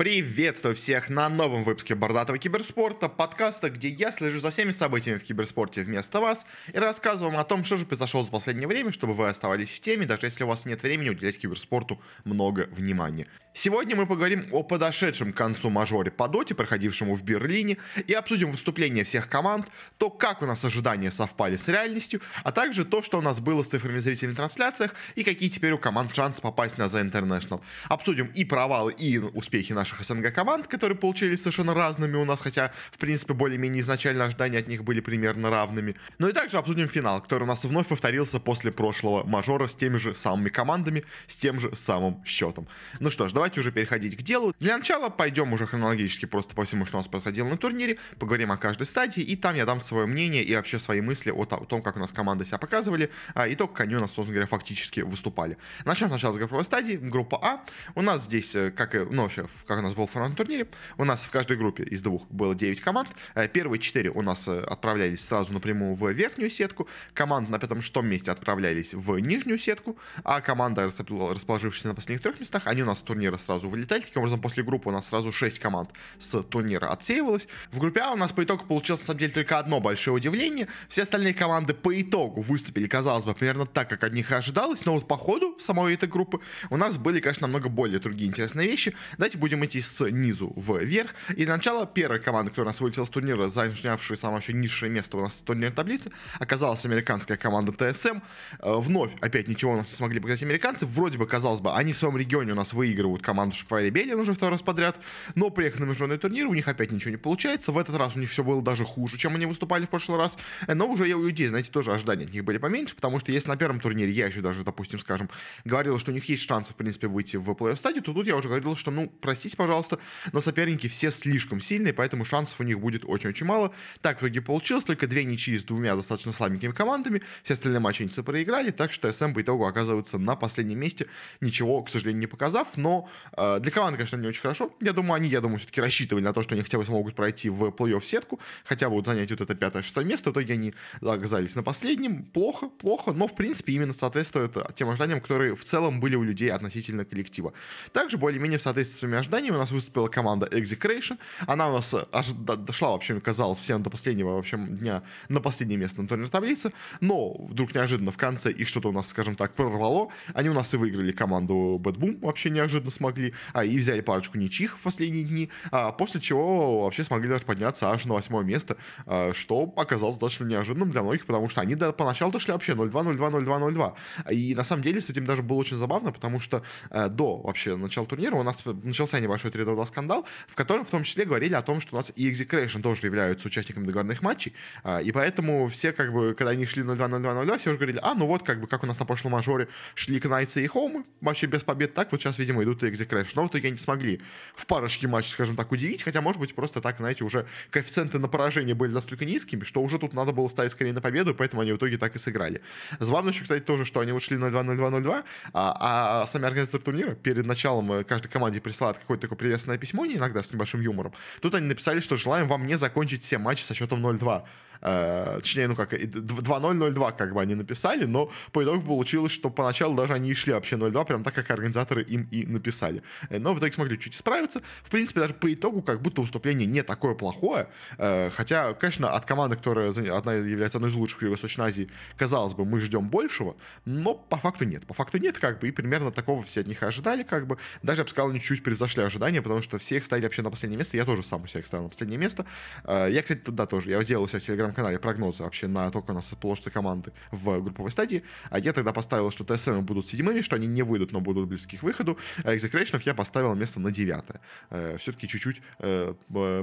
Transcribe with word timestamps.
Приветствую 0.00 0.74
всех 0.74 1.10
на 1.10 1.28
новом 1.28 1.62
выпуске 1.62 1.94
Бордатого 1.94 2.38
киберспорта, 2.38 3.10
подкаста, 3.10 3.68
где 3.68 3.88
я 3.88 4.12
слежу 4.12 4.38
за 4.38 4.48
всеми 4.48 4.70
событиями 4.70 5.18
в 5.18 5.24
киберспорте 5.24 5.82
вместо 5.82 6.20
вас 6.20 6.46
и 6.72 6.78
рассказываю 6.78 7.32
вам 7.32 7.40
о 7.42 7.44
том, 7.44 7.64
что 7.64 7.76
же 7.76 7.84
произошло 7.84 8.22
за 8.22 8.30
последнее 8.30 8.66
время, 8.66 8.92
чтобы 8.92 9.12
вы 9.12 9.28
оставались 9.28 9.68
в 9.68 9.78
теме, 9.80 10.06
даже 10.06 10.26
если 10.26 10.42
у 10.42 10.46
вас 10.46 10.64
нет 10.64 10.82
времени 10.82 11.10
уделять 11.10 11.38
киберспорту 11.38 12.00
много 12.24 12.66
внимания. 12.70 13.26
Сегодня 13.52 13.96
мы 13.96 14.06
поговорим 14.06 14.46
о 14.52 14.62
подошедшем 14.62 15.32
к 15.32 15.36
концу 15.36 15.70
мажоре 15.70 16.12
по 16.12 16.28
доте, 16.28 16.54
проходившему 16.54 17.14
в 17.14 17.24
Берлине, 17.24 17.78
и 18.06 18.12
обсудим 18.12 18.52
выступления 18.52 19.02
всех 19.02 19.28
команд, 19.28 19.66
то, 19.98 20.08
как 20.08 20.40
у 20.42 20.46
нас 20.46 20.64
ожидания 20.64 21.10
совпали 21.10 21.56
с 21.56 21.66
реальностью, 21.66 22.20
а 22.44 22.52
также 22.52 22.84
то, 22.84 23.02
что 23.02 23.18
у 23.18 23.20
нас 23.20 23.40
было 23.40 23.64
с 23.64 23.68
цифрами 23.68 23.98
в 23.98 24.00
зрительных 24.00 24.36
трансляциях 24.36 24.94
и 25.16 25.24
какие 25.24 25.48
теперь 25.48 25.72
у 25.72 25.78
команд 25.78 26.14
шансы 26.14 26.40
попасть 26.40 26.78
на 26.78 26.84
The 26.84 27.10
International. 27.10 27.60
Обсудим 27.88 28.26
и 28.26 28.44
провалы, 28.44 28.92
и 28.92 29.18
успехи 29.18 29.72
наших 29.72 30.02
СНГ 30.02 30.32
команд, 30.32 30.68
которые 30.68 30.96
получились 30.96 31.40
совершенно 31.40 31.74
разными 31.74 32.16
у 32.16 32.24
нас, 32.24 32.40
хотя, 32.40 32.72
в 32.92 32.98
принципе, 32.98 33.34
более-менее 33.34 33.80
изначально 33.80 34.26
ожидания 34.26 34.58
от 34.58 34.68
них 34.68 34.84
были 34.84 35.00
примерно 35.00 35.50
равными. 35.50 35.96
Ну 36.18 36.28
и 36.28 36.32
также 36.32 36.56
обсудим 36.56 36.88
финал, 36.88 37.20
который 37.20 37.42
у 37.42 37.46
нас 37.46 37.64
вновь 37.64 37.88
повторился 37.88 38.38
после 38.38 38.70
прошлого 38.70 39.24
мажора 39.24 39.66
с 39.66 39.74
теми 39.74 39.96
же 39.96 40.14
самыми 40.14 40.50
командами, 40.50 41.02
с 41.26 41.34
тем 41.34 41.58
же 41.58 41.74
самым 41.74 42.24
счетом. 42.24 42.68
Ну 43.00 43.10
что 43.10 43.28
ж, 43.28 43.39
давайте 43.40 43.60
уже 43.60 43.72
переходить 43.72 44.18
к 44.18 44.22
делу. 44.22 44.54
Для 44.60 44.76
начала 44.76 45.08
пойдем 45.08 45.50
уже 45.54 45.66
хронологически 45.66 46.26
просто 46.26 46.54
по 46.54 46.64
всему, 46.64 46.84
что 46.84 46.98
у 46.98 47.00
нас 47.00 47.08
происходило 47.08 47.48
на 47.48 47.56
турнире, 47.56 47.96
поговорим 48.18 48.52
о 48.52 48.58
каждой 48.58 48.86
стадии, 48.86 49.22
и 49.22 49.34
там 49.34 49.56
я 49.56 49.64
дам 49.64 49.80
свое 49.80 50.04
мнение 50.04 50.44
и 50.44 50.54
вообще 50.54 50.78
свои 50.78 51.00
мысли 51.00 51.30
о 51.30 51.46
том, 51.46 51.80
как 51.80 51.96
у 51.96 52.00
нас 52.00 52.12
команды 52.12 52.44
себя 52.44 52.58
показывали, 52.58 53.10
а, 53.32 53.48
и 53.48 53.54
то, 53.54 53.66
как 53.66 53.80
они 53.80 53.94
у 53.94 53.98
нас, 53.98 54.10
собственно 54.10 54.34
говоря, 54.34 54.46
фактически 54.46 55.00
выступали. 55.00 55.56
Начнем 55.86 56.08
сначала 56.08 56.34
с 56.34 56.36
групповой 56.36 56.64
стадии, 56.64 56.96
группа 56.96 57.38
А. 57.42 57.64
У 57.94 58.02
нас 58.02 58.24
здесь, 58.24 58.54
э, 58.54 58.70
как 58.72 58.94
и, 58.94 58.98
ну, 58.98 59.22
вообще, 59.22 59.46
как 59.66 59.78
у 59.78 59.82
нас 59.82 59.94
был 59.94 60.06
формат 60.06 60.36
турнире, 60.36 60.68
у 60.98 61.04
нас 61.04 61.24
в 61.24 61.30
каждой 61.30 61.56
группе 61.56 61.84
из 61.84 62.02
двух 62.02 62.28
было 62.28 62.54
9 62.54 62.82
команд. 62.82 63.08
Э, 63.34 63.48
первые 63.48 63.80
4 63.80 64.10
у 64.10 64.20
нас 64.20 64.48
э, 64.48 64.60
отправлялись 64.60 65.24
сразу 65.24 65.54
напрямую 65.54 65.94
в 65.94 66.10
верхнюю 66.10 66.50
сетку, 66.50 66.86
команды 67.14 67.50
на 67.50 67.58
пятом-шестом 67.58 68.06
месте 68.06 68.30
отправлялись 68.30 68.92
в 68.92 69.18
нижнюю 69.18 69.58
сетку, 69.58 69.96
а 70.24 70.42
команда, 70.42 70.84
расположившаяся 70.84 71.88
на 71.88 71.94
последних 71.94 72.22
трех 72.22 72.38
местах, 72.38 72.64
они 72.66 72.82
у 72.82 72.86
нас 72.86 72.98
с 72.98 73.02
турнира 73.30 73.38
сразу 73.38 73.68
вылетали. 73.68 74.00
Таким 74.00 74.22
образом, 74.22 74.40
после 74.40 74.62
группы 74.62 74.88
у 74.88 74.92
нас 74.92 75.08
сразу 75.08 75.32
6 75.32 75.58
команд 75.58 75.90
с 76.18 76.42
турнира 76.42 76.86
отсеивалось. 76.86 77.48
В 77.70 77.78
группе 77.78 78.00
А 78.00 78.12
у 78.12 78.16
нас 78.16 78.32
по 78.32 78.42
итогу 78.42 78.64
получилось, 78.64 79.00
на 79.02 79.06
самом 79.06 79.20
деле, 79.20 79.32
только 79.32 79.58
одно 79.58 79.80
большое 79.80 80.16
удивление. 80.16 80.68
Все 80.88 81.02
остальные 81.02 81.34
команды 81.34 81.74
по 81.74 82.00
итогу 82.00 82.40
выступили, 82.42 82.86
казалось 82.86 83.24
бы, 83.24 83.34
примерно 83.34 83.66
так, 83.66 83.88
как 83.88 84.04
от 84.04 84.12
них 84.12 84.30
и 84.30 84.34
ожидалось, 84.34 84.84
но 84.84 84.94
вот 84.94 85.06
по 85.06 85.16
ходу 85.16 85.56
самой 85.58 85.94
этой 85.94 86.08
группы 86.08 86.40
у 86.70 86.76
нас 86.76 86.96
были, 86.96 87.20
конечно, 87.20 87.46
намного 87.46 87.68
более 87.68 87.98
другие 87.98 88.28
интересные 88.28 88.66
вещи. 88.66 88.94
Давайте 89.18 89.38
будем 89.38 89.64
идти 89.64 89.80
снизу 89.80 90.52
вверх. 90.56 91.14
И 91.30 91.44
для 91.44 91.56
начала 91.56 91.86
первая 91.86 92.20
команда, 92.20 92.50
которая 92.50 92.68
у 92.68 92.70
нас 92.70 92.80
вылетела 92.80 93.04
с 93.04 93.08
турнира, 93.08 93.48
занявшая 93.48 94.16
самое 94.16 94.36
вообще 94.36 94.52
низшее 94.52 94.90
место 94.90 95.16
у 95.16 95.20
нас 95.20 95.34
в 95.34 95.42
турнирной 95.42 95.74
таблице, 95.74 96.10
оказалась 96.38 96.84
американская 96.84 97.36
команда 97.36 97.72
ТСМ. 97.72 98.18
Э, 98.60 98.74
вновь 98.76 99.12
опять 99.20 99.48
ничего 99.48 99.72
у 99.72 99.76
нас 99.76 99.86
не 99.88 99.94
смогли 99.94 100.20
показать 100.20 100.42
американцы. 100.42 100.86
Вроде 100.86 101.18
бы, 101.18 101.26
казалось 101.26 101.60
бы, 101.60 101.74
они 101.74 101.92
в 101.92 101.98
своем 101.98 102.16
регионе 102.16 102.52
у 102.52 102.56
нас 102.56 102.72
выигрывают 102.72 103.19
команду 103.22 103.56
Шпари 103.56 103.90
Белин 103.90 104.18
уже 104.18 104.32
второй 104.32 104.52
раз 104.52 104.62
подряд, 104.62 104.98
но 105.34 105.50
приехали 105.50 105.82
на 105.82 105.86
международный 105.86 106.18
турнир, 106.18 106.46
у 106.46 106.54
них 106.54 106.68
опять 106.68 106.90
ничего 106.92 107.10
не 107.10 107.16
получается. 107.16 107.72
В 107.72 107.78
этот 107.78 107.96
раз 107.96 108.16
у 108.16 108.18
них 108.18 108.30
все 108.30 108.44
было 108.44 108.62
даже 108.62 108.84
хуже, 108.84 109.18
чем 109.18 109.34
они 109.36 109.46
выступали 109.46 109.86
в 109.86 109.90
прошлый 109.90 110.18
раз. 110.18 110.38
Но 110.66 110.86
уже 110.86 111.06
я 111.06 111.16
у 111.16 111.24
людей, 111.24 111.46
знаете, 111.48 111.70
тоже 111.70 111.92
ожидания 111.92 112.24
от 112.24 112.32
них 112.32 112.44
были 112.44 112.58
поменьше, 112.58 112.94
потому 112.94 113.20
что 113.20 113.32
если 113.32 113.48
на 113.48 113.56
первом 113.56 113.80
турнире 113.80 114.10
я 114.10 114.26
еще 114.26 114.40
даже, 114.40 114.64
допустим, 114.64 114.98
скажем, 114.98 115.30
говорил, 115.64 115.98
что 115.98 116.10
у 116.10 116.14
них 116.14 116.24
есть 116.26 116.46
шансы, 116.46 116.72
в 116.72 116.76
принципе, 116.76 117.06
выйти 117.06 117.36
в 117.36 117.50
плей-офф 117.50 117.76
стадию, 117.76 118.02
то 118.02 118.12
тут 118.12 118.26
я 118.26 118.36
уже 118.36 118.48
говорил, 118.48 118.76
что, 118.76 118.90
ну, 118.90 119.12
простите, 119.20 119.56
пожалуйста, 119.56 119.98
но 120.32 120.40
соперники 120.40 120.88
все 120.88 121.10
слишком 121.10 121.60
сильные, 121.60 121.92
поэтому 121.92 122.24
шансов 122.24 122.60
у 122.60 122.64
них 122.64 122.80
будет 122.80 123.04
очень-очень 123.04 123.46
мало. 123.46 123.74
Так 124.00 124.18
в 124.18 124.22
итоге 124.22 124.40
получилось, 124.40 124.84
только 124.84 125.06
две 125.06 125.24
ничьи 125.24 125.56
с 125.58 125.64
двумя 125.64 125.96
достаточно 125.96 126.32
слабенькими 126.32 126.72
командами, 126.72 127.22
все 127.42 127.54
остальные 127.54 127.80
матчи 127.80 128.02
они 128.02 128.10
проиграли, 128.22 128.70
так 128.70 128.92
что 128.92 129.12
СМ 129.12 129.32
по 129.32 129.42
итогу 129.42 129.66
оказывается 129.66 130.18
на 130.18 130.36
последнем 130.36 130.78
месте, 130.78 131.06
ничего, 131.40 131.82
к 131.82 131.88
сожалению, 131.88 132.20
не 132.20 132.26
показав, 132.26 132.76
но 132.76 133.09
для 133.36 133.70
команды, 133.70 133.96
конечно, 133.96 134.16
не 134.16 134.28
очень 134.28 134.42
хорошо. 134.42 134.72
Я 134.80 134.92
думаю, 134.92 135.14
они, 135.14 135.28
я 135.28 135.40
думаю, 135.40 135.58
все-таки 135.58 135.80
рассчитывали 135.80 136.22
на 136.22 136.32
то, 136.32 136.42
что 136.42 136.54
они 136.54 136.62
хотя 136.62 136.78
бы 136.78 136.84
смогут 136.84 137.14
пройти 137.14 137.48
в 137.48 137.64
плей-офф 137.68 138.02
сетку, 138.02 138.40
хотя 138.64 138.88
бы 138.88 138.96
вот 138.96 139.06
занять 139.06 139.30
вот 139.30 139.40
это 139.40 139.54
пятое-шестое 139.54 140.06
место, 140.06 140.30
в 140.30 140.32
итоге 140.32 140.54
они 140.54 140.74
оказались 141.00 141.54
на 141.54 141.62
последнем, 141.62 142.24
плохо, 142.24 142.68
плохо, 142.68 143.12
но 143.12 143.26
в 143.26 143.34
принципе 143.34 143.72
именно 143.72 143.92
соответствует 143.92 144.56
тем 144.74 144.88
ожиданиям, 144.90 145.20
которые 145.20 145.54
в 145.54 145.64
целом 145.64 146.00
были 146.00 146.16
у 146.16 146.22
людей 146.22 146.50
относительно 146.50 147.04
коллектива. 147.04 147.52
Также 147.92 148.18
более-менее 148.18 148.58
в 148.58 148.62
соответствии 148.62 148.96
с 148.96 148.98
своими 149.00 149.18
ожиданиями 149.18 149.56
у 149.56 149.58
нас 149.58 149.70
выступила 149.70 150.08
команда 150.08 150.46
Execration. 150.46 151.18
Она 151.46 151.68
у 151.68 151.74
нас 151.74 151.94
аж 152.12 152.28
дошла, 152.32 152.92
вообще, 152.92 153.20
казалось, 153.20 153.58
всем 153.58 153.82
до 153.82 153.90
последнего 153.90 154.34
вообще 154.34 154.56
дня 154.56 155.02
на 155.28 155.40
последнее 155.40 155.78
место 155.78 156.02
на 156.02 156.08
турнирной 156.08 156.30
таблице, 156.30 156.72
но 157.00 157.34
вдруг 157.44 157.74
неожиданно 157.74 158.10
в 158.10 158.16
конце 158.16 158.50
их 158.50 158.68
что-то 158.68 158.88
у 158.88 158.92
нас, 158.92 159.08
скажем 159.08 159.36
так, 159.36 159.54
прорвало. 159.54 160.10
Они 160.34 160.48
у 160.48 160.54
нас 160.54 160.72
и 160.74 160.76
выиграли 160.76 161.12
команду 161.12 161.80
Bad 161.82 161.96
Boom, 161.96 162.20
вообще 162.20 162.50
неожиданно 162.50 162.90
смогли, 163.00 163.32
а 163.54 163.64
и 163.64 163.78
взяли 163.78 164.02
парочку 164.02 164.38
ничьих 164.38 164.76
в 164.76 164.82
последние 164.82 165.24
дни, 165.24 165.50
а 165.72 165.90
после 165.90 166.20
чего 166.20 166.82
вообще 166.82 167.02
смогли 167.02 167.28
даже 167.28 167.44
подняться 167.44 167.90
аж 167.90 168.04
на 168.04 168.14
восьмое 168.14 168.44
место, 168.44 168.76
а, 169.06 169.32
что 169.34 169.72
оказалось 169.76 170.16
достаточно 170.16 170.44
неожиданным 170.44 170.90
для 170.90 171.02
многих, 171.02 171.24
потому 171.24 171.48
что 171.48 171.62
они 171.62 171.74
до, 171.74 171.92
поначалу 171.92 172.30
дошли 172.30 172.52
вообще 172.52 172.72
0-2, 172.72 172.90
0-2, 172.90 173.16
0-2, 173.16 173.94
0-2. 174.26 174.32
И 174.34 174.54
на 174.54 174.64
самом 174.64 174.82
деле 174.82 175.00
с 175.00 175.08
этим 175.08 175.24
даже 175.24 175.42
было 175.42 175.58
очень 175.58 175.78
забавно, 175.78 176.12
потому 176.12 176.40
что 176.40 176.62
э, 176.90 177.08
до 177.08 177.38
вообще 177.38 177.76
начала 177.76 178.06
турнира 178.06 178.36
у 178.36 178.42
нас 178.42 178.62
начался 178.64 179.18
небольшой 179.18 179.50
3-2 179.50 179.86
скандал, 179.86 180.26
в 180.46 180.54
котором 180.54 180.84
в 180.84 180.90
том 180.90 181.04
числе 181.04 181.24
говорили 181.24 181.54
о 181.54 181.62
том, 181.62 181.80
что 181.80 181.96
у 181.96 181.98
нас 181.98 182.12
и 182.14 182.30
Execration 182.30 182.82
тоже 182.82 183.06
являются 183.06 183.48
участниками 183.48 183.86
договорных 183.86 184.20
матчей, 184.22 184.52
э, 184.84 185.02
и 185.02 185.12
поэтому 185.12 185.68
все 185.68 185.92
как 185.92 186.12
бы, 186.12 186.34
когда 186.34 186.50
они 186.50 186.66
шли 186.66 186.82
0-2, 186.82 186.96
0-2, 186.96 187.46
0-2, 187.46 187.58
все 187.58 187.70
уже 187.70 187.78
говорили, 187.78 187.98
а, 188.02 188.14
ну 188.14 188.26
вот 188.26 188.42
как 188.42 188.60
бы, 188.60 188.66
как 188.66 188.82
у 188.82 188.86
нас 188.86 188.98
на 188.98 189.06
прошлом 189.06 189.32
мажоре 189.32 189.68
шли 189.94 190.20
Кнайцы 190.20 190.62
и 190.62 190.66
Хоумы, 190.66 191.04
вообще 191.20 191.46
без 191.46 191.64
побед, 191.64 191.94
так 191.94 192.12
вот 192.12 192.20
сейчас, 192.20 192.38
видимо, 192.38 192.62
идут 192.62 192.82
и 192.82 192.89
Execration. 192.92 193.32
Но 193.34 193.44
в 193.44 193.48
итоге 193.48 193.68
они 193.68 193.76
смогли 193.76 194.20
в 194.54 194.66
парочке 194.66 195.06
матчей, 195.08 195.32
скажем 195.32 195.56
так, 195.56 195.72
удивить, 195.72 196.02
хотя, 196.02 196.20
может 196.20 196.40
быть, 196.40 196.54
просто 196.54 196.80
так, 196.80 196.98
знаете, 196.98 197.24
уже 197.24 197.46
коэффициенты 197.70 198.18
на 198.18 198.28
поражение 198.28 198.74
были 198.74 198.92
настолько 198.92 199.24
низкими, 199.24 199.64
что 199.64 199.82
уже 199.82 199.98
тут 199.98 200.12
надо 200.12 200.32
было 200.32 200.48
ставить 200.48 200.72
скорее 200.72 200.92
на 200.92 201.00
победу, 201.00 201.34
поэтому 201.34 201.62
они 201.62 201.72
в 201.72 201.76
итоге 201.76 201.98
так 201.98 202.16
и 202.16 202.18
сыграли. 202.18 202.60
Забавно 202.98 203.30
еще, 203.30 203.42
кстати, 203.42 203.62
тоже, 203.62 203.84
что 203.84 204.00
они 204.00 204.12
ушли 204.12 204.36
0-2, 204.36 204.50
0-2, 204.52 205.02
0-2, 205.02 205.24
а, 205.52 206.22
а 206.22 206.26
сами 206.26 206.46
организаторы 206.46 206.82
турнира 206.82 207.14
перед 207.14 207.46
началом 207.46 207.92
э, 207.92 208.04
каждой 208.04 208.28
команде 208.28 208.60
присылают 208.60 208.98
какое-то 208.98 209.22
такое 209.22 209.38
приветственное 209.38 209.78
письмо, 209.78 210.06
не 210.06 210.16
иногда 210.16 210.42
с 210.42 210.52
небольшим 210.52 210.80
юмором. 210.80 211.12
Тут 211.40 211.54
они 211.54 211.66
написали, 211.66 212.00
что 212.00 212.16
желаем 212.16 212.48
вам 212.48 212.66
не 212.66 212.76
закончить 212.76 213.22
все 213.22 213.38
матчи 213.38 213.62
со 213.62 213.74
счетом 213.74 214.04
0-2. 214.06 214.42
Э, 214.82 215.38
точнее, 215.40 215.68
ну 215.68 215.76
как, 215.76 215.92
2-0-0-2 215.92 217.16
как 217.16 217.34
бы 217.34 217.40
они 217.40 217.54
написали, 217.54 218.04
но 218.04 218.30
по 218.52 218.62
итогу 218.62 218.82
получилось, 218.82 219.32
что 219.32 219.50
поначалу 219.50 219.94
даже 219.96 220.14
они 220.14 220.30
и 220.30 220.34
шли 220.34 220.52
вообще 220.52 220.76
0-2, 220.76 221.04
прям 221.06 221.22
так, 221.22 221.34
как 221.34 221.50
организаторы 221.50 222.02
им 222.02 222.28
и 222.30 222.46
написали. 222.46 223.02
Э, 223.28 223.38
но 223.38 223.54
в 223.54 223.58
итоге 223.58 223.72
смогли 223.72 223.98
чуть 223.98 224.14
справиться. 224.14 224.62
В 224.82 224.90
принципе, 224.90 225.20
даже 225.20 225.34
по 225.34 225.52
итогу 225.52 225.82
как 225.82 226.00
будто 226.02 226.22
выступление 226.22 226.66
не 226.66 226.82
такое 226.82 227.14
плохое, 227.14 227.68
э, 227.98 228.30
хотя, 228.30 228.74
конечно, 228.74 229.10
от 229.10 229.26
команды, 229.26 229.56
которая 229.56 229.90
одна 229.90 230.34
является 230.34 230.78
одной 230.78 230.90
из 230.90 230.94
лучших 230.94 231.18
в 231.18 231.22
Юго-Восточной 231.22 231.66
Азии, 231.66 231.90
казалось 232.16 232.54
бы, 232.54 232.64
мы 232.64 232.80
ждем 232.80 233.08
большего, 233.08 233.56
но 233.84 234.14
по 234.14 234.36
факту 234.36 234.64
нет. 234.64 234.86
По 234.86 234.94
факту 234.94 235.18
нет, 235.18 235.38
как 235.38 235.60
бы, 235.60 235.68
и 235.68 235.70
примерно 235.70 236.10
такого 236.10 236.42
все 236.42 236.60
от 236.60 236.66
них 236.66 236.82
ожидали, 236.82 237.22
как 237.22 237.46
бы. 237.46 237.58
Даже, 237.82 238.00
я 238.00 238.04
бы 238.04 238.10
сказал, 238.10 238.30
они 238.30 238.40
чуть-чуть 238.40 238.64
превзошли 238.64 239.02
ожидания, 239.02 239.42
потому 239.42 239.62
что 239.62 239.78
все 239.78 239.96
их 239.96 240.04
ставили 240.04 240.24
вообще 240.24 240.42
на 240.42 240.50
последнее 240.50 240.78
место. 240.78 240.96
Я 240.96 241.04
тоже 241.04 241.22
сам 241.22 241.42
у 241.42 241.44
их 241.44 241.66
ставил 241.66 241.84
на 241.84 241.90
последнее 241.90 242.18
место. 242.18 242.46
Я, 242.86 243.22
кстати, 243.22 243.40
туда 243.40 243.66
тоже. 243.66 243.90
Я 243.90 244.02
делал 244.04 244.24
у 244.24 244.28
себя 244.28 244.40
в 244.40 244.42
Телеграм 244.42 244.69
телеграм-канале 244.70 244.98
прогнозы 244.98 245.42
вообще 245.42 245.66
на 245.66 245.90
то, 245.90 246.00
как 246.00 246.10
у 246.10 246.12
нас 246.12 246.30
расположатся 246.30 246.70
команды 246.70 247.12
в 247.30 247.60
групповой 247.60 247.90
стадии. 247.90 248.22
А 248.50 248.58
я 248.58 248.72
тогда 248.72 248.92
поставил, 248.92 249.30
что 249.30 249.44
ТСМ 249.44 249.80
будут 249.80 250.08
седьмыми, 250.08 250.40
что 250.40 250.56
они 250.56 250.66
не 250.66 250.82
выйдут, 250.82 251.12
но 251.12 251.20
будут 251.20 251.48
близки 251.48 251.76
к 251.76 251.82
выходу. 251.82 252.18
А 252.44 252.54
Execration 252.54 253.02
я 253.04 253.14
поставил 253.14 253.54
место 253.54 253.80
на 253.80 253.90
девятое. 253.90 254.40
Э, 254.70 254.96
Все-таки 254.98 255.28
чуть-чуть 255.28 255.62
э, 255.78 256.14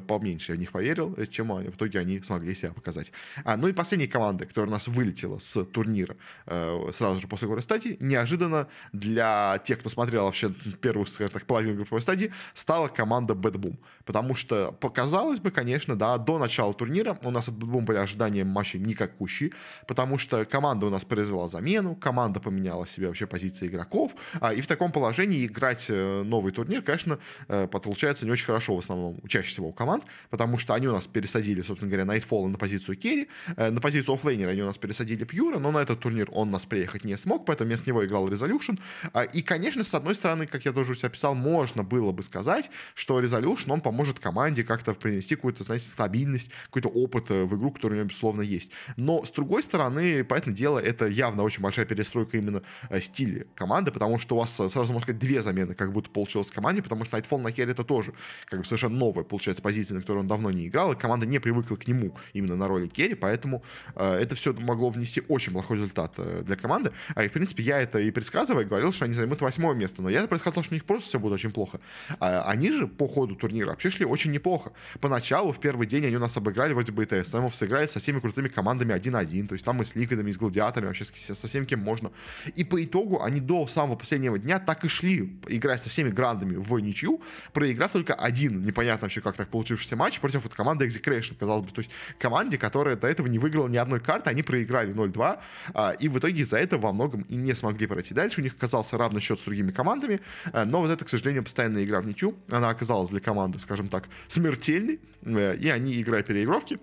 поменьше 0.07 0.53
я 0.53 0.55
в 0.55 0.59
них 0.59 0.71
поверил, 0.71 1.13
э, 1.17 1.25
чем 1.25 1.47
в 1.47 1.75
итоге 1.75 1.99
они 1.99 2.21
смогли 2.21 2.55
себя 2.55 2.71
показать. 2.71 3.11
А, 3.43 3.57
ну 3.57 3.67
и 3.67 3.73
последняя 3.73 4.07
команда, 4.07 4.45
которая 4.45 4.69
у 4.69 4.73
нас 4.73 4.87
вылетела 4.87 5.39
с 5.39 5.63
турнира 5.65 6.15
сразу 6.45 7.19
же 7.19 7.27
после 7.27 7.47
групповой 7.47 7.63
стадии, 7.63 7.97
неожиданно 7.99 8.67
для 8.93 9.59
тех, 9.63 9.79
кто 9.79 9.89
смотрел 9.89 10.25
вообще 10.25 10.53
первую, 10.81 11.05
скажем 11.05 11.33
так, 11.33 11.45
половину 11.45 11.75
групповой 11.75 12.01
стадии, 12.01 12.33
стала 12.53 12.87
команда 12.87 13.33
Bad 13.33 13.53
Boom. 13.53 13.77
Потому 14.05 14.35
что 14.35 14.71
показалось 14.71 15.39
бы, 15.39 15.51
конечно, 15.51 15.95
да, 15.95 16.17
до 16.17 16.37
начала 16.37 16.73
турнира 16.73 17.17
у 17.23 17.31
нас 17.31 17.47
от 17.47 17.55
Bad 17.55 17.69
Boom 17.69 17.85
были 17.97 18.03
ожидания 18.03 18.43
матча 18.43 18.77
никакущие, 18.77 19.51
потому 19.87 20.17
что 20.17 20.45
команда 20.45 20.85
у 20.85 20.89
нас 20.89 21.05
произвела 21.05 21.47
замену, 21.47 21.95
команда 21.95 22.39
поменяла 22.39 22.87
себе 22.87 23.07
вообще 23.07 23.25
позиции 23.25 23.67
игроков, 23.67 24.15
а, 24.41 24.53
и 24.53 24.61
в 24.61 24.67
таком 24.67 24.91
положении 24.91 25.45
играть 25.45 25.85
э, 25.89 26.23
новый 26.23 26.51
турнир, 26.51 26.81
конечно, 26.81 27.19
э, 27.47 27.67
получается 27.67 28.25
не 28.25 28.31
очень 28.31 28.45
хорошо 28.45 28.75
в 28.75 28.79
основном, 28.79 29.19
чаще 29.27 29.49
всего 29.49 29.69
у 29.69 29.73
команд, 29.73 30.03
потому 30.29 30.57
что 30.57 30.73
они 30.73 30.87
у 30.87 30.91
нас 30.91 31.07
пересадили, 31.07 31.61
собственно 31.61 31.91
говоря, 31.91 32.15
Nightfall 32.15 32.47
на 32.47 32.57
позицию 32.57 32.97
керри, 32.97 33.27
э, 33.57 33.71
на 33.71 33.81
позицию 33.81 34.15
оффлейнера 34.15 34.51
они 34.51 34.61
у 34.61 34.65
нас 34.65 34.77
пересадили 34.77 35.25
Пьюра, 35.25 35.59
но 35.59 35.71
на 35.71 35.79
этот 35.79 35.99
турнир 35.99 36.27
он 36.31 36.51
нас 36.51 36.65
приехать 36.65 37.05
не 37.05 37.17
смог, 37.17 37.45
поэтому 37.45 37.67
вместо 37.67 37.89
него 37.89 38.05
играл 38.05 38.29
Resolution, 38.29 38.79
а, 39.13 39.23
и, 39.23 39.41
конечно, 39.41 39.83
с 39.83 39.93
одной 39.93 40.13
стороны, 40.15 40.47
как 40.47 40.65
я 40.65 40.71
тоже 40.71 40.91
у 40.91 40.95
себя 40.95 41.09
писал, 41.09 41.35
можно 41.35 41.83
было 41.83 42.11
бы 42.11 42.23
сказать, 42.23 42.69
что 42.95 43.19
Resolution, 43.21 43.71
он 43.71 43.81
поможет 43.81 44.19
команде 44.19 44.63
как-то 44.63 44.93
принести 44.93 45.35
какую-то, 45.35 45.63
знаете, 45.63 45.87
стабильность, 45.87 46.51
какой-то 46.65 46.89
опыт 46.89 47.29
в 47.29 47.55
игру, 47.55 47.71
который 47.71 47.86
у 47.93 47.95
него, 47.95 48.07
безусловно, 48.07 48.41
есть. 48.41 48.71
Но, 48.95 49.23
с 49.25 49.31
другой 49.31 49.63
стороны, 49.63 50.23
поэтому 50.23 50.55
дело, 50.55 50.79
это 50.79 51.07
явно 51.07 51.43
очень 51.43 51.61
большая 51.61 51.85
перестройка 51.85 52.37
именно 52.37 52.61
стиля 53.01 53.45
команды, 53.55 53.91
потому 53.91 54.19
что 54.19 54.35
у 54.35 54.39
вас 54.39 54.53
сразу, 54.53 54.93
можно 54.93 55.01
сказать, 55.01 55.19
две 55.19 55.41
замены 55.41 55.73
как 55.73 55.91
будто 55.91 56.09
получилось 56.09 56.49
в 56.49 56.53
команде, 56.53 56.81
потому 56.81 57.05
что 57.05 57.17
Nightfall 57.17 57.41
на 57.41 57.51
керри 57.51 57.71
это 57.71 57.83
тоже 57.83 58.13
как 58.45 58.59
бы 58.59 58.65
совершенно 58.65 58.95
новая, 58.95 59.23
получается, 59.23 59.61
позиция, 59.61 59.95
на 59.95 60.01
которой 60.01 60.19
он 60.19 60.27
давно 60.27 60.51
не 60.51 60.67
играл, 60.67 60.93
и 60.93 60.95
команда 60.95 61.25
не 61.25 61.39
привыкла 61.39 61.75
к 61.75 61.87
нему 61.87 62.15
именно 62.33 62.55
на 62.55 62.67
роли 62.67 62.87
керри, 62.87 63.15
поэтому 63.15 63.63
э, 63.95 64.19
это 64.21 64.35
все 64.35 64.53
могло 64.53 64.89
внести 64.89 65.21
очень 65.27 65.53
плохой 65.53 65.77
результат 65.77 66.13
э, 66.17 66.43
для 66.43 66.55
команды. 66.55 66.91
А 67.15 67.23
и, 67.23 67.27
в 67.27 67.31
принципе, 67.31 67.63
я 67.63 67.79
это 67.79 67.99
и 67.99 68.11
предсказывая, 68.11 68.65
говорил, 68.65 68.91
что 68.91 69.05
они 69.05 69.13
займут 69.13 69.41
восьмое 69.41 69.75
место, 69.75 70.01
но 70.01 70.09
я 70.09 70.19
это 70.19 70.27
предсказал, 70.27 70.63
что 70.63 70.73
у 70.73 70.75
них 70.75 70.85
просто 70.85 71.07
все 71.09 71.19
будет 71.19 71.33
очень 71.33 71.51
плохо. 71.51 71.79
А 72.19 72.43
они 72.43 72.71
же 72.71 72.87
по 72.87 73.07
ходу 73.07 73.35
турнира 73.35 73.69
вообще 73.69 73.89
шли 73.89 74.05
очень 74.05 74.31
неплохо. 74.31 74.71
Поначалу, 74.99 75.51
в 75.51 75.59
первый 75.59 75.87
день 75.87 76.05
они 76.05 76.15
у 76.15 76.19
нас 76.19 76.35
обыграли 76.37 76.73
вроде 76.73 76.91
бы 76.91 77.03
и 77.03 77.05
ТСМов, 77.05 77.55
сыграли 77.55 77.76
со 77.85 77.99
всеми 77.99 78.19
крутыми 78.19 78.47
командами 78.47 78.93
1-1, 78.93 79.47
то 79.47 79.53
есть 79.53 79.63
там 79.65 79.81
и 79.81 79.85
с 79.85 79.93
Ликвидами, 79.95 80.31
и 80.31 80.33
с 80.33 80.37
Гладиаторами, 80.37 80.87
вообще 80.87 81.05
со 81.05 81.47
всем 81.47 81.65
кем 81.65 81.81
можно. 81.81 82.11
И 82.55 82.63
по 82.63 82.83
итогу 82.83 83.21
они 83.21 83.39
до 83.39 83.67
самого 83.67 83.95
последнего 83.95 84.39
дня 84.39 84.59
так 84.59 84.85
и 84.85 84.87
шли, 84.87 85.39
играя 85.47 85.77
со 85.77 85.89
всеми 85.89 86.09
грандами 86.09 86.55
в 86.55 86.79
ничью, 86.79 87.21
проиграв 87.53 87.91
только 87.91 88.13
один 88.15 88.61
непонятно 88.61 89.05
вообще, 89.05 89.21
как 89.21 89.35
так 89.35 89.49
получившийся 89.49 89.95
матч 89.95 90.19
против 90.19 90.43
вот 90.43 90.53
команды 90.53 90.87
Execration, 90.87 91.35
казалось 91.37 91.63
бы. 91.63 91.71
То 91.71 91.79
есть 91.79 91.91
команде, 92.19 92.57
которая 92.57 92.95
до 92.95 93.07
этого 93.07 93.27
не 93.27 93.39
выиграла 93.39 93.67
ни 93.67 93.77
одной 93.77 93.99
карты, 93.99 94.29
они 94.29 94.43
проиграли 94.43 94.93
0-2, 94.93 95.39
а, 95.73 95.91
и 95.91 96.07
в 96.07 96.17
итоге 96.17 96.41
из-за 96.41 96.57
этого 96.57 96.81
во 96.81 96.93
многом 96.93 97.21
и 97.21 97.35
не 97.35 97.53
смогли 97.53 97.87
пройти 97.87 98.13
дальше. 98.13 98.41
У 98.41 98.43
них 98.43 98.53
оказался 98.53 98.97
равный 98.97 99.21
счет 99.21 99.39
с 99.39 99.43
другими 99.43 99.71
командами, 99.71 100.21
а, 100.51 100.65
но 100.65 100.81
вот 100.81 100.91
это, 100.91 101.05
к 101.05 101.09
сожалению, 101.09 101.43
постоянная 101.43 101.83
игра 101.83 102.01
в 102.01 102.07
ничью. 102.07 102.35
Она 102.49 102.69
оказалась 102.69 103.09
для 103.09 103.19
команды, 103.19 103.59
скажем 103.59 103.89
так, 103.89 104.07
смертельной, 104.27 104.99
э, 105.23 105.57
и 105.57 105.69
они, 105.69 106.01
играя 106.01 106.23
переигровки, 106.23 106.79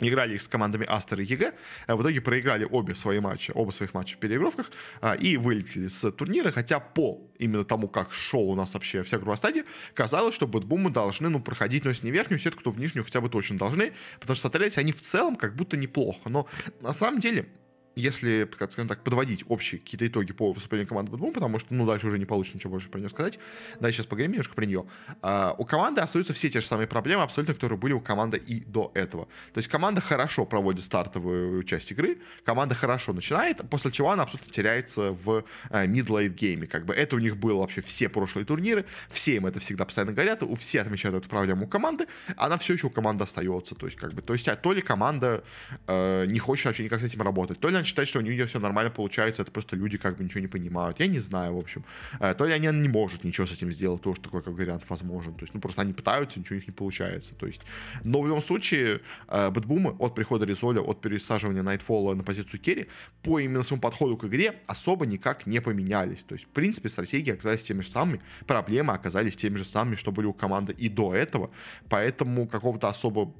играли 0.00 0.34
их 0.34 0.42
с 0.42 0.48
командами 0.48 0.86
Aster 0.88 1.20
и 1.20 1.24
EG, 1.24 1.54
в 1.88 2.02
итоге 2.02 2.20
проиграли 2.20 2.66
обе 2.70 2.94
свои 2.94 3.20
матчи, 3.20 3.52
оба 3.54 3.70
своих 3.70 3.94
матча 3.94 4.16
в 4.16 4.18
переигровках 4.18 4.70
а, 5.00 5.14
и 5.14 5.36
вылетели 5.36 5.88
с 5.88 6.10
турнира, 6.12 6.50
хотя 6.50 6.80
по 6.80 7.20
именно 7.38 7.64
тому, 7.64 7.88
как 7.88 8.12
шел 8.12 8.50
у 8.50 8.54
нас 8.54 8.74
вообще 8.74 9.02
вся 9.02 9.18
группа 9.18 9.36
стадии, 9.36 9.64
казалось, 9.94 10.34
что 10.34 10.46
BetBoom 10.46 10.84
ы 10.84 10.90
должны, 10.90 11.28
ну, 11.28 11.40
проходить, 11.40 11.84
но 11.84 11.90
если 11.90 12.06
не 12.06 12.12
верхнюю 12.12 12.38
сетку, 12.40 12.62
то 12.62 12.70
в 12.70 12.78
нижнюю 12.78 13.04
хотя 13.04 13.20
бы 13.20 13.28
точно 13.28 13.58
должны, 13.58 13.92
потому 14.20 14.34
что 14.34 14.42
смотрелись 14.42 14.78
они 14.78 14.92
в 14.92 15.00
целом 15.00 15.36
как 15.36 15.54
будто 15.54 15.76
неплохо, 15.76 16.28
но 16.28 16.46
на 16.80 16.92
самом 16.92 17.20
деле 17.20 17.46
если, 17.96 18.48
скажем 18.52 18.88
так, 18.88 19.02
подводить 19.02 19.44
общие 19.48 19.80
какие-то 19.80 20.06
итоги 20.06 20.32
по 20.32 20.52
выступлению 20.52 20.88
команды 20.88 21.12
BetBoom, 21.12 21.32
потому 21.32 21.58
что, 21.58 21.74
ну, 21.74 21.86
дальше 21.86 22.06
уже 22.06 22.18
не 22.18 22.24
получится 22.24 22.56
ничего 22.56 22.72
больше 22.72 22.88
про 22.88 22.98
нее 22.98 23.08
сказать, 23.08 23.38
да, 23.80 23.90
сейчас 23.92 24.06
поговорим 24.06 24.32
немножко 24.32 24.54
про 24.54 24.64
нее. 24.64 24.86
А, 25.22 25.54
у 25.58 25.64
команды 25.64 26.00
остаются 26.00 26.32
все 26.32 26.50
те 26.50 26.60
же 26.60 26.66
самые 26.66 26.86
проблемы, 26.86 27.22
абсолютно, 27.22 27.54
которые 27.54 27.78
были 27.78 27.92
у 27.92 28.00
команды 28.00 28.36
и 28.36 28.60
до 28.60 28.90
этого. 28.94 29.26
То 29.52 29.58
есть 29.58 29.68
команда 29.68 30.00
хорошо 30.00 30.44
проводит 30.44 30.84
стартовую 30.84 31.62
часть 31.62 31.90
игры, 31.92 32.18
команда 32.44 32.74
хорошо 32.74 33.12
начинает, 33.12 33.68
после 33.70 33.90
чего 33.90 34.10
она 34.10 34.24
абсолютно 34.24 34.52
теряется 34.52 35.12
в 35.12 35.44
а, 35.70 35.86
mid-late 35.86 36.28
гейме. 36.28 36.66
Как 36.66 36.84
бы 36.84 36.94
это 36.94 37.16
у 37.16 37.18
них 37.18 37.36
было 37.36 37.60
вообще 37.60 37.80
все 37.80 38.08
прошлые 38.08 38.44
турниры, 38.44 38.84
все 39.10 39.36
им 39.36 39.46
это 39.46 39.60
всегда 39.60 39.84
постоянно 39.84 40.12
говорят, 40.12 40.42
у 40.42 40.54
все 40.54 40.80
отмечают 40.80 41.16
эту 41.16 41.28
проблему 41.28 41.66
у 41.66 41.68
команды, 41.68 42.06
она 42.36 42.58
все 42.58 42.74
еще 42.74 42.88
у 42.88 42.90
команды 42.90 43.24
остается. 43.24 43.74
То 43.74 43.86
есть, 43.86 43.98
как 43.98 44.12
бы, 44.14 44.22
то 44.22 44.32
есть, 44.32 44.48
а, 44.48 44.56
то 44.56 44.72
ли 44.72 44.82
команда 44.82 45.44
э, 45.86 46.26
не 46.26 46.38
хочет 46.38 46.66
вообще 46.66 46.84
никак 46.84 47.00
с 47.00 47.04
этим 47.04 47.22
работать, 47.22 47.60
то 47.60 47.68
ли 47.68 47.76
она 47.84 47.88
считает, 47.88 48.08
что 48.08 48.18
у 48.18 48.22
нее 48.22 48.46
все 48.46 48.58
нормально 48.58 48.90
получается, 48.90 49.42
это 49.42 49.52
просто 49.52 49.76
люди 49.76 49.98
как 49.98 50.16
бы 50.16 50.24
ничего 50.24 50.40
не 50.40 50.48
понимают. 50.48 51.00
Я 51.00 51.06
не 51.06 51.18
знаю, 51.18 51.54
в 51.54 51.58
общем. 51.58 51.84
Э, 52.20 52.34
то 52.34 52.46
ли 52.46 52.52
они 52.52 52.66
не 52.66 52.88
может 52.88 53.24
ничего 53.24 53.46
с 53.46 53.52
этим 53.52 53.70
сделать, 53.70 54.02
тоже 54.02 54.20
такой 54.20 54.42
как 54.42 54.54
вариант 54.54 54.82
возможен. 54.88 55.34
То 55.34 55.42
есть, 55.42 55.54
ну, 55.54 55.60
просто 55.60 55.82
они 55.82 55.92
пытаются, 55.92 56.40
ничего 56.40 56.54
у 56.54 56.58
них 56.58 56.68
не 56.68 56.72
получается. 56.72 57.34
То 57.34 57.46
есть, 57.46 57.60
но 58.04 58.20
в 58.20 58.26
любом 58.26 58.42
случае, 58.42 59.00
э, 59.28 59.50
Бэтбумы 59.50 59.94
от 59.98 60.14
прихода 60.14 60.46
Резоля, 60.46 60.80
от 60.80 61.00
пересаживания 61.00 61.62
Найтфола 61.62 62.14
на 62.14 62.22
позицию 62.22 62.60
керри, 62.60 62.88
по 63.22 63.38
именно 63.38 63.62
своему 63.62 63.82
подходу 63.82 64.16
к 64.16 64.24
игре 64.24 64.54
особо 64.66 65.06
никак 65.06 65.46
не 65.46 65.60
поменялись. 65.60 66.24
То 66.24 66.34
есть, 66.34 66.46
в 66.46 66.48
принципе, 66.48 66.88
стратегии 66.88 67.32
оказались 67.32 67.62
теми 67.62 67.82
же 67.82 67.88
самыми, 67.88 68.20
проблемы 68.46 68.94
оказались 68.94 69.36
теми 69.36 69.56
же 69.56 69.64
самыми, 69.64 69.96
что 69.96 70.12
были 70.12 70.26
у 70.26 70.32
команды 70.32 70.72
и 70.72 70.88
до 70.88 71.14
этого. 71.14 71.50
Поэтому 71.88 72.46
какого-то 72.46 72.88
особо 72.88 73.34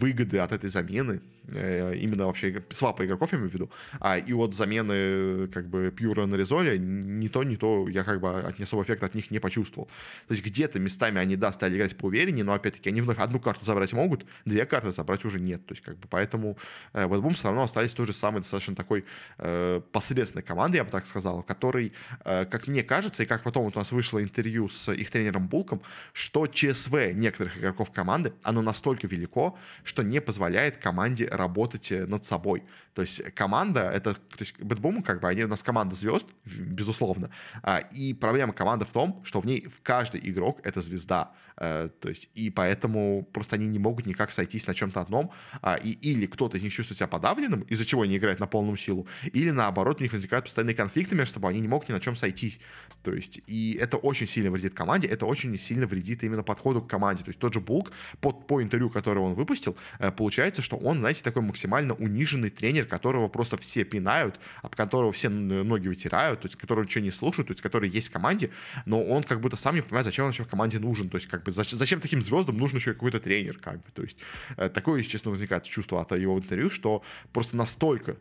выгоды 0.00 0.38
от 0.38 0.52
этой 0.52 0.68
замены 0.68 1.20
именно 1.52 2.26
вообще 2.26 2.64
свапа 2.70 3.04
игроков, 3.04 3.32
я 3.32 3.38
имею 3.38 3.50
в 3.50 3.54
виду, 3.54 3.70
а 4.00 4.18
и 4.18 4.32
вот 4.32 4.54
замены 4.54 5.48
как 5.48 5.68
бы 5.68 5.92
Пьюра 5.96 6.26
на 6.26 6.34
Резоле, 6.34 6.78
не 6.78 7.28
то, 7.28 7.44
не 7.44 7.56
то, 7.56 7.88
я 7.88 8.04
как 8.04 8.20
бы 8.20 8.40
от 8.40 8.58
не 8.58 8.64
особого 8.64 8.84
эффекта 8.84 9.06
от 9.06 9.14
них 9.14 9.30
не 9.30 9.38
почувствовал. 9.38 9.88
То 10.26 10.32
есть 10.32 10.44
где-то 10.44 10.78
местами 10.78 11.20
они, 11.20 11.36
да, 11.36 11.52
стали 11.52 11.76
играть 11.76 11.96
поувереннее, 11.96 12.44
но 12.44 12.52
опять-таки 12.52 12.90
они 12.90 13.00
вновь 13.00 13.18
одну 13.18 13.40
карту 13.40 13.64
забрать 13.64 13.92
могут, 13.92 14.26
две 14.44 14.66
карты 14.66 14.92
забрать 14.92 15.24
уже 15.24 15.40
нет. 15.40 15.64
То 15.66 15.72
есть 15.72 15.82
как 15.82 15.98
бы 15.98 16.08
поэтому 16.08 16.58
э, 16.92 17.06
в 17.06 17.32
все 17.34 17.48
равно 17.48 17.62
остались 17.62 17.92
той 17.92 18.06
же 18.06 18.12
самой 18.12 18.40
достаточно 18.40 18.74
такой 18.74 19.04
э, 19.38 19.80
посредственной 19.92 20.42
командой, 20.42 20.76
я 20.76 20.84
бы 20.84 20.90
так 20.90 21.06
сказал, 21.06 21.42
который, 21.42 21.92
э, 22.24 22.46
как 22.46 22.66
мне 22.66 22.82
кажется, 22.82 23.22
и 23.22 23.26
как 23.26 23.42
потом 23.42 23.64
вот 23.64 23.76
у 23.76 23.78
нас 23.78 23.92
вышло 23.92 24.22
интервью 24.22 24.68
с 24.68 24.92
их 24.92 25.10
тренером 25.10 25.48
Булком, 25.48 25.82
что 26.12 26.46
ЧСВ 26.46 27.12
некоторых 27.12 27.58
игроков 27.58 27.90
команды, 27.90 28.32
оно 28.42 28.62
настолько 28.62 29.06
велико, 29.06 29.58
что 29.84 30.02
не 30.02 30.20
позволяет 30.20 30.78
команде 30.78 31.26
работать 31.36 31.90
над 31.90 32.24
собой. 32.24 32.64
То 32.96 33.02
есть 33.02 33.22
команда, 33.34 33.90
это, 33.90 34.14
то 34.14 34.40
есть 34.40 34.58
BetBoom, 34.58 35.02
как 35.02 35.20
бы, 35.20 35.28
они 35.28 35.44
у 35.44 35.48
нас 35.48 35.62
команда 35.62 35.94
звезд, 35.94 36.24
безусловно, 36.46 37.30
а, 37.62 37.80
и 37.92 38.14
проблема 38.14 38.54
команды 38.54 38.86
в 38.86 38.90
том, 38.90 39.20
что 39.22 39.40
в 39.40 39.44
ней 39.44 39.66
в 39.66 39.82
каждый 39.82 40.22
игрок 40.24 40.60
это 40.64 40.80
звезда. 40.80 41.34
Э, 41.58 41.88
то 42.00 42.08
есть, 42.08 42.28
и 42.34 42.50
поэтому 42.50 43.26
просто 43.32 43.56
они 43.56 43.66
не 43.66 43.78
могут 43.78 44.06
никак 44.06 44.30
сойтись 44.30 44.66
на 44.66 44.74
чем-то 44.74 45.00
одном, 45.00 45.30
а, 45.62 45.76
и 45.76 45.90
или 45.90 46.26
кто-то 46.26 46.58
из 46.58 46.62
них 46.62 46.72
чувствует 46.72 46.98
себя 46.98 47.06
подавленным, 47.06 47.62
из-за 47.62 47.84
чего 47.84 48.02
они 48.02 48.16
играют 48.16 48.40
на 48.40 48.46
полную 48.46 48.76
силу, 48.76 49.06
или 49.32 49.50
наоборот, 49.50 50.00
у 50.00 50.02
них 50.02 50.12
возникают 50.12 50.44
постоянные 50.44 50.74
конфликты 50.74 51.14
между 51.14 51.34
собой, 51.34 51.52
они 51.52 51.60
не 51.60 51.68
могут 51.68 51.88
ни 51.88 51.92
на 51.92 52.00
чем 52.00 52.16
сойтись. 52.16 52.60
То 53.02 53.14
есть, 53.14 53.40
и 53.46 53.78
это 53.80 53.96
очень 53.96 54.26
сильно 54.26 54.50
вредит 54.50 54.74
команде, 54.74 55.08
это 55.08 55.26
очень 55.26 55.58
сильно 55.58 55.86
вредит 55.86 56.24
именно 56.24 56.42
подходу 56.42 56.82
к 56.82 56.90
команде. 56.90 57.24
То 57.24 57.30
есть, 57.30 57.38
тот 57.38 57.54
же 57.54 57.60
Булк, 57.60 57.92
по, 58.20 58.32
по 58.32 58.62
интервью, 58.62 58.90
которое 58.90 59.20
он 59.20 59.34
выпустил, 59.34 59.76
э, 59.98 60.10
получается, 60.10 60.62
что 60.62 60.76
он, 60.76 60.98
знаете, 60.98 61.22
такой 61.22 61.42
максимально 61.42 61.94
униженный 61.94 62.50
тренер, 62.50 62.85
которого 62.86 63.28
просто 63.28 63.56
все 63.56 63.84
пинают, 63.84 64.38
об 64.62 64.74
которого 64.74 65.12
все 65.12 65.28
ноги 65.28 65.88
вытирают, 65.88 66.40
то 66.40 66.46
есть, 66.46 66.56
которого 66.56 66.84
ничего 66.84 67.04
не 67.04 67.10
слушают, 67.10 67.48
то 67.48 67.52
есть, 67.52 67.62
который 67.62 67.88
есть 67.88 68.08
в 68.08 68.12
команде, 68.12 68.50
но 68.86 69.02
он 69.02 69.22
как 69.22 69.40
будто 69.40 69.56
сам 69.56 69.74
не 69.74 69.82
понимает, 69.82 70.06
зачем 70.06 70.24
он 70.24 70.30
вообще 70.30 70.44
в 70.44 70.48
команде 70.48 70.78
нужен. 70.78 71.08
То 71.08 71.16
есть, 71.16 71.28
как 71.28 71.42
бы 71.42 71.52
зачем, 71.52 71.78
зачем 71.78 72.00
таким 72.00 72.22
звездам 72.22 72.56
нужен 72.56 72.78
еще 72.78 72.92
какой-то 72.94 73.20
тренер, 73.20 73.58
как 73.58 73.76
бы. 73.76 73.90
То 73.92 74.02
есть 74.02 74.16
э, 74.56 74.68
такое, 74.68 74.98
если 74.98 75.12
честно, 75.12 75.30
возникает 75.30 75.64
чувство 75.64 76.00
от 76.00 76.12
его 76.12 76.38
интервью, 76.38 76.70
что 76.70 77.02
просто 77.32 77.56
настолько 77.56 78.16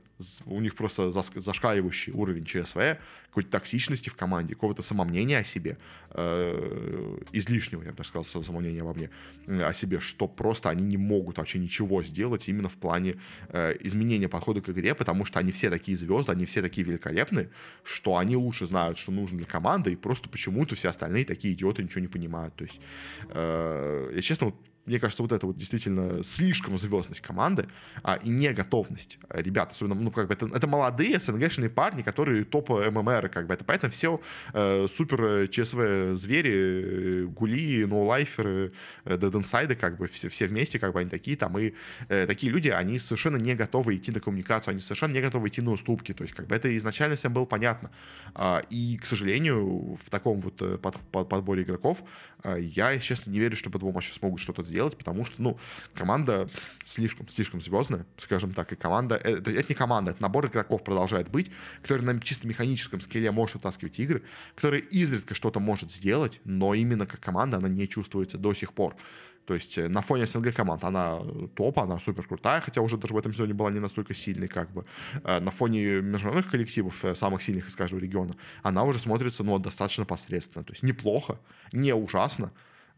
у 0.45 0.62
них 0.62 0.75
просто 0.75 1.12
зашкаливающий 1.12 2.13
уровень 2.13 2.45
ЧСВ, 2.45 2.98
какой-то 3.36 3.51
токсичности 3.51 4.08
в 4.08 4.15
команде, 4.15 4.54
какого-то 4.54 4.82
самомнения 4.82 5.39
о 5.39 5.44
себе, 5.44 5.77
э, 6.12 7.18
излишнего, 7.34 7.84
я 7.84 7.92
бы 7.92 7.98
так 7.98 8.06
сказал, 8.06 8.24
самомнения 8.24 8.80
обо 8.80 8.94
мне, 8.94 9.10
э, 9.48 9.62
о 9.62 9.74
себе, 9.74 10.00
что 10.00 10.30
просто 10.30 10.70
они 10.70 10.84
не 10.84 10.96
могут 10.98 11.38
вообще 11.38 11.60
ничего 11.60 12.01
сделать 12.01 12.48
именно 12.48 12.70
в 12.70 12.75
плане 12.75 13.15
э, 13.50 13.75
изменения 13.82 14.30
подхода 14.30 14.62
к 14.62 14.70
игре, 14.70 14.96
потому 14.96 15.25
что 15.25 15.39
они 15.39 15.51
все 15.51 15.70
такие 15.70 15.98
звезды, 15.98 16.32
они 16.32 16.46
все 16.46 16.62
такие 16.62 16.88
великолепные, 16.88 17.50
что 17.84 18.15
они 18.15 18.38
лучше 18.38 18.68
знают, 18.68 18.98
что 18.98 19.12
нужно 19.12 19.38
для 19.38 19.48
команды, 19.48 19.92
и 19.92 19.98
просто 19.98 20.30
почему-то 20.30 20.75
все 20.75 20.88
остальные 20.88 21.25
такие 21.25 21.54
идиоты 21.54 21.84
ничего 21.84 22.01
не 22.01 22.08
понимают. 22.08 22.56
То 22.56 22.63
есть, 22.63 22.80
я 23.34 24.22
честно, 24.22 24.46
вот 24.48 24.56
мне 24.86 25.00
кажется, 25.00 25.24
вот 25.24 25.32
это 25.32 25.48
вот 25.48 25.58
действительно 25.58 26.24
слишком 26.24 26.77
звездность 26.77 27.22
команды 27.22 27.68
а, 28.04 28.15
и 28.15 28.30
не 28.30 28.51
готовность 28.54 29.20
ребят, 29.30 29.72
особенно, 29.72 29.96
ну, 29.96 30.12
как 30.12 30.27
бы 30.27 30.34
это, 30.34 30.48
это 30.48 30.68
молодые 30.68 31.20
СНГшные 31.20 31.70
парни, 31.70 32.01
которые 32.01 32.44
топ 32.46 32.70
ММР, 32.70 33.30
как 33.30 33.48
бы 33.48 33.54
это, 33.54 33.63
поэтому 33.63 33.92
все 33.92 34.22
э, 34.54 34.88
супер 34.88 35.48
ЧСВ 35.48 36.15
звери, 36.15 37.25
гули, 37.25 37.86
ноулайферы, 37.86 38.74
дединсайды, 39.06 39.75
как 39.75 39.98
бы 39.98 40.08
все, 40.08 40.30
все 40.30 40.48
вместе, 40.48 40.80
как 40.80 40.94
бы 40.94 41.00
они 41.00 41.10
такие 41.10 41.38
там, 41.38 41.58
и 41.58 41.74
э, 42.10 42.25
такие 42.27 42.51
люди, 42.51 42.70
они 42.70 43.00
совершенно 43.00 43.38
не 43.38 43.56
готовы 43.56 43.96
идти 43.96 44.12
на 44.12 44.20
коммуникацию, 44.20 44.72
они 44.72 44.82
совершенно 44.82 45.13
не 45.13 45.22
готовы 45.22 45.48
идти 45.48 45.62
на 45.62 45.72
уступки, 45.72 46.13
то 46.13 46.24
есть 46.24 46.36
как 46.36 46.48
бы 46.48 46.56
это 46.56 46.75
изначально 46.77 47.15
всем 47.15 47.34
было 47.34 47.46
понятно. 47.46 47.92
А, 48.34 48.62
и, 48.70 48.98
к 48.98 49.06
сожалению, 49.06 49.96
в 49.96 50.10
таком 50.10 50.39
вот 50.39 50.62
э, 50.62 50.77
под, 50.77 50.98
под, 51.12 51.30
подборе 51.30 51.63
игроков 51.63 52.04
а, 52.35 52.35
я, 52.44 52.98
честно, 53.00 53.32
не 53.32 53.39
верю, 53.39 53.56
что 53.56 53.70
по-другому 53.70 54.00
еще 54.00 54.13
смогут 54.13 54.39
что-то 54.39 54.63
сделать 54.63 54.98
потому 54.98 55.25
что, 55.25 55.42
ну, 55.42 55.60
команда 55.94 56.50
слишком, 56.84 57.27
слишком 57.27 57.62
звездная, 57.62 58.06
скажем 58.18 58.54
так, 58.54 58.72
и 58.72 58.75
команда, 58.75 59.15
это, 59.15 59.51
это 59.51 59.65
не 59.70 59.75
команда, 59.75 60.12
это 60.12 60.22
набор 60.22 60.48
игроков 60.48 60.84
продолжает 60.84 61.30
быть, 61.30 61.51
который 61.82 62.01
на 62.01 62.20
чисто 62.20 62.48
механическом 62.48 63.01
скеле 63.01 63.32
может 63.32 63.56
вытаскивать 63.56 64.00
игры, 64.00 64.24
который 64.56 64.80
изредка 64.80 65.34
что-то 65.34 65.60
может 65.60 65.92
сделать, 65.92 66.42
но 66.44 66.74
именно 66.74 67.06
как 67.06 67.20
команда 67.20 67.58
она 67.58 67.70
не 67.70 67.88
чувствуется 67.88 68.38
до 68.38 68.54
сих 68.54 68.74
пор. 68.74 68.96
То 69.46 69.54
есть 69.54 69.78
э, 69.78 69.88
на 69.88 70.02
фоне 70.02 70.25
СНГ 70.25 70.54
команд 70.54 70.84
она 70.84 71.20
топ, 71.56 71.80
она 71.80 72.00
супер 72.00 72.28
крутая, 72.28 72.62
хотя 72.62 72.82
уже 72.82 72.98
даже 72.98 73.14
в 73.14 73.18
этом 73.18 73.34
сезоне 73.34 73.54
была 73.54 73.72
не 73.72 73.80
настолько 73.80 74.14
сильной, 74.14 74.48
как 74.48 74.72
бы. 74.72 74.86
Э, 75.24 75.40
на 75.40 75.52
фоне 75.52 76.02
международных 76.02 76.52
коллективов, 76.52 77.06
э, 77.06 77.16
самых 77.16 77.42
сильных 77.42 77.68
из 77.68 77.75
каждого 77.75 78.00
региона, 78.00 78.34
она 78.64 78.84
уже 78.84 79.00
смотрится, 79.00 79.44
ну, 79.44 79.60
достаточно 79.60 80.06
посредственно. 80.06 80.64
То 80.64 80.74
есть 80.74 80.84
неплохо, 80.84 81.40
не 81.72 81.94
ужасно, 81.94 82.52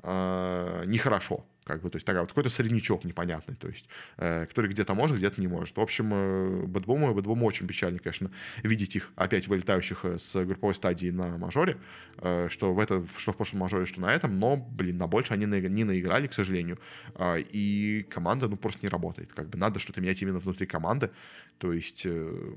не 0.04 0.98
хорошо 1.00 1.44
как 1.67 1.81
бы, 1.81 1.89
то 1.89 1.97
есть 1.97 2.05
такая 2.05 2.21
вот 2.21 2.29
какой-то 2.29 2.50
среднячок 2.50 3.03
непонятный, 3.03 3.55
то 3.55 3.67
есть, 3.67 3.88
э, 4.17 4.45
который 4.45 4.71
где-то 4.71 4.93
может, 4.93 5.17
где-то 5.17 5.41
не 5.41 5.47
может. 5.47 5.75
В 5.75 5.81
общем, 5.81 6.13
э, 6.13 6.63
Бэтбуму, 6.65 7.13
Бэтбуму 7.13 7.45
очень 7.45 7.67
печально, 7.67 8.00
конечно, 8.00 8.31
видеть 8.63 8.95
их 8.95 9.12
опять 9.15 9.47
вылетающих 9.47 10.05
э, 10.05 10.17
с 10.17 10.45
групповой 10.45 10.74
стадии 10.74 11.09
на 11.09 11.38
мажоре, 11.38 11.77
э, 12.19 12.47
что 12.50 12.74
в 12.74 12.79
это, 12.79 13.05
что 13.17 13.33
в 13.33 13.36
прошлом 13.36 13.59
мажоре, 13.59 13.86
что 13.86 14.00
на 14.00 14.13
этом, 14.13 14.39
но, 14.39 14.55
блин, 14.55 14.97
на 14.97 15.07
больше 15.07 15.33
они 15.33 15.45
на, 15.45 15.59
не 15.59 15.83
наиграли, 15.83 16.27
к 16.27 16.33
сожалению, 16.33 16.79
э, 17.15 17.41
и 17.41 18.05
команда, 18.09 18.47
ну, 18.47 18.55
просто 18.55 18.79
не 18.83 18.89
работает, 18.89 19.33
как 19.33 19.50
бы. 19.50 19.57
Надо 19.57 19.79
что-то 19.79 20.00
менять 20.00 20.21
именно 20.21 20.39
внутри 20.39 20.67
команды, 20.67 21.12
то 21.57 21.74
есть, 21.74 22.03
э, 22.05 22.53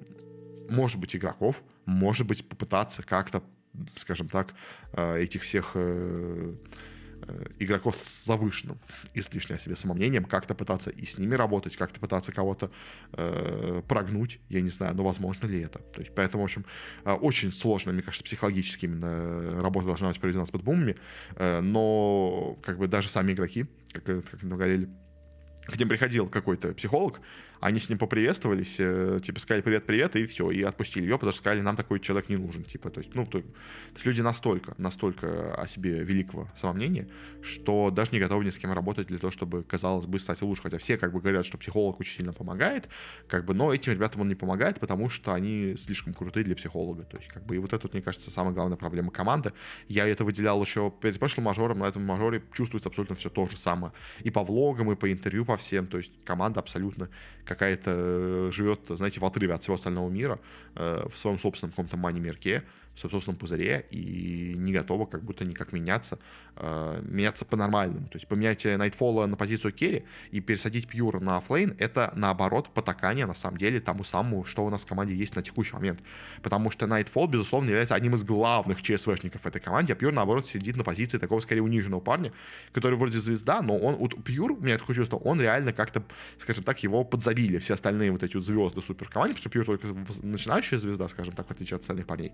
может 0.69 1.01
быть, 1.01 1.17
игроков, 1.17 1.63
может 1.85 2.29
быть, 2.29 2.49
попытаться 2.49 3.03
как-то, 3.03 3.43
скажем 3.97 4.29
так, 4.29 4.55
э, 4.93 5.19
этих 5.19 5.43
всех 5.43 5.73
э, 5.75 6.55
игроков 7.59 7.97
с 7.97 8.25
завышенным 8.25 8.79
излишне 9.15 9.57
о 9.57 9.59
себе 9.59 9.77
самомнением, 9.77 10.25
как-то 10.25 10.55
пытаться 10.55 10.91
и 10.91 11.05
с 11.05 11.19
ними 11.19 11.35
работать, 11.35 11.77
как-то 11.77 12.01
пытаться 12.01 12.33
кого-то 12.33 12.71
э, 13.13 13.83
прогнуть, 13.89 14.41
я 14.49 14.61
не 14.61 14.71
знаю, 14.71 14.95
но 14.95 15.05
возможно 15.05 15.47
ли 15.47 15.61
это. 15.61 15.79
То 15.79 16.01
есть, 16.01 16.15
поэтому, 16.15 16.43
в 16.43 16.45
общем, 16.45 16.65
э, 17.05 17.13
очень 17.13 17.53
сложно, 17.53 17.93
мне 17.93 18.03
кажется, 18.03 18.25
психологически 18.25 18.87
именно 18.87 19.61
работа 19.61 19.87
должна 19.87 20.09
быть 20.09 20.21
проведена 20.21 20.45
с 20.45 20.51
бэтбумами, 20.51 20.97
э, 21.37 21.61
но 21.61 22.59
как 22.63 22.79
бы 22.79 22.89
даже 22.89 23.09
сами 23.09 23.33
игроки, 23.33 23.67
как, 23.93 24.05
как 24.05 24.41
говорили, 24.41 24.89
к 25.67 25.79
ним 25.79 25.89
приходил 25.89 26.29
какой-то 26.29 26.73
психолог, 26.73 27.21
они 27.61 27.79
с 27.79 27.89
ним 27.89 27.99
поприветствовались, 27.99 28.77
э, 28.79 29.19
типа 29.23 29.39
сказали 29.39 29.63
привет-привет, 29.63 30.17
и 30.17 30.25
все, 30.27 30.51
и 30.51 30.63
отпустили 30.63 31.05
ее, 31.05 31.17
потому 31.17 31.33
что 31.33 31.41
сказали, 31.43 31.61
нам 31.61 31.77
такой 31.77 32.01
человек 32.01 32.31
не 32.31 32.37
нужен, 32.37 32.65
типа, 32.65 32.91
то 32.91 33.01
есть, 33.01 33.15
ну, 33.15 33.27
то, 33.27 33.41
то 33.41 33.47
есть 33.95 34.07
люди 34.07 34.23
настолько, 34.23 34.75
настолько 34.79 35.55
о 35.55 35.67
себе 35.67 36.03
великого 36.03 36.49
самомнения, 36.57 37.09
что 37.43 37.91
даже 37.91 38.13
не 38.13 38.19
готовы 38.19 38.45
ни 38.47 38.51
с 38.51 38.57
кем 38.57 38.73
работать 38.73 39.09
для 39.09 39.19
того, 39.19 39.31
чтобы, 39.31 39.63
казалось 39.63 40.07
бы, 40.07 40.19
стать 40.19 40.41
лучше, 40.41 40.63
хотя 40.63 40.79
все 40.79 40.97
как 40.97 41.13
бы 41.13 41.21
говорят, 41.21 41.45
что 41.45 41.59
психолог 41.59 42.01
очень 42.01 42.17
сильно 42.17 42.33
помогает, 42.33 42.89
как 43.29 43.45
бы, 43.45 43.53
но 43.53 43.75
этим 43.75 43.93
ребятам 43.93 44.23
он 44.23 44.29
не 44.29 44.35
помогает, 44.35 44.81
потому 44.81 45.11
что 45.11 45.35
они 45.35 45.75
слишком 45.77 46.15
крутые 46.15 46.45
для 46.45 46.57
психолога, 46.57 47.05
то 47.05 47.19
есть, 47.19 47.29
как 47.29 47.45
бы, 47.45 47.57
и 47.57 47.59
вот 47.59 47.75
это, 47.75 47.89
мне 47.93 48.01
кажется, 48.01 48.31
самая 48.31 48.55
главная 48.55 48.79
проблема 48.79 49.11
команды, 49.11 49.53
я 49.87 50.07
это 50.07 50.25
выделял 50.25 50.63
еще 50.63 50.91
перед 51.03 51.19
прошлым 51.19 51.45
мажором, 51.45 51.81
на 51.81 51.85
этом 51.85 52.05
мажоре 52.05 52.43
чувствуется 52.55 52.89
абсолютно 52.89 53.17
все 53.17 53.29
то 53.29 53.47
же 53.47 53.57
самое, 53.59 53.93
и 54.21 54.31
по 54.31 54.43
влогам, 54.43 54.91
и 54.93 54.97
по 54.97 55.13
интервью, 55.13 55.45
по 55.45 55.59
всем, 55.59 55.87
то 55.87 55.99
есть, 55.99 56.13
команда 56.25 56.61
абсолютно 56.61 57.11
какая-то 57.51 57.91
э, 57.93 58.51
живет, 58.53 58.81
знаете, 58.89 59.19
в 59.19 59.25
отрыве 59.25 59.55
от 59.55 59.63
всего 59.63 59.75
остального 59.75 60.09
мира, 60.09 60.39
э, 60.77 61.05
в 61.11 61.17
своем 61.17 61.37
собственном 61.37 61.73
каком-то 61.73 61.97
манямирке, 61.97 62.63
в 62.95 63.01
собственном 63.01 63.39
пузыре 63.39 63.87
и 63.91 64.55
не 64.57 64.73
готова 64.73 65.07
как 65.07 65.23
будто 65.23 65.45
никак 65.45 65.73
меняться, 65.73 66.19
э, 66.57 67.03
меняться 67.03 67.45
по-нормальному. 67.45 68.07
То 68.09 68.17
есть 68.17 68.29
поменять 68.29 68.65
Nightfall 68.65 69.21
а 69.21 69.27
на 69.27 69.37
позицию 69.37 69.73
керри 69.73 70.05
и 70.31 70.41
пересадить 70.41 70.89
Pure 70.89 71.14
а 71.14 71.21
на 71.21 71.37
оффлейн— 71.37 71.75
это, 71.79 72.13
наоборот, 72.15 72.69
потакание, 72.75 73.27
на 73.27 73.35
самом 73.35 73.57
деле, 73.57 73.81
тому 73.81 74.05
самому, 74.05 74.45
что 74.45 74.65
у 74.65 74.71
нас 74.71 74.85
в 74.85 74.87
команде 74.87 75.15
есть 75.15 75.37
на 75.37 75.43
текущий 75.43 75.75
момент. 75.75 76.01
Потому 76.43 76.71
что 76.71 76.87
Nightfall, 76.87 77.27
безусловно, 77.29 77.69
является 77.69 77.95
одним 77.95 78.15
из 78.15 78.25
главных 78.25 78.83
ЧСВшников 78.83 79.47
этой 79.47 79.61
команде, 79.61 79.93
а 79.93 79.97
Pure, 79.97 80.13
наоборот, 80.13 80.47
сидит 80.47 80.77
на 80.77 80.85
позиции 80.85 81.19
такого, 81.19 81.41
скорее, 81.41 81.63
униженного 81.63 82.01
парня, 82.01 82.33
который 82.73 82.97
вроде 82.97 83.19
звезда, 83.19 83.63
но 83.63 83.77
он, 83.79 83.97
вот 83.97 84.23
Пьюр, 84.25 84.53
у 84.53 84.61
меня 84.61 84.79
такое 84.79 84.97
чувство, 84.97 85.17
он 85.17 85.41
реально 85.41 85.73
как-то, 85.73 86.03
скажем 86.39 86.65
так, 86.65 86.83
его 86.83 87.05
подзабили 87.05 87.59
все 87.59 87.75
остальные 87.75 88.13
вот 88.13 88.23
эти 88.23 88.37
вот 88.37 88.45
звезды 88.45 88.81
суперкоманды, 88.81 89.35
потому 89.35 89.41
что 89.41 89.51
Пьюр 89.51 89.65
только 89.65 89.89
начинающая 90.23 90.79
звезда, 90.79 91.09
скажем 91.09 91.35
так, 91.35 91.47
в 91.47 91.51
отличие 91.51 91.77
от 91.77 91.83
остальных 91.83 92.07
парней. 92.07 92.33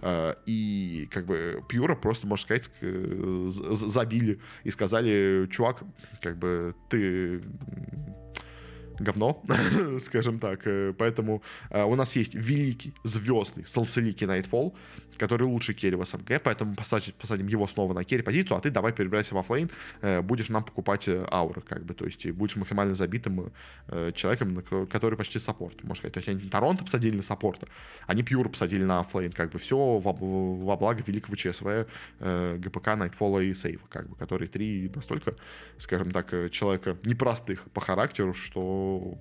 Э, 0.00 0.34
и 0.46 1.08
как 1.10 1.26
бы 1.26 1.62
Пьюра 1.68 1.94
просто, 1.94 2.26
можно 2.26 2.42
сказать, 2.42 2.70
забили 3.42 4.40
и 4.64 4.70
сказали, 4.70 5.46
чувак, 5.50 5.82
как 6.20 6.38
бы 6.38 6.74
ты 6.88 7.42
говно, 9.02 9.42
скажем 10.00 10.38
так. 10.38 10.66
Э, 10.66 10.92
поэтому 10.96 11.42
э, 11.70 11.82
у 11.82 11.94
нас 11.94 12.16
есть 12.16 12.34
великий, 12.34 12.94
звездный, 13.04 13.64
солцеликий 13.66 14.26
Nightfall, 14.26 14.74
который 15.22 15.44
лучше 15.44 15.72
керри 15.72 15.94
в 15.94 16.04
СНГ, 16.04 16.42
поэтому 16.42 16.74
посадим, 16.74 17.14
посадим 17.16 17.46
его 17.46 17.68
снова 17.68 17.94
на 17.94 18.02
керри 18.02 18.22
позицию, 18.22 18.56
а 18.56 18.60
ты 18.60 18.70
давай 18.70 18.92
перебирайся 18.92 19.36
в 19.36 19.38
оффлейн, 19.38 19.70
э, 20.00 20.20
будешь 20.20 20.48
нам 20.48 20.64
покупать 20.64 21.08
ауры, 21.08 21.60
как 21.60 21.84
бы, 21.84 21.94
то 21.94 22.04
есть 22.04 22.28
будешь 22.32 22.56
максимально 22.56 22.94
забитым 22.94 23.52
человеком, 24.14 24.64
который 24.90 25.16
почти 25.16 25.38
саппорт, 25.38 25.84
можно 25.84 25.94
сказать. 25.94 26.14
То 26.14 26.18
есть 26.18 26.28
они 26.28 26.40
TORONTOTOKYO 26.50 26.84
посадили 26.84 27.16
на 27.16 27.22
саппорта, 27.22 27.68
они 28.08 28.24
Pure 28.24 28.48
посадили 28.48 28.82
на 28.82 28.98
оффлейн, 29.00 29.30
как 29.30 29.52
бы 29.52 29.60
все 29.60 29.76
во, 29.76 30.12
во 30.12 30.76
благо 30.76 31.04
великого 31.06 31.36
ЧСВ, 31.36 31.86
gpk, 32.18 32.96
Nightfall 32.96 33.34
а 33.34 33.38
и 33.38 33.54
Save 33.54 33.75
а, 33.75 33.86
как 33.88 34.08
бы, 34.08 34.16
которые 34.16 34.48
три 34.48 34.90
настолько, 34.92 35.36
скажем 35.78 36.10
так, 36.10 36.50
человека 36.50 36.96
непростых 37.04 37.62
по 37.72 37.80
характеру, 37.80 38.34
что 38.34 39.18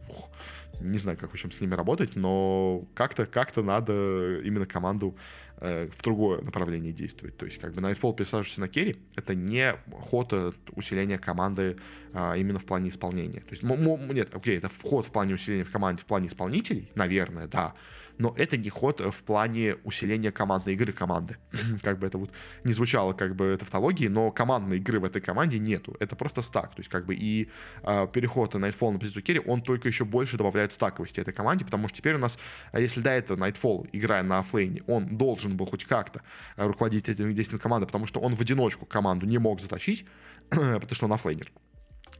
не 0.82 0.98
знаю, 0.98 1.18
как 1.18 1.30
в 1.30 1.34
общем 1.34 1.52
с 1.52 1.62
ними 1.62 1.76
работать, 1.76 2.16
но 2.16 2.86
как-то 2.96 3.26
как 3.26 3.56
надо 3.56 4.40
именно 4.42 4.66
команду 4.66 5.16
э, 5.62 5.88
в 5.88 6.02
другое 6.02 6.42
направление 6.42 6.92
действовать. 6.92 7.38
То 7.38 7.46
есть 7.46 7.58
как 7.60 7.74
бы 7.74 7.82
Nightfall, 7.82 8.16
пересаживаешься 8.16 8.60
на 8.60 8.68
керри, 8.68 8.98
это 9.16 9.34
не 9.36 9.76
ход 9.92 10.34
усиления 10.76 11.18
команды 11.18 11.78
а, 12.14 12.36
именно 12.36 12.60
в 12.60 12.66
плане 12.66 12.90
исполнения. 12.90 13.40
То 13.40 13.52
есть, 13.52 13.64
нет, 13.64 14.36
окей, 14.36 14.58
это 14.58 14.70
вход 14.70 15.08
в 15.08 15.12
плане 15.12 15.36
усиления 15.36 15.64
в 15.64 15.72
команде, 15.72 16.02
в 16.02 16.06
плане 16.06 16.28
исполнителей, 16.28 16.92
наверное, 16.96 17.48
да, 17.48 17.74
но 18.18 18.34
это 18.38 18.58
не 18.58 18.70
ход 18.70 19.00
в 19.00 19.24
плане 19.24 19.76
усиления 19.84 20.32
командной 20.32 20.74
игры 20.74 20.94
команды. 20.94 21.38
как 21.82 22.00
бы 22.00 22.08
это 22.08 22.18
вот 22.18 22.32
не 22.64 22.74
звучало 22.74 23.14
как 23.14 23.36
бы 23.36 23.58
тавтологии, 23.60 24.08
но 24.08 24.32
командной 24.32 24.78
игры 24.78 25.00
в 25.00 25.06
этой 25.06 25.22
команде 25.22 25.60
нету. 25.60 25.96
Это 26.00 26.16
просто 26.16 26.42
стак. 26.42 26.76
То 26.76 26.80
есть 26.80 26.90
как 26.90 27.06
бы 27.06 27.16
и 27.16 27.50
э, 27.84 28.08
переход 28.12 28.54
на 28.54 28.66
Nightfall 28.66 28.92
на 28.92 29.00
позицию 29.00 29.24
керри, 29.24 29.42
он 29.46 29.62
только 29.62 29.88
еще 29.88 30.06
больше 30.06 30.38
добавляет 30.38 30.72
стаковости 30.72 31.20
этой 31.20 31.34
команде, 31.34 31.66
потому 31.66 31.88
что 31.88 31.98
теперь 31.98 32.16
у 32.16 32.20
нас, 32.20 32.38
а 32.72 32.80
если 32.80 33.02
до 33.02 33.12
этого 33.12 33.38
Nightfall, 33.38 33.90
играя 33.92 34.24
на 34.24 34.40
оффлейне, 34.40 34.84
он 34.88 35.18
должен 35.18 35.58
был 35.58 35.66
хоть 35.66 35.86
как-то 35.86 36.22
руководить 36.58 37.10
этим 37.10 37.34
действием 37.34 37.60
команды, 37.60 37.88
потому 37.88 38.08
что 38.08 38.20
он 38.20 38.36
в 38.36 38.42
одиночку 38.42 38.86
команду 38.86 39.26
не 39.26 39.38
мог 39.38 39.62
затащить, 39.62 40.06
потому 40.50 40.94
что 40.94 41.06
он 41.06 41.14
оффлейнер 41.14 41.52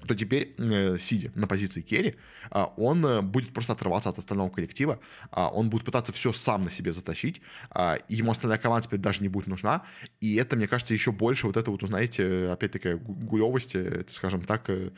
то 0.08 0.16
теперь, 0.16 0.56
э, 0.58 0.98
сидя 1.00 1.32
на 1.36 1.48
позиции 1.48 1.82
керри, 1.82 2.16
э, 2.52 2.66
он 2.78 3.06
э, 3.06 3.22
будет 3.22 3.54
просто 3.54 3.74
отрываться 3.74 4.10
от 4.10 4.18
остального 4.18 4.50
коллектива, 4.50 5.00
э, 5.32 5.42
он 5.54 5.70
будет 5.70 5.86
пытаться 5.86 6.12
все 6.12 6.34
сам 6.34 6.62
на 6.62 6.72
себе 6.72 6.92
затащить, 6.92 7.42
э, 7.76 7.98
ему 8.10 8.32
остальная 8.32 8.58
команда 8.58 8.88
теперь 8.88 9.00
даже 9.00 9.22
не 9.22 9.30
будет 9.30 9.48
нужна, 9.48 9.84
и 10.20 10.36
это, 10.36 10.56
мне 10.56 10.68
кажется, 10.68 10.94
еще 10.94 11.12
больше 11.12 11.48
вот 11.48 11.58
это 11.58 11.72
вот, 11.72 11.84
узнаете, 11.84 12.50
опять-таки, 12.50 12.94
гулевости, 12.94 13.78
это, 13.78 14.12
скажем 14.12 14.42
так, 14.42 14.70
э, 14.70 14.92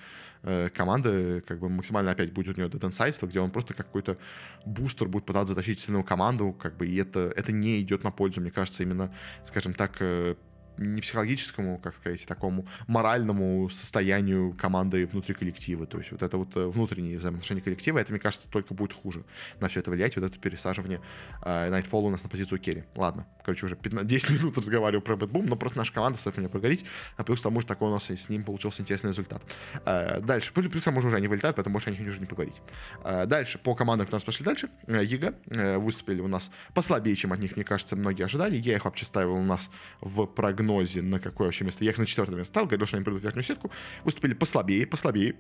э, 0.43 0.69
команды, 0.69 1.41
как 1.41 1.60
бы 1.60 1.69
максимально 1.69 2.12
опять 2.12 2.33
будет 2.33 2.57
у 2.57 2.62
нее 2.62 2.69
дединсайдство, 2.69 3.27
где 3.27 3.39
он 3.39 3.51
просто 3.51 3.74
какой-то 3.74 4.17
бустер 4.65 5.07
будет 5.07 5.25
пытаться 5.25 5.53
затащить 5.53 5.79
сильную 5.79 6.03
команду, 6.03 6.53
как 6.53 6.77
бы, 6.77 6.88
и 6.88 6.95
это, 6.95 7.31
это 7.36 7.51
не 7.51 7.81
идет 7.81 8.03
на 8.03 8.12
пользу, 8.12 8.41
мне 8.41 8.51
кажется, 8.51 8.83
именно, 8.83 9.13
скажем 9.45 9.74
так, 9.74 9.98
э, 10.00 10.36
не 10.77 11.01
психологическому, 11.01 11.77
как 11.79 11.95
сказать, 11.95 12.25
такому 12.25 12.67
моральному 12.87 13.69
состоянию 13.69 14.53
команды 14.53 15.05
внутри 15.05 15.35
коллектива. 15.35 15.85
То 15.85 15.97
есть 15.99 16.11
вот 16.11 16.23
это 16.23 16.37
вот 16.37 16.55
э, 16.55 16.65
внутренние 16.65 17.17
взаимоотношения 17.17 17.61
коллектива, 17.61 17.99
это, 17.99 18.11
мне 18.11 18.19
кажется, 18.19 18.49
только 18.49 18.73
будет 18.73 18.93
хуже 18.93 19.23
на 19.59 19.67
все 19.67 19.79
это 19.79 19.91
влиять, 19.91 20.15
вот 20.15 20.25
это 20.25 20.37
пересаживание 20.39 21.01
э, 21.43 21.69
Nightfall 21.69 22.01
у 22.01 22.09
нас 22.09 22.23
на 22.23 22.29
позицию 22.29 22.59
керри. 22.59 22.83
Ладно, 22.95 23.27
короче, 23.43 23.65
уже 23.65 23.75
15, 23.75 24.07
10 24.07 24.29
минут 24.31 24.57
разговариваю 24.57 25.01
про 25.01 25.15
BetBoom, 25.15 25.45
но 25.45 25.55
просто 25.55 25.77
наша 25.77 25.93
команда, 25.93 26.17
стоит 26.17 26.37
мне 26.37 26.49
поговорить, 26.49 26.85
а 27.17 27.23
плюс 27.23 27.39
к 27.39 27.43
тому, 27.43 27.61
что 27.61 27.67
такой 27.67 27.89
у 27.89 27.91
нас 27.91 28.09
с 28.09 28.29
ним 28.29 28.43
получился 28.43 28.81
интересный 28.81 29.11
результат. 29.11 29.43
Э, 29.85 30.19
дальше, 30.21 30.53
плюс, 30.53 30.71
плюс 30.71 30.81
к 30.81 30.85
тому 30.85 31.01
же 31.01 31.07
уже 31.07 31.17
они 31.17 31.27
вылетают, 31.27 31.55
поэтому 31.55 31.73
больше 31.73 31.89
о 31.89 31.91
них 31.91 32.01
уже 32.01 32.19
не 32.19 32.25
поговорить. 32.25 32.61
Э, 33.03 33.25
дальше, 33.25 33.59
по 33.59 33.75
командам, 33.75 34.07
которые 34.07 34.17
у 34.17 34.21
нас 34.21 34.25
пошли 34.25 34.45
дальше, 34.45 34.69
э, 34.87 35.03
ЕГА 35.03 35.35
э, 35.47 35.77
выступили 35.77 36.21
у 36.21 36.27
нас 36.27 36.51
послабее, 36.73 37.15
чем 37.15 37.33
от 37.33 37.39
них, 37.39 37.55
мне 37.55 37.63
кажется, 37.63 37.95
многие 37.95 38.23
ожидали. 38.23 38.55
Я 38.55 38.75
их 38.75 38.85
вообще 38.85 39.05
ставил 39.05 39.33
у 39.33 39.43
нас 39.43 39.69
в 40.01 40.25
прогнозе 40.25 40.62
на 41.01 41.20
какое 41.20 41.48
вообще 41.48 41.63
место. 41.63 41.84
Я 41.84 41.91
их 41.91 41.98
на 41.98 42.05
четвертое 42.05 42.36
место 42.36 42.53
ставил, 42.53 42.67
говорил, 42.67 42.86
что 42.86 42.98
они 42.98 43.03
придут 43.03 43.22
в 43.22 43.24
верхнюю 43.24 43.43
сетку. 43.43 43.72
Выступили 44.03 44.34
послабее, 44.34 44.88
послабее 44.88 45.36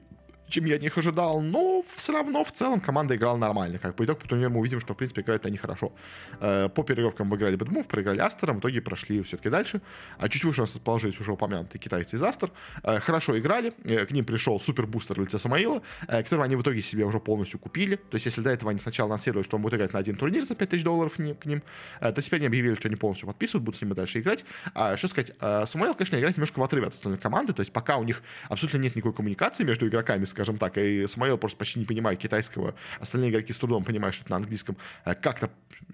чем 0.49 0.65
я 0.65 0.77
них 0.77 0.97
ожидал, 0.97 1.41
но 1.41 1.83
все 1.95 2.13
равно 2.13 2.43
в 2.43 2.51
целом 2.51 2.79
команда 2.79 3.15
играла 3.15 3.37
нормально. 3.37 3.79
Как 3.79 3.95
по 3.95 4.05
итогу 4.05 4.19
по 4.19 4.27
турниру 4.27 4.51
мы 4.51 4.59
увидим, 4.59 4.79
что, 4.79 4.93
в 4.93 4.97
принципе, 4.97 5.21
играют 5.21 5.45
они 5.45 5.57
хорошо. 5.57 5.93
Э, 6.39 6.69
по 6.69 6.83
переигровкам 6.83 7.29
выиграли 7.29 7.55
Бэдмув, 7.55 7.87
проиграли 7.87 8.19
Астером, 8.19 8.57
в 8.57 8.59
итоге 8.59 8.81
прошли 8.81 9.21
все-таки 9.23 9.49
дальше. 9.49 9.81
А 10.17 10.29
чуть 10.29 10.43
выше 10.43 10.61
у 10.61 10.63
нас 10.63 10.73
расположились 10.73 11.19
уже 11.19 11.31
упомянутые 11.31 11.79
китайцы 11.79 12.15
из 12.15 12.23
Астер. 12.23 12.51
Э, 12.83 12.99
хорошо 12.99 13.37
играли, 13.37 13.73
э, 13.83 14.05
к 14.05 14.11
ним 14.11 14.25
пришел 14.25 14.59
супербустер 14.59 15.19
в 15.19 15.23
лице 15.23 15.39
Сумаила, 15.39 15.81
которого 16.07 16.45
они 16.45 16.55
в 16.55 16.61
итоге 16.61 16.81
себе 16.81 17.05
уже 17.05 17.19
полностью 17.19 17.59
купили. 17.59 17.95
То 17.95 18.15
есть, 18.15 18.25
если 18.25 18.41
до 18.41 18.49
этого 18.51 18.71
они 18.71 18.79
сначала 18.79 19.09
анонсировали, 19.09 19.43
что 19.43 19.57
он 19.57 19.63
будет 19.63 19.75
играть 19.75 19.93
на 19.93 19.99
один 19.99 20.15
турнир 20.15 20.43
за 20.43 20.55
5000 20.55 20.83
долларов 20.83 21.15
к 21.15 21.45
ним, 21.45 21.63
то 21.99 22.21
теперь 22.21 22.39
они 22.39 22.47
объявили, 22.47 22.75
что 22.75 22.87
они 22.87 22.95
полностью 22.95 23.27
подписывают, 23.27 23.63
будут 23.63 23.79
с 23.79 23.81
ними 23.81 23.93
дальше 23.93 24.19
играть. 24.19 24.45
А, 24.73 24.97
что 24.97 25.07
сказать, 25.07 25.33
Сумаил, 25.69 25.93
конечно, 25.93 26.17
играет 26.17 26.37
немножко 26.37 26.59
в 26.59 26.63
отрыве 26.63 26.87
от 26.87 26.93
остальной 26.93 27.19
команды, 27.19 27.53
то 27.53 27.61
есть 27.61 27.71
пока 27.71 27.97
у 27.97 28.03
них 28.03 28.21
абсолютно 28.49 28.77
нет 28.77 28.95
никакой 28.95 29.13
коммуникации 29.13 29.63
между 29.63 29.87
игроками, 29.87 30.25
скажем 30.33 30.57
так, 30.57 30.77
и 30.77 31.07
Самуэл 31.07 31.37
просто 31.37 31.57
почти 31.57 31.79
не 31.79 31.85
понимает 31.85 32.19
китайского, 32.19 32.75
остальные 32.99 33.29
игроки 33.29 33.53
с 33.53 33.57
трудом 33.57 33.83
понимают, 33.83 34.15
что 34.15 34.29
на 34.29 34.37
английском 34.37 34.75
э, 35.05 35.15
как-то 35.15 35.49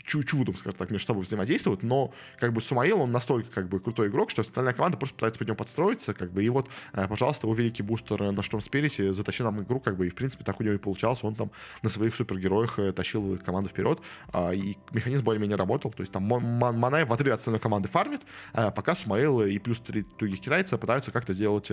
чудом, 0.06 0.56
скажем 0.58 0.78
так, 0.78 0.90
между 0.90 1.08
собой 1.08 1.24
взаимодействуют, 1.24 1.84
но 1.84 2.14
как 2.40 2.54
бы 2.54 2.62
Сумаил, 2.62 3.02
он 3.02 3.12
настолько 3.12 3.50
как 3.52 3.70
бы 3.70 3.80
крутой 3.80 4.08
игрок, 4.08 4.30
что 4.30 4.42
остальная 4.42 4.74
команда 4.74 4.98
просто 4.98 5.16
пытается 5.16 5.40
под 5.40 5.48
него 5.48 5.58
подстроиться, 5.58 6.14
как 6.14 6.32
бы, 6.32 6.44
и 6.44 6.50
вот, 6.50 6.70
э, 6.94 7.08
пожалуйста, 7.08 7.48
его 7.48 7.54
великий 7.54 7.84
бустер 7.84 8.32
на 8.32 8.42
Штом 8.42 8.62
Спирисе 8.62 9.14
затащил 9.14 9.46
нам 9.46 9.62
игру, 9.62 9.80
как 9.80 9.98
бы, 9.98 10.08
и 10.08 10.10
в 10.10 10.16
принципе 10.16 10.44
так 10.44 10.60
у 10.60 10.64
него 10.64 10.76
и 10.76 10.78
получалось, 10.78 11.20
он 11.24 11.36
там 11.36 11.52
на 11.82 11.90
своих 11.90 12.16
супергероях 12.16 12.80
э, 12.80 12.94
тащил 12.94 13.38
команду 13.38 13.70
вперед, 13.70 14.00
а, 14.32 14.52
и 14.52 14.78
механизм 14.92 15.26
более-менее 15.26 15.58
работал, 15.58 15.92
то 15.92 16.02
есть 16.02 16.14
там 16.14 16.24
Манай 16.24 17.04
в 17.04 17.12
отрыве 17.12 17.34
от 17.34 17.40
остальной 17.40 17.60
команды 17.60 17.88
фармит, 17.88 18.22
пока 18.54 18.96
Сумаил 18.96 19.42
и 19.42 19.60
плюс 19.60 19.80
три 19.80 20.06
других 20.18 20.40
китайца 20.40 20.78
пытаются 20.78 21.12
как-то 21.12 21.34
сделать 21.34 21.72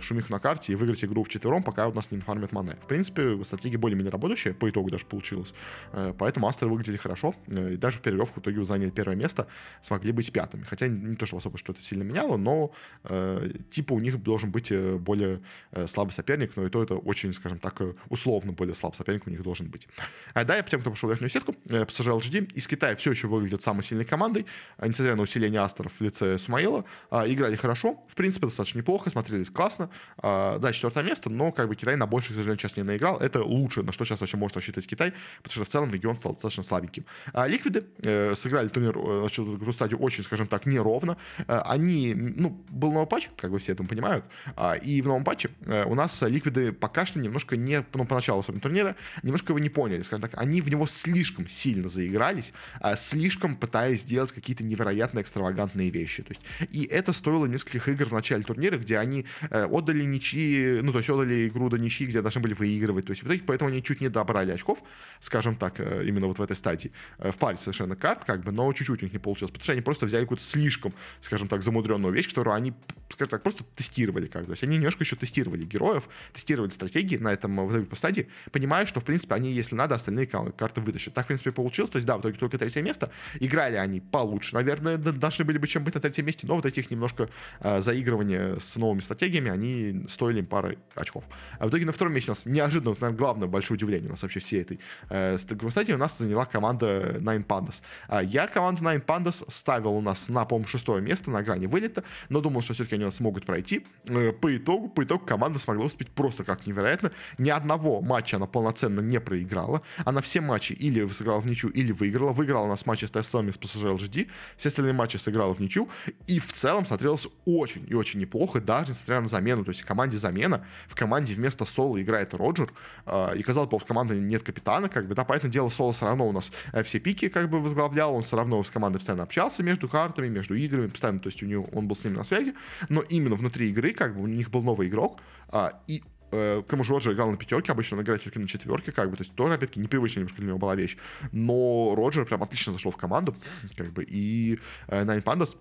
шумиху 0.00 0.32
на 0.32 0.38
карте 0.38 0.72
и 0.72 0.76
выиграть 0.76 1.04
игру 1.04 1.24
в 1.24 1.28
четвером, 1.28 1.62
пока 1.62 1.79
у 1.88 1.92
нас 1.92 2.10
не 2.10 2.18
инфармит 2.18 2.52
Мане. 2.52 2.76
В 2.82 2.86
принципе, 2.86 3.42
стратегия 3.44 3.78
более-менее 3.78 4.12
работающая, 4.12 4.54
по 4.54 4.68
итогу 4.68 4.90
даже 4.90 5.06
получилась. 5.06 5.52
Э, 5.92 6.12
поэтому 6.16 6.48
Астеры 6.48 6.70
выглядели 6.70 6.96
хорошо, 6.96 7.34
э, 7.48 7.74
и 7.74 7.76
даже 7.76 7.98
в 7.98 8.02
переигровку 8.02 8.40
в 8.40 8.42
итоге 8.42 8.64
заняли 8.64 8.90
первое 8.90 9.16
место, 9.16 9.46
смогли 9.82 10.12
быть 10.12 10.32
пятыми. 10.32 10.64
Хотя 10.64 10.88
не 10.88 11.16
то, 11.16 11.26
что 11.26 11.36
особо 11.36 11.58
что-то 11.58 11.82
сильно 11.82 12.02
меняло, 12.02 12.36
но 12.36 12.72
э, 13.04 13.50
типа 13.70 13.92
у 13.92 14.00
них 14.00 14.22
должен 14.22 14.50
быть 14.50 14.70
э, 14.70 14.96
более 14.96 15.40
слабый 15.86 16.12
соперник, 16.12 16.56
но 16.56 16.66
и 16.66 16.70
то 16.70 16.82
это 16.82 16.96
очень, 16.96 17.32
скажем 17.32 17.58
так, 17.58 17.80
условно 18.08 18.52
более 18.52 18.74
слабый 18.74 18.96
соперник 18.96 19.26
у 19.26 19.30
них 19.30 19.42
должен 19.42 19.68
быть. 19.68 19.88
А 20.34 20.44
да, 20.44 20.56
я 20.56 20.62
тем, 20.62 20.80
кто 20.80 20.90
пошел 20.90 21.08
в 21.08 21.12
верхнюю 21.12 21.30
сетку, 21.30 21.54
PSG 21.66 22.18
LGD 22.18 22.52
из 22.54 22.66
Китая 22.66 22.96
все 22.96 23.10
еще 23.10 23.26
выглядит 23.28 23.62
самой 23.62 23.82
сильной 23.82 24.04
командой, 24.04 24.46
несмотря 24.78 25.16
на 25.16 25.22
усиление 25.22 25.60
Астеров 25.60 25.92
в 25.98 26.00
лице 26.00 26.38
Сумаила. 26.38 26.84
Э, 27.10 27.24
играли 27.26 27.56
хорошо, 27.56 28.04
в 28.08 28.14
принципе, 28.14 28.46
достаточно 28.46 28.78
неплохо, 28.78 29.10
смотрелись 29.10 29.50
классно. 29.50 29.90
Э, 30.22 30.58
да, 30.58 30.72
четвертое 30.72 31.04
место, 31.04 31.30
но 31.30 31.52
как 31.52 31.68
бы 31.70 31.76
Китай 31.76 31.96
на 31.96 32.06
больших, 32.06 32.32
к 32.32 32.34
сожалению, 32.34 32.58
сейчас 32.58 32.76
не 32.76 32.82
наиграл. 32.82 33.18
Это 33.18 33.42
лучше, 33.42 33.82
на 33.82 33.92
что 33.92 34.04
сейчас 34.04 34.20
вообще 34.20 34.36
может 34.36 34.56
рассчитывать 34.56 34.86
Китай, 34.86 35.12
потому 35.42 35.52
что 35.52 35.64
в 35.64 35.68
целом 35.68 35.92
регион 35.92 36.18
стал 36.18 36.32
достаточно 36.32 36.62
слабеньким. 36.62 37.04
А 37.32 37.46
Ликвиды 37.46 37.84
э, 38.02 38.34
сыграли 38.34 38.68
турнир 38.68 38.96
э, 38.96 39.20
значит, 39.20 39.46
эту 39.62 39.72
стадию 39.72 40.00
очень, 40.00 40.24
скажем 40.24 40.46
так, 40.46 40.66
неровно. 40.66 41.16
Э, 41.46 41.60
они, 41.64 42.14
ну, 42.14 42.50
был 42.68 42.92
новый 42.92 43.06
патч, 43.06 43.30
как 43.36 43.50
бы 43.50 43.58
все 43.58 43.72
это 43.72 43.84
понимают, 43.84 44.24
э, 44.56 44.78
и 44.78 45.00
в 45.02 45.06
новом 45.06 45.24
патче 45.24 45.50
э, 45.66 45.84
у 45.84 45.94
нас 45.94 46.22
Ликвиды 46.22 46.72
пока 46.72 47.06
что 47.06 47.18
немножко 47.18 47.56
не, 47.56 47.84
ну, 47.94 48.04
поначалу 48.04 48.40
особенно 48.40 48.60
турнира, 48.60 48.96
немножко 49.22 49.52
его 49.52 49.58
не 49.58 49.70
поняли, 49.70 50.02
скажем 50.02 50.22
так, 50.22 50.40
они 50.40 50.60
в 50.60 50.68
него 50.68 50.86
слишком 50.86 51.48
сильно 51.48 51.88
заигрались, 51.88 52.52
э, 52.80 52.96
слишком 52.96 53.56
пытаясь 53.56 54.02
сделать 54.02 54.32
какие-то 54.32 54.64
невероятно 54.64 55.20
экстравагантные 55.20 55.90
вещи. 55.90 56.22
То 56.22 56.32
есть, 56.32 56.70
и 56.70 56.84
это 56.84 57.12
стоило 57.12 57.46
нескольких 57.46 57.88
игр 57.88 58.06
в 58.06 58.12
начале 58.12 58.42
турнира, 58.42 58.78
где 58.78 58.98
они 58.98 59.26
э, 59.50 59.66
отдали 59.66 60.04
ничьи, 60.04 60.80
ну, 60.82 60.92
то 60.92 60.98
есть 60.98 61.10
отдали 61.10 61.48
игру 61.48 61.59
до 61.68 61.78
ничьи, 61.78 62.06
где 62.06 62.22
должны 62.22 62.40
были 62.40 62.54
выигрывать. 62.54 63.06
То 63.06 63.10
есть 63.10 63.22
в 63.22 63.26
итоге 63.26 63.42
поэтому 63.46 63.70
они 63.70 63.82
чуть 63.82 64.00
не 64.00 64.08
добрали 64.08 64.52
очков, 64.52 64.82
скажем 65.20 65.56
так, 65.56 65.80
э, 65.80 66.04
именно 66.06 66.26
вот 66.26 66.38
в 66.38 66.42
этой 66.42 66.56
стадии. 66.56 66.92
Э, 67.18 67.32
в 67.32 67.36
паре 67.36 67.56
совершенно 67.56 67.96
карт, 67.96 68.24
как 68.24 68.42
бы, 68.42 68.52
но 68.52 68.72
чуть-чуть 68.72 69.02
у 69.02 69.06
них 69.06 69.12
не 69.12 69.18
получилось, 69.18 69.50
потому 69.50 69.64
что 69.64 69.72
они 69.72 69.82
просто 69.82 70.06
взяли 70.06 70.22
какую-то 70.22 70.44
слишком, 70.44 70.94
скажем 71.20 71.48
так, 71.48 71.62
замудренную 71.62 72.12
вещь, 72.12 72.28
которую 72.28 72.54
они, 72.54 72.72
скажем 73.10 73.30
так, 73.30 73.42
просто 73.42 73.64
тестировали 73.76 74.26
как 74.26 74.42
бы. 74.42 74.46
То 74.46 74.52
есть 74.52 74.64
они 74.64 74.76
немножко 74.76 75.04
еще 75.04 75.16
тестировали 75.16 75.64
героев, 75.64 76.08
тестировали 76.32 76.70
стратегии 76.70 77.16
на 77.16 77.32
этом 77.32 77.56
вот 77.56 77.74
этой 77.74 77.96
стадии, 77.96 78.28
понимая, 78.52 78.86
что, 78.86 79.00
в 79.00 79.04
принципе, 79.04 79.34
они, 79.34 79.52
если 79.52 79.74
надо, 79.74 79.94
остальные 79.94 80.26
карты 80.26 80.80
вытащат. 80.80 81.14
Так, 81.14 81.24
в 81.24 81.26
принципе, 81.28 81.52
получилось. 81.52 81.90
То 81.90 81.96
есть, 81.96 82.06
да, 82.06 82.16
в 82.16 82.20
итоге 82.20 82.38
только 82.38 82.58
третье 82.58 82.82
место. 82.82 83.10
Играли 83.40 83.76
они 83.76 84.00
получше, 84.00 84.54
наверное, 84.54 84.96
должны 84.96 85.44
были 85.44 85.58
бы 85.58 85.66
чем 85.66 85.84
быть 85.84 85.94
на 85.94 86.00
третьем 86.00 86.26
месте, 86.26 86.46
но 86.46 86.56
вот 86.56 86.66
этих 86.66 86.90
немножко 86.90 87.28
э, 87.60 87.80
заигрывания 87.80 88.58
с 88.58 88.76
новыми 88.76 89.00
стратегиями, 89.00 89.50
они 89.50 90.04
стоили 90.08 90.40
им 90.40 90.46
пары 90.46 90.78
очков. 90.94 91.24
А 91.58 91.66
в 91.66 91.70
итоге 91.70 91.86
на 91.86 91.92
втором 91.92 92.14
месте 92.14 92.30
у 92.30 92.34
нас 92.34 92.46
неожиданно, 92.46 92.94
наверное, 93.00 93.16
главное 93.16 93.48
большое 93.48 93.76
удивление 93.76 94.08
у 94.08 94.12
нас 94.12 94.22
вообще 94.22 94.40
всей 94.40 94.62
этой 94.62 94.80
э, 95.08 95.38
стадии 95.38 95.92
у 95.92 95.98
нас 95.98 96.18
заняла 96.18 96.44
команда 96.44 97.18
Nine 97.20 97.44
Pandas. 97.44 97.82
А 98.08 98.22
я 98.22 98.46
команду 98.46 98.82
Nine 98.82 99.04
Pandas 99.04 99.44
ставил 99.48 99.92
у 99.92 100.00
нас 100.00 100.28
на, 100.28 100.44
по-моему, 100.44 100.68
шестое 100.68 101.00
место 101.00 101.30
на 101.30 101.42
грани 101.42 101.66
вылета, 101.66 102.04
но 102.28 102.40
думал, 102.40 102.62
что 102.62 102.74
все-таки 102.74 102.96
они 102.96 103.04
у 103.04 103.08
нас 103.08 103.16
смогут 103.16 103.46
пройти. 103.46 103.86
Э, 104.08 104.32
по 104.32 104.56
итогу, 104.56 104.88
по 104.88 105.04
итогу 105.04 105.24
команда 105.24 105.58
смогла 105.58 105.84
выступить 105.84 106.10
просто 106.10 106.44
как 106.44 106.66
невероятно. 106.66 107.12
Ни 107.38 107.50
одного 107.50 108.00
матча 108.00 108.36
она 108.36 108.46
полноценно 108.46 109.00
не 109.00 109.20
проиграла. 109.20 109.82
Она 110.04 110.20
все 110.20 110.40
матчи 110.40 110.72
или 110.72 111.06
сыграла 111.08 111.40
в 111.40 111.46
ничью, 111.46 111.70
или 111.70 111.92
выиграла. 111.92 112.32
Выиграла 112.32 112.64
у 112.64 112.68
нас 112.68 112.86
матчи 112.86 113.04
с 113.04 113.10
TSM 113.10 113.48
и 113.48 113.52
с 113.52 113.58
PSG 113.58 113.96
LGD. 113.96 114.28
Все 114.56 114.68
остальные 114.68 114.94
матчи 114.94 115.16
сыграла 115.16 115.54
в 115.54 115.60
ничью. 115.60 115.88
И 116.26 116.38
в 116.38 116.52
целом 116.52 116.86
смотрелось 116.86 117.26
очень 117.44 117.86
и 117.88 117.94
очень 117.94 118.20
неплохо, 118.20 118.60
даже 118.60 118.92
несмотря 118.92 119.20
на 119.20 119.28
замену. 119.28 119.64
То 119.64 119.70
есть 119.70 119.82
в 119.82 119.86
команде 119.86 120.16
замена, 120.16 120.64
в 120.88 120.94
команде 120.94 121.34
вместо 121.40 121.64
Соло 121.64 122.00
играет 122.00 122.34
Роджер. 122.34 122.72
Э, 123.06 123.36
и 123.36 123.42
казалось 123.42 123.70
бы, 123.70 123.78
в 123.78 123.84
команде 123.84 124.14
нет 124.14 124.42
капитана, 124.42 124.88
как 124.88 125.06
бы, 125.06 125.14
да, 125.14 125.24
поэтому 125.24 125.52
дело 125.52 125.68
Соло 125.68 125.92
все 125.92 126.06
равно 126.06 126.28
у 126.28 126.32
нас 126.32 126.52
э, 126.72 126.82
все 126.82 127.00
пики 127.00 127.28
как 127.28 127.50
бы 127.50 127.60
возглавлял, 127.60 128.14
он 128.14 128.22
все 128.22 128.36
равно 128.36 128.62
с 128.62 128.70
командой 128.70 128.98
постоянно 128.98 129.24
общался 129.24 129.62
между 129.62 129.88
картами, 129.88 130.28
между 130.28 130.54
играми, 130.54 130.86
постоянно, 130.86 131.20
то 131.20 131.28
есть 131.28 131.42
у 131.42 131.46
него, 131.46 131.68
он 131.72 131.88
был 131.88 131.96
с 131.96 132.04
ними 132.04 132.16
на 132.16 132.24
связи, 132.24 132.54
но 132.88 133.00
именно 133.02 133.34
внутри 133.36 133.70
игры, 133.70 133.92
как 133.92 134.14
бы, 134.14 134.22
у 134.22 134.26
них 134.26 134.50
был 134.50 134.62
новый 134.62 134.88
игрок, 134.88 135.20
а, 135.48 135.80
и 135.86 136.02
к 136.30 136.64
тому 136.68 136.84
же 136.84 136.92
Роджер 136.92 137.12
играл 137.12 137.32
на 137.32 137.36
пятерке, 137.36 137.72
обычно 137.72 137.96
он 137.96 138.04
играет 138.04 138.20
все-таки 138.20 138.38
на 138.38 138.46
четверке, 138.46 138.92
как 138.92 139.10
бы, 139.10 139.16
то 139.16 139.22
есть 139.22 139.34
тоже, 139.34 139.54
опять-таки, 139.54 139.80
непривычная 139.80 140.20
немножко 140.20 140.38
для 140.38 140.46
него 140.46 140.58
была 140.58 140.76
вещь. 140.76 140.96
Но 141.32 141.94
Роджер 141.96 142.24
прям 142.24 142.40
отлично 142.44 142.72
зашел 142.72 142.92
в 142.92 142.96
команду, 142.96 143.34
как 143.76 143.92
бы, 143.92 144.04
и 144.04 144.60
э, 144.86 145.04
Nine 145.04 145.24
Pandas 145.24 145.56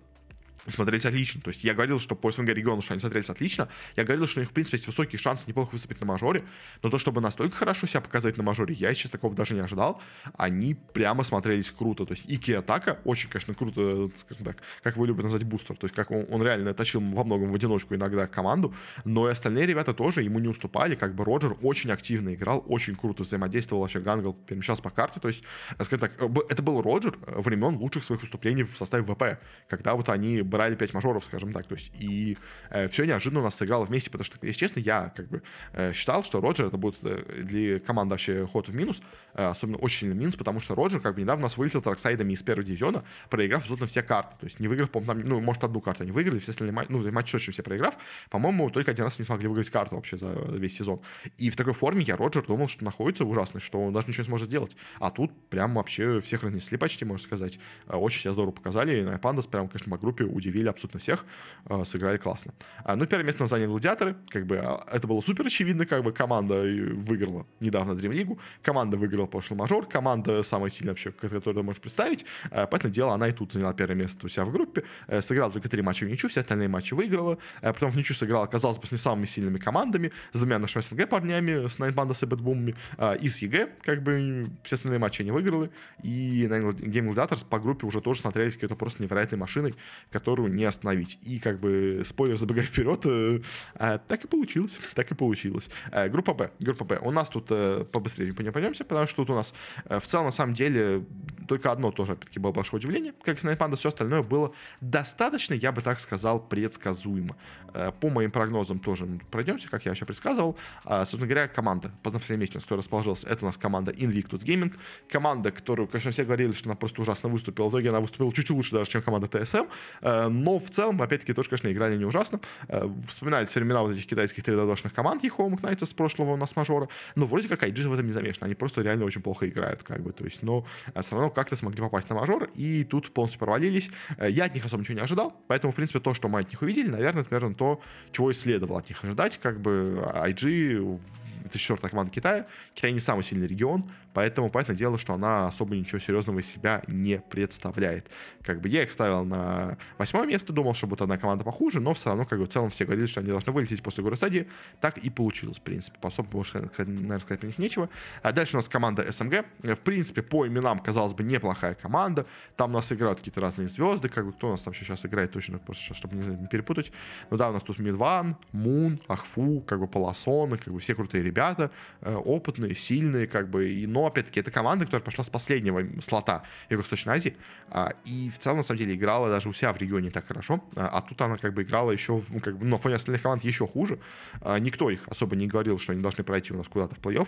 смотрелись 0.68 1.06
отлично. 1.06 1.42
То 1.42 1.50
есть 1.50 1.64
я 1.64 1.74
говорил, 1.74 2.00
что 2.00 2.16
по 2.16 2.32
СНГ 2.32 2.50
региону, 2.50 2.82
что 2.82 2.94
они 2.94 3.00
смотрелись 3.00 3.30
отлично. 3.30 3.70
Я 3.96 4.04
говорил, 4.04 4.28
что 4.28 4.40
у 4.40 4.44
них, 4.44 4.50
в 4.50 4.54
принципе, 4.54 4.78
есть 4.78 4.88
высокий 4.88 5.18
шанс 5.18 5.48
неплохо 5.48 5.72
выступить 5.72 6.00
на 6.00 6.08
мажоре. 6.08 6.44
Но 6.82 6.90
то, 6.90 6.98
чтобы 6.98 7.22
настолько 7.22 7.56
хорошо 7.56 7.88
себя 7.88 8.02
показать 8.02 8.38
на 8.38 8.44
мажоре, 8.44 8.74
я 8.74 8.94
сейчас 8.94 9.12
такого 9.12 9.36
даже 9.36 9.56
не 9.56 9.62
ожидал. 9.62 10.02
Они 10.38 10.76
прямо 10.76 11.24
смотрелись 11.24 11.72
круто. 11.72 12.06
То 12.06 12.14
есть 12.14 12.26
Kiyotaka 12.30 13.00
очень, 13.06 13.30
конечно, 13.30 13.54
круто, 13.54 14.10
скажем 14.16 14.46
так, 14.46 14.58
как 14.82 14.98
вы 14.98 15.08
любите 15.08 15.24
назвать 15.24 15.44
бустер. 15.44 15.76
То 15.78 15.86
есть 15.86 15.96
как 15.96 16.12
он, 16.12 16.26
он 16.30 16.44
реально 16.44 16.74
тащил 16.74 17.02
во 17.02 17.24
многом 17.24 17.52
в 17.52 17.56
одиночку 17.56 17.96
иногда 17.96 18.28
команду. 18.28 18.74
Но 19.06 19.28
и 19.30 19.32
остальные 19.32 19.66
ребята 19.66 19.94
тоже 19.94 20.24
ему 20.24 20.40
не 20.40 20.48
уступали. 20.48 20.96
Как 20.96 21.16
бы 21.16 21.24
RodjER 21.24 21.56
очень 21.62 21.92
активно 21.92 22.34
играл, 22.34 22.64
очень 22.68 22.96
круто 22.96 23.24
взаимодействовал. 23.24 23.82
Вообще 23.82 24.00
ганкал, 24.00 24.34
перемещался 24.34 24.82
по 24.82 24.90
карте. 24.90 25.20
То 25.20 25.28
есть, 25.28 25.44
скажем 25.80 26.00
так, 26.00 26.14
это 26.50 26.64
был 26.64 26.82
RodjER 26.82 27.18
времен 27.28 27.76
лучших 27.76 28.04
своих 28.04 28.22
выступлений 28.22 28.64
в 28.64 28.76
составе 28.78 29.04
ВП. 29.04 29.40
Когда 29.68 29.96
вот 29.96 30.10
они 30.10 30.42
брали 30.50 30.76
5 30.76 30.94
мажоров, 30.94 31.24
скажем 31.26 31.54
так, 31.54 31.68
то 31.68 31.76
есть, 31.76 31.92
и 32.00 32.38
э, 32.70 32.88
все 32.90 33.06
неожиданно 33.06 33.42
у 33.42 33.44
нас 33.44 33.56
сыграло 33.56 33.86
вместе, 33.86 34.10
потому 34.10 34.26
что, 34.26 34.38
если 34.42 34.60
честно, 34.60 34.80
я 34.80 35.14
как 35.16 35.28
бы 35.30 35.42
э, 35.74 35.94
считал, 35.94 36.24
что 36.24 36.42
Роджер 36.42 36.68
это 36.68 36.78
будет 36.78 36.98
э, 37.04 37.44
для 37.44 37.80
команды 37.80 38.14
вообще 38.14 38.46
ход 38.46 38.68
в 38.68 38.74
минус, 38.74 39.02
э, 39.34 39.46
особенно 39.46 39.78
очень 39.78 40.00
сильный 40.00 40.16
минус, 40.16 40.36
потому 40.36 40.62
что 40.62 40.76
Роджер 40.76 41.00
как 41.00 41.16
бы 41.16 41.22
недавно 41.22 41.44
у 41.44 41.48
нас 41.48 41.58
вылетел 41.58 41.82
траксайдами 41.82 42.34
из 42.34 42.44
первого 42.44 42.66
дивизиона, 42.66 43.04
проиграв 43.30 43.62
абсолютно 43.62 43.88
все 43.88 44.04
карты, 44.04 44.36
то 44.40 44.46
есть 44.46 44.60
не 44.60 44.68
выиграв, 44.68 44.90
по 44.92 45.00
ну, 45.00 45.40
может, 45.40 45.64
одну 45.64 45.82
карту 45.82 46.04
они 46.04 46.12
выиграли, 46.12 46.40
все 46.40 46.52
остальные 46.52 46.74
матчи, 46.74 46.92
ну, 46.92 47.12
матчи 47.12 47.32
точно 47.32 47.54
все 47.54 47.64
проиграв, 47.64 47.98
по-моему, 48.30 48.70
только 48.70 48.92
один 48.92 49.06
раз 49.06 49.20
не 49.20 49.26
смогли 49.26 49.48
выиграть 49.48 49.70
карту 49.70 49.96
вообще 49.96 50.18
за 50.18 50.34
весь 50.52 50.76
сезон. 50.78 51.02
И 51.38 51.50
в 51.50 51.56
такой 51.56 51.74
форме 51.74 52.04
я 52.04 52.18
Роджер 52.18 52.46
думал, 52.46 52.68
что 52.68 52.84
находится 52.84 53.26
ужасно, 53.26 53.60
что 53.60 53.80
он 53.80 53.94
даже 53.94 54.08
ничего 54.08 54.24
не 54.24 54.28
сможет 54.28 54.48
сделать. 54.48 54.76
А 55.00 55.12
тут 55.12 55.32
прям 55.50 55.76
вообще 55.76 56.20
всех 56.20 56.44
разнесли 56.44 56.78
почти, 56.78 57.06
можно 57.06 57.24
сказать. 57.24 57.60
Э, 57.88 57.96
очень 57.96 58.22
себя 58.22 58.34
здорово 58.34 58.52
показали, 58.52 59.00
и 59.00 59.04
Nine 59.04 59.18
Pandas 59.18 59.48
прям, 59.48 59.68
конечно, 59.68 59.92
по 59.92 59.98
группе 59.98 60.26
удивили 60.40 60.68
абсолютно 60.68 61.00
всех, 61.00 61.26
э, 61.66 61.84
сыграли 61.86 62.18
классно. 62.18 62.54
А, 62.84 62.96
ну, 62.96 63.06
первое 63.06 63.26
место 63.26 63.46
заняли 63.48 63.68
Гладиаторы, 63.68 64.16
как 64.30 64.46
бы 64.46 64.58
а, 64.58 64.84
это 64.92 65.08
было 65.08 65.22
супер 65.22 65.46
очевидно, 65.46 65.86
как 65.86 66.04
бы 66.04 66.12
команда 66.12 66.62
выиграла 66.62 67.46
недавно 67.60 67.96
Дрим 67.96 68.12
Лигу, 68.12 68.40
команда 68.62 68.98
выиграла 68.98 69.28
прошлый 69.28 69.58
мажор, 69.58 69.88
команда 69.88 70.44
самая 70.44 70.70
сильная 70.70 70.94
вообще, 70.94 71.12
которую 71.12 71.42
ты 71.42 71.64
можешь 71.64 71.82
представить, 71.82 72.26
э, 72.52 72.68
поэтому 72.70 72.94
дело, 72.94 73.14
она 73.14 73.28
и 73.28 73.32
тут 73.32 73.54
заняла 73.54 73.74
первое 73.74 73.96
место 73.96 74.26
у 74.26 74.30
себя 74.30 74.46
в 74.46 74.52
группе, 74.52 74.84
э, 75.08 75.22
сыграла 75.22 75.52
только 75.52 75.70
три 75.70 75.82
матча 75.82 76.06
в 76.06 76.10
ничью, 76.10 76.30
все 76.30 76.42
остальные 76.42 76.68
матчи 76.68 76.94
выиграла, 76.94 77.38
э, 77.62 77.74
потом 77.74 77.92
в 77.92 77.98
ничью 77.98 78.16
сыграла, 78.16 78.46
казалось 78.48 78.78
бы, 78.78 78.88
с 78.88 78.92
не 78.92 78.98
самыми 78.98 79.26
сильными 79.26 79.58
командами, 79.58 80.12
с 80.32 80.40
двумя 80.40 80.60
нашими 80.60 80.82
СНГ 80.82 81.10
парнями, 81.10 81.68
с 81.68 81.80
Nine 81.80 81.97
Pandas 81.97 82.24
и 82.24 82.26
Бетбумами, 82.26 82.76
э, 82.98 83.18
и 83.18 83.30
с 83.30 83.40
EG, 83.40 83.70
как 83.82 84.04
бы 84.04 84.50
все 84.64 84.76
остальные 84.76 85.00
матчи 85.00 85.22
они 85.22 85.32
выиграли, 85.32 85.70
и 86.04 86.46
Game 86.46 87.14
Gladiators 87.14 87.46
по 87.48 87.60
группе 87.60 87.86
уже 87.86 88.02
тоже 88.02 88.22
смотрелись 88.22 88.54
какой-то 88.54 88.76
просто 88.76 89.04
невероятной 89.04 89.38
машиной, 89.38 89.76
которая 90.12 90.29
которую 90.30 90.54
не 90.54 90.66
остановить. 90.66 91.18
И 91.24 91.40
как 91.40 91.60
бы, 91.60 92.04
спойлер, 92.06 92.36
забегая 92.36 92.66
вперед, 92.66 93.02
э, 93.06 93.42
э, 93.76 94.00
так 94.08 94.26
и 94.26 94.28
получилось, 94.28 94.78
так 94.94 95.12
и 95.12 95.16
получилось. 95.16 95.70
Э, 95.92 96.08
группа 96.08 96.34
Б, 96.34 96.52
группа 96.60 96.86
Б. 96.86 97.00
У 97.02 97.12
нас 97.12 97.30
тут 97.30 97.48
э, 97.50 97.86
побыстрее 97.92 98.34
пойдемся, 98.34 98.86
потому 98.86 99.08
что 99.08 99.16
тут 99.16 99.30
у 99.32 99.36
нас 99.36 99.54
э, 99.86 100.00
в 100.00 100.06
целом, 100.06 100.26
на 100.26 100.32
самом 100.32 100.54
деле, 100.54 101.04
только 101.48 101.72
одно 101.72 101.92
тоже, 101.92 102.14
опять-таки, 102.14 102.40
было 102.40 102.52
большое 102.52 102.80
удивление. 102.80 103.14
Как 103.24 103.44
и 103.44 103.56
Панда, 103.56 103.76
все 103.76 103.90
остальное 103.90 104.22
было 104.22 104.52
достаточно, 104.82 105.56
я 105.56 105.72
бы 105.72 105.82
так 105.82 106.00
сказал, 106.00 106.40
предсказуемо. 106.40 107.36
Э, 107.74 107.92
по 108.00 108.10
моим 108.10 108.32
прогнозам 108.32 108.80
тоже 108.80 109.08
пройдемся, 109.32 109.70
как 109.70 109.86
я 109.86 109.92
еще 109.92 110.06
предсказывал. 110.06 110.58
А, 110.86 111.00
собственно 111.00 111.28
говоря, 111.28 111.48
команда, 111.48 111.92
по 112.04 112.12
последнему 112.12 112.42
месте, 112.42 112.60
которая 112.60 112.82
расположилась, 112.82 113.24
это 113.24 113.46
у 113.46 113.48
нас 113.48 113.58
команда 113.58 113.92
Invictus 113.92 114.44
Gaming. 114.46 114.74
Команда, 115.10 115.52
которую, 115.52 115.88
конечно, 115.88 116.12
все 116.12 116.24
говорили, 116.24 116.54
что 116.54 116.70
она 116.70 116.76
просто 116.76 117.02
ужасно 117.02 117.30
выступила. 117.30 117.68
В 117.68 117.72
итоге 117.72 117.90
она 117.90 118.00
выступила 118.00 118.32
чуть 118.34 118.50
лучше 118.50 118.72
даже, 118.72 118.90
чем 118.90 119.02
команда 119.02 119.28
TSM. 119.28 119.68
Э, 120.02 120.19
но 120.28 120.60
в 120.60 120.70
целом, 120.70 121.02
опять-таки, 121.02 121.34
тоже, 121.34 121.50
конечно, 121.50 121.72
играли 121.72 121.98
не 121.98 122.06
ужасно. 122.06 122.40
Э, 122.68 122.90
вспоминается 123.08 123.60
времена 123.60 123.82
вот 123.82 123.96
этих 123.96 124.08
китайских 124.08 124.44
3D 124.44 124.90
команд 124.94 125.24
Ехомых 125.24 125.62
Найтса 125.64 125.86
с 125.86 125.94
прошлого 125.94 126.32
у 126.32 126.38
нас 126.38 126.56
мажора. 126.56 126.90
Но 127.16 127.26
вроде 127.26 127.48
как 127.48 127.64
IG 127.64 127.88
в 127.88 127.94
этом 127.94 128.06
не 128.06 128.12
замешаны. 128.12 128.46
Они 128.46 128.56
просто 128.56 128.82
реально 128.82 129.06
очень 129.06 129.22
плохо 129.22 129.48
играют, 129.48 129.84
как 129.84 130.02
бы. 130.02 130.12
То 130.12 130.26
есть, 130.26 130.44
но 130.44 130.66
все 131.00 131.16
равно 131.16 131.30
как-то 131.30 131.56
смогли 131.56 131.82
попасть 131.82 132.10
на 132.10 132.16
мажор, 132.16 132.50
и 132.56 132.84
тут 132.84 133.14
полностью 133.14 133.40
провалились. 133.40 133.90
Я 134.20 134.46
от 134.46 134.54
них 134.54 134.66
особо 134.66 134.82
ничего 134.82 134.98
не 134.98 135.04
ожидал, 135.04 135.34
поэтому, 135.48 135.72
в 135.72 135.76
принципе, 135.76 136.00
то, 136.00 136.14
что 136.14 136.28
мы 136.28 136.40
от 136.40 136.50
них 136.50 136.62
увидели, 136.62 136.90
наверное, 136.90 137.22
это, 137.22 137.34
наверное, 137.34 137.56
то, 137.56 137.82
чего 138.12 138.32
и 138.32 138.34
следовало 138.34 138.80
от 138.80 138.90
них 138.90 139.04
ожидать. 139.04 139.40
Как 139.42 139.62
бы 139.62 140.04
IG 140.16 141.00
2004 141.44 141.90
команда 141.90 142.12
Китая. 142.12 142.48
Китай 142.74 142.92
не 142.92 143.00
самый 143.00 143.24
сильный 143.24 143.48
регион, 143.48 143.90
поэтому, 144.20 144.50
понятное 144.50 144.76
дело, 144.76 144.98
что 144.98 145.14
она 145.14 145.48
особо 145.48 145.78
ничего 145.78 145.98
серьезного 145.98 146.40
из 146.40 146.52
себя 146.52 146.84
не 146.88 147.22
представляет. 147.22 148.08
Как 148.44 148.60
бы 148.60 148.68
я 148.68 148.84
их 148.84 148.92
ставил 148.92 149.24
на 149.24 149.78
восьмое 149.98 150.26
место, 150.26 150.52
думал, 150.52 150.74
что 150.74 150.88
будет 150.88 151.04
одна 151.04 151.18
команда 151.18 151.46
похуже, 151.46 151.80
но 151.80 151.94
все 151.94 152.10
равно, 152.10 152.26
как 152.26 152.38
бы, 152.38 152.44
в 152.44 152.50
целом 152.50 152.70
все 152.70 152.84
говорили, 152.84 153.08
что 153.08 153.22
они 153.22 153.30
должны 153.30 153.54
вылететь 153.54 153.82
после 153.82 154.04
горы 154.04 154.18
стадии. 154.18 154.50
Так 154.82 154.98
и 154.98 155.10
получилось, 155.10 155.60
в 155.60 155.62
принципе. 155.62 155.98
По 156.02 156.10
особо 156.10 156.28
больше, 156.28 156.70
наверное, 156.78 157.20
сказать 157.20 157.40
про 157.40 157.48
них 157.48 157.58
нечего. 157.60 157.90
А 158.22 158.34
дальше 158.34 158.58
у 158.58 158.60
нас 158.60 158.68
команда 158.68 159.10
СМГ. 159.10 159.46
В 159.64 159.80
принципе, 159.86 160.22
по 160.22 160.46
именам, 160.46 160.80
казалось 160.80 161.14
бы, 161.14 161.24
неплохая 161.24 161.76
команда. 161.76 162.26
Там 162.58 162.72
у 162.72 162.74
нас 162.74 162.92
играют 162.92 163.20
какие-то 163.20 163.40
разные 163.40 163.70
звезды, 163.70 164.10
как 164.10 164.26
бы, 164.26 164.34
кто 164.34 164.50
у 164.50 164.52
нас 164.52 164.64
там 164.64 164.74
сейчас 164.74 165.06
играет 165.06 165.32
точно, 165.32 165.60
просто 165.60 165.94
чтобы 165.94 166.18
не 166.18 166.48
перепутать. 166.48 166.92
Ну 167.30 167.38
да, 167.38 167.52
у 167.52 167.54
нас 167.54 167.64
тут 167.64 167.80
Мидван, 167.80 168.36
Мун, 168.52 169.00
Ахфу, 169.08 169.62
как 169.62 169.80
бы 169.80 169.88
Полосоны, 169.88 170.58
как 170.58 170.74
бы 170.74 170.82
все 170.82 170.94
крутые 170.94 171.24
ребята, 171.24 171.72
э, 172.02 172.14
опытные, 172.14 172.76
сильные, 172.76 173.28
как 173.28 173.50
бы, 173.50 173.72
и, 173.72 173.88
но, 173.88 174.09
опять-таки, 174.10 174.40
это 174.40 174.52
команда, 174.52 174.86
которая 174.86 175.04
пошла 175.04 175.24
с 175.24 175.30
последнего 175.30 175.84
слота 176.02 176.44
Юго-Восточной 176.70 177.14
Азии, 177.16 177.36
а, 177.70 177.94
и 178.06 178.30
в 178.30 178.40
целом, 178.40 178.58
на 178.58 178.64
самом 178.64 178.80
деле, 178.80 178.96
играла 178.96 179.30
даже 179.30 179.50
у 179.50 179.54
себя 179.54 179.74
в 179.74 179.78
регионе 179.78 180.12
так 180.12 180.28
хорошо, 180.28 180.64
а, 180.76 180.88
а 180.88 181.02
тут 181.02 181.20
она, 181.22 181.38
как 181.38 181.54
бы, 181.54 181.64
играла 181.64 181.92
еще, 181.92 182.22
ну, 182.30 182.40
как 182.40 182.58
бы, 182.58 182.66
на 182.66 182.78
фоне 182.78 182.96
остальных 182.96 183.22
команд 183.22 183.44
еще 183.44 183.68
хуже, 183.68 184.00
а, 184.42 184.60
никто 184.60 184.90
их 184.90 185.02
особо 185.08 185.36
не 185.36 185.48
говорил, 185.48 185.80
что 185.80 185.94
они 185.94 186.02
должны 186.02 186.24
пройти 186.24 186.54
у 186.54 186.58
нас 186.58 186.68
куда-то 186.68 186.96
в 186.96 187.00
плей-офф, 187.00 187.28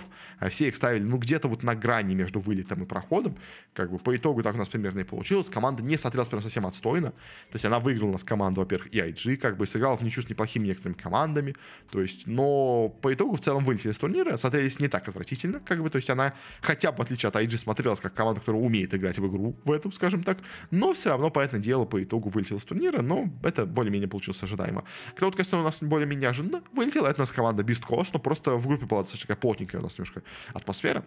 все 0.50 0.68
их 0.68 0.76
ставили, 0.76 1.04
ну, 1.04 1.18
где-то 1.18 1.48
вот 1.48 1.64
на 1.64 1.76
грани 1.76 2.16
между 2.16 2.40
вылетом 2.40 2.84
и 2.84 2.86
проходом, 2.86 3.38
как 3.74 3.92
бы, 3.92 3.98
по 3.98 4.16
итогу 4.16 4.44
так 4.44 4.56
у 4.56 4.58
нас 4.58 4.70
примерно 4.70 5.00
и 5.00 5.04
получилось, 5.04 5.50
команда 5.50 5.84
не 5.84 5.98
смотрелась 5.98 6.30
прям 6.30 6.42
совсем 6.42 6.66
отстойно, 6.66 7.12
то 7.12 7.54
есть 7.54 7.66
она 7.66 7.80
выиграла 7.80 8.10
у 8.10 8.14
нас 8.14 8.24
команду, 8.24 8.62
во-первых, 8.62 8.94
и 8.94 9.00
IG, 9.00 9.38
как 9.38 9.58
бы, 9.58 9.66
сыграла 9.66 9.98
в 9.98 10.02
ничью 10.04 10.24
с 10.24 10.30
неплохими 10.30 10.68
некоторыми 10.68 10.98
командами, 10.98 11.56
то 11.92 12.02
есть, 12.02 12.28
но 12.28 12.90
по 12.90 13.14
итогу 13.14 13.36
в 13.36 13.42
целом 13.42 13.64
вылетели 13.64 13.92
с 13.92 13.98
турнира, 13.98 14.38
смотрелись 14.38 14.80
не 14.80 14.88
так 14.88 15.08
отвратительно, 15.08 15.60
как 15.60 15.82
бы, 15.82 15.90
то 15.90 15.98
есть 15.98 16.10
она 16.10 16.34
хотя 16.62 16.92
бы, 16.92 17.00
в 17.00 17.02
отличие 17.02 17.30
от 17.30 17.36
IG, 17.36 17.58
смотрелась 17.58 18.00
как 18.00 18.14
команда, 18.14 18.40
которая 18.40 18.62
умеет 18.62 18.94
играть 18.94 19.18
в 19.18 19.28
игру 19.28 19.56
в 19.66 19.72
эту, 19.72 19.92
скажем 19.92 20.24
так, 20.24 20.38
но 20.70 20.94
все 20.94 21.10
равно, 21.10 21.30
понятное 21.30 21.60
дело, 21.60 21.86
по 21.86 22.02
итогу 22.02 22.30
вылетела 22.30 22.60
с 22.60 22.64
турнира, 22.64 23.02
но 23.02 23.30
это 23.44 23.66
более-менее 23.66 24.08
получилось 24.08 24.42
ожидаемо. 24.44 24.84
Кто 25.16 25.26
вот, 25.26 25.36
конечно, 25.36 25.60
у 25.60 25.64
нас 25.64 25.82
более-менее 25.82 26.24
неожиданно 26.24 26.64
вылетела, 26.72 27.08
это 27.08 27.22
у 27.22 27.24
нас 27.24 27.32
команда 27.32 27.64
Beast 27.64 27.84
Coast, 27.88 28.10
но 28.14 28.20
просто 28.20 28.56
в 28.56 28.68
группе 28.68 28.86
была 28.86 29.02
достаточно 29.02 29.28
такая 29.28 29.42
плотненькая 29.42 29.82
у 29.82 29.84
нас 29.84 29.98
немножко 29.98 30.24
атмосфера, 30.54 31.06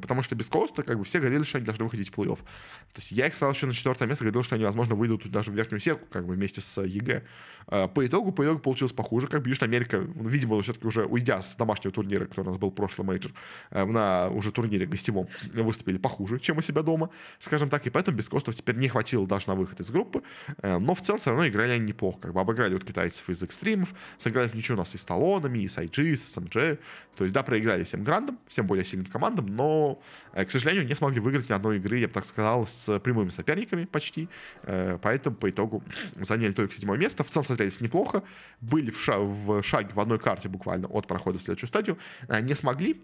потому 0.00 0.22
что 0.22 0.34
Beast 0.34 0.50
Coast, 0.50 0.82
как 0.82 0.98
бы 0.98 1.04
все 1.04 1.20
говорили, 1.20 1.44
что 1.44 1.58
они 1.58 1.66
должны 1.66 1.84
выходить 1.84 2.10
в 2.10 2.18
плей-офф. 2.18 2.38
То 2.38 3.00
есть 3.00 3.12
я 3.12 3.26
их 3.26 3.34
ставил 3.34 3.52
еще 3.52 3.66
на 3.66 3.72
четвертое 3.72 4.06
место, 4.06 4.24
говорил, 4.24 4.42
что 4.42 4.54
они, 4.54 4.64
возможно, 4.64 4.94
выйдут 4.94 5.28
даже 5.30 5.50
в 5.50 5.54
верхнюю 5.54 5.80
сетку, 5.80 6.06
как 6.10 6.26
бы 6.26 6.34
вместе 6.34 6.60
с 6.60 6.80
EG. 6.80 7.24
А, 7.66 7.88
по 7.88 8.06
итогу, 8.06 8.32
по 8.32 8.44
итогу 8.44 8.60
получилось 8.60 8.92
похуже, 8.92 9.26
как 9.26 9.42
бы 9.42 9.48
Южная 9.48 9.68
Америка, 9.68 9.98
видимо, 9.98 10.60
все-таки 10.62 10.86
уже 10.86 11.04
уйдя 11.04 11.42
с 11.42 11.56
домашнего 11.56 11.92
турнира, 11.92 12.26
который 12.26 12.46
у 12.46 12.50
нас 12.50 12.58
был 12.58 12.70
прошлый 12.70 13.06
мейджор, 13.06 13.32
э, 13.70 13.84
на 13.84 14.28
уже 14.28 14.52
турнире 14.52 14.86
гостевом 14.94 15.28
выступили 15.52 15.98
похуже, 15.98 16.38
чем 16.38 16.58
у 16.58 16.62
себя 16.62 16.82
дома, 16.82 17.10
скажем 17.38 17.68
так, 17.70 17.86
и 17.86 17.90
поэтому 17.90 18.16
Бисткостов 18.16 18.54
теперь 18.54 18.76
не 18.76 18.88
хватило 18.88 19.26
даже 19.26 19.48
на 19.48 19.54
выход 19.54 19.80
из 19.80 19.90
группы, 19.90 20.22
э, 20.62 20.78
но 20.78 20.94
в 20.94 21.02
целом 21.02 21.18
все 21.18 21.30
равно 21.30 21.46
играли 21.48 21.72
они 21.72 21.86
неплохо, 21.86 22.18
как 22.20 22.32
бы 22.32 22.40
обыграли 22.40 22.74
вот 22.74 22.84
китайцев 22.84 23.28
из 23.28 23.42
экстримов, 23.42 23.94
сыграли 24.18 24.48
в 24.48 24.54
ничью 24.54 24.76
у 24.76 24.78
нас 24.78 24.94
и 24.94 24.98
с 24.98 25.04
Талонами, 25.04 25.58
и 25.58 25.68
с 25.68 25.78
IG, 25.78 26.04
и 26.04 26.16
с 26.16 26.36
SMG, 26.36 26.78
то 27.16 27.24
есть, 27.24 27.34
да, 27.34 27.42
проиграли 27.42 27.84
всем 27.84 28.02
грандам, 28.02 28.38
всем 28.48 28.66
более 28.66 28.84
сильным 28.84 29.06
командам, 29.06 29.46
но, 29.46 30.00
э, 30.32 30.44
к 30.44 30.50
сожалению, 30.50 30.86
не 30.86 30.94
смогли 30.94 31.20
выиграть 31.20 31.48
ни 31.48 31.52
одной 31.52 31.76
игры, 31.76 31.98
я 31.98 32.08
бы 32.08 32.14
так 32.14 32.24
сказал, 32.24 32.66
с 32.66 32.98
прямыми 33.00 33.28
соперниками 33.28 33.84
почти, 33.84 34.28
поэтому 34.62 35.36
по 35.36 35.50
итогу 35.50 35.82
заняли 36.16 36.52
только 36.52 36.74
седьмое 36.74 36.98
место, 36.98 37.24
в 37.24 37.28
целом 37.28 37.46
смотрелись 37.46 37.80
неплохо, 37.80 38.22
были 38.60 38.90
в, 38.90 39.00
ша- 39.00 39.18
в 39.18 39.62
шаге 39.62 39.90
в 39.94 40.00
одной 40.00 40.18
карте 40.18 40.48
буквально 40.48 40.86
от 40.88 41.06
прохода 41.06 41.38
в 41.38 41.42
следующую 41.42 41.68
стадию, 41.68 41.98
не 42.42 42.54
смогли, 42.54 43.00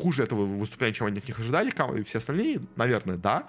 хуже 0.00 0.22
этого 0.22 0.44
выступления, 0.44 0.94
чем 0.94 1.06
они 1.06 1.19
от 1.20 1.28
них 1.28 1.38
ожидали, 1.38 1.70
все 2.02 2.18
остальные, 2.18 2.60
наверное, 2.76 3.16
да, 3.16 3.46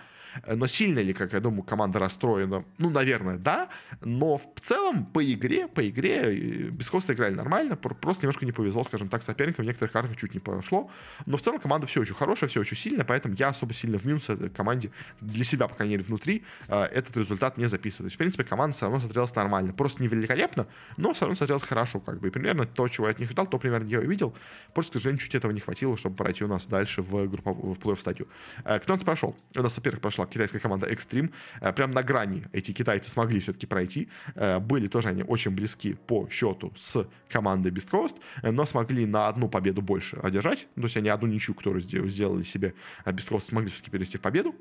но 0.48 0.68
сильно 0.68 1.00
ли, 1.00 1.14
как 1.14 1.34
я 1.34 1.40
думаю, 1.40 1.64
команда 1.64 2.00
расстроена? 2.00 2.64
Ну, 2.78 2.90
наверное, 2.90 3.38
да. 3.38 3.70
Но 4.02 4.38
в 4.38 4.60
целом 4.60 5.06
по 5.06 5.24
игре, 5.24 5.68
по 5.68 5.88
игре 5.88 6.22
э, 6.24 6.70
без 6.70 6.90
Коста 6.90 7.14
играли 7.14 7.34
нормально. 7.34 7.76
Просто 7.76 8.24
немножко 8.24 8.46
не 8.46 8.52
повезло, 8.52 8.84
скажем 8.84 9.10
так, 9.10 9.24
соперникам. 9.24 9.66
В 9.66 9.68
некоторых 9.68 9.92
картах 9.92 10.18
чуть 10.18 10.34
не 10.34 10.40
пошло. 10.40 10.90
Но 11.26 11.38
в 11.38 11.42
целом 11.42 11.60
команда 11.60 11.88
все 11.88 12.02
очень 12.02 12.16
хорошая, 12.16 12.50
все 12.50 12.62
очень 12.62 12.78
сильная. 12.78 13.06
Поэтому 13.06 13.36
я 13.36 13.50
особо 13.50 13.74
сильно 13.74 13.98
в 13.98 14.06
минус 14.06 14.30
этой 14.30 14.50
команде 14.50 14.92
для 15.20 15.44
себя, 15.44 15.68
по 15.68 15.76
крайней 15.76 15.96
мере, 15.96 16.06
внутри 16.06 16.44
э, 16.68 16.84
этот 16.84 17.18
результат 17.18 17.58
не 17.58 17.66
записываю. 17.66 18.06
То 18.06 18.06
есть, 18.06 18.16
в 18.16 18.20
принципе, 18.20 18.44
команда 18.44 18.76
все 18.76 18.86
равно 18.86 19.00
смотрелась 19.00 19.36
нормально. 19.36 19.74
Просто 19.74 20.02
не 20.02 20.08
великолепно, 20.08 20.68
но 20.98 21.14
все 21.14 21.26
равно 21.26 21.36
смотрелась 21.36 21.64
хорошо. 21.64 22.00
Как 22.00 22.20
бы. 22.20 22.28
И 22.28 22.32
примерно 22.32 22.66
то, 22.66 22.88
чего 22.88 23.08
я 23.08 23.12
от 23.12 23.20
них 23.20 23.30
ждал, 23.30 23.48
то 23.48 23.60
примерно 23.60 23.88
я 23.88 24.00
увидел. 24.00 24.36
Просто, 24.74 24.92
к 24.92 24.94
сожалению, 24.96 25.22
чуть 25.22 25.36
этого 25.36 25.52
не 25.52 25.60
хватило, 25.60 25.98
чтобы 25.98 26.16
пройти 26.16 26.44
у 26.44 26.48
нас 26.48 26.68
дальше 26.68 27.02
в, 27.02 27.28
группу, 27.28 27.54
в 27.54 27.80
плей-офф 27.80 28.00
стадию. 28.00 28.28
Э, 28.64 28.80
кто 28.80 28.94
нас 28.94 29.04
прошел? 29.04 29.36
У 29.56 29.62
нас, 29.62 29.76
во-первых, 29.76 30.02
прошла 30.02 30.21
китайская 30.26 30.60
команда 30.60 30.88
Extreme. 30.92 31.32
Э, 31.62 31.74
прям 31.74 31.92
на 31.92 32.04
грани 32.04 32.44
эти 32.54 32.72
китайцы 32.72 33.10
смогли 33.10 33.40
все-таки 33.40 33.66
пройти. 33.66 34.10
Э, 34.36 34.60
были 34.60 34.88
тоже 34.88 35.10
они 35.10 35.24
очень 35.24 35.52
близки 35.52 35.94
по 35.94 36.28
счету 36.30 36.74
с 36.76 37.08
командой 37.30 37.72
Beast 37.72 37.90
Coast, 37.90 38.16
э, 38.42 38.52
но 38.52 38.66
смогли 38.66 39.06
на 39.06 39.28
одну 39.28 39.50
победу 39.50 39.82
больше 39.82 40.18
одержать. 40.18 40.68
То 40.76 40.84
есть 40.84 40.98
они 40.98 41.10
одну 41.10 41.28
ничью, 41.28 41.56
которую 41.56 41.82
сделали 41.82 42.44
себе 42.44 42.74
Beast 43.06 43.30
Coast, 43.30 43.46
смогли 43.46 43.70
все-таки 43.70 43.92
перевести 43.92 44.18
в 44.18 44.22
победу. 44.22 44.56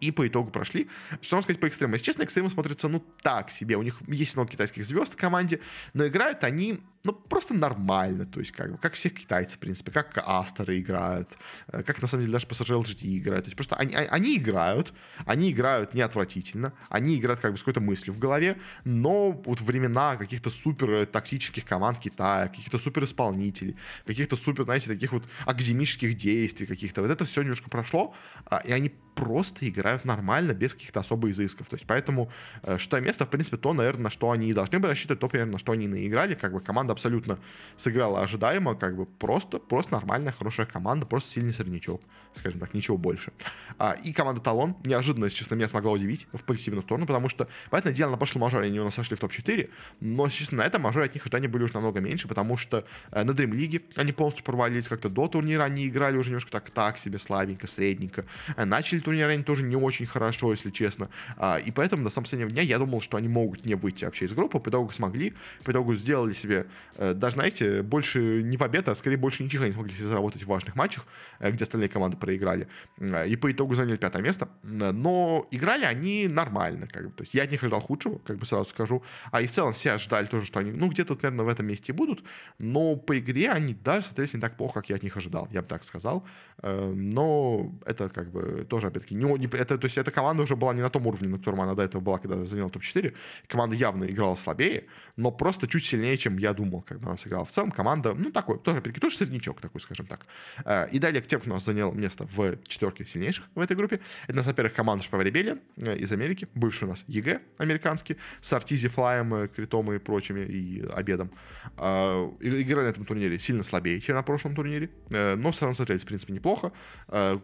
И 0.00 0.10
по 0.10 0.28
итогу 0.28 0.50
прошли. 0.50 0.90
Что 1.22 1.36
можно 1.36 1.44
сказать 1.44 1.60
по 1.60 1.66
экстриму? 1.66 1.94
Если 1.94 2.04
честно, 2.04 2.24
экстримы 2.24 2.50
смотрятся, 2.50 2.88
ну, 2.88 3.02
так 3.22 3.50
себе. 3.50 3.76
У 3.76 3.82
них 3.82 3.96
есть 4.06 4.36
много 4.36 4.50
китайских 4.50 4.84
звезд 4.84 5.14
в 5.14 5.16
команде, 5.16 5.60
но 5.94 6.06
играют 6.06 6.44
они 6.44 6.80
ну, 7.06 7.12
просто 7.12 7.54
нормально, 7.54 8.26
то 8.26 8.40
есть, 8.40 8.50
как 8.52 8.72
бы, 8.72 8.78
как 8.78 8.94
всех 8.94 9.14
китайцев, 9.14 9.56
в 9.56 9.58
принципе, 9.60 9.92
как 9.92 10.18
Астеры 10.26 10.80
играют, 10.80 11.28
э, 11.68 11.82
как, 11.84 12.02
на 12.02 12.08
самом 12.08 12.22
деле, 12.22 12.32
даже 12.32 12.46
PSG 12.46 12.82
LGD 12.82 13.18
играют, 13.18 13.44
то 13.44 13.48
есть, 13.48 13.56
просто 13.56 13.76
они, 13.76 13.94
они 13.94 14.36
играют, 14.36 14.92
они 15.24 15.52
играют 15.52 15.94
не 15.94 16.00
отвратительно, 16.00 16.72
они 16.88 17.16
играют, 17.16 17.40
как 17.40 17.52
бы, 17.52 17.58
с 17.58 17.60
какой-то 17.60 17.80
мыслью 17.80 18.12
в 18.12 18.18
голове, 18.18 18.58
но 18.84 19.30
вот 19.30 19.60
времена 19.60 20.16
каких-то 20.16 20.50
супер 20.50 21.06
тактических 21.06 21.64
команд 21.64 22.00
Китая, 22.00 22.48
каких-то 22.48 22.78
супер 22.78 23.04
исполнителей, 23.04 23.76
каких-то 24.04 24.34
супер, 24.34 24.64
знаете, 24.64 24.88
таких 24.88 25.12
вот 25.12 25.24
академических 25.44 26.14
действий 26.14 26.66
каких-то, 26.66 27.02
вот 27.02 27.10
это 27.10 27.24
все 27.24 27.42
немножко 27.42 27.70
прошло, 27.70 28.14
а, 28.46 28.58
и 28.58 28.72
они 28.72 28.92
просто 29.16 29.68
играют 29.68 30.04
нормально, 30.04 30.52
без 30.52 30.74
каких-то 30.74 31.00
особых 31.00 31.32
изысков, 31.32 31.68
то 31.68 31.76
есть, 31.76 31.86
поэтому 31.86 32.30
э, 32.62 32.78
что 32.78 33.00
место, 33.00 33.24
в 33.24 33.30
принципе, 33.30 33.56
то, 33.56 33.72
наверное, 33.72 34.04
на 34.04 34.10
что 34.10 34.30
они 34.30 34.52
должны 34.52 34.78
были 34.78 34.90
рассчитывать, 34.90 35.20
то, 35.20 35.28
примерно, 35.28 35.52
на 35.52 35.58
что 35.58 35.72
они 35.72 35.88
наиграли, 35.88 36.34
как 36.34 36.52
бы, 36.52 36.60
команда 36.60 36.92
абсолютно 36.96 37.38
сыграла 37.76 38.22
ожидаемо, 38.22 38.74
как 38.74 38.96
бы 38.96 39.06
просто, 39.06 39.58
просто 39.58 39.92
нормальная, 39.92 40.32
хорошая 40.32 40.66
команда, 40.66 41.06
просто 41.06 41.30
сильный 41.30 41.52
среднячок, 41.52 42.00
скажем 42.34 42.60
так, 42.60 42.74
ничего 42.74 42.96
больше. 42.96 43.32
А, 43.78 43.92
и 43.92 44.12
команда 44.12 44.40
Талон 44.40 44.76
неожиданно, 44.84 45.24
если 45.24 45.38
честно, 45.38 45.54
меня 45.54 45.68
смогла 45.68 45.92
удивить 45.92 46.26
в 46.32 46.42
позитивную 46.42 46.82
сторону, 46.82 47.06
потому 47.06 47.28
что, 47.28 47.48
понятное 47.70 47.92
дело, 47.92 48.10
на 48.10 48.16
прошлом 48.16 48.42
мажоре 48.42 48.68
они 48.68 48.80
у 48.80 48.84
нас 48.84 48.94
сошли 48.94 49.16
в 49.16 49.20
топ-4, 49.20 49.70
но, 50.00 50.26
естественно, 50.26 50.62
на 50.62 50.66
этом 50.66 50.82
мажоре 50.82 51.06
от 51.06 51.14
них 51.14 51.22
ожидания 51.22 51.48
были 51.48 51.64
уже 51.64 51.74
намного 51.74 52.00
меньше, 52.00 52.28
потому 52.28 52.56
что 52.56 52.84
э, 53.10 53.24
на 53.24 53.30
Dream 53.30 53.50
League 53.50 53.82
они 53.96 54.12
полностью 54.12 54.44
провалились 54.44 54.88
как-то 54.88 55.08
до 55.08 55.28
турнира, 55.28 55.64
они 55.64 55.86
играли 55.86 56.16
уже 56.16 56.30
немножко 56.30 56.50
так, 56.50 56.70
так 56.70 56.98
себе, 56.98 57.18
слабенько, 57.18 57.66
средненько. 57.66 58.24
Э, 58.56 58.64
начали 58.64 59.00
турнир 59.00 59.28
они 59.28 59.42
тоже 59.42 59.62
не 59.62 59.76
очень 59.76 60.06
хорошо, 60.06 60.50
если 60.52 60.70
честно. 60.70 61.10
А, 61.36 61.58
и 61.58 61.70
поэтому 61.70 62.02
на 62.02 62.10
самом 62.10 62.24
последнего 62.24 62.50
дня 62.50 62.62
я 62.62 62.78
думал, 62.78 63.00
что 63.00 63.16
они 63.16 63.28
могут 63.28 63.64
не 63.64 63.74
выйти 63.74 64.04
вообще 64.04 64.24
из 64.24 64.32
группы. 64.32 64.58
По 64.58 64.70
итогу 64.70 64.92
смогли, 64.92 65.34
по 65.64 65.70
итогу 65.70 65.94
сделали 65.94 66.32
себе, 66.32 66.66
даже, 67.14 67.34
знаете, 67.34 67.82
больше 67.82 68.42
не 68.42 68.56
победа, 68.56 68.92
а 68.92 68.94
скорее 68.94 69.16
больше 69.16 69.44
ничего 69.44 69.66
не 69.66 69.72
смогли 69.72 69.94
себе 69.94 70.06
заработать 70.06 70.42
в 70.42 70.46
важных 70.46 70.76
матчах, 70.76 71.04
э, 71.38 71.50
где 71.50 71.64
остальные 71.64 71.88
команды 71.88 72.16
проиграли. 72.16 72.68
Э, 72.98 73.28
и 73.28 73.36
по 73.36 73.50
итогу 73.50 73.74
заняли 73.74 73.96
пятое 73.96 74.22
место. 74.22 74.48
Но 74.62 75.46
играли 75.50 75.84
они 75.84 76.28
нормально. 76.28 76.86
Как 76.86 77.06
бы. 77.06 77.12
То 77.12 77.22
есть 77.22 77.34
я 77.34 77.42
от 77.44 77.50
них 77.50 77.62
ожидал 77.62 77.80
худшего, 77.80 78.18
как 78.18 78.38
бы 78.38 78.46
сразу 78.46 78.68
скажу. 78.68 79.02
А 79.30 79.40
и 79.40 79.46
в 79.46 79.50
целом 79.50 79.72
все 79.72 79.92
ожидали 79.92 80.26
тоже, 80.26 80.46
что 80.46 80.60
они, 80.60 80.72
ну, 80.72 80.88
где-то, 80.88 81.14
наверное, 81.14 81.44
в 81.44 81.48
этом 81.48 81.66
месте 81.66 81.92
будут. 81.92 82.22
Но 82.58 82.96
по 82.96 83.18
игре 83.18 83.50
они 83.50 83.74
даже, 83.74 84.06
соответственно, 84.06 84.40
не 84.40 84.48
так 84.48 84.56
плохо, 84.56 84.74
как 84.80 84.90
я 84.90 84.96
от 84.96 85.02
них 85.02 85.16
ожидал. 85.16 85.48
Я 85.50 85.62
бы 85.62 85.68
так 85.68 85.84
сказал. 85.84 86.24
Но 86.62 87.72
это 87.84 88.08
как 88.08 88.30
бы 88.30 88.66
тоже, 88.68 88.86
опять-таки, 88.88 89.14
не, 89.14 89.24
не, 89.38 89.46
это, 89.46 89.78
то 89.78 89.84
есть 89.84 89.98
эта 89.98 90.10
команда 90.10 90.42
уже 90.42 90.56
была 90.56 90.72
не 90.74 90.80
на 90.80 90.90
том 90.90 91.06
уровне, 91.06 91.28
на 91.28 91.38
котором 91.38 91.60
она 91.60 91.74
до 91.74 91.82
этого 91.82 92.00
была, 92.00 92.18
когда 92.18 92.44
заняла 92.44 92.70
топ-4. 92.70 93.14
Команда 93.46 93.76
явно 93.76 94.04
играла 94.04 94.34
слабее, 94.34 94.86
но 95.16 95.30
просто 95.30 95.68
чуть 95.68 95.84
сильнее, 95.84 96.16
чем 96.16 96.38
я 96.38 96.54
думал, 96.54 96.82
когда 96.82 97.08
она 97.08 97.18
сыграла. 97.18 97.44
В 97.44 97.50
целом 97.50 97.70
команда, 97.70 98.14
ну, 98.14 98.32
такой, 98.32 98.58
тоже, 98.58 98.78
опять-таки, 98.78 99.00
тоже 99.00 99.16
среднячок 99.16 99.60
такой, 99.60 99.80
скажем 99.80 100.06
так. 100.06 100.26
Э, 100.64 100.88
и 100.90 100.98
далее 100.98 101.22
к 101.22 101.26
тем, 101.26 101.40
кто 101.40 101.50
у 101.50 101.54
нас 101.54 101.64
занял 101.64 101.92
место 101.92 102.26
в 102.34 102.56
четверке 102.66 103.04
сильнейших 103.04 103.44
в 103.54 103.60
этой 103.60 103.76
группе. 103.76 104.00
Это 104.24 104.32
у 104.32 104.36
нас, 104.36 104.46
во-первых, 104.46 104.74
команда 104.74 105.04
Shopify 105.04 105.28
Rebellion 105.28 105.58
э, 105.76 105.96
из 105.98 106.10
Америки, 106.12 106.48
бывший 106.54 106.84
у 106.84 106.88
нас 106.88 107.04
EG 107.06 107.40
американский, 107.58 108.16
с 108.40 108.52
Arteezy 108.52 108.88
Флаем, 108.88 109.34
э, 109.34 109.48
Критом 109.48 109.92
и 109.92 109.98
прочими, 109.98 110.40
и 110.40 110.86
Абедом. 110.86 111.30
Играли 111.76 112.86
на 112.86 112.88
этом 112.88 113.04
турнире 113.04 113.38
сильно 113.38 113.62
слабее, 113.62 114.00
чем 114.00 114.16
на 114.16 114.22
прошлом 114.22 114.54
турнире, 114.54 114.90
но 115.10 115.50
все 115.50 115.62
равно 115.62 115.74
смотрелись, 115.74 116.02
в 116.02 116.06
принципе, 116.06 116.32
неплохо. 116.32 116.45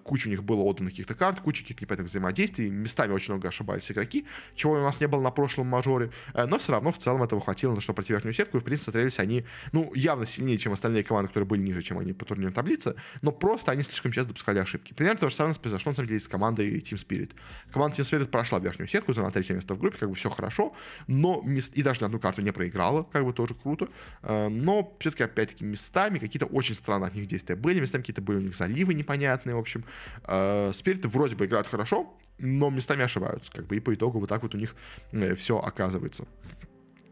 Куча 0.04 0.28
у 0.28 0.30
них 0.30 0.44
было 0.44 0.62
отдано 0.62 0.90
каких-то 0.90 1.14
карт, 1.14 1.40
куча 1.40 1.62
каких-то 1.62 1.84
непонятных 1.84 2.10
взаимодействий, 2.10 2.70
местами 2.70 3.12
очень 3.12 3.34
много 3.34 3.48
ошибались 3.48 3.90
игроки, 3.90 4.26
чего 4.54 4.74
у 4.74 4.82
нас 4.82 5.00
не 5.00 5.06
было 5.06 5.20
на 5.20 5.30
прошлом 5.30 5.66
мажоре, 5.66 6.10
но 6.34 6.58
все 6.58 6.72
равно 6.72 6.92
в 6.92 6.98
целом 6.98 7.22
этого 7.22 7.40
хватило, 7.40 7.74
на 7.74 7.80
что 7.80 7.94
пройти 7.94 8.12
верхнюю 8.12 8.34
сетку, 8.34 8.58
и, 8.58 8.60
в 8.60 8.64
принципе, 8.64 8.84
смотрелись 8.84 9.18
они, 9.18 9.44
ну, 9.72 9.92
явно 9.94 10.26
сильнее, 10.26 10.58
чем 10.58 10.72
остальные 10.72 11.04
команды, 11.04 11.28
которые 11.28 11.46
были 11.46 11.62
ниже, 11.62 11.82
чем 11.82 11.98
они 11.98 12.12
по 12.12 12.24
турнирной 12.24 12.54
таблице, 12.54 12.94
но 13.22 13.32
просто 13.32 13.72
они 13.72 13.82
слишком 13.82 14.12
часто 14.12 14.28
допускали 14.28 14.58
ошибки. 14.58 14.94
Примерно 14.94 15.20
то 15.20 15.30
же 15.30 15.36
самое 15.36 15.54
произошло, 15.54 15.90
на 15.90 15.96
самом 15.96 16.08
деле, 16.08 16.20
с 16.20 16.28
командой 16.28 16.78
Team 16.78 16.96
Spirit. 16.96 17.32
Команда 17.72 17.96
Team 17.96 18.10
Spirit 18.10 18.26
прошла 18.26 18.58
верхнюю 18.58 18.88
сетку, 18.88 19.12
заняла 19.12 19.30
третье 19.32 19.54
место 19.54 19.74
в 19.74 19.78
группе, 19.78 19.98
как 19.98 20.08
бы 20.08 20.14
все 20.14 20.30
хорошо, 20.30 20.74
но 21.06 21.44
и 21.74 21.82
даже 21.82 22.00
на 22.00 22.06
одну 22.06 22.18
карту 22.18 22.42
не 22.42 22.52
проиграла, 22.52 23.04
как 23.04 23.24
бы 23.24 23.32
тоже 23.32 23.54
круто, 23.54 23.88
э, 24.22 24.48
но 24.48 24.96
все-таки, 25.00 25.22
опять-таки, 25.24 25.64
местами 25.64 26.18
какие-то 26.18 26.46
очень 26.46 26.74
странные 26.74 27.08
от 27.08 27.14
них 27.14 27.26
действия 27.26 27.56
были, 27.56 27.80
местами 27.80 28.02
какие-то 28.02 28.22
были 28.22 28.38
у 28.38 28.40
них 28.40 28.54
заливы 28.54 28.91
непонятные, 28.94 29.54
в 29.54 29.58
общем. 29.58 29.84
Спириты 30.72 31.08
вроде 31.08 31.36
бы 31.36 31.46
играют 31.46 31.66
хорошо, 31.66 32.14
но 32.42 32.70
местами 32.70 33.04
ошибаются, 33.04 33.50
как 33.52 33.66
бы, 33.66 33.76
и 33.76 33.80
по 33.80 33.94
итогу 33.94 34.18
вот 34.18 34.28
так 34.28 34.42
вот 34.42 34.54
у 34.54 34.58
них 34.58 34.74
э, 35.12 35.34
все 35.34 35.58
оказывается. 35.58 36.26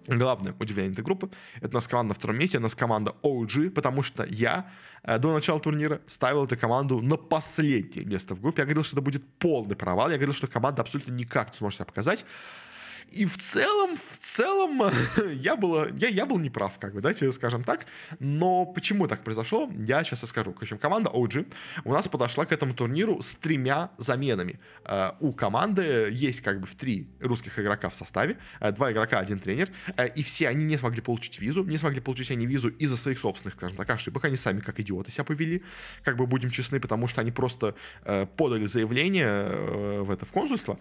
Главное 0.07 0.55
удивление 0.59 0.93
этой 0.93 1.05
группы— 1.05 1.31
это 1.61 1.69
у 1.69 1.75
нас 1.75 1.87
команда 1.87 2.09
на 2.09 2.15
втором 2.15 2.39
месте, 2.39 2.59
у 2.59 2.61
нас 2.61 2.75
команда 2.75 3.15
OG, 3.23 3.71
потому 3.71 4.03
что 4.03 4.25
я 4.25 4.71
э, 5.05 5.19
до 5.19 5.33
начала 5.33 5.61
турнира 5.61 6.01
ставил 6.07 6.45
эту 6.45 6.57
команду 6.57 7.01
на 7.01 7.17
последнее 7.17 8.05
место 8.05 8.35
в 8.35 8.41
группе. 8.41 8.63
Я 8.63 8.67
говорил, 8.67 8.83
что 8.83 8.97
это 8.97 9.03
будет 9.03 9.25
полный 9.39 9.77
провал. 9.77 10.11
Я 10.11 10.17
говорил, 10.17 10.35
что 10.35 10.49
команда 10.49 10.83
абсолютно 10.83 11.13
никак 11.13 11.51
не 11.53 11.57
сможет 11.57 11.77
себя 11.77 11.87
показать. 11.87 12.25
И 13.09 13.27
в 13.27 13.39
целом, 13.39 13.97
в 13.97 14.19
целом, 14.19 14.83
я, 15.33 15.57
было, 15.57 15.89
я, 15.97 16.09
я 16.09 16.27
был 16.27 16.39
неправ, 16.39 16.79
как 16.79 16.95
бы, 16.95 17.01
давайте 17.01 17.31
скажем 17.33 17.65
так. 17.65 17.87
Но 18.19 18.67
почему 18.67 19.09
так 19.09 19.25
произошло, 19.25 19.71
я 19.79 20.05
сейчас 20.05 20.23
расскажу. 20.23 20.53
В 20.53 20.63
общем, 20.63 20.79
команда 20.79 21.11
OG 21.11 21.53
у 21.85 21.93
нас 21.93 22.09
подошла 22.09 22.45
к 22.47 22.53
этому 22.53 22.75
турниру 22.75 23.21
с 23.23 23.35
тремя 23.35 23.91
заменами. 23.99 24.61
Uh, 24.85 25.15
у 25.21 25.33
команды 25.33 26.09
есть 26.11 26.41
как 26.41 26.61
бы 26.61 26.67
в 26.67 26.75
три 26.75 27.09
русских 27.21 27.59
игрока 27.59 27.89
в 27.89 27.95
составе, 27.95 28.39
uh, 28.61 28.73
два 28.73 28.93
игрока, 28.93 29.19
один 29.19 29.39
тренер, 29.39 29.71
uh, 29.89 30.13
и 30.15 30.23
все 30.23 30.49
они 30.49 30.65
не 30.65 30.77
смогли 30.77 31.01
получить 31.01 31.39
визу, 31.39 31.65
не 31.65 31.77
смогли 31.77 32.01
получить 32.01 32.31
они 32.31 32.47
визу 32.47 32.69
из-за 32.69 32.97
своих 32.97 33.19
собственных, 33.19 33.55
скажем 33.55 33.77
так, 33.77 33.91
ошибок. 33.91 34.25
Они 34.25 34.37
сами 34.37 34.61
как 34.61 34.81
идиоты 34.81 35.11
себя 35.11 35.25
повели, 35.25 35.63
как 36.03 36.17
бы 36.17 36.27
будем 36.27 36.51
честны, 36.51 36.81
потому 36.81 37.07
что 37.07 37.21
они 37.21 37.31
просто 37.31 37.75
подали 38.37 38.67
заявление 38.67 40.01
в 40.03 40.11
это 40.11 40.27
в 40.27 40.33
консульство, 40.33 40.79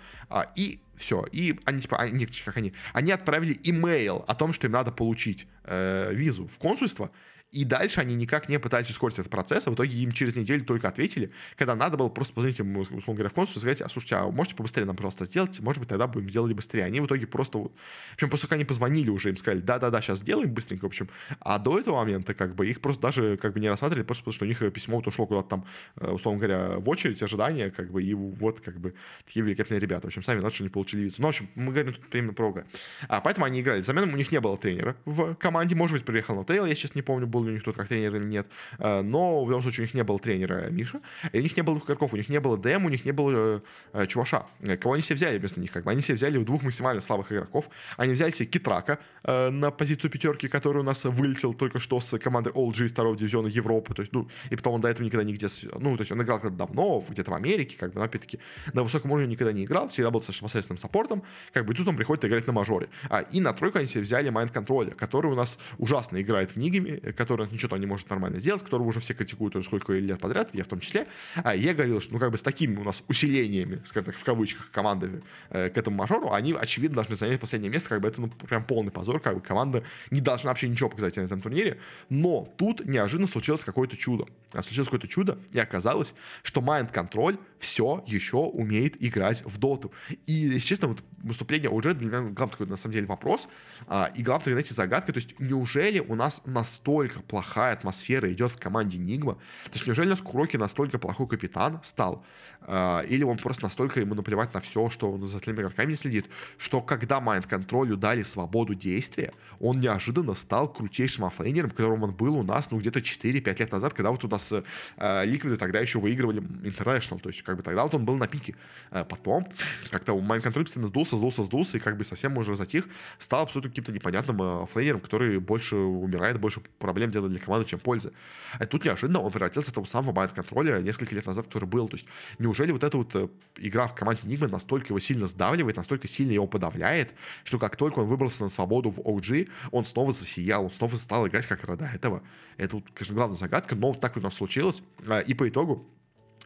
и 0.56 0.80
все. 1.00 1.26
И 1.32 1.58
они, 1.66 1.82
типа, 1.82 1.98
они, 1.98 2.28
как 2.46 2.58
они, 2.58 2.74
они 2.94 3.12
отправили 3.12 3.58
имейл 3.64 4.26
о 4.28 4.36
том, 4.36 4.54
что 4.54 4.68
им 4.68 4.74
надо 4.74 4.92
получить 4.92 5.48
э, 5.64 6.12
визу 6.14 6.48
в 6.48 6.60
консульство, 6.60 7.10
и 7.52 7.66
дальше 7.66 8.00
они 8.02 8.16
никак 8.16 8.48
не 8.48 8.60
пытались 8.60 8.90
ускорить 8.90 9.18
этот 9.18 9.32
процесс, 9.32 9.66
а 9.68 9.72
в 9.72 9.74
итоге 9.74 9.98
им 9.98 10.12
через 10.12 10.36
неделю 10.36 10.64
только 10.66 10.88
ответили, 10.88 11.32
когда 11.56 11.76
надо 11.76 11.98
было 11.98 12.10
просто 12.10 12.34
позвонить 12.34 12.60
им, 12.60 12.78
условно 12.78 13.14
говоря, 13.14 13.30
в 13.30 13.34
консульство 13.34 13.60
и 13.60 13.62
сказать, 13.62 13.82
а 13.82 13.90
слушайте, 13.90 14.16
а 14.16 14.30
можете 14.30 14.56
побыстрее 14.56 14.86
нам, 14.86 14.96
пожалуйста, 14.96 15.26
сделать? 15.26 15.60
Может 15.60 15.80
быть, 15.80 15.90
тогда 15.90 16.08
будем 16.08 16.30
сделали 16.30 16.54
быстрее. 16.54 16.84
Они 16.86 17.00
в 17.02 17.08
итоге 17.08 17.26
просто... 17.26 17.58
В 17.60 17.72
общем, 18.14 18.30
после 18.30 18.48
как 18.48 18.56
они 18.56 18.66
позвонили 18.66 19.10
уже, 19.10 19.30
им 19.30 19.38
сказали, 19.38 19.62
да-да-да, 19.62 20.02
сейчас 20.02 20.20
сделаем 20.20 20.54
быстренько, 20.54 20.84
в 20.84 20.88
общем. 20.88 21.10
А 21.40 21.58
до 21.58 21.80
этого 21.80 21.96
момента, 21.96 22.34
как 22.34 22.56
бы, 22.56 22.68
их 22.68 22.82
просто 22.82 23.02
даже 23.02 23.38
как 23.38 23.54
бы 23.54 23.60
не 23.60 23.70
рассматривали, 23.70 24.04
просто 24.04 24.24
потому 24.24 24.34
что 24.34 24.46
у 24.46 24.48
них 24.48 24.74
письмо 24.74 24.98
вот 24.98 25.08
ушло 25.08 25.26
куда-то 25.26 25.50
там, 25.50 25.66
э, 25.96 26.12
условно 26.12 26.40
говоря, 26.40 26.78
в 26.78 26.88
очередь 26.90 27.22
ожидания, 27.24 27.72
как 27.72 27.92
бы, 27.92 28.04
и 28.04 28.14
вот, 28.14 28.62
как 28.62 28.80
бы, 28.80 28.94
такие 29.26 29.44
великолепные 29.44 29.80
ребята. 29.80 30.04
В 30.04 30.06
общем, 30.06 30.22
сами 30.22 30.40
знают, 30.40 30.54
что 30.54 30.64
не 30.64 30.70
получили 30.70 31.02
визу. 31.02 31.16
Ну, 31.20 31.28
в 31.28 31.30
общем, 31.30 31.50
мы 31.56 31.72
говорим 31.72 31.94
тут 31.94 32.14
именно 32.14 32.34
про 32.34 32.64
А 33.08 33.22
поэтому 33.22 33.46
они 33.46 33.62
играли. 33.62 33.82
Заменом 33.82 34.14
у 34.14 34.18
них 34.18 34.32
не 34.32 34.40
было 34.40 34.58
тренера 34.58 34.96
в 35.06 35.34
команде. 35.36 35.76
Может 35.76 35.98
быть, 35.98 36.06
приехал 36.06 36.36
Нотейл, 36.36 36.66
я 36.66 36.76
сейчас 36.76 36.96
не 36.96 37.02
помню, 37.02 37.28
был 37.28 37.39
ли 37.44 37.52
у 37.52 37.54
них 37.54 37.64
тут 37.64 37.76
как 37.76 37.88
тренер 37.88 38.16
или 38.16 38.26
нет. 38.26 38.48
Э, 38.80 39.02
но 39.02 39.44
в 39.44 39.50
любом 39.50 39.62
случае 39.62 39.84
у 39.84 39.86
них 39.86 39.94
не 39.94 40.04
было 40.04 40.20
тренера 40.20 40.70
Миша, 40.70 41.02
и 41.32 41.40
у 41.40 41.42
них 41.42 41.56
не 41.56 41.64
было 41.64 41.78
игроков, 41.78 42.14
у 42.14 42.18
них 42.18 42.30
не 42.30 42.40
было 42.40 42.58
ДМ, 42.58 42.86
у 42.86 42.90
них 42.90 43.06
не 43.06 43.12
было 43.12 43.62
э, 43.94 44.08
Чуваша. 44.08 44.46
Кого 44.82 44.94
они 44.94 45.04
себе 45.04 45.16
взяли 45.16 45.38
вместо 45.38 45.60
них? 45.60 45.72
Как 45.72 45.84
бы? 45.84 45.92
Они 45.92 46.02
себе 46.02 46.16
взяли 46.16 46.38
двух 46.44 46.64
максимально 46.64 47.02
слабых 47.02 47.32
игроков. 47.32 47.70
Они 47.98 48.14
взяли 48.14 48.32
себе 48.32 48.48
Китрака 48.48 49.00
э, 49.24 49.50
на 49.50 49.72
позицию 49.72 50.12
пятерки, 50.12 50.48
который 50.48 50.80
у 50.80 50.84
нас 50.84 51.06
вылетел 51.06 51.54
только 51.54 51.80
что 51.80 52.00
с 52.00 52.18
команды 52.18 52.50
OLG 52.50 52.86
из 52.86 52.92
второго 52.92 53.16
дивизиона 53.16 53.48
Европы. 53.48 53.94
То 53.94 54.02
есть, 54.02 54.14
ну, 54.14 54.28
и 54.50 54.56
потом 54.56 54.76
он 54.76 54.82
до 54.82 54.90
этого 54.90 55.06
никогда 55.06 55.24
нигде... 55.24 55.48
Ну, 55.80 55.96
то 55.96 56.02
есть 56.02 56.12
он 56.12 56.22
играл 56.22 56.40
когда 56.40 56.66
давно, 56.66 57.04
где-то 57.08 57.32
в 57.32 57.34
Америке, 57.34 57.78
как 57.78 57.94
бы, 57.94 58.00
но 58.00 58.06
опять-таки 58.06 58.40
на 58.74 58.84
высоком 58.84 59.12
уровне 59.12 59.32
никогда 59.32 59.52
не 59.52 59.66
играл, 59.66 59.88
всегда 59.88 60.12
был 60.12 60.20
достаточно 60.20 60.46
посредственным 60.46 60.78
саппортом, 60.78 61.24
как 61.54 61.66
бы, 61.66 61.74
и 61.74 61.76
тут 61.76 61.88
он 61.88 61.96
приходит 61.96 62.26
играть 62.26 62.48
на 62.48 62.54
мажоре. 62.54 62.90
А, 63.10 63.22
и 63.22 63.40
на 63.40 63.54
тройку 63.54 63.78
они 63.78 63.88
себе 63.88 64.02
взяли 64.02 64.32
Mind 64.32 64.54
Control, 64.54 64.92
который 64.96 65.32
у 65.32 65.36
нас 65.36 65.60
ужасно 65.78 66.22
играет 66.22 66.52
в 66.52 66.56
Нигами, 66.58 67.12
который 67.12 67.29
ничего 67.38 67.70
там 67.70 67.80
не 67.80 67.86
может 67.86 68.10
нормально 68.10 68.40
сделать, 68.40 68.64
которого 68.64 68.88
уже 68.88 69.00
все 69.00 69.14
критикуют 69.14 69.56
уже 69.56 69.66
сколько 69.66 69.94
лет 69.94 70.20
подряд, 70.20 70.50
я 70.54 70.64
в 70.64 70.68
том 70.68 70.80
числе. 70.80 71.08
А 71.36 71.56
я 71.56 71.74
говорил, 71.74 72.02
что 72.02 72.14
ну 72.14 72.20
как 72.20 72.32
бы 72.32 72.38
с 72.38 72.42
такими 72.42 72.78
у 72.78 72.84
нас 72.84 73.04
усилениями, 73.08 73.82
скажем 73.86 74.06
так, 74.06 74.16
в 74.16 74.24
кавычках, 74.24 74.72
команды 74.72 75.22
э, 75.50 75.70
к 75.70 75.78
этому 75.78 75.98
мажору, 75.98 76.32
они, 76.32 76.54
очевидно, 76.54 76.96
должны 76.96 77.16
занять 77.16 77.40
последнее 77.40 77.72
место, 77.72 77.90
как 77.90 78.02
бы 78.02 78.08
это 78.08 78.22
ну 78.22 78.30
прям 78.30 78.64
полный 78.64 78.92
позор, 78.92 79.20
как 79.20 79.36
бы 79.36 79.42
команда 79.42 79.84
не 80.12 80.22
должна 80.22 80.50
вообще 80.50 80.68
ничего 80.68 80.90
показать 80.90 81.18
на 81.18 81.22
этом 81.22 81.42
турнире. 81.42 81.80
Но 82.10 82.52
тут 82.58 82.86
неожиданно 82.86 83.28
случилось 83.28 83.64
какое-то 83.64 83.98
чудо. 83.98 84.26
А 84.52 84.64
случилось 84.64 84.88
какое-то 84.88 85.08
чудо, 85.08 85.38
и 85.52 85.60
оказалось, 85.60 86.14
что 86.42 86.62
Mind 86.62 86.92
Control 86.92 87.40
все 87.60 88.04
еще 88.08 88.38
умеет 88.38 89.02
играть 89.04 89.44
в 89.46 89.58
доту. 89.58 89.92
И, 90.26 90.34
если 90.34 90.68
честно, 90.68 90.88
вот 90.88 91.04
выступление 91.24 91.70
уже 91.70 91.94
для 91.94 92.08
меня 92.08 92.32
главный 92.32 92.52
такой, 92.52 92.68
на 92.68 92.78
самом 92.78 92.94
деле, 92.94 93.06
вопрос. 93.06 93.48
А, 93.88 94.12
и 94.16 94.24
главное, 94.24 94.54
знаете, 94.54 94.74
загадка. 94.74 95.14
То 95.14 95.18
есть, 95.18 95.40
неужели 95.40 96.00
у 96.00 96.16
нас 96.16 96.42
настолько 96.46 97.19
плохая 97.28 97.74
атмосфера 97.74 98.32
идет 98.32 98.52
в 98.52 98.58
команде 98.58 98.98
Нигма? 98.98 99.36
То 99.66 99.74
есть, 99.74 99.88
неужели 99.88 100.08
у 100.08 100.12
нас 100.12 100.22
Куроки 100.22 100.58
настолько 100.58 101.00
плохой 101.00 101.28
капитан 101.28 101.80
стал? 101.84 102.24
А, 102.62 103.02
или 103.02 103.24
он 103.24 103.38
просто 103.38 103.64
настолько 103.64 104.00
ему 104.00 104.16
наплевать 104.16 104.54
на 104.54 104.60
все, 104.60 104.90
что 104.90 105.12
он 105.12 105.26
за 105.26 105.38
остальными 105.38 105.64
игроками 105.64 105.92
не 105.92 105.96
следит, 105.96 106.26
что 106.58 106.82
когда 106.82 107.20
Майнд 107.20 107.48
Контролю 107.48 107.98
дали 107.98 108.24
свободу 108.24 108.76
действия, 108.76 109.34
он 109.60 109.80
неожиданно 109.80 110.34
стал 110.34 110.72
крутейшим 110.72 111.26
оффлейнером, 111.26 111.72
которым 111.72 112.04
он 112.04 112.14
был 112.14 112.38
у 112.38 112.44
нас, 112.44 112.70
ну, 112.72 112.80
где-то 112.80 113.00
4-5 113.00 113.60
лет 113.60 113.72
назад, 113.72 113.94
когда 113.94 114.12
вот 114.12 114.24
у 114.24 114.28
нас 114.28 114.52
э, 114.52 115.26
Ликвиды 115.26 115.58
тогда 115.58 115.80
еще 115.80 116.00
выигрывали 116.00 116.42
International, 116.42 117.20
то 117.20 117.30
есть, 117.30 117.42
как 117.44 117.58
бы 117.58 117.64
тогда 117.64 117.84
вот 117.84 117.96
он 117.96 118.06
был 118.06 118.18
на 118.18 118.28
пике. 118.28 118.56
А 118.92 119.04
потом, 119.04 119.48
как-то 119.90 120.18
Майнд 120.20 120.44
Контроль 120.44 120.66
постоянно 120.66 120.90
сдулся, 120.90 121.18
сдулся, 121.18 121.44
сдулся, 121.44 121.78
и 121.78 121.80
как 121.80 121.98
бы 121.98 122.04
совсем 122.04 122.38
уже 122.38 122.56
затих, 122.56 122.88
стал 123.18 123.44
абсолютно 123.44 123.70
каким-то 123.70 123.92
непонятным 123.92 124.42
э, 124.42 124.66
оффлейнером, 124.66 125.00
который 125.00 125.40
больше 125.40 125.76
умирает, 125.76 126.40
больше 126.40 126.62
проблем 126.78 127.09
делает 127.12 127.32
для 127.32 127.42
команды, 127.42 127.68
чем 127.68 127.80
пользы. 127.80 128.12
А 128.58 128.66
тут 128.66 128.86
неожиданно 128.86 129.20
он 129.20 129.32
превратился 129.32 129.72
в 129.72 129.74
того 129.74 129.86
самого 129.86 130.14
Майнд 130.14 130.32
Контроля 130.34 130.80
несколько 130.80 131.16
лет 131.16 131.26
назад, 131.26 131.48
который 131.48 131.66
был. 131.66 131.88
То 131.88 131.98
есть, 131.98 132.08
неужели 132.38 132.72
вот 132.72 132.84
эта 132.84 132.98
вот 132.98 133.16
э, 133.16 133.28
игра 133.58 133.88
в 133.88 133.96
команде 133.96 134.22
Нигма 134.24 134.48
настолько 134.48 134.88
его 134.88 135.00
сильно 135.00 135.28
сдавливает, 135.28 135.78
настолько 135.78 136.08
сильно 136.08 136.32
его 136.32 136.48
подавляет, 136.48 137.14
что 137.44 137.60
как 137.60 137.76
только 137.76 138.00
он 138.00 138.08
выбрался 138.08 138.44
на 138.44 138.50
свободу 138.50 138.90
в 138.90 139.00
OG, 139.00 139.50
он 139.72 139.86
снова 139.86 140.12
засиял, 140.12 140.66
он 140.66 140.72
снова 140.72 140.96
стал 140.96 141.28
играть 141.28 141.46
как 141.46 141.66
до 141.78 141.86
этого. 141.86 142.24
Это, 142.58 142.78
вот, 142.78 142.86
конечно, 142.94 143.16
главная 143.16 143.38
загадка, 143.38 143.76
но 143.76 143.94
так 143.94 144.18
у 144.18 144.20
нас 144.20 144.36
случилось. 144.36 144.82
А, 145.08 145.20
и 145.20 145.34
по 145.34 145.48
итогу 145.48 145.88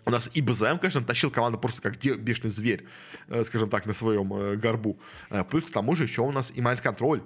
у 0.05 0.09
нас 0.09 0.29
и 0.33 0.41
БЗМ, 0.41 0.79
конечно, 0.79 1.01
тащил 1.01 1.31
команду 1.31 1.57
просто 1.57 1.81
как 1.81 1.97
бешеный 1.97 2.51
зверь, 2.51 2.85
э, 3.29 3.43
скажем 3.45 3.69
так, 3.69 3.85
на 3.85 3.93
своем 3.93 4.33
э, 4.33 4.55
горбу. 4.57 4.99
Плюс 5.49 5.65
к 5.65 5.71
тому 5.71 5.95
же 5.95 6.03
еще 6.03 6.23
у 6.23 6.31
нас 6.31 6.51
и 6.53 6.61
Э, 6.61 7.21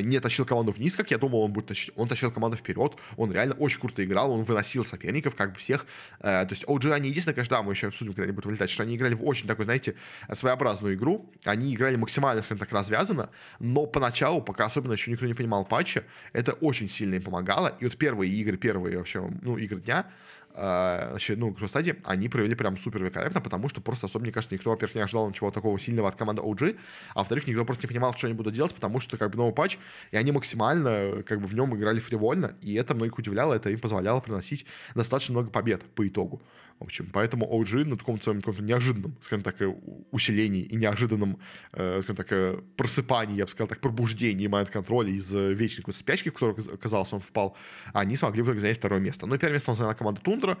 не 0.00 0.20
тащил 0.20 0.44
команду 0.44 0.72
вниз, 0.72 0.96
как 0.96 1.10
я 1.10 1.18
думал, 1.18 1.42
он 1.42 1.52
будет 1.52 1.66
тащить. 1.66 1.92
Он 1.96 2.08
тащил 2.08 2.30
команду 2.30 2.56
вперед. 2.56 2.94
Он 3.16 3.32
реально 3.32 3.54
очень 3.54 3.80
круто 3.80 4.04
играл. 4.04 4.32
Он 4.32 4.42
выносил 4.42 4.84
соперников, 4.84 5.34
как 5.34 5.52
бы 5.52 5.58
всех. 5.58 5.86
Э, 6.20 6.44
то 6.44 6.48
есть 6.50 6.64
OG, 6.64 6.92
они 6.92 7.08
единственное, 7.08 7.34
конечно, 7.34 7.56
да, 7.56 7.62
мы 7.62 7.72
еще 7.72 7.88
обсудим, 7.88 8.12
когда 8.12 8.24
они 8.24 8.32
будут 8.32 8.46
вылетать, 8.46 8.70
что 8.70 8.82
они 8.82 8.96
играли 8.96 9.14
в 9.14 9.24
очень 9.24 9.46
такую, 9.46 9.64
знаете, 9.64 9.94
своеобразную 10.32 10.94
игру. 10.94 11.30
Они 11.44 11.74
играли 11.74 11.96
максимально, 11.96 12.42
скажем 12.42 12.58
так, 12.58 12.72
развязанно. 12.72 13.30
Но 13.58 13.86
поначалу, 13.86 14.40
пока 14.42 14.66
особенно 14.66 14.92
еще 14.92 15.10
никто 15.10 15.26
не 15.26 15.34
понимал 15.34 15.64
патча, 15.64 16.04
это 16.32 16.52
очень 16.52 16.88
сильно 16.88 17.14
им 17.14 17.22
помогало. 17.22 17.76
И 17.80 17.84
вот 17.84 17.96
первые 17.96 18.32
игры, 18.32 18.56
первые 18.56 18.98
вообще, 18.98 19.28
ну, 19.42 19.56
игры 19.58 19.80
дня, 19.80 20.06
значит, 20.54 21.38
ну, 21.38 21.56
стадии, 21.66 21.96
они 22.04 22.28
провели 22.28 22.54
прям 22.54 22.76
супер 22.76 23.02
великолепно, 23.02 23.40
потому 23.40 23.68
что 23.68 23.80
просто 23.80 24.06
особо, 24.06 24.24
мне 24.24 24.32
кажется, 24.32 24.54
никто, 24.54 24.70
во-первых, 24.70 24.94
не 24.94 25.00
ожидал 25.02 25.28
ничего 25.28 25.50
такого 25.50 25.78
сильного 25.78 26.08
от 26.08 26.16
команды 26.16 26.42
OG, 26.42 26.76
а 27.14 27.18
во-вторых, 27.20 27.46
никто 27.46 27.64
просто 27.64 27.86
не 27.86 27.88
понимал, 27.88 28.14
что 28.14 28.26
они 28.26 28.34
будут 28.34 28.54
делать, 28.54 28.74
потому 28.74 29.00
что 29.00 29.16
как 29.16 29.30
бы 29.30 29.36
новый 29.36 29.54
патч, 29.54 29.78
и 30.10 30.16
они 30.16 30.32
максимально 30.32 31.22
как 31.22 31.40
бы 31.40 31.46
в 31.46 31.54
нем 31.54 31.74
играли 31.76 32.00
фривольно, 32.00 32.54
и 32.60 32.74
это 32.74 32.94
многих 32.94 33.18
удивляло, 33.18 33.54
это 33.54 33.70
им 33.70 33.78
позволяло 33.78 34.20
приносить 34.20 34.66
достаточно 34.94 35.32
много 35.32 35.50
побед 35.50 35.82
по 35.94 36.06
итогу. 36.06 36.42
В 36.82 36.86
общем, 36.86 37.08
поэтому 37.12 37.46
OG 37.46 37.84
на 37.84 37.96
таком 37.96 38.20
своем 38.20 38.40
каком-то 38.40 38.62
неожиданном, 38.62 39.16
скажем 39.20 39.44
так, 39.44 39.62
э, 39.62 39.72
усилении 40.10 40.62
и 40.62 40.74
неожиданном, 40.74 41.38
э, 41.72 42.00
скажем 42.02 42.16
так, 42.16 42.32
э, 42.32 42.60
просыпании, 42.76 43.36
я 43.36 43.44
бы 43.44 43.50
сказал 43.50 43.68
так, 43.68 43.78
пробуждении 43.80 44.48
майнд-контроля 44.48 45.10
из 45.10 45.32
вечной 45.32 45.92
спячки, 45.92 46.30
в 46.30 46.32
которую, 46.32 46.56
казалось, 46.78 47.12
он 47.12 47.20
впал, 47.20 47.56
они 47.94 48.16
смогли 48.16 48.42
в 48.42 48.46
итоге 48.46 48.60
занять 48.60 48.78
второе 48.78 49.00
место. 49.00 49.26
Но 49.26 49.38
первое 49.38 49.54
место 49.54 49.70
он 49.70 49.76
заняла 49.76 49.94
команда 49.94 50.20
Тундра. 50.22 50.58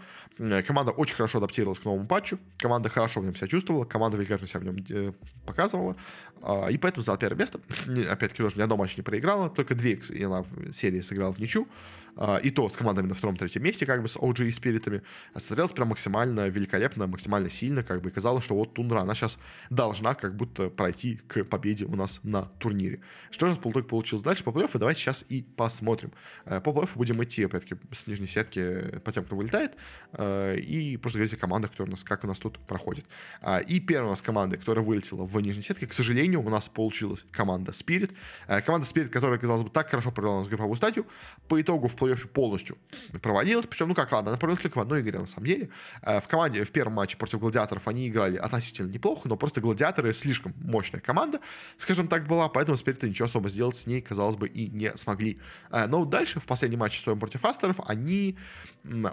Команда 0.64 0.92
очень 0.92 1.16
хорошо 1.16 1.38
адаптировалась 1.38 1.80
к 1.80 1.84
новому 1.84 2.06
патчу, 2.06 2.38
команда 2.58 2.88
хорошо 2.88 3.20
в 3.20 3.24
нем 3.24 3.34
себя 3.34 3.48
чувствовала, 3.48 3.84
команда 3.84 4.16
великолепно 4.16 4.46
себя 4.46 4.60
в 4.60 4.64
нем 4.64 5.14
показывала, 5.44 5.96
а, 6.40 6.68
и 6.68 6.78
поэтому 6.78 7.02
заняла 7.02 7.18
первое 7.18 7.38
место. 7.38 7.60
Опять-таки, 8.10 8.42
тоже 8.44 8.56
ни 8.56 8.62
одного 8.62 8.82
матча 8.82 8.94
не 8.96 9.02
проиграла, 9.02 9.50
только 9.50 9.74
две 9.74 10.00
она 10.24 10.42
в 10.42 10.72
серии 10.72 11.00
сыграла 11.00 11.32
в 11.32 11.40
ничью. 11.40 11.66
А, 12.16 12.36
и 12.36 12.50
то 12.50 12.68
с 12.68 12.76
командами 12.76 13.06
на 13.06 13.14
втором-третьем 13.14 13.62
месте, 13.62 13.86
как 13.86 14.02
бы 14.02 14.08
с 14.08 14.16
OG 14.16 14.46
и 14.46 14.50
спиритами, 14.50 15.02
смотрелось 15.36 15.72
прям 15.72 15.88
максимально 15.88 16.48
великолепно, 16.48 17.06
максимально 17.06 17.50
сильно, 17.50 17.82
как 17.82 18.02
бы 18.02 18.10
и 18.10 18.12
казалось, 18.12 18.44
что 18.44 18.54
вот 18.54 18.74
Тундра, 18.74 19.00
она 19.00 19.14
сейчас 19.14 19.38
должна 19.70 20.14
как 20.14 20.36
будто 20.36 20.68
пройти 20.68 21.16
к 21.26 21.44
победе 21.44 21.86
у 21.86 21.96
нас 21.96 22.20
на 22.22 22.42
турнире. 22.58 23.00
Что 23.30 23.50
же 23.50 23.58
по 23.58 23.70
итогу 23.70 23.86
получилось 23.86 24.22
дальше 24.22 24.44
по 24.44 24.50
плей-оффу, 24.50 24.78
давайте 24.78 25.00
сейчас 25.00 25.24
и 25.28 25.42
посмотрим. 25.42 26.12
Э, 26.44 26.60
по 26.60 26.70
плей-оффу 26.70 26.96
будем 26.96 27.22
идти, 27.24 27.44
опять-таки, 27.44 27.76
с 27.92 28.06
нижней 28.06 28.26
сетки 28.26 28.98
по 29.04 29.12
тем, 29.12 29.24
кто 29.24 29.36
вылетает, 29.36 29.72
э, 30.12 30.58
и 30.58 30.96
просто 30.98 31.18
говорить 31.18 31.34
о 31.34 31.38
командах, 31.38 31.70
которые 31.70 31.92
у 31.92 31.96
нас, 31.96 32.04
как 32.04 32.24
у 32.24 32.26
нас 32.26 32.38
тут 32.38 32.58
проходит. 32.66 33.06
А, 33.40 33.58
и 33.58 33.80
первая 33.80 34.08
у 34.08 34.10
нас 34.10 34.20
команда, 34.20 34.58
которая 34.58 34.84
вылетела 34.84 35.24
в 35.24 35.40
нижней 35.40 35.62
сетке, 35.62 35.86
к 35.86 35.92
сожалению, 35.92 36.44
у 36.44 36.50
нас 36.50 36.68
получилась 36.68 37.24
команда 37.30 37.72
Spirit. 37.72 38.12
Э, 38.48 38.60
команда 38.60 38.86
Spirit, 38.86 39.08
которая, 39.08 39.38
казалось 39.38 39.62
бы, 39.62 39.70
так 39.70 39.88
хорошо 39.88 40.10
провела 40.10 40.36
у 40.36 40.38
нас 40.40 40.48
групповую 40.48 40.76
стадию, 40.76 41.06
по 41.48 41.60
итогу 41.60 41.88
в 41.88 42.01
плей-оффе 42.02 42.26
полностью 42.26 42.78
провалилась. 43.20 43.66
Причем, 43.66 43.88
ну 43.88 43.94
как, 43.94 44.10
ладно, 44.12 44.30
она 44.30 44.38
провалилась 44.38 44.62
только 44.62 44.78
в 44.78 44.80
одной 44.80 45.00
игре, 45.00 45.18
на 45.18 45.26
самом 45.26 45.46
деле. 45.46 45.70
Э, 46.02 46.20
в 46.20 46.28
команде 46.28 46.64
в 46.64 46.70
первом 46.70 46.94
матче 46.94 47.16
против 47.16 47.40
гладиаторов 47.40 47.88
они 47.88 48.08
играли 48.08 48.36
относительно 48.36 48.90
неплохо, 48.90 49.28
но 49.28 49.36
просто 49.36 49.60
гладиаторы 49.60 50.12
слишком 50.12 50.54
мощная 50.58 51.00
команда, 51.00 51.40
скажем 51.78 52.08
так, 52.08 52.26
была, 52.26 52.48
поэтому 52.48 52.76
теперь-то 52.76 53.08
ничего 53.08 53.26
особо 53.26 53.48
сделать 53.48 53.76
с 53.76 53.86
ней, 53.86 54.00
казалось 54.00 54.36
бы, 54.36 54.48
и 54.48 54.68
не 54.68 54.96
смогли. 54.96 55.38
Э, 55.70 55.86
но 55.86 56.04
дальше, 56.04 56.40
в 56.40 56.46
последнем 56.46 56.80
матче 56.80 57.00
своем 57.00 57.18
против 57.18 57.44
Астеров, 57.44 57.80
они 57.86 58.36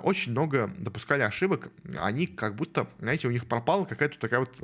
очень 0.04 0.32
много 0.32 0.72
допускали 0.78 1.22
ошибок. 1.22 1.70
Они 2.00 2.28
как 2.28 2.56
будто, 2.56 2.88
знаете, 3.00 3.28
у 3.28 3.32
них 3.32 3.46
пропало 3.46 3.86
какая-то 3.86 4.18
такая 4.18 4.42
вот 4.42 4.56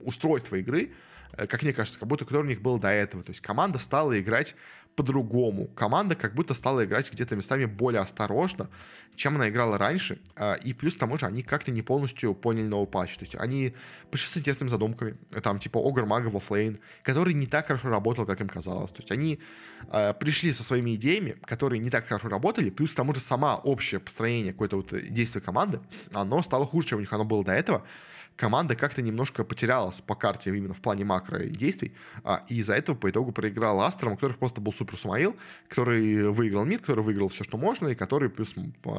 устройство 0.00 0.56
игры, 0.56 0.92
э, 1.32 1.46
как 1.46 1.62
мне 1.62 1.72
кажется, 1.72 1.98
как 1.98 2.08
будто 2.08 2.24
которое 2.24 2.44
у 2.44 2.48
них 2.48 2.60
было 2.60 2.78
до 2.78 2.88
этого. 2.88 3.22
То 3.22 3.30
есть 3.30 3.40
команда 3.40 3.78
стала 3.78 4.18
играть 4.18 4.54
по-другому. 4.96 5.68
Команда 5.68 6.16
как 6.16 6.34
будто 6.34 6.54
стала 6.54 6.84
играть 6.84 7.12
где-то 7.12 7.36
местами 7.36 7.66
более 7.66 8.00
осторожно, 8.00 8.68
чем 9.14 9.36
она 9.36 9.48
играла 9.48 9.78
раньше. 9.78 10.18
А, 10.36 10.54
и 10.54 10.72
плюс 10.72 10.94
к 10.94 10.98
тому 10.98 11.16
же 11.18 11.26
они 11.26 11.42
как-то 11.42 11.70
не 11.70 11.82
полностью 11.82 12.34
поняли 12.34 12.66
новый 12.66 12.88
патч. 12.88 13.16
То 13.16 13.22
есть 13.22 13.34
они 13.36 13.74
пришли 14.10 14.28
с 14.28 14.36
интересными 14.36 14.68
задумками. 14.68 15.16
Там 15.42 15.58
типа 15.58 15.78
Огр 15.78 16.04
Мага 16.04 16.28
во 16.28 16.40
Флейн, 16.40 16.80
который 17.02 17.34
не 17.34 17.46
так 17.46 17.66
хорошо 17.66 17.90
работал, 17.90 18.26
как 18.26 18.40
им 18.40 18.48
казалось. 18.48 18.90
То 18.90 18.98
есть 18.98 19.12
они 19.12 19.38
э, 19.92 20.14
пришли 20.14 20.52
со 20.52 20.64
своими 20.64 20.96
идеями, 20.96 21.36
которые 21.44 21.78
не 21.80 21.90
так 21.90 22.06
хорошо 22.06 22.28
работали. 22.28 22.70
Плюс 22.70 22.92
к 22.92 22.96
тому 22.96 23.14
же 23.14 23.20
сама 23.20 23.56
общее 23.56 24.00
построение 24.00 24.52
какой-то 24.52 24.76
вот 24.76 24.92
действия 25.10 25.40
команды, 25.40 25.80
оно 26.12 26.42
стало 26.42 26.66
хуже, 26.66 26.88
чем 26.88 26.98
у 26.98 27.00
них 27.00 27.12
оно 27.12 27.24
было 27.24 27.44
до 27.44 27.52
этого 27.52 27.84
команда 28.38 28.76
как-то 28.76 29.02
немножко 29.02 29.44
потерялась 29.44 30.00
по 30.00 30.14
карте 30.14 30.50
именно 30.56 30.72
в 30.72 30.80
плане 30.80 31.04
макро 31.04 31.40
действий, 31.40 31.92
а, 32.22 32.44
и 32.48 32.58
из-за 32.58 32.74
этого 32.74 32.96
по 32.96 33.10
итогу 33.10 33.32
проиграл 33.32 33.80
Астром, 33.80 34.12
у 34.12 34.14
которых 34.14 34.38
просто 34.38 34.60
был 34.60 34.72
супер 34.72 34.96
Сумаил, 34.96 35.36
который 35.68 36.30
выиграл 36.30 36.64
мид, 36.64 36.80
который 36.80 37.02
выиграл 37.02 37.28
все, 37.28 37.44
что 37.44 37.58
можно, 37.58 37.88
и 37.88 37.94
который 37.94 38.30
плюс 38.30 38.54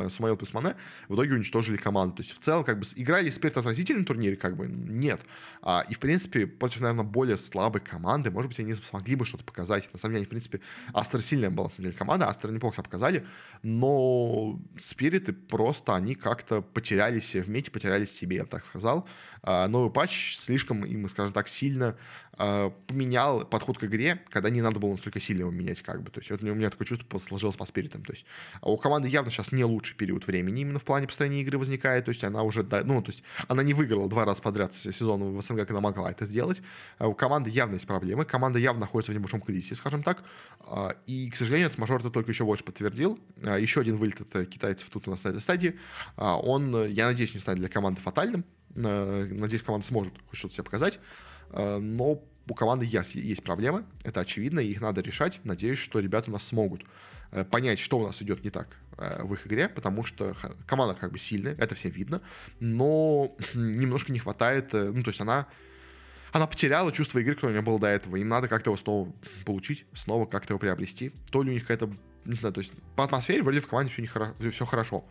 Сумаил 0.09 0.35
плюс 0.35 0.53
Мане 0.53 0.75
в 1.07 1.15
итоге 1.15 1.33
уничтожили 1.35 1.77
команду. 1.77 2.17
То 2.17 2.23
есть 2.23 2.35
в 2.35 2.39
целом 2.39 2.65
как 2.65 2.79
бы 2.79 2.85
играли 2.95 3.29
Спирт 3.29 3.57
отвратительный 3.57 4.03
турнире, 4.03 4.35
как 4.35 4.57
бы 4.57 4.67
нет. 4.67 5.21
А, 5.61 5.85
и 5.89 5.93
в 5.93 5.99
принципе 5.99 6.45
против, 6.45 6.81
наверное, 6.81 7.05
более 7.05 7.37
слабой 7.37 7.81
команды, 7.81 8.31
может 8.31 8.49
быть, 8.49 8.59
они 8.59 8.73
смогли 8.73 9.15
бы 9.15 9.23
что-то 9.23 9.45
показать. 9.45 9.89
На 9.93 9.99
самом 9.99 10.15
деле, 10.15 10.25
в 10.25 10.29
принципе, 10.29 10.59
Астер 10.93 11.21
сильная 11.21 11.49
была, 11.49 11.67
на 11.67 11.73
самом 11.73 11.87
деле, 11.87 11.97
команда, 11.97 12.27
Астер 12.27 12.51
неплохо 12.51 12.75
себя 12.75 12.83
показали, 12.83 13.25
но 13.63 14.59
Спириты 14.77 15.31
просто, 15.31 15.95
они 15.95 16.15
как-то 16.15 16.61
потерялись 16.61 17.35
в 17.35 17.49
мете, 17.49 17.71
потерялись 17.71 18.11
себе, 18.11 18.37
я 18.37 18.43
бы 18.43 18.49
так 18.49 18.65
сказал. 18.65 19.07
А, 19.41 19.67
новый 19.67 19.91
патч 19.91 20.35
слишком 20.37 20.85
им, 20.85 21.07
скажем 21.09 21.33
так, 21.33 21.47
сильно 21.47 21.95
а, 22.33 22.71
поменял 22.87 23.45
подход 23.45 23.77
к 23.77 23.83
игре, 23.83 24.21
когда 24.29 24.49
не 24.49 24.61
надо 24.61 24.79
было 24.79 24.91
настолько 24.91 25.19
сильно 25.19 25.41
его 25.41 25.51
менять, 25.51 25.81
как 25.81 26.03
бы. 26.03 26.11
То 26.11 26.19
есть 26.19 26.31
вот 26.31 26.43
у 26.43 26.53
меня 26.53 26.69
такое 26.69 26.87
чувство 26.87 27.17
сложилось 27.17 27.55
по 27.55 27.65
спиритам. 27.65 28.03
То 28.03 28.13
есть 28.13 28.25
а 28.61 28.69
у 28.69 28.77
команды 28.77 29.07
явно 29.07 29.31
сейчас 29.31 29.51
не 29.51 29.63
лучший 29.63 29.95
период 29.95 30.27
времени 30.27 30.61
именно 30.61 30.79
в 30.79 30.83
плане 30.83 31.07
построения 31.07 31.41
игры 31.41 31.57
возникает. 31.57 32.05
То 32.05 32.09
есть 32.09 32.23
она 32.23 32.43
уже, 32.43 32.63
ну, 32.63 33.01
то 33.01 33.11
есть 33.11 33.23
она 33.47 33.63
не 33.63 33.73
выиграла 33.73 34.09
два 34.09 34.25
раза 34.25 34.41
подряд 34.41 34.73
сезон 34.73 35.35
в 35.35 35.41
СНГ, 35.41 35.67
когда 35.67 35.79
могла 35.79 36.11
это 36.11 36.25
сделать. 36.25 36.61
У 36.99 37.13
команды 37.13 37.49
явно 37.49 37.75
есть 37.75 37.87
проблемы. 37.87 38.25
Команда 38.25 38.59
явно 38.59 38.81
находится 38.81 39.11
в 39.11 39.15
небольшом 39.15 39.41
кризисе, 39.41 39.75
скажем 39.75 40.03
так. 40.03 40.23
И, 41.07 41.29
к 41.29 41.35
сожалению, 41.35 41.67
этот 41.67 41.79
мажор 41.79 42.01
это 42.01 42.09
только 42.09 42.31
еще 42.31 42.45
больше 42.45 42.63
подтвердил. 42.63 43.19
Еще 43.37 43.81
один 43.81 43.97
вылет 43.97 44.21
от 44.21 44.47
китайцев 44.47 44.89
тут 44.89 45.07
у 45.07 45.11
нас 45.11 45.23
на 45.23 45.29
этой 45.29 45.41
стадии. 45.41 45.79
Он, 46.17 46.85
я 46.87 47.07
надеюсь, 47.07 47.33
не 47.33 47.39
станет 47.39 47.59
для 47.59 47.69
команды 47.69 48.01
фатальным. 48.01 48.45
Надеюсь, 48.75 49.63
команда 49.63 49.85
сможет 49.85 50.13
хоть 50.27 50.39
что-то 50.39 50.53
себе 50.53 50.63
показать. 50.63 50.99
Э, 51.51 51.77
но 51.77 52.23
у 52.47 52.53
команды 52.53 52.85
есть, 52.85 53.15
есть 53.15 53.43
проблемы, 53.43 53.85
это 54.03 54.21
очевидно, 54.21 54.59
их 54.59 54.81
надо 54.81 55.01
решать. 55.01 55.39
Надеюсь, 55.43 55.79
что 55.79 55.99
ребята 55.99 56.29
у 56.29 56.33
нас 56.33 56.43
смогут 56.43 56.83
э, 57.31 57.45
понять, 57.45 57.79
что 57.79 57.99
у 57.99 58.07
нас 58.07 58.21
идет 58.21 58.43
не 58.43 58.49
так 58.49 58.77
э, 58.97 59.23
в 59.23 59.33
их 59.33 59.45
игре, 59.47 59.69
потому 59.69 60.03
что 60.03 60.35
команда 60.65 60.95
как 60.95 61.11
бы 61.11 61.19
сильная, 61.19 61.55
это 61.55 61.75
всем 61.75 61.91
видно, 61.91 62.21
но 62.59 63.35
немножко 63.53 64.11
не 64.11 64.19
хватает, 64.19 64.73
ну, 64.73 65.03
то 65.03 65.09
есть 65.09 65.21
она 65.21 65.47
она 66.31 66.45
потеряла 66.45 66.91
чувство 66.91 67.17
игры, 67.17 67.33
которое 67.33 67.53
у 67.53 67.53
нее 67.53 67.63
было 67.63 67.79
до 67.79 67.87
этого. 67.87 68.15
Им 68.15 68.27
надо 68.27 68.47
как-то 68.47 68.69
его 68.69 68.77
снова 68.77 69.11
получить, 69.45 69.87
снова 69.95 70.27
как-то 70.27 70.53
его 70.53 70.59
приобрести. 70.59 71.11
То 71.31 71.41
ли 71.41 71.49
у 71.49 71.53
них 71.53 71.63
какая-то, 71.63 71.91
не 72.23 72.35
знаю, 72.35 72.53
то 72.53 72.59
есть 72.59 72.71
по 72.95 73.03
атмосфере 73.03 73.41
вроде 73.41 73.61
в 73.61 73.67
команде 73.67 73.91
все, 73.91 74.03
не 74.03 74.07
хоро... 74.07 74.35
все 74.51 74.65
хорошо. 74.65 75.03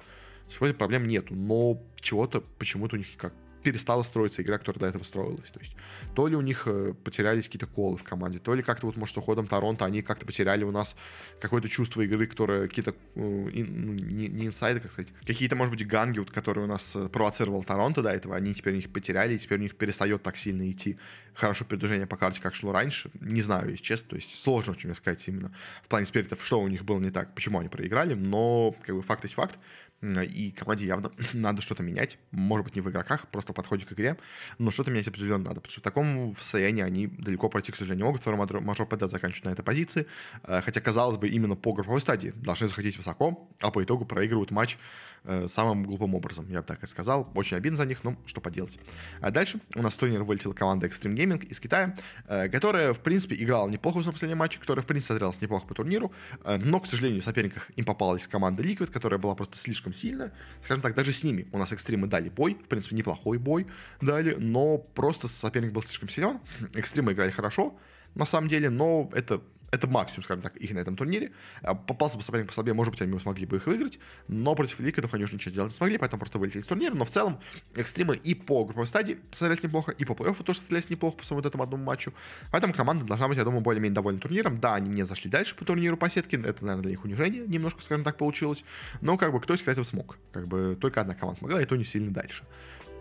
Вроде 0.61 0.75
проблем 0.75 1.09
нету, 1.09 1.35
но 1.35 1.83
чего-то 2.01 2.41
почему-то 2.41 2.95
у 2.95 2.99
них 3.01 3.09
как 3.17 3.35
перестала 3.63 4.03
строиться 4.03 4.43
игра, 4.43 4.59
которая 4.59 4.81
до 4.81 4.87
этого 4.87 5.03
строилась. 5.03 5.51
То 5.51 5.61
есть 5.61 5.75
то 6.15 6.27
ли 6.27 6.37
у 6.37 6.41
них 6.41 6.63
э, 6.67 6.95
потерялись 7.05 7.45
какие-то 7.45 7.67
колы 7.67 7.97
в 7.97 8.03
команде, 8.03 8.39
то 8.39 8.55
ли 8.55 8.63
как-то 8.63 8.87
вот, 8.87 8.97
может, 8.97 9.15
с 9.15 9.19
уходом 9.19 9.47
Торонто 9.47 9.85
они 9.85 10.03
как-то 10.03 10.27
потеряли 10.27 10.65
у 10.65 10.71
нас 10.71 10.97
какое-то 11.41 11.69
чувство 11.69 12.03
игры, 12.03 12.27
которое 12.27 12.69
какие-то, 12.69 12.91
э, 12.91 12.95
ну, 13.15 13.51
не, 13.51 14.29
не 14.29 14.47
инсайды, 14.47 14.81
как 14.81 14.93
сказать, 14.93 15.13
какие-то, 15.27 15.57
может 15.57 15.73
быть, 15.73 15.87
ганги, 15.87 16.19
вот, 16.19 16.31
которые 16.31 16.65
у 16.65 16.69
нас 16.69 16.97
э, 16.97 17.09
провоцировал 17.09 17.65
Торонто 17.65 18.03
до 18.03 18.11
этого, 18.11 18.37
они 18.37 18.55
теперь 18.55 18.75
у 18.75 18.77
них 18.77 18.91
потеряли, 18.91 19.35
и 19.35 19.39
теперь 19.39 19.59
у 19.59 19.63
них 19.63 19.77
перестает 19.77 20.23
так 20.23 20.37
сильно 20.37 20.69
идти 20.71 20.99
хорошо 21.35 21.65
передвижение 21.65 22.07
по 22.07 22.17
карте, 22.17 22.41
как 22.43 22.55
шло 22.55 22.73
раньше. 22.73 23.11
Не 23.21 23.43
знаю, 23.43 23.71
если 23.71 23.83
честно, 23.83 24.11
то 24.11 24.17
есть 24.17 24.43
сложно 24.43 24.73
очень 24.73 24.93
сказать 24.95 25.27
именно 25.29 25.53
в 25.85 25.89
плане 25.89 26.07
спиритов, 26.07 26.45
что 26.45 26.61
у 26.61 26.69
них 26.69 26.85
было 26.85 26.99
не 26.99 27.11
так, 27.11 27.35
почему 27.35 27.61
они 27.61 27.69
проиграли, 27.69 28.15
но 28.15 28.75
как 28.85 28.97
бы 28.97 29.03
факт 29.03 29.23
есть 29.23 29.35
факт 29.35 29.59
и 30.03 30.53
команде 30.53 30.87
явно 30.87 31.11
надо 31.33 31.63
что-то 31.63 31.83
менять. 31.83 32.19
Может 32.31 32.65
быть, 32.65 32.77
не 32.77 32.81
в 32.81 32.91
игроках, 32.91 33.29
просто 33.29 33.53
в 33.53 33.57
подходе 33.57 33.85
к 33.85 33.93
игре, 33.93 34.17
но 34.59 34.71
что-то 34.71 34.91
менять 34.91 35.09
определенно 35.09 35.45
надо, 35.45 35.57
потому 35.57 35.71
что 35.71 35.81
в 35.81 35.85
таком 35.85 36.35
состоянии 36.37 36.83
они 36.83 37.07
далеко 37.07 37.49
пройти, 37.49 37.73
к 37.73 37.77
сожалению, 37.77 38.05
не 38.05 38.05
могут. 38.05 38.21
Второй 38.21 38.61
мажор 38.61 38.87
ПД 38.87 39.11
заканчивает 39.11 39.45
на 39.45 39.51
этой 39.51 39.63
позиции, 39.63 40.07
э, 40.45 40.61
хотя, 40.63 40.81
казалось 40.81 41.17
бы, 41.17 41.29
именно 41.29 41.57
по 41.57 41.73
групповой 41.73 42.01
стадии 42.01 42.33
должны 42.37 42.69
захотеть 42.69 42.97
высоко, 42.97 43.49
а 43.61 43.71
по 43.71 43.83
итогу 43.83 44.05
проигрывают 44.05 44.51
матч 44.51 44.79
Э, 45.25 45.47
самым 45.47 45.85
глупым 45.85 46.15
образом, 46.15 46.49
я 46.51 46.61
бы 46.61 46.67
так 46.67 46.83
и 46.83 46.87
сказал. 46.87 47.31
Очень 47.35 47.57
обидно 47.57 47.77
за 47.77 47.87
них, 47.87 48.05
но 48.05 48.17
что 48.27 48.41
поделать. 48.41 48.79
А 49.21 49.31
дальше 49.31 49.61
у 49.75 49.83
нас 49.83 49.95
в 49.95 49.99
турнир 49.99 50.23
вылетела 50.23 50.53
команда 50.53 50.87
Extreme 50.87 51.15
Gaming 51.15 51.45
из 51.45 51.61
Китая, 51.61 51.97
э, 52.27 52.49
которая, 52.49 52.93
в 52.93 53.01
принципе, 53.01 53.37
играла 53.37 53.69
неплохо 53.69 53.99
в 53.99 54.03
своем 54.03 54.15
последнем 54.15 54.39
матче, 54.39 54.61
которая, 54.61 54.83
в 54.83 54.87
принципе, 54.87 55.09
смотрелась 55.09 55.41
неплохо 55.41 55.67
по 55.67 55.75
турниру, 55.75 56.13
но, 56.45 56.81
к 56.81 56.87
сожалению, 56.87 57.21
в 57.21 57.25
соперниках 57.25 57.71
им 57.77 57.85
попалась 57.85 58.27
команда 58.27 58.63
Liquid, 58.63 58.91
которая 58.91 59.19
была 59.19 59.35
просто 59.35 59.57
слишком 59.57 59.88
сильная. 59.95 60.33
Скажем 60.63 60.83
так, 60.83 60.95
даже 60.95 61.13
с 61.13 61.23
ними 61.25 61.47
у 61.53 61.59
нас 61.59 61.73
экстримы 61.73 62.07
дали 62.07 62.29
бой, 62.29 62.55
в 62.55 62.69
принципе, 62.69 62.97
неплохой 62.97 63.39
бой 63.39 63.67
дали, 64.01 64.35
но 64.35 64.79
просто 64.79 65.29
соперник 65.29 65.73
был 65.73 65.83
слишком 65.83 66.09
силен. 66.09 66.41
Экстримы 66.75 67.13
играли 67.13 67.31
хорошо, 67.31 67.79
на 68.15 68.25
самом 68.25 68.49
деле, 68.49 68.71
но 68.71 69.11
это 69.13 69.43
Это 69.71 69.87
максимум, 69.87 70.25
скажем 70.25 70.43
так, 70.43 70.57
их 70.57 70.71
на 70.73 70.79
этом 70.79 70.97
турнире. 70.97 71.33
А, 71.63 71.75
попался 71.75 72.17
бы 72.17 72.23
соперник 72.23 72.47
послабее, 72.47 72.75
может 72.75 72.93
быть, 72.93 73.03
они 73.03 73.19
смогли 73.19 73.45
бы 73.47 73.57
их 73.57 73.67
выиграть, 73.67 73.99
но 74.27 74.55
против 74.55 74.81
Ликвидов 74.81 75.13
они 75.13 75.25
уже 75.25 75.35
ничего 75.35 75.51
сделать 75.51 75.73
не 75.73 75.77
смогли, 75.77 75.99
поэтому 75.99 76.21
просто 76.21 76.39
вылетели 76.39 76.63
из 76.63 76.67
турнира. 76.67 76.95
Но 76.95 77.05
в 77.05 77.11
целом 77.11 77.39
экстримы 77.75 78.17
и 78.17 78.35
по 78.35 78.65
групповой 78.65 78.87
стадии 78.87 79.19
смотрелись 79.31 79.63
неплохо, 79.63 79.93
и 79.93 80.05
по 80.05 80.13
плей-оффу 80.13 80.43
тоже 80.43 80.61
смотрелись 80.61 80.89
неплохо 80.89 81.19
по 81.19 81.25
своему 81.25 81.43
вот 81.43 81.49
этому 81.49 81.65
одному 81.65 81.85
матчу. 81.85 82.15
Поэтому 82.51 82.73
команда 82.73 83.05
должна 83.05 83.29
быть, 83.29 83.37
я 83.37 83.45
думаю, 83.45 83.61
более-менее 83.61 83.95
довольна 83.95 84.21
турниром. 84.21 84.59
Да, 84.59 84.75
они 84.75 84.89
не 84.89 85.05
зашли 85.05 85.31
дальше 85.31 85.55
по 85.55 85.65
турниру 85.65 85.97
по 85.97 86.09
сетке, 86.09 86.37
это, 86.37 86.65
наверное, 86.65 86.83
для 86.83 86.91
них 86.93 87.05
унижение 87.05 87.47
немножко, 87.47 87.83
скажем 87.83 88.05
так, 88.05 88.17
получилось. 88.17 88.65
Но 89.01 89.19
как 89.19 89.33
бы 89.33 89.41
кто 89.41 89.55
из 89.55 89.61
кстати, 89.61 89.83
смог. 89.83 90.17
Как 90.33 90.49
бы 90.49 90.79
только 90.81 91.01
одна 91.01 91.15
команда 91.15 91.41
смогла, 91.41 91.61
и 91.61 91.67
то 91.67 91.77
не 91.77 91.85
сильно 91.85 92.11
дальше. 92.11 92.45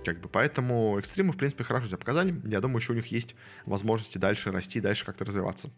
Как 0.03 0.19
бы, 0.19 0.30
поэтому 0.30 0.97
экстримы, 0.99 1.34
в 1.34 1.38
принципе, 1.38 1.63
хорошо 1.63 1.88
себя 1.88 1.97
показали. 1.97 2.39
Я 2.45 2.61
думаю, 2.61 2.78
еще 2.78 2.93
у 2.93 2.95
них 2.95 3.07
есть 3.07 3.36
возможности 3.65 4.18
дальше 4.18 4.51
расти, 4.51 4.80
дальше 4.80 5.05
как-то 5.05 5.26
развиваться. 5.26 5.70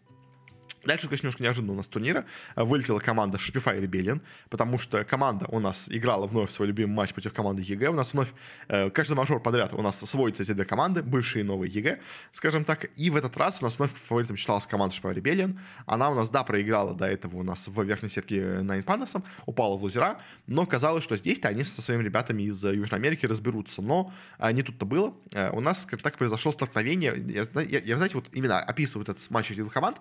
Дальше, 0.84 1.06
конечно, 1.06 1.26
немножко 1.26 1.42
неожиданно 1.42 1.72
у 1.72 1.76
нас 1.76 1.86
турнира 1.86 2.24
вылетела 2.56 2.98
команда 3.00 3.38
Shopify 3.38 3.78
Rebellion, 3.80 4.20
потому 4.48 4.78
что 4.78 5.04
команда 5.04 5.46
у 5.48 5.60
нас 5.60 5.88
играла 5.90 6.26
вновь 6.26 6.50
свой 6.50 6.68
любимый 6.68 6.94
матч 6.94 7.12
против 7.12 7.32
команды 7.32 7.62
EG. 7.62 7.88
У 7.88 7.94
нас 7.94 8.12
вновь 8.12 8.28
э, 8.68 8.90
каждый 8.90 9.14
мажор 9.14 9.40
подряд 9.40 9.72
у 9.74 9.82
нас 9.82 9.98
сводятся 10.00 10.42
эти 10.42 10.52
две 10.52 10.64
команды, 10.64 11.02
бывшие 11.02 11.44
и 11.44 11.46
новые 11.46 11.70
EG, 11.70 12.00
скажем 12.32 12.64
так. 12.64 12.90
И 12.96 13.10
в 13.10 13.16
этот 13.16 13.36
раз 13.36 13.60
у 13.60 13.64
нас 13.64 13.78
вновь 13.78 13.92
фаворитом 13.92 14.36
считалась 14.36 14.66
команда 14.66 14.94
Shopify 14.96 15.14
Rebellion. 15.14 15.58
Она 15.86 16.10
у 16.10 16.14
нас, 16.14 16.30
да, 16.30 16.44
проиграла 16.44 16.94
до 16.94 17.06
этого 17.06 17.36
у 17.36 17.42
нас 17.42 17.68
в 17.68 17.82
верхней 17.82 18.08
сетке 18.08 18.40
Nine 18.40 18.84
Pandas, 18.84 19.22
упала 19.46 19.76
в 19.76 19.82
лузера, 19.82 20.20
но 20.46 20.66
казалось, 20.66 21.04
что 21.04 21.16
здесь-то 21.16 21.48
они 21.48 21.64
со 21.64 21.82
своими 21.82 22.02
ребятами 22.02 22.44
из 22.44 22.64
Южной 22.64 22.98
Америки 22.98 23.26
разберутся. 23.26 23.82
Но 23.82 24.12
а, 24.38 24.52
не 24.52 24.62
тут-то 24.62 24.86
было. 24.86 25.14
Э, 25.32 25.50
у 25.50 25.60
нас, 25.60 25.82
скажем 25.82 26.02
так, 26.02 26.16
произошло 26.16 26.52
столкновение. 26.52 27.14
Я, 27.28 27.62
я, 27.62 27.80
я, 27.80 27.96
знаете, 27.96 28.14
вот 28.14 28.28
именно 28.32 28.58
описываю 28.58 29.04
этот 29.04 29.30
матч 29.30 29.50
этих 29.50 29.72
команд. 29.72 29.98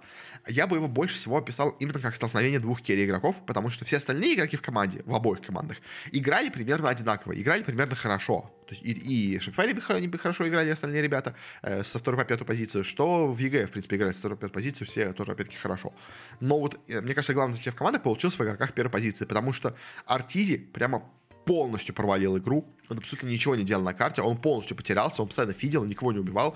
Я 0.47 0.67
бы 0.69 0.77
его 0.77 0.87
больше 0.87 1.15
всего 1.15 1.37
описал 1.37 1.69
именно 1.79 1.99
как 1.99 2.15
столкновение 2.15 2.59
двух 2.59 2.81
керри 2.81 3.05
игроков, 3.05 3.35
потому 3.45 3.69
что 3.69 3.85
все 3.85 3.97
остальные 3.97 4.35
игроки 4.35 4.55
в 4.55 4.61
команде, 4.61 5.01
в 5.05 5.13
обоих 5.13 5.41
командах, 5.41 5.77
играли 6.11 6.49
примерно 6.49 6.89
одинаково, 6.89 7.33
играли 7.33 7.63
примерно 7.63 7.95
хорошо. 7.95 8.51
То 8.67 8.75
есть 8.75 8.85
и, 8.85 8.91
и 8.91 10.07
бы 10.07 10.17
хорошо 10.17 10.47
играли, 10.47 10.69
остальные 10.69 11.01
ребята, 11.01 11.35
э, 11.63 11.83
со 11.83 11.99
второй 11.99 12.19
по 12.19 12.25
пятую 12.25 12.47
позицию, 12.47 12.83
что 12.83 13.27
в 13.27 13.37
EG, 13.37 13.65
в 13.65 13.71
принципе, 13.71 13.95
играли 13.95 14.13
со 14.13 14.19
второй 14.19 14.37
по 14.37 14.41
пятую 14.41 14.53
позицию, 14.53 14.87
все 14.87 15.13
тоже, 15.13 15.31
опять-таки, 15.31 15.57
хорошо. 15.57 15.93
Но 16.39 16.59
вот, 16.59 16.79
э, 16.87 17.01
мне 17.01 17.13
кажется, 17.13 17.33
главный 17.33 17.57
в 17.57 17.75
команды 17.75 17.99
получился 17.99 18.37
в 18.37 18.41
игроках 18.41 18.73
первой 18.73 18.91
позиции, 18.91 19.25
потому 19.25 19.53
что 19.53 19.75
Arteezy 20.05 20.57
прямо 20.57 21.03
полностью 21.45 21.95
провалил 21.95 22.37
игру, 22.37 22.65
он 22.89 22.99
абсолютно 22.99 23.27
ничего 23.27 23.55
не 23.55 23.63
делал 23.63 23.83
на 23.83 23.93
карте, 23.95 24.21
он 24.21 24.37
полностью 24.37 24.77
потерялся, 24.77 25.23
он 25.23 25.29
постоянно 25.29 25.53
фидел, 25.53 25.83
никого 25.83 26.11
не 26.11 26.19
убивал, 26.19 26.55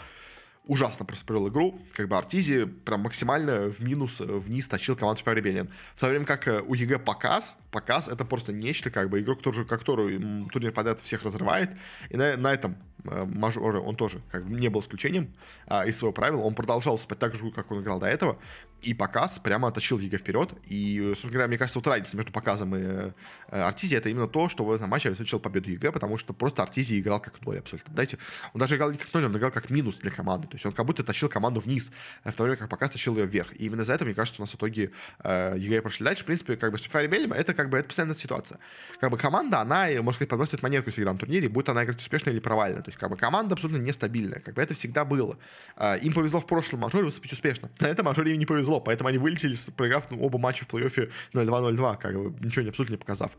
ужасно 0.65 1.05
просто 1.05 1.25
провел 1.25 1.49
игру. 1.49 1.79
Как 1.93 2.07
бы 2.07 2.17
Arteezy 2.17 2.65
прям 2.65 3.01
максимально 3.01 3.69
в 3.69 3.79
минус, 3.79 4.21
э, 4.21 4.25
вниз 4.25 4.67
тащил 4.67 4.95
команду 4.95 5.21
Shopify 5.21 5.35
Rebellion. 5.35 5.69
В 5.95 5.99
то 5.99 6.07
время 6.07 6.25
как 6.25 6.47
э, 6.47 6.61
у 6.61 6.73
EG 6.73 6.99
Pakazs, 6.99 7.57
Pakazs 7.71 8.07
это 8.07 8.23
просто 8.23 8.53
нечто, 8.53 8.89
как 8.89 9.09
бы 9.09 9.19
игрок, 9.19 9.39
который, 9.39 9.65
который 9.65 10.47
турнир 10.51 10.71
подряд 10.71 11.01
всех 11.01 11.23
разрывает. 11.23 11.71
И 12.09 12.17
на, 12.17 12.37
на 12.37 12.53
этом 12.53 12.77
э, 13.03 13.25
мажоре 13.25 13.79
он 13.79 13.95
тоже 13.95 14.21
как 14.31 14.45
бы 14.45 14.57
не 14.57 14.69
был 14.69 14.79
исключением 14.79 15.33
а, 15.67 15.85
из 15.85 15.97
своего 15.97 16.13
правила. 16.13 16.41
Он 16.41 16.55
продолжал 16.55 16.97
спать 16.97 17.19
так 17.19 17.35
же, 17.35 17.51
как 17.51 17.71
он 17.71 17.81
играл 17.81 17.99
до 17.99 18.07
этого. 18.07 18.37
И 18.83 18.93
Pakazs 18.93 19.39
прямо 19.39 19.69
оттащил 19.69 19.97
EG 19.97 20.17
вперед. 20.17 20.53
И, 20.67 20.99
собственно 21.09 21.33
говоря, 21.33 21.47
мне 21.47 21.57
кажется, 21.57 21.79
вот 21.79 21.87
разница 21.87 22.17
между 22.17 22.31
Паказом 22.31 22.75
и 22.75 22.79
э, 22.79 23.11
Arteezy 23.49 23.95
это 23.95 24.09
именно 24.09 24.27
то, 24.27 24.49
что 24.49 24.65
в 24.65 24.71
этом 24.71 24.89
матче 24.89 25.09
обеспечил 25.09 25.39
победу 25.39 25.69
EG, 25.69 25.91
потому 25.91 26.17
что 26.17 26.33
просто 26.33 26.63
Arteezy 26.63 26.99
играл 26.99 27.19
как 27.19 27.41
ноль 27.41 27.59
абсолютно. 27.59 27.93
Дайте, 27.93 28.17
он 28.53 28.59
даже 28.59 28.75
играл 28.75 28.91
не 28.91 28.97
как 28.97 29.13
ноль, 29.13 29.25
он 29.25 29.37
играл 29.37 29.51
как 29.51 29.69
минус 29.69 29.95
для 29.97 30.11
команды. 30.11 30.47
То 30.47 30.55
есть 30.55 30.65
он 30.65 30.73
как 30.73 30.85
будто 30.85 31.03
тащил 31.03 31.29
команду 31.29 31.59
вниз, 31.59 31.91
в 32.23 32.33
то 32.33 32.43
время 32.43 32.57
как 32.57 32.69
Pakazs 32.69 32.91
тащил 32.91 33.15
ее 33.17 33.25
вверх. 33.25 33.53
И 33.53 33.65
именно 33.65 33.83
за 33.83 33.93
это, 33.93 34.05
мне 34.05 34.13
кажется, 34.13 34.41
у 34.41 34.43
нас 34.43 34.51
в 34.51 34.55
итоге 34.55 34.91
э, 35.23 35.55
EG 35.57 35.81
прошли 35.81 36.03
дальше. 36.05 36.23
В 36.23 36.25
принципе, 36.25 36.57
как 36.57 36.71
бы 36.71 36.77
с 36.77 36.87
это 36.93 37.53
как 37.53 37.69
бы 37.69 37.77
это 37.77 37.87
постоянная 37.87 38.15
ситуация. 38.15 38.59
Как 38.99 39.09
бы 39.09 39.17
команда, 39.17 39.59
она, 39.59 39.87
можно 40.01 40.13
сказать, 40.13 40.29
подбросит 40.29 40.61
монетку 40.61 40.91
всегда 40.91 41.13
на 41.13 41.19
турнире, 41.19 41.49
будет 41.49 41.69
она 41.69 41.83
играть 41.83 41.99
успешно 41.99 42.29
или 42.29 42.39
провально. 42.39 42.81
То 42.81 42.89
есть 42.89 42.99
как 42.99 43.09
бы 43.09 43.17
команда 43.17 43.53
абсолютно 43.53 43.81
нестабильная. 43.81 44.39
Как 44.39 44.55
бы 44.55 44.61
это 44.61 44.73
всегда 44.73 45.05
было. 45.05 45.37
Э, 45.77 45.97
им 45.99 46.13
повезло 46.13 46.39
в 46.39 46.47
прошлом 46.47 46.81
мажоре 46.81 47.05
выступить 47.05 47.33
успешно. 47.33 47.69
На 47.79 47.87
этом 47.87 48.05
мажоре 48.05 48.31
им 48.31 48.39
не 48.39 48.45
повезло, 48.45 48.72
поэтому 48.79 49.09
они 49.09 49.17
вылетели 49.17 49.55
проиграв 49.75 50.09
ну, 50.11 50.21
оба 50.21 50.37
матча 50.37 50.65
в 50.65 50.73
плей-оффе 50.73 51.11
0-2-0-2, 51.33 51.97
как 51.97 52.13
бы 52.15 52.45
ничего 52.45 52.63
не 52.63 52.69
абсолютно 52.69 52.93
не 52.93 52.97
показав. 52.97 53.31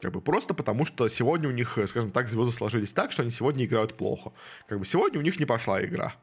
Как 0.00 0.12
бы 0.12 0.20
просто 0.20 0.54
потому, 0.54 0.84
что 0.84 1.08
сегодня 1.08 1.48
у 1.48 1.52
них, 1.52 1.76
скажем 1.86 2.12
так, 2.12 2.28
звезды 2.28 2.52
сложились 2.52 2.92
так, 2.92 3.10
что 3.10 3.22
они 3.22 3.32
сегодня 3.32 3.64
играют 3.64 3.96
плохо. 3.96 4.32
Как 4.68 4.78
бы 4.78 4.86
сегодня 4.86 5.18
у 5.18 5.22
них 5.22 5.40
не 5.40 5.44
пошла 5.44 5.84
игра. 5.84 6.14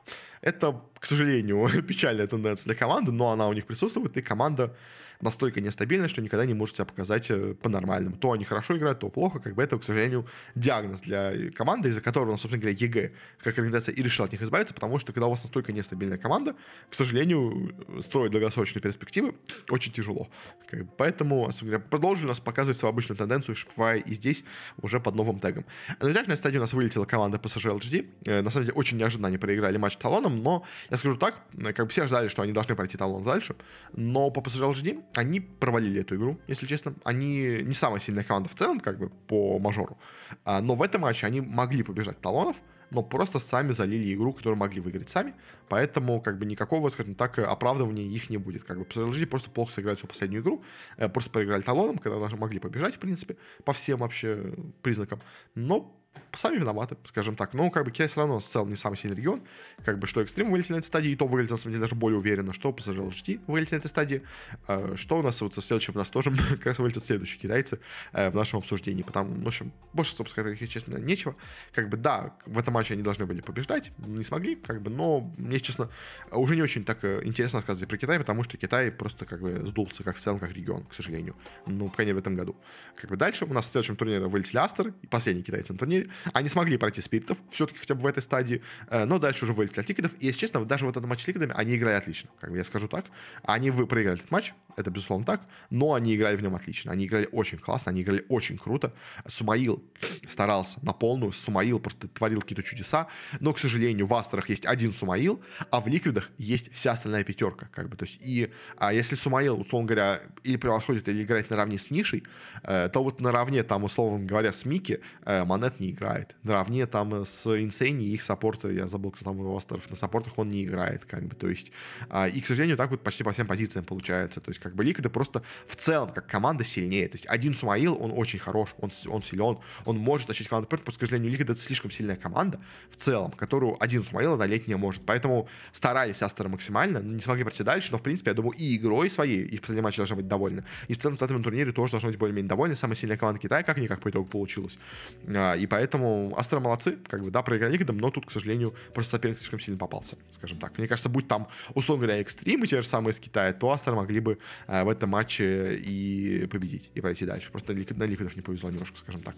Это, 0.42 0.82
к 0.98 1.06
сожалению, 1.06 1.70
печальная 1.88 2.28
тенденция 2.28 2.66
для 2.66 2.76
команды, 2.76 3.12
но 3.12 3.32
она 3.32 3.48
у 3.48 3.54
них 3.54 3.66
присутствует, 3.66 4.16
и 4.16 4.22
команда 4.22 4.76
настолько 5.22 5.62
нестабильна, 5.62 6.08
что 6.08 6.22
никогда 6.22 6.46
не 6.46 6.54
может 6.54 6.76
себя 6.76 6.86
показать 6.86 7.30
э, 7.30 7.56
по-нормальному. 7.56 8.18
То 8.18 8.32
они 8.32 8.46
хорошо 8.46 8.78
играют, 8.78 9.00
то 9.00 9.10
плохо. 9.10 9.40
Как 9.40 9.56
бы 9.56 9.64
это, 9.64 9.78
к 9.78 9.84
сожалению, 9.84 10.28
диагноз 10.56 11.02
для 11.02 11.52
команды, 11.52 11.90
из-за 11.90 12.02
которого, 12.02 12.32
ну, 12.32 12.38
собственно 12.38 12.62
говоря, 12.62 12.78
EG 12.80 13.12
как 13.40 13.58
организация 13.58 13.94
и 13.94 14.02
решила 14.02 14.26
от 14.26 14.32
них 14.32 14.42
избавиться, 14.42 14.74
потому 14.74 14.98
что 15.00 15.14
когда 15.14 15.28
у 15.28 15.30
вас 15.30 15.44
настолько 15.44 15.74
нестабильная 15.74 16.18
команда, 16.18 16.56
к 16.90 16.96
сожалению, 16.96 17.76
строить 18.02 18.32
долгосрочные 18.32 18.82
перспективы 18.82 19.36
очень 19.70 19.92
тяжело. 19.92 20.28
Как 20.70 20.86
бы, 20.86 20.92
поэтому, 20.98 21.46
собственно 21.46 21.72
говоря, 21.72 21.88
продолжили 21.90 22.28
нас 22.28 22.40
показывать 22.40 22.78
свою 22.78 22.92
обычную 22.92 23.18
тенденцию, 23.18 23.56
шпывая 23.56 24.00
и 24.00 24.14
здесь 24.14 24.44
уже 24.82 25.00
под 25.00 25.16
новым 25.16 25.40
тегом. 25.40 25.66
На 26.00 26.10
начальной 26.10 26.38
стадии 26.38 26.58
у 26.58 26.62
нас 26.62 26.74
вылетела 26.74 27.06
команда 27.06 27.38
PSG 27.38 27.78
LGD. 27.78 28.10
Э, 28.26 28.42
на 28.42 28.52
самом 28.52 28.66
деле, 28.66 28.78
очень 28.78 28.98
неожиданно 28.98 29.28
они 29.28 29.38
проиграли 29.38 29.78
матч 29.78 29.98
талоном, 29.98 30.42
но 30.44 30.64
я 30.90 30.98
скажу 30.98 31.18
так, 31.18 31.42
э, 31.58 31.74
как 31.74 31.86
бы 31.86 31.92
все 31.92 32.08
ждали, 32.08 32.28
что 32.28 32.42
они 32.42 32.52
должны 32.52 32.76
пройти 32.76 32.98
талон 32.98 33.24
дальше, 33.24 33.56
но 33.94 34.30
по 34.30 34.40
PSG 34.40 34.72
LGD 34.72 35.04
они 35.14 35.40
провалили 35.40 36.02
эту 36.02 36.16
игру, 36.16 36.40
если 36.48 36.66
честно. 36.66 36.94
Они 37.04 37.62
не 37.64 37.74
самая 37.74 38.00
сильная 38.00 38.24
команда 38.24 38.50
в 38.50 38.56
целом, 38.56 38.80
как 38.80 38.98
бы, 39.00 39.10
по 39.28 39.60
мажору. 39.60 39.98
А, 40.44 40.62
но 40.62 40.76
в 40.76 40.82
этом 40.82 41.02
матче 41.02 41.28
они 41.28 41.42
могли 41.42 41.84
побежать 41.84 42.20
талонов, 42.20 42.58
но 42.92 43.04
просто 43.04 43.40
сами 43.40 43.72
залили 43.72 44.14
игру, 44.14 44.34
которую 44.34 44.58
могли 44.58 44.82
выиграть 44.82 45.10
сами. 45.10 45.34
Поэтому, 45.70 46.22
как 46.22 46.38
бы, 46.38 46.46
никакого, 46.46 46.90
скажем 46.90 47.16
так, 47.16 47.40
оправдывания 47.40 48.06
их 48.06 48.30
не 48.30 48.38
будет. 48.38 48.64
Как 48.64 48.78
бы, 48.78 48.84
PSG 48.84 49.26
просто 49.26 49.50
плохо 49.50 49.72
сыграли 49.72 49.96
свою 49.96 50.10
последнюю 50.10 50.44
игру, 50.44 50.64
э, 50.98 51.10
просто 51.10 51.30
проиграли 51.32 51.62
талоном, 51.62 51.98
когда 51.98 52.20
даже 52.20 52.36
могли 52.38 52.60
побежать, 52.60 52.96
в 52.96 53.00
принципе, 53.00 53.38
по 53.64 53.74
всем 53.74 54.00
вообще 54.00 54.54
признакам. 54.82 55.22
Но 55.56 55.95
сами 56.34 56.58
виноваты, 56.58 56.98
скажем 57.04 57.36
так. 57.36 57.54
Но 57.54 57.70
как 57.70 57.86
бы 57.86 57.92
Китай 57.92 58.08
все 58.08 58.20
равно 58.20 58.40
в 58.40 58.46
целом 58.46 58.70
не 58.70 58.76
самый 58.76 58.96
сильный 58.98 59.18
регион. 59.18 59.42
Как 59.84 60.00
бы 60.00 60.08
что 60.08 60.22
Экстрим 60.22 60.52
вылетели 60.52 60.74
на 60.74 60.78
этой 60.78 60.88
стадии, 60.88 61.12
и 61.12 61.16
то 61.16 61.28
выглядит 61.28 61.52
на 61.52 61.58
самом 61.58 61.74
деле 61.74 61.82
даже 61.82 61.96
более 61.96 62.20
уверенно, 62.20 62.54
что 62.54 62.70
PSG 62.70 63.10
LGT 63.10 63.42
вылетели 63.48 63.76
на 63.76 63.80
этой 63.80 63.88
стадии. 63.88 64.22
А, 64.68 64.96
что 64.96 65.20
у 65.20 65.22
нас 65.22 65.42
вот 65.42 65.56
следующем 65.56 65.94
у 65.96 65.98
нас 66.00 66.10
тоже 66.10 66.32
как 66.50 66.66
раз 66.66 66.80
вылетят 66.80 67.04
следующие 67.04 67.40
китайцы 67.40 67.80
э, 68.14 68.30
в 68.30 68.36
нашем 68.36 68.60
обсуждении. 68.60 69.04
Потому, 69.04 69.42
в 69.44 69.48
общем, 69.48 69.72
больше, 69.94 70.16
собственно 70.16 70.50
говоря, 70.50 70.68
честно, 70.68 70.98
нечего. 70.98 71.36
Как 71.74 71.90
бы, 71.90 71.98
да, 71.98 72.36
в 72.46 72.58
этом 72.58 72.74
матче 72.74 72.94
они 72.94 73.04
должны 73.04 73.26
были 73.26 73.42
побеждать, 73.42 73.92
не 73.98 74.24
смогли, 74.24 74.56
как 74.56 74.82
бы, 74.82 74.90
но 74.90 75.32
мне, 75.38 75.60
честно, 75.60 75.90
уже 76.32 76.56
не 76.56 76.62
очень 76.62 76.84
так 76.84 77.04
э, 77.04 77.22
интересно 77.24 77.60
рассказывать 77.60 77.90
про 77.90 77.98
Китай, 77.98 78.20
потому 78.20 78.44
что 78.44 78.58
Китай 78.58 78.92
просто 78.92 79.26
как 79.26 79.42
бы 79.42 79.64
сдулся, 79.66 80.04
как 80.04 80.18
в 80.18 80.20
целом, 80.20 80.40
как 80.40 80.52
регион, 80.52 80.86
к 80.86 80.94
сожалению. 80.94 81.36
Ну, 81.66 81.90
по 81.90 81.96
крайней 81.96 82.12
мере, 82.12 82.22
в 82.22 82.24
этом 82.24 82.36
году. 82.36 82.56
Как 82.96 83.10
бы 83.10 83.18
дальше 83.18 83.46
у 83.46 83.54
нас 83.54 83.68
в 83.68 83.72
следующем 83.72 83.96
турнире 83.96 84.26
вылетели 84.28 84.58
Астер, 84.58 84.94
последний 85.10 85.44
китайцы 85.44 85.74
на 85.74 85.80
турнире. 85.80 86.05
Они 86.34 86.50
смогли 86.50 86.78
пройти 86.78 87.02
спиритов, 87.02 87.38
все-таки 87.50 87.80
хотя 87.80 87.96
бы 87.96 88.02
в 88.02 88.06
этой 88.06 88.22
стадии, 88.22 88.62
э, 88.90 89.06
но 89.06 89.20
дальше 89.20 89.46
уже 89.46 89.54
вылетели 89.54 89.80
от 89.80 89.90
ликвидов. 89.90 90.14
И, 90.20 90.28
если 90.28 90.40
честно, 90.40 90.64
даже 90.66 90.86
вот 90.86 90.98
этот 90.98 91.10
матч 91.10 91.24
с 91.24 91.28
ликвидами, 91.28 91.54
они 91.56 91.76
играли 91.76 91.96
отлично, 91.96 92.30
как 92.40 92.52
бы 92.52 92.58
я 92.58 92.64
скажу 92.64 92.88
так. 92.88 93.06
Они 93.44 93.72
вы 93.72 93.88
проиграли 93.88 94.20
этот 94.20 94.32
матч, 94.32 94.54
это 94.76 94.92
безусловно 94.92 95.26
так, 95.26 95.42
но 95.70 95.94
они 95.94 96.16
играли 96.16 96.36
в 96.36 96.42
нем 96.42 96.56
отлично. 96.56 96.92
Они 96.92 97.06
играли 97.06 97.28
очень 97.32 97.58
классно, 97.58 97.92
они 97.92 98.02
играли 98.02 98.26
очень 98.30 98.58
круто. 98.58 98.94
Сумаил 99.28 99.84
старался 100.28 100.80
на 100.84 100.94
полную, 100.94 101.32
Сумаил 101.32 101.80
просто 101.80 102.08
творил 102.08 102.42
какие-то 102.42 102.64
чудеса, 102.64 103.08
но, 103.40 103.54
к 103.54 103.60
сожалению, 103.60 104.06
в 104.06 104.14
Астерах 104.14 104.50
есть 104.50 104.66
один 104.66 104.94
Сумаил, 104.94 105.42
а 105.72 105.82
в 105.82 105.88
Ликвидах 105.88 106.30
есть 106.38 106.72
вся 106.74 106.94
остальная 106.94 107.24
пятерка, 107.24 107.68
как 107.72 107.90
бы, 107.90 107.98
то 107.98 108.06
есть, 108.06 108.20
и 108.22 108.52
а 108.78 108.94
если 108.94 109.16
Сумаил, 109.16 109.62
условно 109.62 109.88
говоря, 109.88 110.22
или 110.44 110.58
превосходит, 110.58 111.08
или 111.08 111.24
играет 111.24 111.50
наравне 111.50 111.80
с 111.80 111.90
Нишей, 111.92 112.24
э, 112.64 112.90
то 112.90 113.04
вот 113.04 113.22
наравне, 113.22 113.64
там, 113.64 113.84
условно 113.84 114.26
говоря, 114.26 114.52
с 114.52 114.66
Мики 114.66 115.02
э, 115.26 115.44
Монет 115.46 115.80
не 115.80 115.92
играет. 115.92 116.36
Наравне 116.44 116.86
там 116.86 117.26
с 117.26 117.46
Инсейни, 117.48 118.06
их 118.06 118.22
саппорты, 118.22 118.74
я 118.74 118.88
забыл, 118.88 119.12
кто 119.12 119.26
там 119.26 119.40
у 119.40 119.56
Астеров, 119.56 119.90
на 119.90 119.96
саппортах 119.96 120.38
он 120.38 120.50
не 120.50 120.64
играет, 120.66 121.06
как 121.06 121.26
бы, 121.26 121.36
то 121.36 121.48
есть, 121.48 121.72
э, 122.10 122.30
и, 122.30 122.42
к 122.42 122.46
сожалению, 122.46 122.78
так 122.78 122.92
вот 122.92 123.02
почти 123.02 123.24
по 123.24 123.32
всем 123.32 123.48
позициям 123.48 123.86
получается, 123.86 124.42
то 124.42 124.50
есть, 124.50 124.60
как 124.66 124.76
бы 124.76 124.84
Ликвиды 124.84 125.10
просто 125.10 125.44
в 125.68 125.76
целом, 125.76 126.12
как 126.12 126.26
команда, 126.28 126.64
сильнее. 126.64 127.08
То 127.08 127.16
есть 127.16 127.28
один 127.28 127.54
Сумаил, 127.54 128.02
он 128.02 128.12
очень 128.12 128.40
хорош, 128.40 128.70
он, 128.80 128.92
он 129.08 129.22
силен, 129.22 129.60
он 129.86 129.98
может 129.98 130.28
тащить 130.28 130.48
команду 130.48 130.66
вперед, 130.66 130.84
просто, 130.84 131.00
к 131.00 131.04
сожалению, 131.04 131.32
Ликвиды 131.32 131.54
это 131.54 131.62
слишком 131.62 131.92
сильная 131.92 132.16
команда 132.16 132.60
в 132.90 132.96
целом, 132.96 133.32
которую 133.32 133.82
один 133.82 134.04
Сумаил 134.04 134.34
одолеть 134.34 134.68
не 134.68 134.76
может. 134.76 135.04
Поэтому 135.06 135.48
старались 135.72 136.22
Астеры 136.22 136.50
максимально, 136.50 136.98
не 136.98 137.22
смогли 137.22 137.44
пройти 137.44 137.64
дальше, 137.64 137.92
но, 137.92 138.00
в 138.00 138.02
принципе, 138.02 138.32
я 138.32 138.36
думаю, 138.36 138.58
и 138.58 138.76
игрой 138.76 139.10
своей, 139.10 139.46
и 139.46 139.58
в 139.58 139.62
последнем 139.62 139.84
матче 139.84 139.98
должны 139.98 140.16
быть 140.16 140.28
довольны. 140.28 140.66
И 140.88 140.96
в 140.96 140.98
целом, 140.98 141.18
в 141.18 141.22
этом 141.22 141.44
турнире 141.44 141.72
тоже 141.72 141.92
должны 141.92 142.10
быть 142.10 142.18
более-менее 142.18 142.50
довольны. 142.50 142.76
Самая 142.76 142.96
сильная 142.96 143.18
команда 143.18 143.40
Китая, 143.40 143.62
как-никак 143.62 144.00
по 144.00 144.10
итогу 144.10 144.26
получилось. 144.26 144.80
А, 145.28 145.54
и 145.54 145.68
поэтому 145.68 146.34
Астеры 146.38 146.62
молодцы, 146.62 146.98
как 147.08 147.24
бы, 147.24 147.30
да, 147.30 147.44
проиграли 147.44 147.74
Ликвидам, 147.74 147.98
но 147.98 148.10
тут, 148.10 148.26
к 148.26 148.32
сожалению, 148.32 148.74
просто 148.94 149.12
соперник 149.12 149.38
слишком 149.38 149.60
сильно 149.60 149.78
попался, 149.78 150.18
скажем 150.32 150.58
так. 150.58 150.78
Мне 150.78 150.88
кажется, 150.88 151.10
будь 151.10 151.28
там, 151.28 151.48
условно 151.74 152.06
говоря, 152.06 152.22
экстримы 152.22 152.68
те 152.68 152.82
же 152.82 152.88
самые 152.88 153.12
из 153.12 153.20
Китая, 153.20 153.54
то 153.54 153.72
Астеры 153.72 153.96
могли 153.96 154.20
бы 154.20 154.40
в 154.68 154.90
этом 154.90 155.10
матче 155.10 155.76
и 155.76 156.48
победить, 156.48 156.92
и 156.94 157.02
пройти 157.02 157.26
дальше. 157.26 157.52
Просто 157.52 157.74
на 157.74 158.04
Ликвидов 158.06 158.36
не 158.36 158.42
повезло 158.42 158.70
немножко, 158.70 158.98
скажем 158.98 159.22
так. 159.22 159.36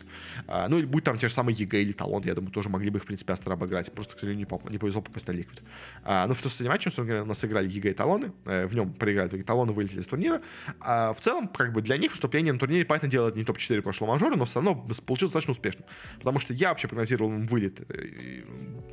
А, 0.47 0.67
ну, 0.67 0.77
или 0.79 0.85
будь 0.85 1.03
там 1.03 1.17
те 1.17 1.27
же 1.27 1.33
самые 1.33 1.55
EG 1.55 1.81
или 1.81 1.91
Талон, 1.91 2.23
я 2.23 2.33
думаю, 2.33 2.51
тоже 2.51 2.69
могли 2.69 2.89
бы 2.89 2.97
их, 2.97 3.03
в 3.03 3.07
принципе, 3.07 3.33
Aster 3.33 3.53
обыграть. 3.53 3.91
Просто, 3.91 4.15
к 4.15 4.19
сожалению, 4.19 4.47
не, 4.69 4.77
повезло 4.77 5.01
попасть 5.01 5.27
на 5.27 5.31
Liquid. 5.31 5.61
А, 6.03 6.27
ну, 6.27 6.33
в 6.33 6.41
том 6.41 6.51
матче, 6.67 6.91
у 7.01 7.25
нас 7.25 7.43
играли 7.43 7.69
EG 7.69 7.91
и 7.91 7.93
Талоны, 7.93 8.31
э, 8.45 8.67
в 8.67 8.75
нем 8.75 8.93
проиграли, 8.93 9.41
Талоны 9.41 9.73
вылетели 9.73 10.01
с 10.01 10.05
турнира. 10.05 10.41
А, 10.79 11.13
в 11.13 11.21
целом, 11.21 11.47
как 11.47 11.73
бы 11.73 11.81
для 11.81 11.97
них 11.97 12.11
выступление 12.11 12.53
на 12.53 12.59
турнире, 12.59 12.85
понятно 12.85 13.09
дело, 13.09 13.31
не 13.31 13.43
топ-4 13.43 13.81
прошлого 13.81 14.11
мажора, 14.11 14.35
но 14.35 14.45
все 14.45 14.61
равно 14.61 14.75
получилось 15.05 15.33
достаточно 15.33 15.51
успешно. 15.51 15.85
Потому 16.19 16.39
что 16.39 16.53
я 16.53 16.69
вообще 16.69 16.87
прогнозировал 16.87 17.31
им 17.31 17.47
вылет, 17.47 17.81
э, 17.89 18.43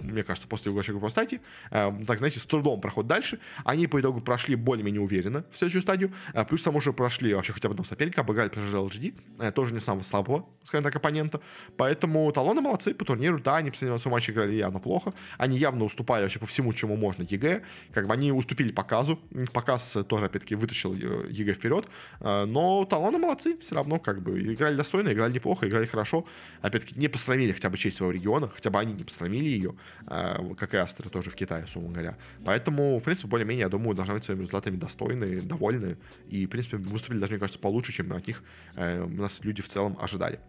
мне 0.00 0.22
кажется, 0.22 0.48
после 0.48 0.70
угощения 0.70 0.98
групповой 0.98 1.10
стадии. 1.10 1.40
Э, 1.70 1.92
так, 2.06 2.18
знаете, 2.18 2.40
с 2.40 2.46
трудом 2.46 2.80
проход 2.80 3.06
дальше. 3.06 3.38
Они 3.64 3.86
по 3.86 4.00
итогу 4.00 4.20
прошли 4.20 4.56
более-менее 4.56 5.00
уверенно 5.00 5.44
в 5.50 5.58
следующую 5.58 5.82
стадию. 5.82 6.12
Плюс 6.48 6.62
там 6.62 6.76
уже 6.76 6.92
прошли 6.92 7.34
вообще 7.34 7.52
хотя 7.52 7.68
бы 7.68 7.74
одного 7.74 7.88
соперника, 7.88 8.20
обыграли 8.22 8.50
PSG 8.50 8.88
LGD, 8.88 9.52
тоже 9.52 9.74
не 9.74 9.80
самого 9.80 10.02
слабого, 10.02 10.46
скажем 10.62 10.84
так, 10.84 10.96
оппонента. 10.96 11.40
Поэтому 11.76 12.30
талоны 12.32 12.60
молодцы 12.60 12.94
по 12.94 13.04
турниру. 13.04 13.38
Да, 13.40 13.56
они 13.56 13.70
в 13.70 13.72
последнем 13.72 13.98
матче 14.10 14.32
играли 14.32 14.52
явно 14.52 14.80
плохо. 14.80 15.12
Они 15.38 15.58
явно 15.58 15.84
уступали 15.84 16.22
вообще 16.22 16.38
по 16.38 16.46
всему, 16.46 16.72
чему 16.72 16.96
можно 16.96 17.22
EG. 17.22 17.62
Как 17.92 18.06
бы 18.06 18.14
они 18.14 18.32
уступили 18.32 18.72
Паказу. 18.72 19.18
Pakazs 19.52 19.96
тоже, 20.08 20.26
опять-таки, 20.26 20.54
вытащил 20.54 20.94
EG 20.94 21.54
вперед. 21.54 21.86
Э, 22.20 22.44
но 22.44 22.84
талоны 22.84 23.18
молодцы 23.18 23.56
все 23.58 23.74
равно. 23.74 23.98
Как 23.98 24.22
бы 24.22 24.40
играли 24.40 24.76
достойно, 24.76 25.12
играли 25.12 25.32
неплохо, 25.32 25.68
играли 25.68 25.86
хорошо. 25.86 26.24
Опять-таки, 26.62 26.98
не 26.98 27.08
посрамили 27.08 27.52
хотя 27.52 27.70
бы 27.70 27.76
честь 27.76 27.96
своего 27.96 28.12
региона. 28.12 28.48
Хотя 28.48 28.70
бы 28.70 28.78
они 28.78 28.92
не 28.92 29.04
посрамили 29.04 29.44
ее, 29.44 29.74
э, 30.06 30.54
как 30.56 30.74
и 30.74 30.76
Астры 30.76 31.10
тоже 31.10 31.30
в 31.30 31.34
Китае, 31.34 31.64
условно 31.64 31.92
говоря. 31.92 32.16
Поэтому, 32.44 32.98
в 32.98 33.02
принципе, 33.02 33.28
более-менее, 33.28 33.62
я 33.62 33.68
думаю, 33.68 33.94
должны 33.94 34.14
быть 34.14 34.24
своими 34.24 34.40
результатами 34.40 34.76
достойны, 34.76 35.40
довольны. 35.40 35.96
И, 36.28 36.46
в 36.46 36.50
принципе, 36.50 36.76
выступили 36.76 37.18
даже, 37.18 37.32
мне 37.32 37.40
кажется, 37.40 37.58
получше, 37.58 37.92
чем 37.92 38.12
от 38.12 38.26
них 38.26 38.42
э, 38.76 39.02
у 39.02 39.08
нас 39.08 39.40
люди 39.42 39.62
в 39.62 39.68
целом 39.68 39.96
ожидали. 40.00 40.40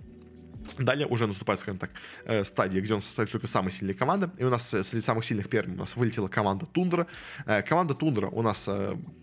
Далее 0.77 1.07
уже 1.07 1.27
наступает, 1.27 1.59
скажем 1.59 1.79
так, 1.79 1.91
э, 2.25 2.43
стадия, 2.43 2.81
где 2.81 2.93
у 2.93 2.97
нас 2.97 3.05
состоит 3.05 3.31
только 3.31 3.47
самые 3.47 3.71
сильные 3.71 3.95
команды. 3.95 4.29
И 4.37 4.43
у 4.43 4.49
нас 4.49 4.73
э, 4.73 4.83
среди 4.83 5.03
самых 5.03 5.25
сильных 5.25 5.49
первым 5.49 5.75
у 5.75 5.79
нас 5.79 5.95
вылетела 5.95 6.27
команда 6.27 6.65
Тундра. 6.65 7.07
Э, 7.45 7.61
команда 7.61 7.93
Тундра 7.93 8.27
у 8.27 8.41
нас 8.41 8.69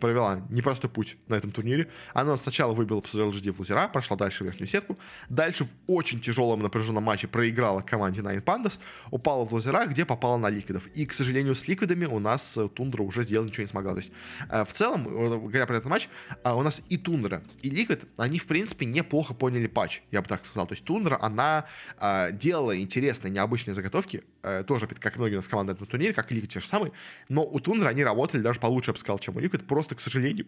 провела 0.00 0.40
непростой 0.50 0.90
путь 0.90 1.16
на 1.28 1.34
этом 1.34 1.52
турнире. 1.52 1.88
Она 2.14 2.36
сначала 2.36 2.72
выбила 2.74 3.00
по 3.00 3.06
LGD 3.06 3.52
в 3.52 3.60
лузера, 3.60 3.88
прошла 3.88 4.16
дальше 4.16 4.44
в 4.44 4.46
верхнюю 4.46 4.68
сетку. 4.68 4.98
Дальше 5.28 5.64
в 5.64 5.68
очень 5.86 6.20
тяжелом 6.20 6.60
напряженном 6.60 7.02
матче 7.02 7.28
проиграла 7.28 7.80
команде 7.80 8.20
Nine 8.20 8.42
Pandas, 8.42 8.78
упала 9.10 9.46
в 9.46 9.52
лузера, 9.52 9.86
где 9.86 10.04
попала 10.04 10.36
на 10.36 10.48
ликвидов. 10.48 10.86
И, 10.88 11.06
к 11.06 11.12
сожалению, 11.12 11.54
с 11.54 11.68
ликвидами 11.68 12.06
у 12.06 12.18
нас 12.18 12.58
Тундра 12.74 13.02
уже 13.02 13.24
сделать 13.24 13.48
ничего 13.48 13.62
не 13.62 13.68
смогла. 13.68 13.92
То 13.92 13.98
есть, 13.98 14.12
в 14.48 14.72
целом, 14.72 15.04
говоря 15.04 15.66
про 15.66 15.76
этот 15.76 15.90
матч, 15.90 16.08
у 16.44 16.62
нас 16.62 16.82
и 16.88 16.96
Тундра, 16.96 17.42
и 17.62 17.70
Liquid, 17.70 18.04
они, 18.16 18.38
в 18.38 18.46
принципе, 18.46 18.86
неплохо 18.86 19.34
поняли 19.34 19.66
патч, 19.66 20.02
я 20.10 20.22
бы 20.22 20.28
так 20.28 20.44
сказал. 20.44 20.66
То 20.66 20.74
есть 20.74 20.84
Тундра, 20.84 21.18
она 21.20 21.31
э, 21.98 22.32
делала 22.32 22.78
интересные, 22.78 23.30
необычные 23.30 23.74
заготовки, 23.74 24.22
э, 24.42 24.64
тоже, 24.66 24.86
как 24.86 25.16
многие 25.16 25.34
у 25.34 25.38
нас 25.38 25.48
команды 25.48 25.72
на 25.72 25.76
этом 25.76 25.86
турнире, 25.86 26.12
как 26.12 26.30
и 26.32 26.46
те 26.46 26.60
же 26.60 26.66
самые, 26.66 26.92
но 27.28 27.44
у 27.44 27.60
Тундра 27.60 27.88
они 27.88 28.04
работали 28.04 28.42
даже 28.42 28.60
получше, 28.60 28.90
я 28.90 28.92
бы 28.94 28.98
сказал, 28.98 29.18
чем 29.18 29.36
у 29.36 29.40
Liquid, 29.40 29.66
просто, 29.66 29.94
к 29.94 30.00
сожалению, 30.00 30.46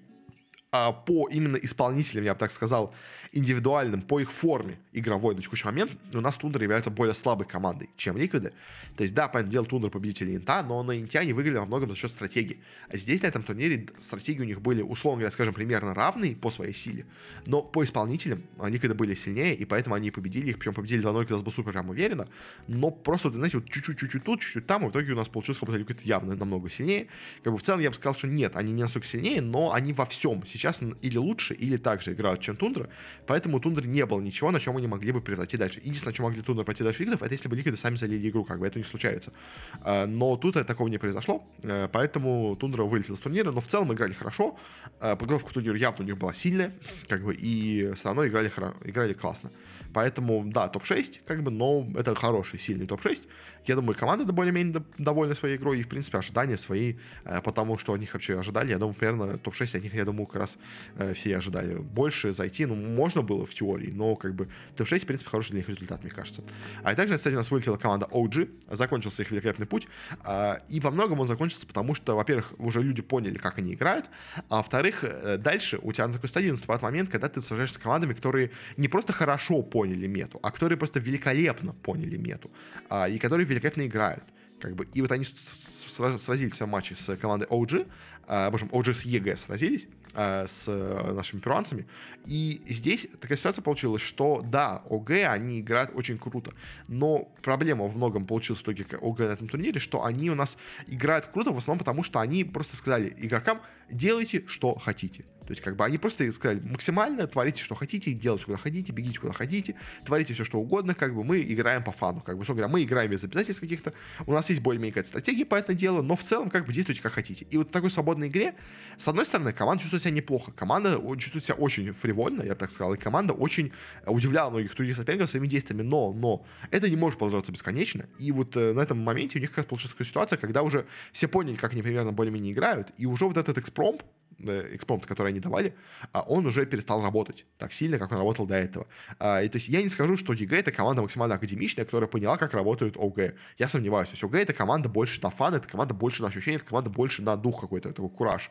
а, 0.76 0.92
по 0.92 1.28
именно 1.28 1.56
исполнителям, 1.56 2.24
я 2.24 2.34
бы 2.34 2.40
так 2.40 2.50
сказал, 2.50 2.92
индивидуальным, 3.34 4.00
по 4.00 4.20
их 4.20 4.30
форме 4.30 4.78
игровой 4.92 5.34
на 5.34 5.42
текущий 5.42 5.66
момент, 5.66 5.90
у 6.12 6.20
нас 6.20 6.36
Тундра 6.36 6.62
является 6.62 6.90
более 6.90 7.14
слабой 7.14 7.46
командой, 7.46 7.90
чем 7.96 8.16
Ликвиды. 8.16 8.52
То 8.96 9.02
есть, 9.02 9.14
да, 9.14 9.28
понятное 9.28 9.50
дело, 9.50 9.66
Тундра 9.66 9.90
победители 9.90 10.36
Инта, 10.36 10.62
но 10.62 10.82
на 10.82 10.98
Инте 10.98 11.18
они 11.18 11.32
выиграли 11.32 11.58
во 11.58 11.66
многом 11.66 11.90
за 11.90 11.96
счет 11.96 12.12
стратегии. 12.12 12.62
А 12.88 12.96
здесь, 12.96 13.22
на 13.22 13.26
этом 13.26 13.42
турнире, 13.42 13.88
стратегии 13.98 14.40
у 14.40 14.44
них 14.44 14.62
были, 14.62 14.82
условно 14.82 15.20
говоря, 15.20 15.32
скажем, 15.32 15.52
примерно 15.52 15.94
равные 15.94 16.36
по 16.36 16.50
своей 16.50 16.72
силе, 16.72 17.06
но 17.46 17.62
по 17.62 17.82
исполнителям 17.82 18.42
когда 18.84 18.94
были 18.94 19.14
сильнее, 19.14 19.54
и 19.54 19.64
поэтому 19.64 19.94
они 19.94 20.10
победили 20.10 20.50
их, 20.50 20.58
причем 20.58 20.74
победили 20.74 21.02
2-0, 21.02 21.26
когда 21.26 21.50
супер 21.50 21.72
прям 21.72 21.90
уверенно, 21.90 22.28
но 22.68 22.90
просто, 22.90 23.30
знаете, 23.30 23.58
вот 23.58 23.70
чуть-чуть, 23.70 23.98
чуть-чуть 23.98 24.22
тут, 24.22 24.40
чуть-чуть 24.40 24.66
там, 24.66 24.84
и 24.84 24.88
в 24.88 24.90
итоге 24.90 25.12
у 25.12 25.16
нас 25.16 25.28
получилось, 25.28 25.58
как 25.58 25.68
будто 25.68 25.78
Ликвид 25.78 26.02
явно 26.02 26.36
намного 26.36 26.68
сильнее. 26.68 27.08
Как 27.42 27.52
бы 27.52 27.58
в 27.58 27.62
целом 27.62 27.80
я 27.80 27.90
бы 27.90 27.96
сказал, 27.96 28.14
что 28.14 28.28
нет, 28.28 28.56
они 28.56 28.72
не 28.72 28.82
настолько 28.82 29.08
сильнее, 29.08 29.40
но 29.40 29.72
они 29.72 29.92
во 29.92 30.04
всем 30.04 30.44
сейчас 30.46 30.80
или 31.02 31.16
лучше, 31.16 31.54
или 31.54 31.76
так 31.76 32.02
же 32.02 32.12
играют, 32.12 32.40
чем 32.40 32.56
Тундра, 32.56 32.90
поэтому 33.26 33.56
у 33.56 33.60
Тундры 33.60 33.86
не 33.86 34.04
было 34.06 34.20
ничего, 34.20 34.50
на 34.50 34.60
чем 34.60 34.76
они 34.76 34.86
могли 34.86 35.12
бы 35.12 35.20
превзойти 35.20 35.56
дальше. 35.56 35.80
Единственное, 35.80 36.12
на 36.12 36.16
чем 36.16 36.24
могли 36.24 36.42
Тундра 36.42 36.64
пройти 36.64 36.84
дальше 36.84 37.00
Ликвидов, 37.00 37.22
это 37.22 37.32
если 37.32 37.48
бы 37.48 37.56
Ликвиды 37.56 37.76
сами 37.76 37.96
залили 37.96 38.28
игру, 38.28 38.44
как 38.44 38.58
бы 38.58 38.66
это 38.66 38.78
не 38.78 38.84
случается. 38.84 39.32
А, 39.80 40.06
но 40.06 40.36
тут 40.36 40.54
такого 40.66 40.88
не 40.88 40.98
произошло, 40.98 41.44
э, 41.62 41.88
поэтому 41.92 42.56
Тундра 42.56 42.84
вылетела 42.84 43.16
с 43.16 43.20
турнира, 43.20 43.50
но 43.50 43.60
в 43.60 43.66
целом 43.66 43.92
играли 43.92 44.12
хорошо, 44.12 44.56
э, 45.00 45.16
подготовка 45.16 45.50
к 45.50 45.52
турниру 45.52 45.76
явно 45.76 46.04
у 46.04 46.06
них 46.06 46.18
была 46.18 46.32
сильная, 46.32 46.74
как 47.08 47.22
бы, 47.24 47.34
и 47.34 47.92
все 47.94 48.08
равно 48.08 48.26
играли, 48.26 48.50
играли 48.84 49.12
классно. 49.12 49.50
Поэтому, 49.94 50.44
да, 50.46 50.68
топ-6, 50.68 51.20
как 51.24 51.42
бы, 51.42 51.52
но 51.52 51.86
это 51.96 52.14
хороший, 52.16 52.58
сильный 52.58 52.86
топ-6. 52.86 53.22
Я 53.64 53.76
думаю, 53.76 53.96
команда 53.96 54.30
более-менее 54.30 54.82
довольна 54.98 55.34
своей 55.34 55.56
игрой, 55.56 55.78
и, 55.78 55.82
в 55.82 55.88
принципе, 55.88 56.18
ожидания 56.18 56.56
свои, 56.56 56.94
э, 57.24 57.40
потому 57.40 57.78
что 57.78 57.94
они 57.94 58.08
вообще 58.12 58.38
ожидали. 58.38 58.70
Я 58.70 58.78
думаю, 58.78 58.94
примерно 58.94 59.38
топ-6 59.38 59.76
от 59.76 59.82
них, 59.82 59.94
я 59.94 60.04
думаю, 60.04 60.26
как 60.26 60.40
раз 60.40 60.58
э, 60.96 61.14
все 61.14 61.36
ожидали. 61.36 61.76
Больше 61.76 62.32
зайти, 62.32 62.66
ну, 62.66 62.74
можно 62.74 63.13
было 63.22 63.46
в 63.46 63.54
теории, 63.54 63.90
но, 63.90 64.16
как 64.16 64.34
бы, 64.34 64.48
топ-6, 64.76 65.00
в 65.00 65.06
принципе, 65.06 65.30
хороший 65.30 65.50
для 65.50 65.58
них 65.58 65.68
результат, 65.68 66.02
мне 66.02 66.10
кажется. 66.10 66.42
А 66.82 66.92
и 66.92 66.96
также, 66.96 67.16
кстати, 67.16 67.34
у 67.34 67.38
нас 67.38 67.50
вылетела 67.50 67.76
команда 67.76 68.06
OG, 68.10 68.74
закончился 68.74 69.22
их 69.22 69.30
великолепный 69.30 69.66
путь, 69.66 69.88
а, 70.22 70.60
и 70.68 70.80
во 70.80 70.90
многом 70.90 71.20
он 71.20 71.28
закончился, 71.28 71.66
потому 71.66 71.94
что, 71.94 72.16
во-первых, 72.16 72.52
уже 72.58 72.82
люди 72.82 73.02
поняли, 73.02 73.38
как 73.38 73.58
они 73.58 73.74
играют, 73.74 74.06
а 74.48 74.56
во-вторых, 74.56 75.04
э, 75.04 75.36
дальше 75.38 75.78
у 75.82 75.92
тебя 75.92 76.06
на 76.06 76.14
такой 76.14 76.28
стадии 76.28 76.50
наступает 76.50 76.82
момент, 76.82 77.10
когда 77.10 77.28
ты 77.28 77.40
сражаешься 77.40 77.76
с 77.76 77.78
командами, 77.78 78.14
которые 78.14 78.50
не 78.76 78.88
просто 78.88 79.12
хорошо 79.12 79.62
поняли 79.62 80.06
мету, 80.06 80.38
а 80.42 80.50
которые 80.50 80.78
просто 80.78 81.00
великолепно 81.00 81.72
поняли 81.72 82.16
мету, 82.16 82.50
а, 82.88 83.08
и 83.08 83.18
которые 83.18 83.46
великолепно 83.46 83.86
играют. 83.86 84.24
Как 84.60 84.76
бы, 84.76 84.88
и 84.94 85.02
вот 85.02 85.12
они 85.12 85.24
сразились 85.24 86.58
в 86.58 86.66
матче 86.66 86.94
с 86.94 87.16
командой 87.16 87.46
OG, 87.48 87.86
а, 88.26 88.50
в 88.50 88.54
общем, 88.54 88.68
OG 88.68 88.94
с 88.94 89.04
EG 89.04 89.36
сразились 89.36 89.86
а, 89.86 90.03
с 90.14 90.66
нашими 91.12 91.40
перуанцами, 91.40 91.86
и 92.24 92.62
здесь 92.66 93.08
такая 93.20 93.36
ситуация 93.36 93.62
получилась, 93.62 94.02
что 94.02 94.42
да, 94.42 94.82
ОГ, 94.88 95.10
они 95.10 95.60
играют 95.60 95.90
очень 95.94 96.18
круто, 96.18 96.52
но 96.88 97.32
проблема 97.42 97.84
во 97.84 97.90
многом 97.90 98.26
получилась 98.26 98.60
в 98.60 98.64
итоге 98.64 98.86
ОГ 99.00 99.18
на 99.20 99.24
этом 99.24 99.48
турнире, 99.48 99.80
что 99.80 100.04
они 100.04 100.30
у 100.30 100.34
нас 100.34 100.56
играют 100.86 101.26
круто 101.26 101.52
в 101.52 101.58
основном 101.58 101.78
потому, 101.78 102.02
что 102.04 102.20
они 102.20 102.44
просто 102.44 102.76
сказали 102.76 103.14
игрокам, 103.18 103.60
делайте, 103.90 104.44
что 104.46 104.74
хотите. 104.74 105.24
То 105.46 105.52
есть, 105.52 105.62
как 105.62 105.76
бы 105.76 105.84
они 105.84 105.98
просто 105.98 106.30
сказали, 106.32 106.60
максимально 106.60 107.26
творите, 107.26 107.62
что 107.62 107.74
хотите, 107.74 108.12
делайте, 108.12 108.46
куда 108.46 108.56
хотите, 108.56 108.92
бегите, 108.92 109.18
куда 109.18 109.32
хотите, 109.32 109.76
творите 110.04 110.34
все, 110.34 110.44
что 110.44 110.58
угодно, 110.58 110.94
как 110.94 111.14
бы 111.14 111.22
мы 111.22 111.40
играем 111.42 111.84
по 111.84 111.92
фану, 111.92 112.20
как 112.20 112.38
бы, 112.38 112.44
говоря, 112.44 112.68
мы 112.68 112.82
играем 112.82 113.10
без 113.10 113.24
обязательств 113.24 113.60
каких-то, 113.60 113.92
у 114.26 114.32
нас 114.32 114.48
есть 114.48 114.62
более-менее 114.62 114.92
какая-то 114.92 115.08
стратегия 115.10 115.44
по 115.44 115.56
этому 115.56 115.76
делу, 115.76 116.02
но 116.02 116.16
в 116.16 116.22
целом, 116.22 116.50
как 116.50 116.66
бы, 116.66 116.72
действуйте, 116.72 117.02
как 117.02 117.12
хотите. 117.12 117.46
И 117.50 117.56
вот 117.56 117.68
в 117.68 117.72
такой 117.72 117.90
свободной 117.90 118.28
игре, 118.28 118.54
с 118.96 119.06
одной 119.06 119.26
стороны, 119.26 119.52
команда 119.52 119.82
чувствует 119.82 120.02
себя 120.02 120.12
неплохо, 120.12 120.52
команда 120.52 121.00
чувствует 121.18 121.44
себя 121.44 121.56
очень 121.56 121.92
фривольно, 121.92 122.42
я 122.42 122.50
бы 122.50 122.58
так 122.58 122.70
сказал, 122.70 122.94
и 122.94 122.96
команда 122.96 123.34
очень 123.34 123.72
удивляла 124.06 124.50
многих 124.50 124.74
других 124.74 124.96
соперников 124.96 125.30
своими 125.30 125.46
действиями, 125.46 125.82
но, 125.82 126.12
но, 126.12 126.46
это 126.70 126.88
не 126.88 126.96
может 126.96 127.18
продолжаться 127.18 127.52
бесконечно, 127.52 128.06
и 128.18 128.32
вот 128.32 128.56
э, 128.56 128.72
на 128.72 128.80
этом 128.80 128.98
моменте 128.98 129.38
у 129.38 129.40
них 129.40 129.50
как 129.50 129.58
раз 129.58 129.66
получилась 129.66 129.92
такая 129.92 130.08
ситуация, 130.08 130.36
когда 130.38 130.62
уже 130.62 130.86
все 131.12 131.28
поняли, 131.28 131.56
как 131.56 131.72
они 131.72 131.82
примерно 131.82 132.12
более-менее 132.12 132.52
играют, 132.52 132.88
и 132.96 133.06
уже 133.06 133.26
вот 133.26 133.36
этот 133.36 133.58
экспромт, 133.58 134.04
экспромт, 134.38 135.06
который 135.06 135.28
они 135.28 135.40
давали, 135.40 135.74
а 136.12 136.22
он 136.22 136.46
уже 136.46 136.66
перестал 136.66 137.02
работать 137.02 137.46
так 137.58 137.72
сильно, 137.72 137.98
как 137.98 138.12
он 138.12 138.18
работал 138.18 138.46
до 138.46 138.54
этого. 138.54 138.86
А, 139.18 139.42
и 139.42 139.48
то 139.48 139.56
есть 139.56 139.68
я 139.68 139.82
не 139.82 139.88
скажу, 139.88 140.16
что 140.16 140.32
EG 140.32 140.58
это 140.58 140.72
команда 140.72 141.02
максимально 141.02 141.34
академичная, 141.34 141.84
которая 141.84 142.08
поняла, 142.08 142.36
как 142.36 142.54
работают 142.54 142.96
OG. 142.96 143.34
Я 143.58 143.68
сомневаюсь. 143.68 144.08
То 144.08 144.14
есть 144.14 144.24
OG 144.24 144.34
это 144.34 144.52
команда 144.52 144.88
больше 144.88 145.20
на 145.22 145.30
fun, 145.30 145.54
это 145.54 145.68
команда 145.68 145.94
больше 145.94 146.22
на 146.22 146.28
ощущение, 146.28 146.56
это 146.56 146.66
команда 146.66 146.90
больше 146.90 147.22
на 147.22 147.36
дух 147.36 147.60
какой-то, 147.60 147.92
такой 147.92 148.10
кураж. 148.10 148.50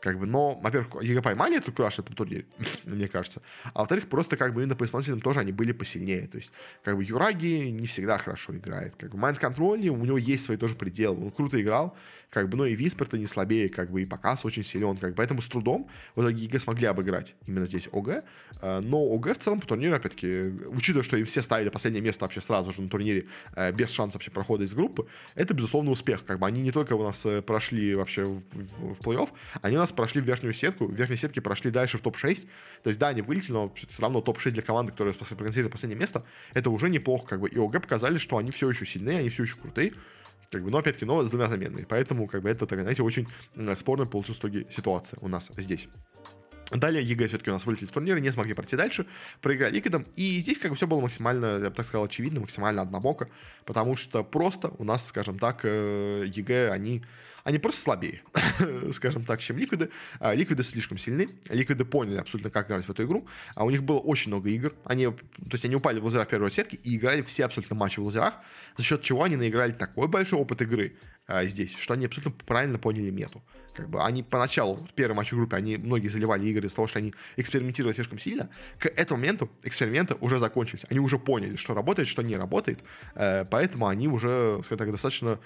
Как 0.00 0.16
бы, 0.18 0.26
но, 0.26 0.54
во-первых, 0.60 1.02
EG 1.02 1.22
поймали 1.22 1.56
этот 1.56 1.72
кураж 1.72 1.98
на 1.98 2.02
этом 2.02 2.14
турнире, 2.14 2.46
мне 2.84 3.08
кажется. 3.08 3.42
А 3.74 3.80
во-вторых, 3.80 4.08
просто 4.08 4.36
как 4.36 4.54
бы 4.54 4.62
именно 4.62 4.76
по 4.76 4.84
исполнителям 4.84 5.20
тоже 5.20 5.40
они 5.40 5.50
были 5.50 5.72
посильнее. 5.72 6.28
То 6.28 6.38
есть, 6.38 6.52
как 6.84 6.96
бы 6.96 7.02
Yuragi 7.02 7.70
не 7.70 7.86
всегда 7.88 8.16
хорошо 8.18 8.56
играет. 8.56 8.94
Как 8.96 9.10
бы 9.10 9.18
Mind 9.18 9.40
Control, 9.40 9.88
у 9.88 10.04
него 10.04 10.18
есть 10.18 10.44
свои 10.44 10.56
тоже 10.56 10.76
пределы. 10.76 11.24
Он 11.24 11.30
круто 11.32 11.60
играл, 11.60 11.96
как 12.30 12.48
бы, 12.48 12.58
но 12.58 12.66
и 12.66 12.74
Wisper 12.74 13.05
то 13.05 13.16
не 13.16 13.26
слабее, 13.26 13.68
как 13.68 13.90
бы, 13.90 14.02
и 14.02 14.06
Pakazs 14.06 14.44
очень 14.44 14.62
силен, 14.62 14.96
как 14.96 15.10
бы, 15.10 15.16
поэтому 15.16 15.40
с 15.40 15.48
трудом 15.48 15.88
в 16.14 16.22
итоге 16.22 16.44
EG 16.44 16.58
смогли 16.58 16.86
обыграть 16.86 17.34
именно 17.46 17.64
здесь 17.64 17.88
OG. 17.92 18.24
Э, 18.60 18.80
но 18.80 19.02
OG 19.02 19.34
в 19.34 19.38
целом 19.38 19.60
по 19.60 19.66
турниру, 19.66 19.96
опять-таки, 19.96 20.52
учитывая, 20.66 21.02
что 21.02 21.16
им 21.16 21.24
все 21.24 21.42
ставили 21.42 21.70
последнее 21.70 22.02
место 22.02 22.24
вообще 22.24 22.40
сразу 22.40 22.70
же 22.72 22.82
на 22.82 22.88
турнире 22.88 23.26
э, 23.56 23.72
без 23.72 23.90
шанса 23.90 24.18
вообще 24.18 24.30
прохода 24.30 24.64
из 24.64 24.74
группы, 24.74 25.06
это, 25.34 25.54
безусловно, 25.54 25.90
успех. 25.90 26.24
Как 26.24 26.38
бы 26.38 26.46
они 26.46 26.60
не 26.60 26.72
только 26.72 26.94
у 26.94 27.02
нас 27.02 27.24
э, 27.24 27.40
прошли 27.40 27.94
вообще 27.94 28.24
в, 28.24 28.42
в, 28.52 28.94
в 28.94 29.00
плей-офф, 29.00 29.30
они 29.62 29.76
у 29.76 29.80
нас 29.80 29.92
прошли 29.92 30.20
в 30.20 30.24
верхнюю 30.24 30.52
сетку, 30.52 30.86
в 30.86 30.94
верхней 30.94 31.16
сетке 31.16 31.40
прошли 31.40 31.70
дальше 31.70 31.98
в 31.98 32.02
топ-6. 32.02 32.46
То 32.82 32.88
есть, 32.88 32.98
да, 32.98 33.08
они 33.08 33.22
вылетели, 33.22 33.52
но 33.52 33.72
все 33.74 34.02
равно 34.02 34.20
топ-6 34.20 34.50
для 34.50 34.62
команды, 34.62 34.92
которая 34.92 35.14
прогнозировали 35.14 35.72
последнее 35.72 35.98
место, 35.98 36.24
это 36.52 36.70
уже 36.70 36.90
неплохо. 36.90 37.26
Как 37.26 37.40
бы, 37.40 37.48
и 37.48 37.58
OG 37.58 37.82
показали, 37.82 38.18
что 38.18 38.36
они 38.36 38.50
все 38.50 38.68
еще 38.68 38.84
сильные, 38.84 39.20
они 39.20 39.28
все 39.30 39.44
еще 39.44 39.56
крутые. 39.56 39.92
Как 40.50 40.62
бы, 40.62 40.70
но 40.70 40.78
опять-таки, 40.78 41.04
но 41.04 41.24
с 41.24 41.30
двумя 41.30 41.48
заменами. 41.48 41.86
Поэтому, 41.88 42.26
как 42.26 42.42
бы, 42.42 42.48
это, 42.48 42.66
так, 42.66 42.80
знаете, 42.80 43.02
очень 43.02 43.28
спорная 43.74 44.06
получилась 44.06 44.38
в 44.38 44.40
итоге 44.40 44.66
ситуация 44.70 45.18
у 45.20 45.28
нас 45.28 45.50
здесь. 45.56 45.88
Далее 46.70 47.02
EG 47.02 47.28
все-таки 47.28 47.50
у 47.50 47.54
нас 47.54 47.64
вылетели 47.64 47.86
с 47.86 47.90
турнира, 47.90 48.18
не 48.18 48.30
смогли 48.30 48.52
пройти 48.52 48.76
дальше, 48.76 49.06
проиграли 49.40 49.74
Ликвидам, 49.74 50.06
и 50.16 50.38
здесь 50.38 50.58
как 50.58 50.70
бы 50.70 50.76
все 50.76 50.86
было 50.86 51.00
максимально, 51.00 51.58
я 51.58 51.70
бы 51.70 51.74
так 51.74 51.86
сказал, 51.86 52.04
очевидно, 52.04 52.40
максимально 52.40 52.82
однобоко, 52.82 53.30
потому 53.64 53.96
что 53.96 54.22
просто 54.22 54.68
у 54.76 54.84
нас, 54.84 55.06
скажем 55.06 55.38
так, 55.38 55.60
э, 55.62 56.24
EG, 56.26 56.70
они 56.70 57.04
они 57.44 57.58
просто 57.58 57.82
слабее, 57.82 58.22
скажем 58.92 59.24
так, 59.24 59.40
чем 59.40 59.58
ликвиды. 59.58 59.90
А, 60.20 60.34
ликвиды 60.34 60.62
слишком 60.62 60.98
сильны, 60.98 61.28
ликвиды 61.48 61.84
поняли 61.84 62.18
абсолютно, 62.18 62.50
как 62.50 62.68
играть 62.68 62.84
в 62.84 62.90
эту 62.90 63.04
игру, 63.04 63.26
а 63.54 63.64
у 63.64 63.70
них 63.70 63.82
было 63.82 63.98
очень 63.98 64.30
много 64.30 64.48
игр, 64.50 64.74
они, 64.84 65.06
то 65.06 65.52
есть 65.52 65.64
они 65.64 65.76
упали 65.76 66.00
в 66.00 66.04
лузера 66.04 66.24
в 66.24 66.28
первой 66.28 66.50
сетке 66.50 66.78
и 66.82 66.96
играли 66.96 67.22
все 67.22 67.44
абсолютно 67.44 67.76
матчи 67.76 68.00
в 68.00 68.04
лузерах, 68.04 68.34
за 68.76 68.84
счет 68.84 69.02
чего 69.02 69.24
они 69.24 69.36
наиграли 69.36 69.72
такой 69.72 70.08
большой 70.08 70.38
опыт 70.38 70.62
игры 70.62 70.96
а, 71.26 71.44
здесь, 71.44 71.74
что 71.76 71.94
они 71.94 72.06
абсолютно 72.06 72.32
правильно 72.46 72.78
поняли 72.78 73.10
мету. 73.10 73.42
Как 73.74 73.88
бы 73.88 74.02
они 74.02 74.24
поначалу, 74.24 74.88
первый 74.96 75.14
матч 75.14 75.30
в 75.30 75.36
группе, 75.36 75.54
они 75.54 75.76
многие 75.76 76.08
заливали 76.08 76.48
игры 76.48 76.66
из-за 76.66 76.74
того, 76.74 76.88
что 76.88 76.98
они 76.98 77.14
экспериментировали 77.36 77.94
слишком 77.94 78.18
сильно. 78.18 78.50
К 78.78 78.86
этому 78.86 79.20
моменту 79.20 79.48
эксперименты 79.62 80.16
уже 80.20 80.40
закончились. 80.40 80.84
Они 80.90 80.98
уже 80.98 81.18
поняли, 81.18 81.54
что 81.54 81.74
работает, 81.74 82.08
что 82.08 82.22
не 82.22 82.34
работает. 82.34 82.80
Э, 83.14 83.44
поэтому 83.44 83.86
они 83.86 84.08
уже, 84.08 84.60
скажем 84.64 84.78
так, 84.78 84.90
достаточно 84.90 85.38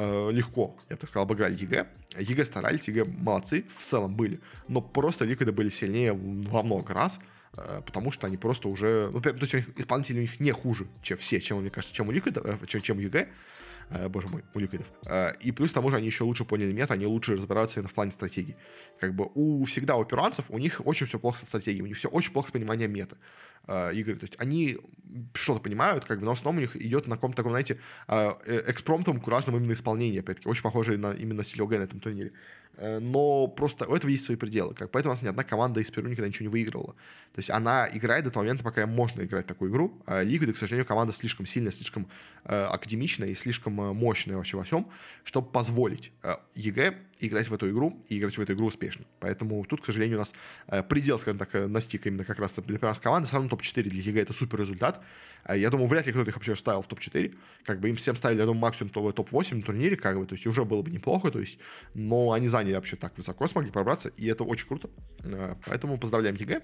э, 0.00 0.30
легко, 0.32 0.76
я 0.88 0.96
так 0.96 1.08
сказал, 1.08 1.24
обыграли 1.24 1.56
EG. 1.56 1.86
EG 2.18 2.44
старались, 2.44 2.88
EG 2.88 3.04
молодцы, 3.04 3.64
в 3.76 3.82
целом 3.82 4.14
были, 4.14 4.40
но 4.68 4.80
просто 4.80 5.24
Ликвиды 5.24 5.52
были 5.52 5.70
сильнее 5.70 6.12
во 6.12 6.62
много 6.62 6.94
раз, 6.94 7.20
э, 7.56 7.82
потому 7.84 8.12
что 8.12 8.26
они 8.26 8.36
просто 8.36 8.68
уже, 8.68 9.10
ну, 9.12 9.20
то 9.20 9.30
есть 9.30 9.54
у 9.54 9.56
них 9.58 9.68
исполнители 9.78 10.18
у 10.18 10.22
них 10.22 10.40
не 10.40 10.52
хуже, 10.52 10.86
чем 11.02 11.16
все, 11.18 11.40
чем, 11.40 11.60
мне 11.60 11.70
кажется, 11.70 11.94
чем 11.94 12.08
у 12.08 12.12
Ликвида, 12.12 12.40
э, 12.44 12.66
чем, 12.66 12.80
чем 12.80 12.98
у 12.98 13.00
EG, 13.00 13.28
боже 14.08 14.28
мой, 14.28 14.44
у 14.54 14.60
Ликвидов. 14.60 14.86
И 15.40 15.50
плюс 15.50 15.72
к 15.72 15.74
тому 15.74 15.90
же 15.90 15.96
они 15.96 16.06
еще 16.06 16.22
лучше 16.22 16.44
поняли 16.44 16.72
мету, 16.72 16.92
они 16.92 17.06
лучше 17.06 17.34
разбираются 17.34 17.82
в 17.82 17.92
плане 17.92 18.12
стратегии. 18.12 18.56
Как 19.00 19.14
бы 19.14 19.28
у 19.34 19.64
всегда 19.64 19.96
у 19.96 20.04
перуанцев, 20.04 20.46
у 20.48 20.58
них 20.58 20.80
очень 20.84 21.08
все 21.08 21.18
плохо 21.18 21.38
со 21.38 21.46
стратегией, 21.46 21.82
у 21.82 21.86
них 21.86 21.96
все 21.96 22.08
очень 22.08 22.32
плохо 22.32 22.48
с 22.48 22.52
пониманием 22.52 22.92
меты 22.92 23.16
э, 23.66 23.94
игры. 23.94 24.16
То 24.16 24.24
есть 24.24 24.36
они 24.38 24.78
что-то 25.34 25.60
понимают, 25.60 26.04
как 26.04 26.18
бы, 26.18 26.24
но 26.24 26.34
в 26.34 26.38
основном 26.38 26.58
у 26.58 26.60
них 26.60 26.76
идет 26.76 27.06
на 27.06 27.16
каком-то 27.16 27.36
таком, 27.36 27.52
знаете, 27.52 27.78
э, 28.08 28.62
экспромтом, 28.68 29.20
куражном 29.20 29.56
именно 29.56 29.72
исполнении, 29.72 30.20
опять-таки, 30.20 30.48
очень 30.48 30.62
похожий 30.62 30.96
на 30.96 31.12
именно 31.12 31.44
стиль 31.44 31.62
на 31.62 31.82
этом 31.82 32.00
турнире. 32.00 32.32
Э, 32.76 32.98
но 32.98 33.46
просто 33.48 33.86
у 33.86 33.94
этого 33.94 34.10
есть 34.10 34.24
свои 34.24 34.36
пределы. 34.36 34.74
Как, 34.74 34.90
поэтому 34.90 35.12
у 35.12 35.14
нас 35.14 35.22
ни 35.22 35.28
одна 35.28 35.44
команда 35.44 35.80
из 35.80 35.90
Перу 35.90 36.08
никогда 36.08 36.28
ничего 36.28 36.44
не 36.44 36.52
выигрывала. 36.52 36.94
То 37.32 37.38
есть 37.38 37.50
она 37.50 37.88
играет 37.92 38.24
до 38.24 38.30
того 38.30 38.44
момента, 38.44 38.64
пока 38.64 38.86
можно 38.86 39.22
играть 39.22 39.46
такую 39.46 39.70
игру. 39.70 40.02
А 40.06 40.22
Лигуды, 40.22 40.52
к 40.52 40.56
сожалению, 40.56 40.86
команда 40.86 41.12
слишком 41.12 41.46
сильная, 41.46 41.72
слишком 41.72 42.08
э, 42.44 42.64
академичная 42.64 43.28
и 43.28 43.34
слишком 43.34 43.80
э, 43.80 43.92
мощная 43.92 44.36
вообще 44.36 44.56
во 44.56 44.62
всем, 44.62 44.88
чтобы 45.24 45.50
позволить 45.50 46.12
э, 46.22 46.36
EG 46.54 46.94
играть 47.20 47.48
в 47.48 47.54
эту 47.54 47.70
игру 47.70 48.02
и 48.08 48.18
играть 48.18 48.36
в 48.36 48.40
эту 48.40 48.54
игру 48.54 48.66
успешно. 48.66 49.04
Поэтому 49.20 49.64
тут, 49.64 49.82
к 49.82 49.86
сожалению, 49.86 50.18
у 50.18 50.20
нас 50.20 50.32
э, 50.68 50.82
предел, 50.82 51.18
скажем 51.18 51.38
так, 51.38 51.54
э, 51.54 51.66
настиг 51.66 52.06
именно 52.06 52.24
как 52.24 52.38
раз 52.38 52.54
для 52.54 52.78
перуанской 52.78 53.04
команды. 53.04 53.26
Все 53.26 53.36
равно 53.36 53.50
топ-4 53.50 53.82
для 53.82 54.00
EG 54.00 54.22
это 54.22 54.32
супер 54.32 54.60
результат. 54.60 55.00
Э, 55.44 55.58
я 55.58 55.70
думаю, 55.70 55.88
вряд 55.88 56.06
ли 56.06 56.12
кто-то 56.12 56.30
их 56.30 56.36
вообще 56.36 56.56
ставил 56.56 56.82
в 56.82 56.86
топ-4. 56.86 57.34
Как 57.64 57.80
бы 57.80 57.88
им 57.88 57.96
всем 57.96 58.16
ставили, 58.16 58.40
я 58.40 58.46
думаю, 58.46 58.60
максимум 58.60 58.90
топ-8 58.90 59.56
на 59.56 59.62
турнире, 59.62 59.96
как 59.96 60.18
бы, 60.18 60.26
то 60.26 60.34
есть 60.34 60.46
уже 60.46 60.64
было 60.64 60.82
бы 60.82 60.90
неплохо, 60.90 61.30
то 61.30 61.40
есть, 61.40 61.58
но 61.94 62.32
они 62.32 62.48
заняли 62.48 62.74
вообще 62.74 62.96
так 62.96 63.16
высоко, 63.16 63.46
смогли 63.48 63.70
пробраться, 63.70 64.08
и 64.16 64.26
это 64.26 64.44
очень 64.44 64.66
круто. 64.66 64.90
Э, 65.22 65.54
поэтому 65.66 65.98
поздравляем 65.98 66.36
EG. 66.36 66.62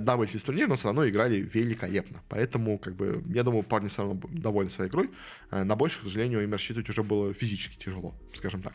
Да, 0.00 0.16
вышли 0.16 0.36
из 0.36 0.42
турнира, 0.42 0.68
но 0.68 0.76
все 0.76 0.88
равно 0.88 1.08
играли 1.08 1.36
великолепно. 1.36 2.22
Поэтому, 2.28 2.78
как 2.78 2.94
бы, 2.94 3.22
я 3.28 3.42
думаю, 3.42 3.62
парни 3.62 3.88
все 3.88 4.02
равно 4.02 4.20
довольны 4.30 4.70
своей 4.70 4.90
игрой. 4.90 5.10
На 5.50 5.76
больше, 5.76 6.00
к 6.00 6.02
сожалению, 6.02 6.42
им 6.42 6.52
рассчитывать 6.52 6.88
уже 6.88 7.02
было 7.02 7.34
физически 7.34 7.76
тяжело, 7.76 8.14
скажем 8.34 8.62
так. 8.62 8.74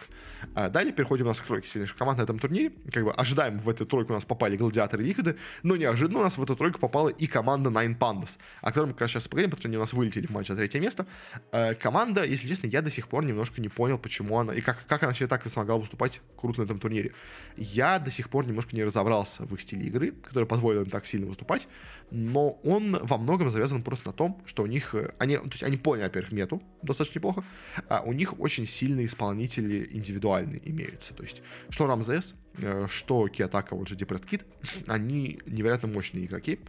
Далее 0.72 0.94
переходим 0.94 1.17
у 1.24 1.28
нас 1.28 1.40
к 1.40 1.46
тройке 1.46 1.68
сильнейших 1.68 1.98
команд 1.98 2.20
на 2.20 2.24
этом 2.24 2.40
турнире. 2.40 2.72
Как 2.92 3.04
бы 3.04 3.12
ожидаем, 3.12 3.60
в 3.60 3.70
эту 3.70 3.86
тройку 3.86 4.14
у 4.14 4.16
нас 4.16 4.26
попали 4.26 4.58
гладиаторы 4.58 5.04
и 5.04 5.08
Ликвиды, 5.08 5.38
но 5.64 5.76
неожиданно 5.76 6.20
у 6.20 6.24
нас 6.24 6.38
в 6.38 6.44
эту 6.44 6.56
тройку 6.56 6.80
попала 6.80 7.10
и 7.10 7.28
команда 7.28 7.70
Nine 7.70 7.98
Pandas, 7.98 8.38
о 8.62 8.68
которой 8.68 8.88
мы 8.88 8.94
как 8.94 9.02
раз 9.02 9.12
сейчас 9.12 9.28
поговорим, 9.28 9.52
потому 9.52 9.62
что 9.62 9.68
они 9.70 9.78
у 9.78 9.82
нас 9.82 9.94
вылетели 9.94 10.28
в 10.28 10.32
матч 10.32 10.48
за 10.48 10.56
третье 10.56 10.80
место. 10.80 11.06
Э, 11.52 11.74
команда, 11.74 12.24
если 12.26 12.48
честно, 12.48 12.68
я 12.68 12.82
до 12.82 12.90
сих 12.90 13.08
пор 13.08 13.26
немножко 13.26 13.62
не 13.62 13.70
понял, 13.70 13.98
почему 13.98 14.38
она, 14.38 14.54
и 14.54 14.62
как, 14.62 14.86
как 14.88 15.04
она 15.04 15.10
вообще 15.10 15.28
так 15.28 15.48
смогла 15.50 15.78
выступать 15.78 16.22
круто 16.36 16.62
на 16.62 16.66
этом 16.66 16.80
турнире. 16.80 17.14
Я 17.56 18.00
до 18.00 18.12
сих 18.12 18.30
пор 18.30 18.46
немножко 18.48 18.76
не 18.76 18.84
разобрался 18.84 19.44
в 19.44 19.54
их 19.54 19.62
стиле 19.62 19.88
игры, 19.88 20.12
который 20.12 20.46
позволил 20.46 20.84
им 20.84 20.90
так 20.90 21.06
сильно 21.06 21.28
выступать, 21.28 21.68
но 22.12 22.60
он 22.64 22.98
во 23.02 23.18
многом 23.18 23.50
завязан 23.50 23.84
просто 23.84 24.08
на 24.08 24.14
том, 24.14 24.42
что 24.46 24.64
у 24.64 24.68
них, 24.68 24.96
э, 24.96 25.12
они, 25.20 25.38
то 25.38 25.50
есть 25.52 25.64
они 25.64 25.78
поняли, 25.78 26.06
во-первых, 26.06 26.32
мету 26.32 26.62
достаточно 26.82 27.20
неплохо, 27.20 27.44
а 27.90 28.02
у 28.06 28.14
них 28.14 28.40
очень 28.40 28.66
сильные 28.66 29.06
исполнители 29.06 29.88
индивидуальные 29.92 30.62
имеются, 30.70 31.07
то 31.14 31.24
есть 31.24 31.42
что 31.70 31.88
Рамзес, 31.88 32.36
э, 32.58 32.88
что 32.90 33.28
Киатака, 33.28 33.76
вот 33.76 33.88
же 33.88 33.96
Депрест 33.96 34.26
Кит, 34.26 34.46
они 34.88 35.40
невероятно 35.46 35.88
мощные 35.88 36.26
игроки, 36.26 36.60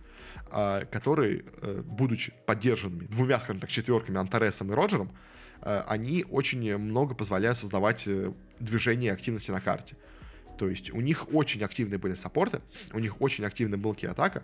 а, 0.51 0.85
которые, 0.87 1.45
э, 1.63 1.83
будучи 1.85 2.33
поддержанными 2.47 3.07
двумя, 3.07 3.39
скажем 3.39 3.61
так, 3.61 3.71
четверками, 3.71 4.19
Антаресом 4.19 4.73
и 4.73 4.75
Роджером, 4.75 5.13
э, 5.63 5.83
они 5.87 6.25
очень 6.29 6.77
много 6.77 7.15
позволяют 7.15 7.59
создавать 7.59 8.09
движение 8.59 9.13
активности 9.13 9.51
на 9.51 9.61
карте. 9.61 9.97
То 10.59 10.69
есть 10.69 10.93
у 10.93 11.01
них 11.01 11.33
очень 11.33 11.63
активные 11.63 11.99
были 11.99 12.15
саппорты, 12.15 12.61
у 12.93 12.99
них 12.99 13.21
очень 13.21 13.45
активный 13.45 13.79
был 13.79 13.97
атака, 14.03 14.43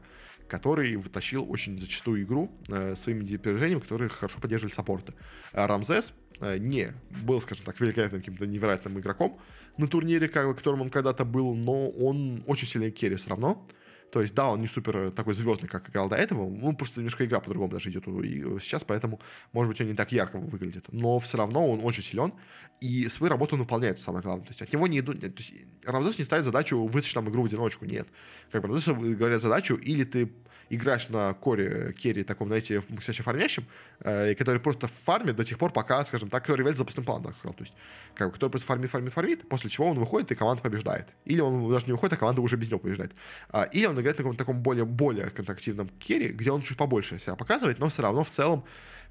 который 0.48 0.96
вытащил 0.96 1.50
очень 1.50 1.78
зачастую 1.78 2.22
игру 2.22 2.52
э, 2.68 2.94
своими 2.94 3.24
движениями, 3.24 3.80
которые 3.80 4.08
хорошо 4.08 4.40
поддерживали 4.40 4.72
саппорты. 4.72 5.14
Рамзес 5.52 6.12
э, 6.40 6.58
не 6.58 6.92
был, 7.22 7.40
скажем 7.40 7.64
так, 7.64 7.80
великолепным 7.80 8.20
каким-то 8.20 8.46
невероятным 8.46 8.98
игроком 8.98 9.40
на 9.76 9.86
турнире, 9.86 10.28
как, 10.28 10.56
которым 10.56 10.82
он 10.82 10.90
когда-то 10.90 11.24
был, 11.24 11.54
но 11.54 11.88
он 11.88 12.44
очень 12.46 12.66
сильный 12.66 12.90
керри 12.90 13.16
все 13.16 13.30
равно. 13.30 13.66
То 14.14 14.20
есть, 14.20 14.32
да, 14.32 14.48
он 14.48 14.60
не 14.60 14.68
супер 14.68 14.96
э, 14.96 15.10
такой 15.10 15.34
звездный, 15.34 15.68
как 15.68 15.90
играл 15.90 16.08
до 16.08 16.14
этого. 16.14 16.48
Ну, 16.48 16.76
просто 16.76 17.00
немножко 17.00 17.26
игра 17.26 17.40
по-другому 17.40 17.72
даже 17.72 17.90
идет 17.90 18.06
и 18.06 18.60
сейчас, 18.60 18.84
поэтому, 18.84 19.18
может 19.52 19.72
быть, 19.72 19.80
он 19.80 19.88
не 19.88 19.94
так 19.94 20.12
ярко 20.12 20.38
выглядит. 20.38 20.84
Но 20.92 21.18
все 21.18 21.36
равно 21.36 21.68
он 21.68 21.80
очень 21.82 22.04
силен, 22.04 22.32
и 22.80 23.08
свою 23.08 23.30
работу 23.30 23.56
он 23.56 23.62
выполняет, 23.62 23.98
самое 23.98 24.22
главное. 24.22 24.46
То 24.46 24.50
есть, 24.52 24.62
от 24.62 24.72
него 24.72 24.86
не 24.86 25.00
идут... 25.00 25.20
То 25.20 25.26
есть, 25.26 25.54
Рамзес 25.84 26.18
не 26.18 26.24
ставит 26.24 26.44
задачу 26.44 26.84
вытащить 26.84 27.14
там 27.14 27.28
игру 27.28 27.42
в 27.42 27.46
одиночку, 27.46 27.86
нет. 27.86 28.06
Как 28.52 28.62
бы 28.62 28.68
Рамзесу 28.68 28.94
говорят 28.94 29.42
задачу, 29.42 29.74
или 29.74 30.04
ты 30.04 30.32
играешь 30.70 31.08
на 31.08 31.34
core 31.34 31.92
carry 31.92 32.24
таком, 32.24 32.48
знаете, 32.48 32.80
в 32.80 32.86
фармящем, 33.22 33.66
э, 34.00 34.34
который 34.34 34.60
просто 34.60 34.86
фармит 34.86 35.36
до 35.36 35.44
тех 35.44 35.58
пор, 35.58 35.72
пока, 35.72 36.04
скажем 36.04 36.30
так, 36.30 36.42
который 36.42 36.60
является 36.60 36.82
запасным 36.82 37.04
планом, 37.04 37.24
так 37.24 37.36
сказал. 37.36 37.54
То 37.54 37.64
есть, 37.64 37.74
как 38.14 38.28
бы, 38.28 38.34
который 38.34 38.50
просто 38.50 38.66
фармит, 38.66 38.90
фармит, 38.90 39.12
фармит, 39.12 39.48
после 39.48 39.70
чего 39.70 39.88
он 39.88 39.98
выходит, 39.98 40.32
и 40.32 40.34
команда 40.34 40.62
побеждает. 40.62 41.08
Или 41.24 41.40
он 41.40 41.70
даже 41.70 41.86
не 41.86 41.92
выходит, 41.92 42.14
а 42.14 42.16
команда 42.16 42.40
уже 42.40 42.56
без 42.56 42.68
него 42.68 42.80
побеждает. 42.80 43.12
А, 43.50 43.64
или 43.64 43.86
он 43.86 43.94
играет 44.00 44.18
на 44.18 44.24
каком-то 44.24 44.38
таком 44.38 44.60
более, 44.60 44.84
более 44.84 45.30
контактивном 45.30 45.88
carry, 45.98 46.28
где 46.28 46.50
он 46.50 46.62
чуть 46.62 46.76
побольше 46.76 47.18
себя 47.18 47.36
показывает, 47.36 47.78
но 47.78 47.88
все 47.88 48.02
равно 48.02 48.24
в 48.24 48.30
целом 48.30 48.64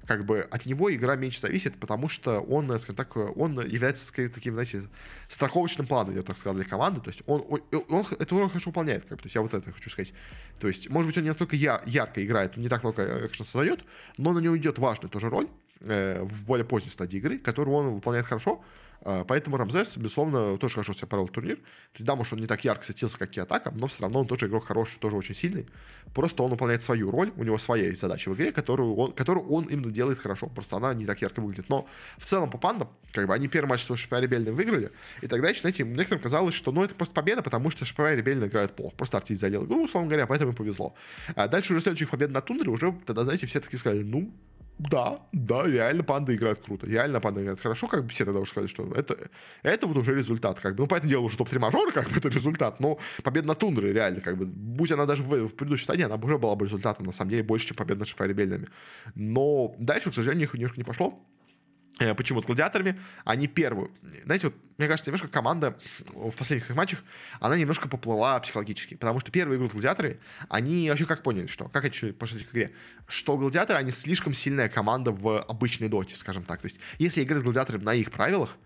как 0.06 0.24
бы 0.24 0.40
от 0.40 0.66
него 0.66 0.92
игра 0.94 1.16
меньше 1.16 1.40
зависит, 1.40 1.76
потому 1.76 2.08
что 2.08 2.40
он, 2.40 2.66
скажем 2.78 2.96
так, 2.96 3.16
он 3.16 3.60
является 3.66 4.06
скорее 4.06 4.28
таким, 4.28 4.54
знаете, 4.54 4.84
страховочным 5.28 5.86
планом, 5.86 6.14
я 6.14 6.22
так 6.22 6.36
сказал, 6.36 6.54
для 6.54 6.64
команды. 6.64 7.00
То 7.00 7.10
есть 7.10 7.22
он, 7.26 7.44
он, 7.48 7.62
он 7.88 8.04
эту 8.18 8.38
роль 8.38 8.48
хорошо 8.48 8.70
выполняет, 8.70 9.04
как 9.04 9.18
бы, 9.18 9.22
то 9.22 9.26
есть 9.26 9.34
я 9.34 9.40
вот 9.40 9.54
это 9.54 9.72
хочу 9.72 9.90
сказать. 9.90 10.12
То 10.58 10.68
есть, 10.68 10.90
может 10.90 11.08
быть, 11.08 11.16
он 11.16 11.24
не 11.24 11.30
настолько 11.30 11.56
я, 11.56 11.82
ярко 11.86 12.24
играет, 12.24 12.56
он 12.56 12.62
не 12.62 12.68
так 12.68 12.82
много 12.82 13.26
экшена 13.26 13.44
создает, 13.44 13.84
но 14.18 14.32
на 14.32 14.38
него 14.38 14.56
идет 14.56 14.78
важная 14.78 15.10
тоже 15.10 15.28
роль 15.30 15.48
э, 15.80 16.22
в 16.22 16.44
более 16.44 16.64
поздней 16.64 16.90
стадии 16.90 17.18
игры, 17.18 17.38
которую 17.38 17.76
он 17.76 17.94
выполняет 17.94 18.26
хорошо, 18.26 18.62
поэтому 19.28 19.56
Рамзес, 19.56 19.96
безусловно, 19.96 20.58
тоже 20.58 20.74
хорошо 20.74 20.92
себя 20.92 21.06
провел 21.06 21.28
турнир. 21.28 21.56
То 21.56 21.62
есть, 21.94 22.04
да, 22.04 22.16
может, 22.16 22.32
он 22.32 22.40
не 22.40 22.46
так 22.46 22.64
ярко 22.64 22.84
светился, 22.84 23.18
как 23.18 23.30
Киатака, 23.30 23.70
но 23.70 23.86
все 23.86 24.02
равно 24.02 24.20
он 24.20 24.26
тоже 24.26 24.46
игрок 24.46 24.66
хороший, 24.66 24.98
тоже 24.98 25.16
очень 25.16 25.34
сильный. 25.34 25.66
Просто 26.14 26.42
он 26.42 26.50
выполняет 26.50 26.82
свою 26.82 27.10
роль, 27.10 27.32
у 27.36 27.44
него 27.44 27.58
своя 27.58 27.88
есть 27.88 28.00
задача 28.00 28.30
в 28.30 28.34
игре, 28.34 28.52
которую 28.52 28.94
он, 28.94 29.12
которую 29.12 29.48
он 29.48 29.64
именно 29.64 29.90
делает 29.90 30.18
хорошо. 30.18 30.46
Просто 30.46 30.76
она 30.76 30.94
не 30.94 31.06
так 31.06 31.20
ярко 31.22 31.40
выглядит. 31.40 31.68
Но 31.68 31.86
в 32.18 32.24
целом 32.24 32.50
по 32.50 32.58
пандам, 32.58 32.88
как 33.12 33.26
бы 33.26 33.34
они 33.34 33.48
первый 33.48 33.68
матч 33.68 33.82
с 33.82 33.94
ШПА 33.94 34.20
Ребельным 34.20 34.54
выиграли, 34.54 34.90
и 35.22 35.26
тогда 35.26 35.48
еще, 35.48 35.60
знаете, 35.60 35.84
некоторым 35.84 36.22
казалось, 36.22 36.54
что 36.54 36.72
ну 36.72 36.84
это 36.84 36.94
просто 36.94 37.14
победа, 37.14 37.42
потому 37.42 37.70
что 37.70 37.84
ШПА 37.84 38.14
Ребельный 38.14 38.48
играет 38.48 38.74
плохо. 38.74 38.94
Просто 38.96 39.18
артист 39.18 39.40
задел 39.40 39.64
игру, 39.64 39.84
условно 39.84 40.08
говоря, 40.08 40.26
поэтому 40.26 40.52
им 40.52 40.56
повезло. 40.56 40.94
А 41.34 41.48
дальше 41.48 41.72
уже 41.72 41.82
следующих 41.82 42.10
побед 42.10 42.30
на 42.30 42.40
тундре 42.40 42.70
уже 42.70 42.94
тогда, 43.06 43.24
знаете, 43.24 43.46
все 43.46 43.60
таки 43.60 43.76
сказали, 43.76 44.02
ну, 44.02 44.32
да, 44.78 45.20
да, 45.32 45.66
реально 45.66 46.02
панда 46.02 46.34
играет 46.34 46.58
круто. 46.58 46.86
Реально 46.86 47.20
панда 47.20 47.42
играет 47.42 47.60
хорошо, 47.60 47.86
как 47.86 48.04
бы 48.04 48.08
все 48.08 48.24
тогда 48.24 48.40
уже 48.40 48.50
сказали, 48.50 48.68
что 48.68 48.90
это, 48.94 49.30
это 49.62 49.86
вот 49.86 49.96
уже 49.96 50.14
результат. 50.14 50.58
Как 50.58 50.74
бы. 50.74 50.82
Ну, 50.82 50.86
понятное 50.88 51.10
дело, 51.10 51.22
уже 51.22 51.36
топ-3 51.36 51.58
мажора, 51.60 51.92
как 51.92 52.08
бы 52.08 52.16
это 52.16 52.28
результат, 52.28 52.80
но 52.80 52.98
победа 53.22 53.46
на 53.48 53.54
тундре 53.54 53.92
реально, 53.92 54.20
как 54.20 54.36
бы, 54.36 54.46
будь 54.46 54.90
она 54.90 55.06
даже 55.06 55.22
в, 55.22 55.46
в 55.46 55.54
предыдущей 55.54 55.84
стадии, 55.84 56.02
она 56.02 56.16
уже 56.16 56.38
была 56.38 56.56
бы 56.56 56.66
результатом, 56.66 57.06
на 57.06 57.12
самом 57.12 57.30
деле, 57.30 57.44
больше, 57.44 57.68
чем 57.68 57.76
победа 57.76 58.00
над 58.00 58.08
шипаребельными. 58.08 58.68
Но 59.14 59.74
дальше, 59.78 60.10
к 60.10 60.14
сожалению, 60.14 60.50
немножко 60.52 60.78
не 60.78 60.84
пошло. 60.84 61.20
Э, 62.00 62.14
почему? 62.14 62.42
С 62.42 62.46
гладиаторами 62.46 63.00
они 63.24 63.46
первые. 63.46 63.90
Знаете, 64.24 64.48
вот, 64.48 64.56
мне 64.78 64.88
кажется, 64.88 65.10
немножко 65.10 65.28
команда 65.28 65.78
в 66.08 66.34
последних 66.36 66.64
своих 66.64 66.76
матчах, 66.76 67.04
она 67.40 67.56
немножко 67.56 67.88
поплыла 67.88 68.40
психологически. 68.40 68.94
Потому 68.94 69.20
что 69.20 69.30
первые 69.30 69.58
игру 69.58 69.68
гладиаторы, 69.68 70.18
они 70.48 70.88
вообще 70.90 71.06
как 71.06 71.22
поняли, 71.22 71.46
что? 71.46 71.68
Как 71.68 71.84
они 71.84 72.12
пошли 72.12 72.42
к 72.42 72.50
игре? 72.52 72.72
Что 73.06 73.36
гладиаторы, 73.36 73.78
они 73.78 73.92
слишком 73.92 74.34
сильная 74.34 74.68
команда 74.68 75.12
в 75.12 75.40
обычной 75.40 75.88
доте, 75.88 76.16
скажем 76.16 76.44
так. 76.44 76.60
То 76.60 76.66
есть, 76.66 76.78
если 76.98 77.22
играть 77.22 77.40
с 77.40 77.44
гладиаторами 77.44 77.84
на 77.84 77.94
их 77.94 78.10
правилах, 78.10 78.56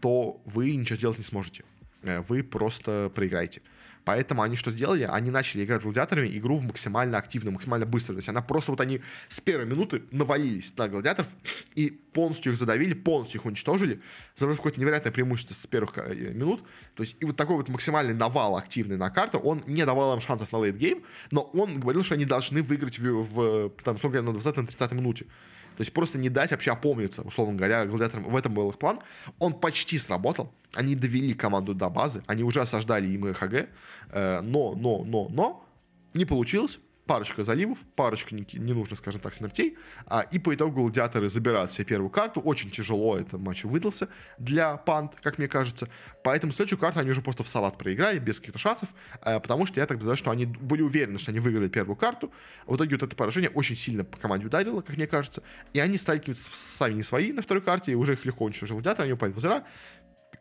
то 0.00 0.40
вы 0.44 0.74
ничего 0.76 0.96
сделать 0.96 1.18
не 1.18 1.24
сможете. 1.24 1.64
Э, 2.02 2.20
вы 2.20 2.44
просто 2.44 3.10
проиграете. 3.14 3.62
Поэтому 4.04 4.42
они 4.42 4.56
что 4.56 4.70
сделали? 4.70 5.02
Они 5.02 5.30
начали 5.30 5.64
играть 5.64 5.80
с 5.80 5.84
гладиаторами 5.84 6.28
игру 6.38 6.56
в 6.56 6.62
максимально 6.62 7.18
активную, 7.18 7.52
максимально 7.52 7.86
быструю. 7.86 8.16
То 8.16 8.18
есть 8.18 8.28
она 8.28 8.42
просто 8.42 8.70
вот 8.70 8.80
они 8.80 9.00
с 9.28 9.40
первой 9.40 9.66
минуты 9.66 10.02
навалились 10.10 10.76
на 10.76 10.88
гладиаторов 10.88 11.28
и 11.74 11.90
полностью 11.90 12.52
их 12.52 12.58
задавили, 12.58 12.94
полностью 12.94 13.40
их 13.40 13.46
уничтожили, 13.46 14.00
забрав 14.34 14.56
какое-то 14.56 14.80
невероятное 14.80 15.12
преимущество 15.12 15.54
с 15.54 15.66
первых 15.66 15.92
э, 15.96 16.32
минут. 16.32 16.62
То 16.94 17.02
есть 17.02 17.16
и 17.20 17.24
вот 17.24 17.36
такой 17.36 17.56
вот 17.56 17.68
максимальный 17.68 18.14
навал 18.14 18.56
активный 18.56 18.96
на 18.96 19.10
карту, 19.10 19.38
он 19.38 19.62
не 19.66 19.84
давал 19.84 20.14
им 20.14 20.20
шансов 20.20 20.52
на 20.52 20.58
лейтгейм, 20.58 21.04
но 21.30 21.42
он 21.42 21.80
говорил, 21.80 22.02
что 22.02 22.14
они 22.14 22.24
должны 22.24 22.62
выиграть 22.62 22.98
в, 22.98 23.22
в 23.22 23.70
там, 23.84 23.98
сколько, 23.98 24.22
на 24.22 24.30
20-30 24.30 24.94
минуте. 24.94 25.26
То 25.80 25.82
есть 25.82 25.94
просто 25.94 26.18
не 26.18 26.28
дать 26.28 26.50
вообще 26.50 26.72
опомниться, 26.72 27.22
условно 27.22 27.54
говоря, 27.54 27.86
гладиаторам. 27.86 28.30
В 28.30 28.36
этом 28.36 28.52
был 28.52 28.68
их 28.68 28.78
план. 28.78 29.00
Он 29.38 29.54
почти 29.54 29.96
сработал. 29.96 30.52
Они 30.74 30.94
довели 30.94 31.32
команду 31.32 31.72
до 31.72 31.88
базы. 31.88 32.22
Они 32.26 32.42
уже 32.42 32.60
осаждали 32.60 33.08
им 33.08 33.32
ХГ. 33.32 33.66
Э, 34.10 34.42
но, 34.42 34.74
но, 34.74 35.04
но, 35.04 35.28
но 35.30 35.64
не 36.12 36.26
получилось 36.26 36.78
парочка 37.10 37.42
заливов, 37.42 37.78
парочка 37.96 38.36
ненужных, 38.36 39.00
скажем 39.00 39.20
так, 39.20 39.34
смертей, 39.34 39.76
а, 40.06 40.20
и 40.20 40.38
по 40.38 40.54
итогу 40.54 40.82
гладиаторы 40.82 41.28
забирают 41.28 41.72
себе 41.72 41.84
первую 41.84 42.08
карту. 42.08 42.40
Очень 42.40 42.70
тяжело 42.70 43.18
этот 43.18 43.40
матч 43.40 43.64
выдался 43.64 44.08
для 44.38 44.76
панд, 44.76 45.16
как 45.20 45.36
мне 45.38 45.48
кажется. 45.48 45.88
Поэтому 46.22 46.52
следующую 46.52 46.78
карту 46.78 47.00
они 47.00 47.10
уже 47.10 47.20
просто 47.20 47.42
в 47.42 47.48
салат 47.48 47.76
проиграли, 47.78 48.20
без 48.20 48.38
каких-то 48.38 48.60
шансов, 48.60 48.90
а, 49.22 49.40
потому 49.40 49.66
что 49.66 49.80
я 49.80 49.86
так 49.88 50.00
знаю, 50.00 50.16
что 50.16 50.30
они 50.30 50.46
были 50.46 50.82
уверены, 50.82 51.18
что 51.18 51.32
они 51.32 51.40
выиграли 51.40 51.68
первую 51.68 51.96
карту. 51.96 52.32
В 52.64 52.76
итоге 52.76 52.94
вот 52.94 53.02
это 53.02 53.16
поражение 53.16 53.50
очень 53.50 53.74
сильно 53.74 54.04
по 54.04 54.16
команде 54.16 54.46
ударило, 54.46 54.80
как 54.80 54.96
мне 54.96 55.08
кажется, 55.08 55.42
и 55.72 55.80
они 55.80 55.98
стали 55.98 56.22
сами 56.32 56.94
не 56.94 57.02
свои 57.02 57.32
на 57.32 57.42
второй 57.42 57.64
карте, 57.64 57.90
и 57.90 57.96
уже 57.96 58.12
их 58.12 58.24
легко 58.24 58.44
уничтожили 58.44 58.74
гладиаторы, 58.74 59.06
они 59.06 59.14
упали 59.14 59.32
в 59.32 59.38
озера, 59.38 59.66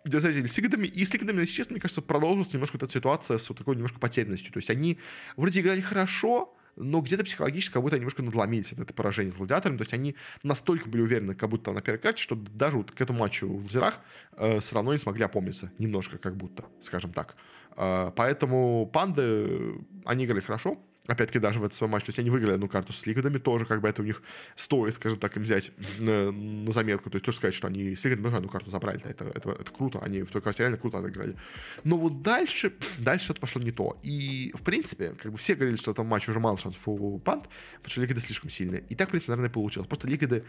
где 0.05 0.19
заняли 0.19 0.47
с 0.47 0.57
Игдами, 0.57 0.87
и 0.87 1.03
с 1.03 1.13
Игдами, 1.13 1.41
если 1.41 1.53
честно, 1.53 1.73
мне 1.73 1.81
кажется, 1.81 2.01
продолжилась 2.01 2.53
немножко 2.53 2.77
эта 2.77 2.89
ситуация 2.89 3.37
с 3.37 3.49
вот 3.49 3.57
такой 3.57 3.75
немножко 3.75 3.99
потерянностью. 3.99 4.53
То 4.53 4.57
есть 4.57 4.69
они 4.69 4.99
вроде 5.35 5.61
играли 5.61 5.81
хорошо, 5.81 6.55
но 6.79 7.01
где-то 7.01 7.23
психологически 7.23 7.73
как 7.73 7.81
будто 7.81 7.95
они 7.95 8.01
немножко 8.01 8.23
надломились 8.23 8.71
от 8.71 8.79
этого 8.79 8.95
поражения 8.95 9.31
с 9.31 9.35
гладиаторами. 9.35 9.77
То 9.77 9.81
есть 9.83 9.93
они 9.93 10.15
настолько 10.43 10.89
были 10.89 11.01
уверены, 11.01 11.35
как 11.35 11.49
будто 11.49 11.71
на 11.71 11.81
первой 11.81 11.99
карте, 11.99 12.23
что 12.23 12.35
даже 12.35 12.77
вот 12.77 12.91
к 12.91 12.99
этому 12.99 13.19
матчу 13.19 13.47
в 13.47 13.65
лазерах 13.65 13.99
э, 14.37 14.59
все 14.59 14.75
равно 14.75 14.93
не 14.93 14.99
смогли 14.99 15.23
опомниться. 15.23 15.71
Немножко 15.77 16.17
как 16.17 16.35
будто, 16.35 16.65
скажем 16.81 17.13
так. 17.13 17.35
Э, 17.77 18.11
поэтому 18.15 18.89
панды, 18.91 19.75
они 20.05 20.25
играли 20.25 20.39
хорошо 20.41 20.79
опять-таки, 21.09 21.39
даже 21.39 21.59
в 21.59 21.63
этот 21.63 21.75
свой 21.75 21.89
матч, 21.89 22.05
то 22.05 22.09
есть 22.09 22.19
они 22.19 22.29
выиграли 22.29 22.53
одну 22.53 22.67
карту 22.67 22.93
с 22.93 23.05
Ликвидами, 23.05 23.37
тоже 23.37 23.65
как 23.65 23.81
бы 23.81 23.89
это 23.89 24.01
у 24.01 24.05
них 24.05 24.21
стоит, 24.55 24.95
скажем 24.95 25.19
так, 25.19 25.35
им 25.37 25.43
взять 25.43 25.71
на, 25.97 26.31
на 26.31 26.71
заметку, 26.71 27.09
то 27.09 27.15
есть 27.15 27.25
тоже 27.25 27.37
сказать, 27.37 27.55
что 27.55 27.67
они 27.67 27.95
с 27.95 28.03
Ликвидами 28.03 28.23
тоже 28.23 28.37
одну 28.37 28.49
карту 28.49 28.69
забрали, 28.69 29.01
это, 29.03 29.25
это, 29.25 29.51
это 29.51 29.71
круто, 29.71 29.99
они 29.99 30.21
в 30.21 30.29
той 30.29 30.41
карте 30.41 30.63
реально 30.63 30.77
круто 30.77 30.99
отыграли. 30.99 31.35
Но 31.83 31.97
вот 31.97 32.21
дальше, 32.21 32.73
дальше 32.97 33.33
это 33.33 33.41
пошло 33.41 33.61
не 33.61 33.71
то. 33.71 33.97
И, 34.03 34.53
в 34.55 34.61
принципе, 34.61 35.15
как 35.21 35.31
бы 35.31 35.37
все 35.37 35.55
говорили, 35.55 35.77
что 35.77 35.91
в 35.91 35.93
этом 35.93 36.05
матче 36.05 36.31
уже 36.31 36.39
мало 36.39 36.57
шансов 36.57 36.81
у 36.87 37.19
Пант, 37.19 37.49
потому 37.77 37.91
что 37.91 38.01
Ликвиды 38.01 38.21
слишком 38.21 38.49
сильные. 38.49 38.83
И 38.89 38.95
так, 38.95 39.07
в 39.07 39.11
принципе, 39.11 39.31
наверное, 39.31 39.51
получилось. 39.51 39.87
Просто 39.87 40.07
Ликвиды 40.07 40.43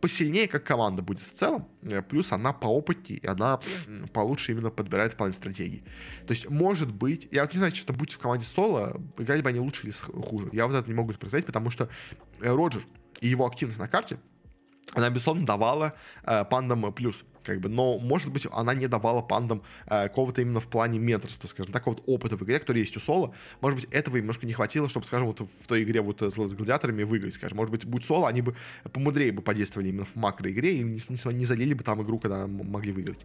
посильнее, 0.00 0.48
как 0.48 0.64
команда 0.64 1.02
будет 1.02 1.22
в 1.22 1.32
целом, 1.32 1.68
э, 1.82 2.02
плюс 2.02 2.32
она 2.32 2.52
поопытнее, 2.52 3.18
и 3.20 3.26
она 3.26 3.60
получше 4.12 4.52
именно 4.52 4.70
подбирает 4.70 5.16
план 5.16 5.32
стратегии. 5.32 5.84
То 6.26 6.32
есть, 6.32 6.48
может 6.50 6.92
быть, 6.92 7.28
я 7.30 7.42
вот 7.42 7.52
не 7.52 7.58
знаю, 7.58 7.72
честно, 7.72 7.94
будь 7.94 8.12
в 8.12 8.18
команде 8.18 8.44
соло, 8.44 9.00
играли 9.18 9.42
бы 9.42 9.48
они 9.48 9.60
лучше 9.60 9.84
или 9.84 9.90
хуже. 10.04 10.48
Я 10.52 10.66
вот 10.66 10.74
это 10.74 10.88
не 10.88 10.94
могу 10.94 11.12
представить, 11.12 11.46
потому 11.46 11.70
что 11.70 11.88
э, 12.40 12.54
Роджер 12.54 12.82
и 13.20 13.28
его 13.28 13.46
активность 13.46 13.78
на 13.78 13.88
карте, 13.88 14.18
она, 14.94 15.10
безусловно, 15.10 15.46
давала 15.46 15.94
э, 16.24 16.44
пандам 16.44 16.92
плюс 16.92 17.24
как 17.44 17.60
бы, 17.60 17.68
но, 17.68 17.98
может 17.98 18.32
быть, 18.32 18.46
она 18.50 18.74
не 18.74 18.86
давала 18.88 19.22
пандам 19.22 19.62
э, 19.86 20.08
какого-то 20.08 20.42
именно 20.42 20.60
в 20.60 20.66
плане 20.68 20.98
менторства, 20.98 21.46
скажем 21.48 21.72
так, 21.72 21.86
вот 21.86 22.02
опыта 22.06 22.36
в 22.36 22.42
игре, 22.42 22.58
который 22.58 22.78
есть 22.78 22.96
у 22.96 23.00
Соло. 23.00 23.34
Может 23.60 23.80
быть, 23.80 23.88
этого 23.90 24.16
немножко 24.16 24.46
не 24.46 24.52
хватило, 24.52 24.88
чтобы, 24.88 25.06
скажем, 25.06 25.28
вот 25.28 25.40
в 25.40 25.66
той 25.66 25.82
игре 25.82 26.00
вот 26.00 26.22
с, 26.22 26.34
с 26.34 26.54
гладиаторами 26.54 27.02
выиграть, 27.02 27.34
скажем. 27.34 27.56
Может 27.56 27.70
быть, 27.70 27.84
будь 27.84 28.04
Соло, 28.04 28.28
они 28.28 28.42
бы 28.42 28.56
помудрее 28.92 29.32
бы 29.32 29.42
подействовали 29.42 29.88
именно 29.88 30.04
в 30.04 30.14
макроигре 30.16 30.78
и 30.78 30.82
не, 30.82 31.00
не, 31.08 31.34
не 31.34 31.44
залили 31.44 31.74
бы 31.74 31.84
там 31.84 32.02
игру, 32.02 32.18
когда 32.18 32.46
могли 32.46 32.92
выиграть. 32.92 33.20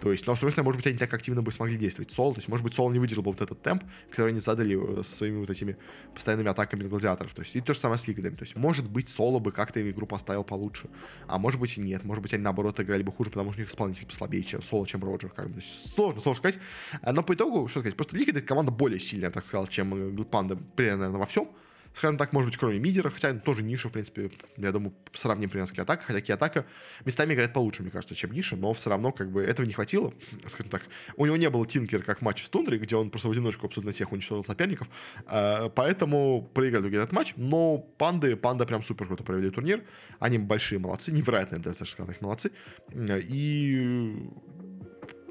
То 0.00 0.10
есть, 0.10 0.26
но, 0.26 0.34
с 0.34 0.40
другой 0.40 0.62
может 0.64 0.78
быть, 0.78 0.86
они 0.88 0.98
так 0.98 1.12
активно 1.14 1.42
бы 1.42 1.52
смогли 1.52 1.76
действовать. 1.76 2.10
Соло, 2.10 2.34
то 2.34 2.38
есть, 2.38 2.48
может 2.48 2.64
быть, 2.64 2.74
Соло 2.74 2.90
не 2.92 2.98
выдержал 2.98 3.22
бы 3.22 3.30
вот 3.30 3.40
этот 3.40 3.62
темп, 3.62 3.84
который 4.10 4.30
они 4.30 4.40
задали 4.40 5.00
э, 5.00 5.02
своими 5.02 5.38
вот 5.38 5.50
этими 5.50 5.76
постоянными 6.12 6.50
атаками 6.50 6.82
на 6.82 6.88
гладиаторов. 6.88 7.32
То 7.34 7.42
есть, 7.42 7.54
и 7.54 7.60
то 7.60 7.72
же 7.74 7.78
самое 7.78 7.98
с 7.98 8.08
лигами. 8.08 8.34
То 8.34 8.44
есть, 8.44 8.56
может 8.56 8.88
быть, 8.90 9.08
Соло 9.08 9.38
бы 9.38 9.52
как-то 9.52 9.88
игру 9.88 10.06
поставил 10.06 10.44
получше, 10.44 10.88
а 11.26 11.38
может 11.38 11.60
быть 11.60 11.78
и 11.78 11.80
нет. 11.80 12.04
Может 12.04 12.22
быть, 12.22 12.34
они, 12.34 12.42
наоборот, 12.42 12.80
играли 12.80 13.02
бы 13.02 13.12
хуже, 13.12 13.30
потому 13.30 13.52
что 13.52 13.53
у 13.56 13.60
них 13.60 13.68
исполнитель 13.68 14.06
послабее 14.06 14.42
слабее, 14.42 14.42
чем 14.42 14.62
Соло, 14.62 14.86
чем 14.86 15.04
Роджер. 15.04 15.30
Как 15.30 15.50
бы. 15.50 15.60
Сложно, 15.60 16.20
сложно 16.20 16.38
сказать. 16.38 16.60
Но 17.02 17.22
по 17.22 17.34
итогу, 17.34 17.68
что 17.68 17.80
сказать, 17.80 17.96
просто 17.96 18.16
Ликвид 18.16 18.46
команда 18.46 18.70
более 18.70 19.00
сильная, 19.00 19.30
так 19.30 19.44
сказал, 19.44 19.66
чем 19.66 20.16
Панда, 20.24 20.56
примерно, 20.56 21.10
во 21.10 21.26
всем 21.26 21.48
скажем 21.94 22.18
так, 22.18 22.32
может 22.32 22.50
быть, 22.50 22.58
кроме 22.58 22.78
мидера, 22.78 23.10
хотя 23.10 23.32
тоже 23.34 23.62
ниша, 23.62 23.88
в 23.88 23.92
принципе, 23.92 24.30
я 24.56 24.72
думаю, 24.72 24.94
сравним 25.12 25.48
примерно 25.48 25.68
с 25.68 25.72
Киатака, 25.72 26.02
хотя 26.04 26.20
Киатака 26.20 26.66
местами 27.04 27.34
играет 27.34 27.52
получше, 27.52 27.82
мне 27.82 27.90
кажется, 27.90 28.14
чем 28.14 28.32
ниша, 28.32 28.56
но 28.56 28.72
все 28.72 28.90
равно 28.90 29.12
как 29.12 29.30
бы 29.30 29.42
этого 29.42 29.64
не 29.64 29.72
хватило, 29.72 30.12
скажем 30.46 30.70
так. 30.70 30.82
У 31.16 31.24
него 31.24 31.36
не 31.36 31.48
было 31.48 31.66
Тинкер, 31.66 32.02
как 32.02 32.20
матч 32.20 32.44
с 32.44 32.48
Тундрой, 32.48 32.78
где 32.78 32.96
он 32.96 33.10
просто 33.10 33.28
в 33.28 33.30
одиночку 33.30 33.66
абсолютно 33.66 33.92
всех 33.92 34.12
уничтожил 34.12 34.44
соперников, 34.44 34.88
а, 35.26 35.68
поэтому 35.68 36.50
проиграли 36.52 36.94
этот 36.96 37.12
матч, 37.12 37.34
но 37.36 37.78
панды, 37.78 38.36
панда 38.36 38.66
прям 38.66 38.82
супер 38.82 39.06
круто 39.06 39.22
провели 39.22 39.50
турнир, 39.50 39.84
они 40.18 40.38
большие 40.38 40.78
молодцы, 40.78 41.12
невероятные, 41.12 41.60
даже 41.60 41.86
сказать, 41.86 42.20
молодцы, 42.20 42.50
и 42.92 44.14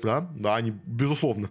да, 0.03 0.29
да, 0.35 0.55
они, 0.55 0.73
безусловно, 0.85 1.49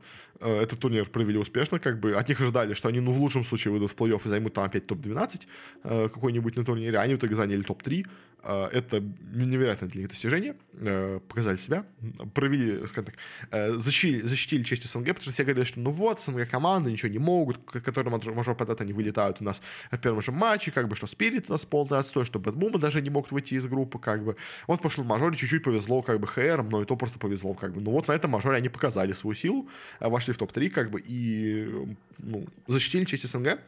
этот 0.49 0.79
турнир 0.79 1.09
провели 1.09 1.39
успешно, 1.39 1.79
как 1.79 2.01
бы 2.01 2.15
от 2.15 2.29
них 2.29 2.41
ожидали, 2.41 2.75
что 2.75 2.89
они, 2.89 3.01
ну, 3.01 3.13
в 3.13 3.19
лучшем 3.19 3.45
случае 3.45 3.73
выйдут 3.73 3.93
в 3.93 3.97
плей-офф 3.97 4.21
и 4.25 4.29
займут 4.29 4.55
там 4.55 4.65
опять 4.65 4.87
топ-12 4.87 5.43
э, 5.85 6.09
какой-нибудь 6.09 6.57
на 6.57 6.65
турнире, 6.65 6.99
а 6.99 7.03
они 7.03 7.15
в 7.15 7.19
итоге 7.19 7.35
заняли 7.35 7.63
топ-3, 7.63 8.07
э, 8.45 8.69
это 8.73 9.01
невероятное 9.33 9.89
для 9.89 10.03
них 10.03 10.11
достижение, 10.11 10.57
показали 11.29 11.57
себя, 11.57 11.85
провели, 12.35 12.87
скажем 12.87 13.13
так, 13.13 13.79
защитили, 13.79 14.23
защитили 14.23 14.63
честь 14.63 14.85
СНГ, 14.85 15.09
потому 15.09 15.23
что 15.23 15.33
все 15.33 15.45
говорили, 15.45 15.65
что 15.65 15.81
ну 15.81 15.91
вот, 15.91 16.21
СНГ 16.21 16.49
команды 16.49 16.91
ничего 16.91 17.11
не 17.11 17.19
могут, 17.19 17.59
которые 17.59 18.19
мажор 18.35 18.57
под 18.57 18.71
это 18.71 18.83
они 18.83 18.93
вылетают 18.93 19.41
у 19.41 19.45
нас 19.45 19.63
в 19.91 19.99
первом 19.99 20.23
же 20.23 20.33
матче, 20.33 20.71
как 20.71 20.89
бы, 20.89 20.97
что 20.97 21.07
Spirit 21.07 21.49
у 21.49 21.53
нас 21.53 21.65
полный 21.65 21.99
отстой, 21.99 22.25
что 22.25 22.39
BetBoom 22.39 22.79
даже 22.79 23.01
не 23.01 23.11
мог 23.11 23.31
выйти 23.31 23.55
из 23.55 23.67
группы, 23.67 23.99
как 23.99 24.25
бы. 24.25 24.37
Вот 24.67 24.83
прошлом 24.83 25.05
мажоре, 25.05 25.37
чуть-чуть 25.37 25.63
повезло, 25.63 26.03
как 26.03 26.21
бы, 26.21 26.27
HR, 26.27 26.63
но 26.63 26.83
и 26.83 26.85
то 26.85 26.97
просто 26.97 27.19
повезло, 27.19 27.55
как 27.55 27.73
бы. 27.73 27.81
Ну 27.81 27.91
вот 27.91 28.09
на 28.09 28.13
этом 28.13 28.31
мажоре 28.31 28.57
они 28.57 28.69
показали 28.69 29.13
свою 29.13 29.35
силу, 29.35 29.69
вошли 30.01 30.32
вошли 30.33 30.35
в 30.35 30.39
топ-3, 30.39 30.71
как 30.71 30.91
бы, 30.91 31.03
и 31.05 31.69
ну, 32.19 32.45
защитили 32.67 33.05
честь 33.05 33.29
СНГ. 33.29 33.59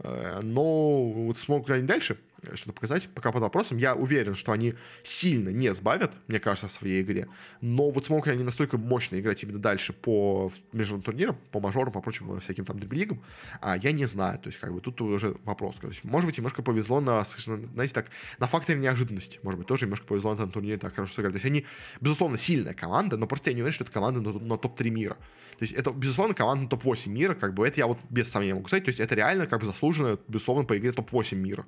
Э, 0.00 0.40
но 0.42 1.04
вот 1.04 1.38
смогут 1.38 1.68
ли 1.68 1.76
они 1.76 1.86
дальше 1.86 2.18
что-то 2.54 2.72
показать, 2.72 3.08
пока 3.14 3.32
под 3.32 3.42
вопросом. 3.42 3.78
Я 3.78 3.94
уверен, 3.94 4.34
что 4.34 4.52
они 4.52 4.74
сильно 5.02 5.48
не 5.48 5.74
сбавят, 5.74 6.14
мне 6.28 6.38
кажется, 6.40 6.68
в 6.68 6.72
своей 6.72 7.02
игре. 7.02 7.28
Но 7.60 7.90
вот 7.90 8.06
смогут 8.06 8.26
ли 8.26 8.32
они 8.32 8.44
настолько 8.44 8.78
мощно 8.78 9.18
играть 9.18 9.42
именно 9.42 9.58
дальше 9.58 9.92
по 9.92 10.50
международным 10.72 11.02
турнирам, 11.02 11.38
по 11.50 11.60
мажорам, 11.60 11.92
по 11.92 12.00
прочим 12.00 12.38
всяким 12.40 12.64
там 12.64 12.78
DreamLeague 12.78 13.13
ам, 13.13 13.22
а, 13.60 13.76
я 13.76 13.92
не 13.92 14.06
знаю. 14.06 14.38
То 14.38 14.48
есть, 14.48 14.58
как 14.58 14.72
бы, 14.72 14.80
тут 14.80 15.00
уже 15.00 15.36
вопрос. 15.44 15.76
То 15.76 15.88
есть, 15.88 16.04
может 16.04 16.26
быть, 16.26 16.38
немножко 16.38 16.62
повезло 16.62 17.00
на, 17.00 17.24
знаете, 17.24 17.94
так, 17.94 18.06
на 18.38 18.46
факторе 18.46 18.78
неожиданности. 18.78 19.40
Может 19.42 19.58
быть, 19.58 19.66
тоже 19.66 19.86
немножко 19.86 20.06
повезло 20.06 20.30
на 20.30 20.36
этом 20.36 20.50
турнире 20.50 20.78
так 20.78 20.94
хорошо 20.94 21.14
сыграли. 21.14 21.32
То 21.32 21.36
есть, 21.36 21.46
они, 21.46 21.66
безусловно, 22.00 22.36
сильная 22.36 22.74
команда, 22.74 23.16
но 23.16 23.26
просто 23.26 23.50
я 23.50 23.54
не 23.54 23.62
уверен, 23.62 23.74
что 23.74 23.84
это 23.84 23.92
команда 23.92 24.20
на, 24.20 24.32
на 24.32 24.58
топ-3 24.58 24.90
мира. 24.90 25.16
То 25.58 25.64
есть 25.64 25.74
это, 25.74 25.90
безусловно, 25.90 26.34
команда 26.34 26.64
на 26.64 26.68
топ-8 26.68 27.08
мира, 27.08 27.34
как 27.34 27.52
бы 27.52 27.66
это 27.66 27.80
я 27.80 27.88
вот 27.88 27.98
без 28.10 28.30
сомнения 28.30 28.54
могу 28.54 28.68
сказать. 28.68 28.84
То 28.84 28.90
есть 28.90 29.00
это 29.00 29.14
реально 29.16 29.46
как 29.46 29.60
бы 29.60 29.66
заслуженно, 29.66 30.18
безусловно, 30.28 30.64
по 30.64 30.78
игре 30.78 30.92
топ-8 30.92 31.34
мира. 31.34 31.66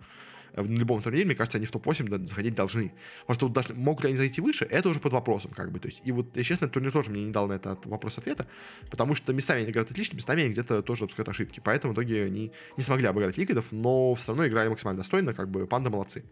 Э, 0.54 0.62
в 0.62 0.70
любом 0.70 1.02
турнире, 1.02 1.24
мне 1.24 1.34
кажется, 1.34 1.58
они 1.58 1.66
в 1.66 1.70
топ-8 1.70 2.26
заходить 2.26 2.54
должны. 2.54 2.92
Просто 3.26 3.46
вот 3.46 3.54
даже, 3.54 3.74
могут 3.74 4.04
ли 4.04 4.08
они 4.10 4.16
зайти 4.16 4.40
выше, 4.40 4.64
это 4.64 4.88
уже 4.88 5.00
под 5.00 5.12
вопросом, 5.12 5.52
как 5.52 5.72
бы. 5.72 5.78
То 5.78 5.86
есть, 5.86 6.02
и 6.04 6.12
вот, 6.12 6.36
если 6.36 6.48
честно, 6.48 6.68
турнир 6.68 6.92
тоже 6.92 7.10
мне 7.10 7.24
не 7.24 7.32
дал 7.32 7.48
на 7.48 7.54
этот 7.54 7.86
вопрос 7.86 8.18
ответа, 8.18 8.46
потому 8.90 9.14
что 9.14 9.32
местами 9.32 9.62
они 9.62 9.70
играют 9.70 9.90
отлично, 9.90 10.16
местами 10.16 10.42
они 10.42 10.52
где-то 10.52 10.82
тоже 10.82 11.02
допускают 11.02 11.28
ошибки. 11.28 11.60
Поэтому 11.62 11.92
в 11.92 11.96
итоге 11.96 12.24
они 12.24 12.52
не 12.76 12.82
смогли 12.82 13.06
обыграть 13.06 13.36
ликвидов, 13.36 13.66
но 13.70 14.14
все 14.14 14.28
равно 14.28 14.46
играли 14.46 14.68
максимально 14.68 14.98
достойно, 14.98 15.34
как 15.34 15.50
бы 15.50 15.66
панда 15.66 15.90
молодцы. 15.90 16.24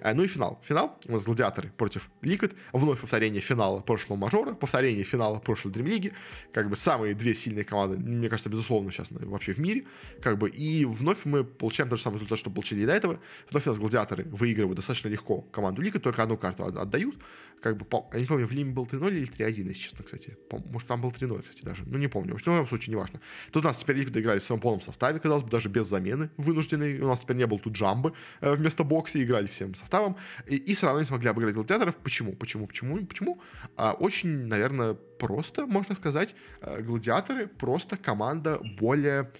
Э, 0.00 0.14
ну 0.14 0.22
и 0.22 0.26
финал. 0.26 0.60
Финал 0.64 0.98
у 1.08 1.12
нас 1.12 1.24
гладиаторы 1.24 1.70
против 1.76 2.10
Liquid. 2.22 2.54
Вновь 2.72 3.00
повторение 3.00 3.40
финала 3.40 3.80
прошлого 3.80 4.18
мажора, 4.18 4.54
повторение 4.54 5.04
финала 5.04 5.38
прошлой 5.38 5.72
Dream 5.72 5.86
League. 5.86 6.12
Как 6.52 6.68
бы 6.68 6.76
самые 6.76 7.14
две 7.14 7.34
сильные 7.34 7.64
команды, 7.64 7.96
мне 7.96 8.28
кажется, 8.28 8.50
безусловно, 8.50 8.90
сейчас 8.90 9.08
вообще 9.10 9.52
в 9.52 9.58
мире. 9.58 9.84
Как 10.20 10.38
бы, 10.38 10.48
и 10.48 10.84
вновь 10.84 11.24
мы 11.24 11.44
получаем 11.44 11.90
тот 11.90 11.98
же 11.98 12.04
самый 12.04 12.16
результат, 12.16 12.38
что 12.38 12.50
получили 12.50 12.82
и 12.82 12.86
до 12.86 12.92
этого. 12.92 13.20
Вновь 13.52 13.66
у 13.66 13.70
нас 13.70 13.78
гладиаторы 13.78 14.24
выигрывают 14.24 14.76
достаточно 14.76 15.08
легко 15.08 15.42
команду 15.42 15.82
Liquid, 15.82 16.00
только 16.00 16.22
одну 16.22 16.36
карту 16.36 16.64
отдают 16.64 17.16
как 17.62 17.76
бы, 17.76 17.86
я 18.12 18.20
не 18.20 18.26
помню, 18.26 18.46
в 18.46 18.52
Лиме 18.52 18.72
был 18.72 18.84
3-0 18.84 19.12
или 19.12 19.28
3-1, 19.28 19.68
если 19.68 19.74
честно, 19.74 20.04
кстати. 20.04 20.36
Может, 20.50 20.88
там 20.88 21.00
был 21.00 21.10
3-0, 21.10 21.42
кстати, 21.42 21.64
даже. 21.64 21.84
Ну, 21.86 21.96
не 21.96 22.08
помню. 22.08 22.36
В 22.36 22.46
любом 22.46 22.66
случае, 22.66 22.92
неважно. 22.92 23.20
Тут 23.52 23.64
у 23.64 23.68
нас 23.68 23.78
теперь 23.78 23.96
Ликвиды 23.96 24.20
играли 24.20 24.40
в 24.40 24.42
своем 24.42 24.60
полном 24.60 24.80
составе, 24.80 25.20
казалось 25.20 25.44
бы, 25.44 25.50
даже 25.50 25.68
без 25.68 25.86
замены 25.86 26.30
вынужденной. 26.36 27.00
У 27.00 27.06
нас 27.06 27.20
теперь 27.20 27.36
не 27.36 27.46
было 27.46 27.60
тут 27.60 27.74
джамбы 27.74 28.12
э, 28.40 28.54
вместо 28.54 28.82
бокса, 28.84 29.22
играли 29.22 29.46
всем 29.46 29.74
составом. 29.74 30.16
И, 30.48 30.56
и 30.56 30.74
все 30.74 30.86
равно 30.86 31.00
не 31.00 31.06
смогли 31.06 31.28
обыграть 31.30 31.54
гладиаторов. 31.54 31.96
Почему? 31.96 32.32
Почему? 32.32 32.66
Почему? 32.66 33.06
Почему? 33.06 33.40
А, 33.76 33.92
очень, 33.92 34.46
наверное, 34.46 34.94
просто, 34.94 35.66
можно 35.66 35.94
сказать, 35.94 36.34
э, 36.62 36.82
гладиаторы 36.82 37.46
просто 37.46 37.96
команда 37.96 38.60
более 38.80 39.30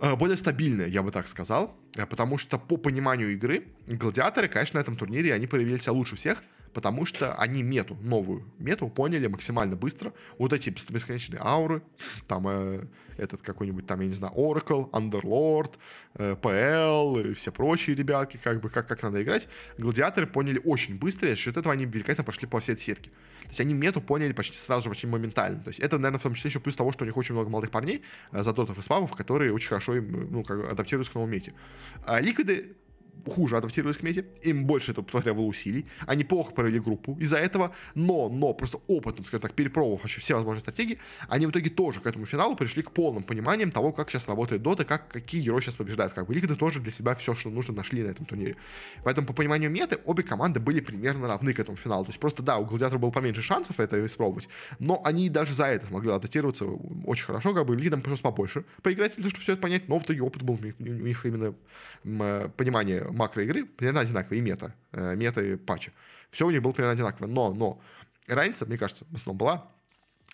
более 0.00 0.36
стабильная, 0.36 0.86
я 0.86 1.02
бы 1.02 1.10
так 1.10 1.28
сказал, 1.28 1.76
э, 1.96 2.06
потому 2.06 2.38
что 2.38 2.58
по 2.58 2.76
пониманию 2.76 3.32
игры 3.32 3.68
гладиаторы, 3.86 4.48
конечно, 4.48 4.78
на 4.78 4.82
этом 4.82 4.96
турнире 4.96 5.34
они 5.34 5.46
проявили 5.46 5.78
себя 5.78 5.92
лучше 5.92 6.16
всех, 6.16 6.42
потому 6.72 7.04
что 7.04 7.34
они 7.34 7.62
мету, 7.62 7.96
новую 8.02 8.44
мету 8.58 8.88
поняли 8.88 9.26
максимально 9.26 9.76
быстро. 9.76 10.12
Вот 10.38 10.52
эти 10.52 10.70
бесконечные 10.70 11.40
ауры, 11.42 11.82
там 12.26 12.46
э, 12.48 12.86
этот 13.16 13.42
какой-нибудь, 13.42 13.86
там, 13.86 14.00
я 14.00 14.06
не 14.06 14.12
знаю, 14.12 14.34
Oracle, 14.34 14.88
Underlord, 14.90 15.72
э, 16.14 16.36
PL 16.40 17.30
и 17.30 17.34
все 17.34 17.50
прочие 17.50 17.96
ребятки, 17.96 18.38
как 18.42 18.60
бы, 18.60 18.70
как, 18.70 18.86
как 18.86 19.02
надо 19.02 19.22
играть. 19.22 19.48
Гладиаторы 19.78 20.26
поняли 20.26 20.60
очень 20.64 20.98
быстро, 20.98 21.28
и 21.28 21.30
за 21.32 21.36
счет 21.36 21.56
этого 21.56 21.72
они 21.72 21.84
великолепно 21.84 22.24
пошли 22.24 22.46
по 22.46 22.60
всей 22.60 22.78
сетке. 22.78 23.10
То 23.48 23.52
есть 23.52 23.60
они 23.60 23.72
мету 23.72 24.02
поняли 24.02 24.32
почти 24.32 24.56
сразу 24.56 24.84
же, 24.84 24.90
почти 24.90 25.06
моментально. 25.06 25.60
То 25.62 25.68
есть 25.68 25.80
это, 25.80 25.96
наверное, 25.96 26.18
в 26.18 26.22
том 26.22 26.34
числе 26.34 26.48
еще 26.50 26.60
плюс 26.60 26.76
того, 26.76 26.92
что 26.92 27.04
у 27.04 27.06
них 27.06 27.16
очень 27.16 27.34
много 27.34 27.48
молодых 27.48 27.70
парней, 27.70 28.02
э, 28.32 28.42
задотов 28.42 28.76
и 28.76 28.82
свабов, 28.82 29.12
которые 29.12 29.54
очень 29.54 29.68
хорошо 29.68 29.96
им, 29.96 30.28
ну, 30.30 30.44
как, 30.44 30.70
адаптируются 30.70 31.12
к 31.12 31.14
новому 31.14 31.32
мете. 31.32 31.54
А 32.04 32.20
ликвиды 32.20 32.76
хуже 33.26 33.56
адаптировались 33.56 33.98
к 33.98 34.02
мете, 34.02 34.26
им 34.42 34.64
больше 34.66 34.92
это 34.92 35.02
потребовало 35.02 35.46
усилий, 35.46 35.86
они 36.06 36.24
плохо 36.24 36.52
провели 36.52 36.78
группу 36.78 37.16
из-за 37.20 37.38
этого, 37.38 37.74
но, 37.94 38.28
но 38.28 38.54
просто 38.54 38.80
опытом, 38.86 39.24
скажем 39.24 39.42
так, 39.42 39.54
перепробовав 39.54 40.02
вообще 40.02 40.20
все 40.20 40.34
возможные 40.34 40.60
стратегии, 40.60 40.98
они 41.28 41.46
в 41.46 41.50
итоге 41.50 41.70
тоже 41.70 42.00
к 42.00 42.06
этому 42.06 42.26
финалу 42.26 42.56
пришли 42.56 42.82
к 42.82 42.90
полным 42.90 43.22
пониманиям 43.22 43.70
того, 43.70 43.92
как 43.92 44.10
сейчас 44.10 44.28
работает 44.28 44.62
Дота, 44.62 44.84
как, 44.84 45.08
какие 45.08 45.42
герои 45.42 45.60
сейчас 45.60 45.76
побеждают, 45.76 46.12
как 46.12 46.26
бы 46.26 46.34
Ликвиды 46.34 46.56
тоже 46.56 46.80
для 46.80 46.92
себя 46.92 47.14
все, 47.14 47.34
что 47.34 47.50
нужно, 47.50 47.74
нашли 47.74 48.02
на 48.02 48.08
этом 48.08 48.26
турнире. 48.26 48.56
Поэтому 49.04 49.26
по 49.26 49.32
пониманию 49.32 49.70
меты 49.70 49.98
обе 50.04 50.22
команды 50.22 50.60
были 50.60 50.80
примерно 50.80 51.28
равны 51.28 51.52
к 51.52 51.58
этому 51.58 51.76
финалу, 51.76 52.04
то 52.04 52.10
есть 52.10 52.20
просто, 52.20 52.42
да, 52.42 52.58
у 52.58 52.64
Гладиатора 52.64 52.98
было 52.98 53.10
поменьше 53.10 53.42
шансов 53.42 53.80
это 53.80 54.04
испробовать, 54.04 54.48
но 54.78 55.00
они 55.04 55.28
даже 55.30 55.54
за 55.54 55.66
это 55.66 55.86
смогли 55.86 56.10
адаптироваться 56.10 56.66
очень 56.66 57.24
хорошо, 57.26 57.54
как 57.54 57.66
бы 57.66 57.74
Ликвидам 57.74 58.00
пришлось 58.00 58.20
побольше 58.20 58.64
поиграть, 58.82 59.14
для 59.14 59.22
того, 59.22 59.30
чтобы 59.30 59.42
все 59.42 59.52
это 59.52 59.62
понять, 59.62 59.88
но 59.88 59.98
в 59.98 60.02
итоге 60.04 60.22
опыт 60.22 60.42
был 60.42 60.58
у 60.78 60.82
них 60.84 61.24
именно 61.24 61.54
понимание 62.56 63.07
макроигры 63.12 63.64
примерно 63.64 64.00
одинаковые, 64.00 64.40
и 64.40 64.42
мета, 64.42 64.74
э, 64.92 65.14
мета 65.16 65.42
и 65.42 65.56
патчи. 65.56 65.92
Все 66.30 66.46
у 66.46 66.50
них 66.50 66.62
было 66.62 66.72
примерно 66.72 66.94
одинаково. 66.94 67.26
Но, 67.26 67.52
но 67.54 67.80
разница, 68.26 68.66
мне 68.66 68.78
кажется, 68.78 69.04
в 69.10 69.14
основном 69.14 69.38
была 69.38 69.68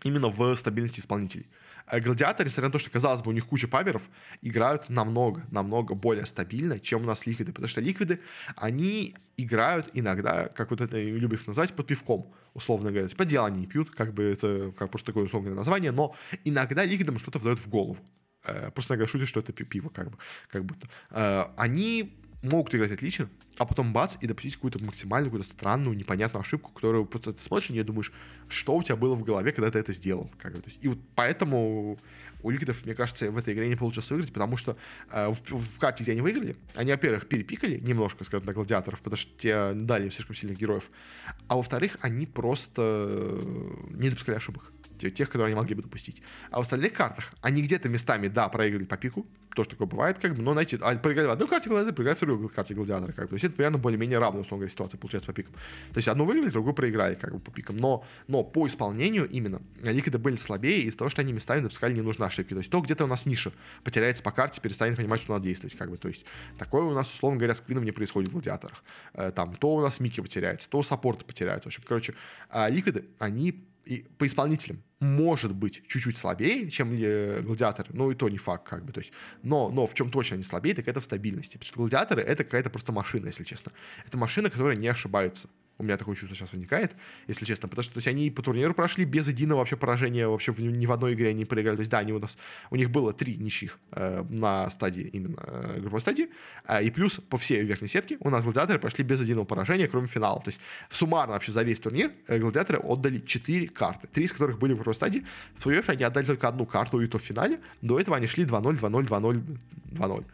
именно 0.03 0.29
в 0.29 0.55
стабильности 0.57 1.01
исполнителей. 1.01 1.49
Э, 1.87 2.01
гладиаторы, 2.01 2.49
несмотря 2.49 2.69
на 2.69 2.73
то, 2.73 2.79
что, 2.79 2.91
казалось 2.91 3.23
бы, 3.23 3.31
у 3.31 3.35
них 3.35 3.47
куча 3.47 3.69
паберов, 3.69 4.03
играют 4.43 4.89
намного, 4.89 5.45
намного 5.51 5.95
более 5.95 6.27
стабильно, 6.27 6.79
чем 6.79 7.03
у 7.03 7.07
нас 7.07 7.27
ликвиды. 7.27 7.53
Потому 7.53 7.69
что 7.69 7.81
ликвиды, 7.81 8.21
они 8.57 9.15
играют 9.37 9.91
иногда, 9.93 10.49
как 10.49 10.71
вот 10.71 10.81
это 10.81 11.01
любят 11.01 11.47
назвать, 11.47 11.75
под 11.75 11.87
пивком, 11.87 12.33
условно 12.55 12.91
говоря. 12.91 13.09
По 13.17 13.25
делу 13.25 13.47
они 13.47 13.67
пьют, 13.67 13.91
как 13.91 14.15
бы 14.15 14.25
это 14.25 14.73
как 14.79 14.91
просто 14.91 15.07
такое 15.07 15.25
условное 15.25 15.55
название, 15.55 15.93
но 15.93 16.15
иногда 16.45 16.85
ликвидам 16.85 17.19
что-то 17.19 17.39
вдает 17.39 17.59
в 17.59 17.69
голову. 17.69 17.99
Э, 18.45 18.71
просто 18.71 18.95
иногда 18.95 19.07
шутят, 19.07 19.29
что 19.29 19.41
это 19.41 19.53
пиво, 19.53 19.89
как 19.89 20.11
бы, 20.11 20.19
как 20.49 20.65
будто. 20.65 20.89
Они 21.57 22.24
могут 22.45 22.75
играть 22.75 22.93
отлично, 22.93 23.29
а 23.59 23.65
потом 23.65 23.93
бац, 23.93 24.17
и 24.21 24.27
допустить 24.27 24.57
какую-то 24.57 24.83
максимальную, 24.85 25.31
какую-то 25.31 25.49
странную, 25.49 25.97
непонятную 25.97 26.43
ошибку, 26.43 26.71
которую 26.73 27.07
просто 27.07 27.33
ты 27.33 27.41
смотришь 27.41 27.71
и 27.71 27.83
думаешь, 27.83 28.13
что 28.49 28.77
у 28.77 28.83
тебя 28.83 28.97
было 28.97 29.15
в 29.15 29.25
голове, 29.25 29.53
когда 29.53 29.71
ты 29.71 29.79
это 29.79 29.93
сделал. 29.93 30.31
Как 30.39 30.53
бы, 30.53 30.59
то 30.59 30.69
есть, 30.69 30.85
и 30.85 30.89
вот 30.89 30.99
поэтому 31.15 31.99
у 32.43 32.51
Ликвидов, 32.51 32.85
мне 32.85 32.95
кажется, 32.95 33.31
в 33.31 33.39
этой 33.39 33.55
игре 33.55 33.69
не 33.69 33.77
получилось 33.77 34.11
выиграть, 34.11 34.33
потому 34.33 34.57
что 34.59 34.77
э, 35.11 35.29
в, 35.29 35.57
в 35.57 35.79
карте, 35.79 36.05
где 36.05 36.13
они 36.13 36.21
выиграли, 36.21 36.57
они, 36.75 36.93
во-первых, 36.93 37.27
перепикали 37.27 37.79
немножко, 37.79 38.23
скажем, 38.25 38.47
на 38.47 38.53
гладиаторов, 38.53 39.01
потому 39.01 39.17
что 39.17 39.33
те 39.39 39.73
дали 39.73 40.05
им 40.05 40.13
слишком 40.13 40.37
сильных 40.37 40.59
героев, 40.59 40.91
а 41.49 41.57
во-вторых, 41.57 41.97
они 42.03 42.27
просто 42.27 43.41
не 43.91 44.11
допускали 44.11 44.37
ошибок 44.37 44.74
тех, 44.99 45.29
которые 45.29 45.47
они 45.47 45.57
могли 45.57 45.75
бы 45.75 45.83
допустить. 45.83 46.23
А 46.51 46.59
в 46.59 46.61
остальных 46.61 46.93
картах 46.93 47.33
они 47.41 47.63
где-то 47.63 47.89
местами, 47.89 48.29
да, 48.29 48.49
проиграли 48.49 48.85
по 48.85 48.97
пику, 48.97 49.27
тоже 49.55 49.71
такое 49.71 49.87
бывает, 49.87 50.19
как 50.19 50.35
бы, 50.35 50.43
но, 50.43 50.53
знаете, 50.53 50.79
а 50.83 50.97
проиграли 50.97 51.29
в 51.29 51.31
одной 51.31 51.49
карте 51.49 51.71
гладиатора, 51.71 51.95
проиграли 51.95 52.17
в 52.17 52.21
другой 52.21 52.49
карте 52.49 52.75
гладиатора, 52.75 53.13
как 53.13 53.25
бы. 53.27 53.29
То 53.31 53.35
есть 53.35 53.45
это 53.45 53.55
примерно 53.55 53.79
более-менее 53.79 54.19
равная, 54.19 54.43
условно 54.43 54.63
говоря, 54.63 54.73
ситуация 54.73 54.99
получается 54.99 55.27
по 55.27 55.33
пикам. 55.33 55.55
То 55.93 55.99
есть 55.99 56.09
одну 56.09 56.25
выиграли, 56.25 56.51
другую 56.51 56.75
проиграли, 56.75 57.15
как 57.15 57.33
бы, 57.33 57.39
по 57.39 57.51
пикам. 57.51 57.77
Но, 57.77 58.05
но 58.27 58.43
по 58.43 58.67
исполнению 58.67 59.29
именно 59.29 59.63
ликвиды 59.83 60.19
были 60.19 60.37
слабее 60.37 60.83
из-за 60.83 60.99
того, 60.99 61.11
что 61.11 61.23
они 61.23 61.33
местами 61.33 61.61
допускали 61.61 61.95
ненужные 61.95 62.27
ошибки. 62.27 62.53
То 62.53 62.59
есть 62.59 62.71
то 62.71 62.81
где-то 62.81 63.05
у 63.05 63.07
нас 63.07 63.27
ниша 63.27 63.53
потеряется 63.85 64.23
по 64.23 64.33
карте, 64.33 64.61
перестанет 64.61 64.97
понимать, 64.97 65.21
что 65.21 65.33
надо 65.33 65.45
действовать, 65.45 65.77
как 65.77 65.91
бы. 65.91 65.97
То 65.97 66.09
есть 66.09 66.27
такое 66.59 66.83
у 66.83 66.93
нас, 66.93 67.11
условно 67.13 67.39
говоря, 67.39 67.55
с 67.55 67.61
квином 67.61 67.85
не 67.85 67.93
происходит 67.93 68.31
в 68.31 68.33
гладиаторах. 68.33 68.83
Э, 69.15 69.31
там 69.31 69.55
то 69.55 69.77
у 69.77 69.81
нас 69.81 70.01
Мики 70.01 70.21
потеряется, 70.21 70.69
то 70.69 70.83
саппорт 70.83 71.25
потеряется. 71.25 71.65
В 71.65 71.67
общем, 71.67 71.85
короче, 71.87 72.15
а 72.51 72.69
ликвиды, 72.69 73.05
они 73.19 73.65
и 73.87 74.07
по 74.19 74.27
исполнителям 74.27 74.83
может 75.01 75.55
быть 75.55 75.83
чуть-чуть 75.87 76.17
слабее, 76.17 76.71
чем 76.71 76.93
э, 76.93 77.43
гладиаторы, 77.43 77.91
но 77.93 78.11
и 78.11 78.15
то 78.15 78.29
не 78.29 78.39
факт, 78.39 78.69
как 78.69 78.85
бы, 78.85 78.93
то 78.93 79.01
есть, 79.01 79.13
но, 79.43 79.71
но 79.71 79.87
в 79.87 79.95
чем 79.95 80.11
точно 80.11 80.35
они 80.35 80.43
слабее, 80.43 80.75
так 80.75 80.89
это 80.89 81.01
в 81.01 81.05
стабильности, 81.05 81.57
потому 81.59 81.67
что 81.67 81.77
гладиаторы 81.77 82.23
это 82.23 82.45
какая-то 82.45 82.71
просто 82.71 82.93
машина, 82.93 83.27
если 83.27 83.45
честно. 83.45 83.73
Это 84.07 84.17
машина, 84.17 84.51
которая 84.51 84.77
не 84.77 84.89
ошибается. 84.89 85.49
У 85.77 85.83
меня 85.83 85.97
такое 85.97 86.15
чувство 86.15 86.37
сейчас 86.37 86.53
возникает, 86.53 86.95
если 87.27 87.45
честно, 87.45 87.69
потому 87.69 87.83
что 87.83 87.95
то 87.95 87.99
есть, 87.99 88.07
они 88.07 88.31
по 88.31 88.43
турниру 88.43 88.75
прошли 88.75 89.05
без 89.05 89.27
единого 89.27 89.59
вообще 89.59 89.77
поражения, 89.77 90.29
вообще 90.29 90.53
в, 90.53 90.61
ни 90.61 90.87
в 90.87 90.93
одной 90.93 91.15
игре 91.15 91.31
они 91.31 91.45
проиграли. 91.45 91.77
То 91.77 91.81
есть, 91.81 91.91
да, 91.91 91.99
они 91.99 92.13
у 92.13 92.21
нас, 92.21 92.39
у 92.71 92.77
них 92.77 92.91
было 92.91 93.13
три 93.13 93.37
ничьих 93.37 93.79
э, 93.91 94.23
на 94.29 94.71
стадии, 94.71 95.11
именно 95.13 95.37
э, 95.39 95.81
групповой 95.81 96.01
стадии, 96.01 96.29
э, 96.69 96.85
и 96.85 96.91
плюс 96.91 97.21
по 97.29 97.39
всей 97.39 97.63
верхней 97.63 97.89
сетке 97.89 98.17
у 98.21 98.31
нас 98.31 98.45
гладиаторы 98.45 98.79
прошли 98.79 99.03
без 99.03 99.21
единого 99.21 99.45
поражения, 99.45 99.89
кроме 99.89 100.07
финала. 100.07 100.41
То 100.41 100.51
есть, 100.51 100.61
суммарно 100.91 101.35
вообще 101.35 101.51
за 101.51 101.63
весь 101.63 101.81
турнир 101.81 102.13
э, 102.29 102.39
гладиаторы 102.39 102.79
отдали 102.79 103.19
четыре 103.19 103.67
карты, 103.67 104.07
три 104.07 104.27
из 104.27 104.33
которых 104.33 104.59
были 104.59 104.73
в 104.73 104.77
групповой 104.77 104.95
стадии. 104.95 105.25
В 105.57 105.65
плей 105.65 105.81
они 105.87 106.05
отдали 106.05 106.25
только 106.25 106.47
одну 106.47 106.67
карту, 106.67 107.01
и 107.01 107.09
то 107.09 107.19
в 107.19 107.23
финале. 107.23 107.59
До 107.83 107.99
этого 107.99 108.17
они 108.17 108.27
шли 108.29 108.45
2-0, 108.45 108.79
2-0, 108.79 109.07
2-0, 109.09 109.59
2-0. 109.93 110.25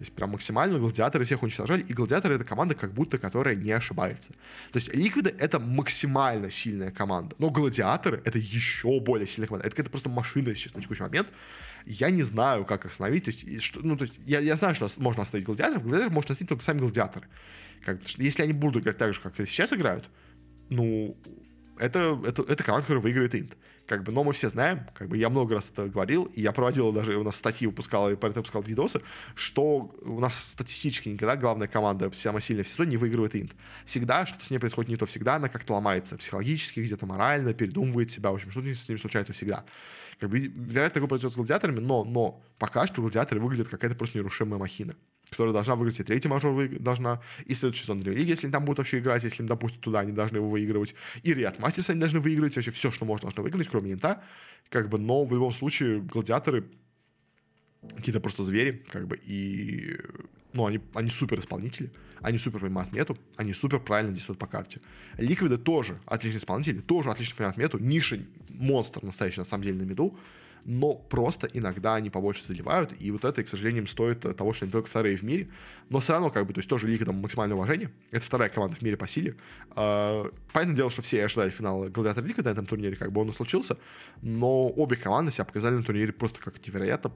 То 0.00 0.04
есть 0.04 0.14
прям 0.14 0.30
максимально 0.30 0.78
гладиаторы 0.78 1.26
всех 1.26 1.42
уничтожали, 1.42 1.82
и 1.82 1.92
гладиаторы 1.92 2.36
это 2.36 2.44
команда 2.44 2.74
как 2.74 2.94
будто, 2.94 3.18
которая 3.18 3.54
не 3.54 3.70
ошибается. 3.70 4.32
То 4.72 4.78
есть 4.78 4.94
ликвиды 4.94 5.34
это 5.38 5.60
максимально 5.60 6.48
сильная 6.48 6.90
команда, 6.90 7.36
но 7.38 7.50
гладиаторы 7.50 8.22
это 8.24 8.38
еще 8.38 8.98
более 9.00 9.26
сильная 9.26 9.46
команда. 9.46 9.66
Это 9.66 9.76
какая-то 9.76 9.90
просто 9.90 10.08
машина 10.08 10.54
сейчас 10.54 10.72
на 10.72 10.80
текущий 10.80 11.02
момент. 11.02 11.28
Я 11.84 12.08
не 12.08 12.22
знаю, 12.22 12.64
как 12.64 12.86
их 12.86 12.92
остановить. 12.92 13.24
То 13.26 13.30
есть, 13.30 13.60
что, 13.60 13.80
ну, 13.80 13.94
то 13.94 14.04
есть 14.04 14.14
я, 14.24 14.40
я 14.40 14.56
знаю, 14.56 14.74
что 14.74 14.88
можно 14.96 15.22
остановить 15.22 15.44
гладиаторов, 15.44 15.82
гладиаторов 15.82 16.14
можно 16.14 16.32
остановить 16.32 16.48
только 16.48 16.64
сами 16.64 16.78
гладиаторы. 16.78 17.26
Как, 17.84 18.00
что 18.08 18.22
если 18.22 18.42
они 18.42 18.54
будут 18.54 18.82
играть 18.82 18.96
так 18.96 19.12
же, 19.12 19.20
как 19.20 19.36
сейчас 19.36 19.70
играют, 19.74 20.08
ну, 20.70 21.14
это, 21.78 22.18
это, 22.24 22.40
это 22.40 22.64
команда, 22.64 22.86
которая 22.86 23.02
выиграет 23.02 23.34
Инт. 23.34 23.54
Как 23.90 24.04
бы, 24.04 24.12
но 24.12 24.22
мы 24.22 24.32
все 24.32 24.48
знаем, 24.48 24.86
как 24.94 25.08
бы 25.08 25.16
я 25.16 25.28
много 25.28 25.56
раз 25.56 25.68
это 25.68 25.88
говорил, 25.88 26.26
и 26.26 26.40
я 26.40 26.52
проводил 26.52 26.92
даже, 26.92 27.16
у 27.16 27.24
нас 27.24 27.34
статьи 27.34 27.66
выпускал, 27.66 28.08
и 28.08 28.14
поэтому 28.14 28.42
выпускал 28.42 28.62
видосы, 28.62 29.02
что 29.34 29.92
у 30.02 30.20
нас 30.20 30.52
статистически 30.52 31.08
никогда 31.08 31.34
главная 31.34 31.66
команда 31.66 32.08
самая 32.12 32.40
сильная 32.40 32.62
в 32.62 32.68
сезоне 32.68 32.90
не 32.92 32.96
выигрывает 32.98 33.34
Инт. 33.34 33.50
Всегда 33.84 34.26
что-то 34.26 34.44
с 34.44 34.50
ней 34.50 34.58
происходит 34.60 34.90
не 34.90 34.96
то, 34.96 35.06
всегда 35.06 35.34
она 35.34 35.48
как-то 35.48 35.72
ломается 35.72 36.16
психологически, 36.16 36.78
где-то 36.78 37.04
морально, 37.04 37.52
передумывает 37.52 38.12
себя, 38.12 38.30
в 38.30 38.34
общем, 38.34 38.52
что-то 38.52 38.72
с 38.72 38.88
ними 38.88 38.98
случается 38.98 39.32
всегда. 39.32 39.64
Как 40.20 40.30
бы, 40.30 40.38
вероятно, 40.38 40.94
такое 40.94 41.08
произойдет 41.08 41.32
с 41.32 41.36
гладиаторами, 41.36 41.80
но, 41.80 42.04
но 42.04 42.44
пока 42.58 42.86
что 42.86 43.00
гладиаторы 43.00 43.40
выглядят 43.40 43.66
какая-то 43.66 43.96
просто 43.96 44.18
нерушимая 44.18 44.60
махина 44.60 44.94
которая 45.30 45.52
должна 45.52 45.76
выиграть, 45.76 46.00
и 46.00 46.04
третий 46.04 46.28
мажор 46.28 46.52
вы... 46.52 46.68
должна, 46.68 47.20
и 47.46 47.54
следующий 47.54 47.82
сезон 47.82 48.00
Древней 48.00 48.20
Лиги, 48.20 48.30
если 48.30 48.46
они 48.46 48.52
там 48.52 48.64
будут 48.64 48.78
вообще 48.78 48.98
играть, 48.98 49.24
если 49.24 49.42
им 49.42 49.46
допустят 49.46 49.80
туда, 49.80 50.00
они 50.00 50.12
должны 50.12 50.36
его 50.36 50.50
выигрывать, 50.50 50.94
и 51.22 51.32
Риат 51.32 51.58
Мастерс 51.58 51.90
они 51.90 52.00
должны 52.00 52.20
выигрывать, 52.20 52.56
вообще 52.56 52.70
все, 52.70 52.90
что 52.90 53.04
можно, 53.04 53.28
должны 53.28 53.42
выиграть, 53.42 53.68
кроме 53.68 53.92
Инта, 53.92 54.22
как 54.68 54.88
бы, 54.88 54.98
но 54.98 55.24
в 55.24 55.32
любом 55.32 55.52
случае 55.52 56.00
гладиаторы 56.00 56.64
какие-то 57.96 58.20
просто 58.20 58.42
звери, 58.42 58.84
как 58.90 59.06
бы, 59.06 59.18
и, 59.24 59.96
ну, 60.52 60.66
они, 60.66 60.80
они 60.94 61.10
супер 61.10 61.38
исполнители, 61.38 61.90
они 62.20 62.38
супер 62.38 62.60
понимают 62.60 62.92
мету, 62.92 63.16
они 63.36 63.54
супер 63.54 63.80
правильно 63.80 64.12
действуют 64.12 64.38
по 64.38 64.46
карте. 64.46 64.80
Ликвиды 65.16 65.56
тоже 65.56 65.98
отличные 66.04 66.40
исполнители, 66.40 66.80
тоже 66.80 67.10
отлично 67.10 67.36
понимают 67.36 67.56
мету, 67.56 67.78
Ниши 67.78 68.26
монстр 68.50 69.02
настоящий, 69.04 69.38
на 69.40 69.46
самом 69.46 69.64
деле, 69.64 69.78
на 69.78 69.82
меду, 69.82 70.18
но 70.64 70.94
просто 70.94 71.48
иногда 71.52 71.94
они 71.94 72.10
побольше 72.10 72.44
заливают, 72.46 72.92
и 72.98 73.10
вот 73.10 73.24
это, 73.24 73.42
к 73.42 73.48
сожалению, 73.48 73.86
стоит 73.86 74.20
того, 74.36 74.52
что 74.52 74.64
они 74.64 74.72
только 74.72 74.88
вторые 74.88 75.16
в 75.16 75.22
мире, 75.22 75.48
но 75.88 76.00
все 76.00 76.12
равно, 76.12 76.30
как 76.30 76.46
бы, 76.46 76.52
то 76.52 76.60
есть 76.60 76.68
тоже 76.68 76.86
Лига 76.86 77.04
там 77.04 77.16
максимальное 77.16 77.56
уважение, 77.56 77.90
это 78.10 78.24
вторая 78.24 78.48
команда 78.48 78.76
в 78.76 78.82
мире 78.82 78.96
по 78.96 79.08
силе. 79.08 79.36
А, 79.74 80.30
понятное 80.52 80.76
дело, 80.76 80.90
что 80.90 81.02
все 81.02 81.24
ожидали 81.24 81.50
финала 81.50 81.88
Гладиатор 81.88 82.24
Лига 82.24 82.42
на 82.42 82.48
этом 82.50 82.66
турнире, 82.66 82.96
как 82.96 83.12
бы 83.12 83.20
он 83.20 83.30
и 83.30 83.32
случился, 83.32 83.76
но 84.22 84.68
обе 84.68 84.96
команды 84.96 85.32
себя 85.32 85.44
показали 85.44 85.74
на 85.74 85.82
турнире 85.82 86.12
просто 86.12 86.40
как 86.40 86.64
невероятно, 86.66 87.12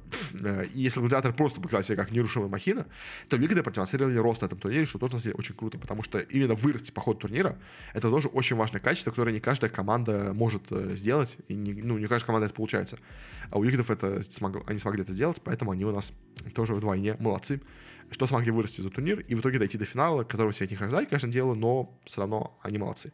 и 0.74 0.80
если 0.80 1.00
Гладиатор 1.00 1.32
просто 1.32 1.60
показал 1.60 1.82
себя 1.82 1.96
как 1.96 2.10
нерушимая 2.10 2.48
махина, 2.48 2.86
то 3.28 3.36
Лига 3.36 3.62
продемонстрировали 3.62 4.16
рост 4.16 4.42
на 4.42 4.46
этом 4.46 4.58
турнире, 4.58 4.84
что 4.84 4.98
тоже, 4.98 5.14
на 5.14 5.18
самом 5.18 5.22
деле, 5.22 5.34
очень 5.38 5.54
круто, 5.54 5.78
потому 5.78 6.02
что 6.02 6.18
именно 6.18 6.54
вырасти 6.54 6.90
по 6.90 7.00
ходу 7.00 7.20
турнира, 7.20 7.58
это 7.92 8.10
тоже 8.10 8.28
очень 8.28 8.56
важное 8.56 8.80
качество, 8.80 9.10
которое 9.10 9.32
не 9.32 9.40
каждая 9.40 9.70
команда 9.70 10.32
может 10.32 10.70
э, 10.70 10.96
сделать, 10.96 11.36
и 11.48 11.54
не, 11.54 11.72
ну, 11.74 11.98
не 11.98 12.06
каждая 12.06 12.26
команда 12.26 12.46
это 12.46 12.54
получается. 12.54 12.98
А 13.50 13.58
у 13.58 13.62
Ликвидов 13.62 13.90
это 13.90 14.22
смог, 14.22 14.68
они 14.68 14.78
смогли 14.78 15.02
это 15.02 15.12
сделать, 15.12 15.40
поэтому 15.42 15.70
они 15.70 15.84
у 15.84 15.92
нас 15.92 16.12
тоже 16.54 16.74
вдвойне 16.74 17.16
молодцы, 17.18 17.60
что 18.10 18.26
смогли 18.26 18.50
вырасти 18.50 18.80
за 18.80 18.90
турнир 18.90 19.20
и 19.20 19.34
в 19.34 19.40
итоге 19.40 19.58
дойти 19.58 19.78
до 19.78 19.84
финала, 19.84 20.24
которого 20.24 20.52
все 20.52 20.64
от 20.64 20.70
них 20.70 20.82
ожидали, 20.82 21.04
конечно, 21.04 21.30
дело, 21.30 21.54
но 21.54 21.98
все 22.04 22.20
равно 22.20 22.58
они 22.62 22.78
молодцы. 22.78 23.12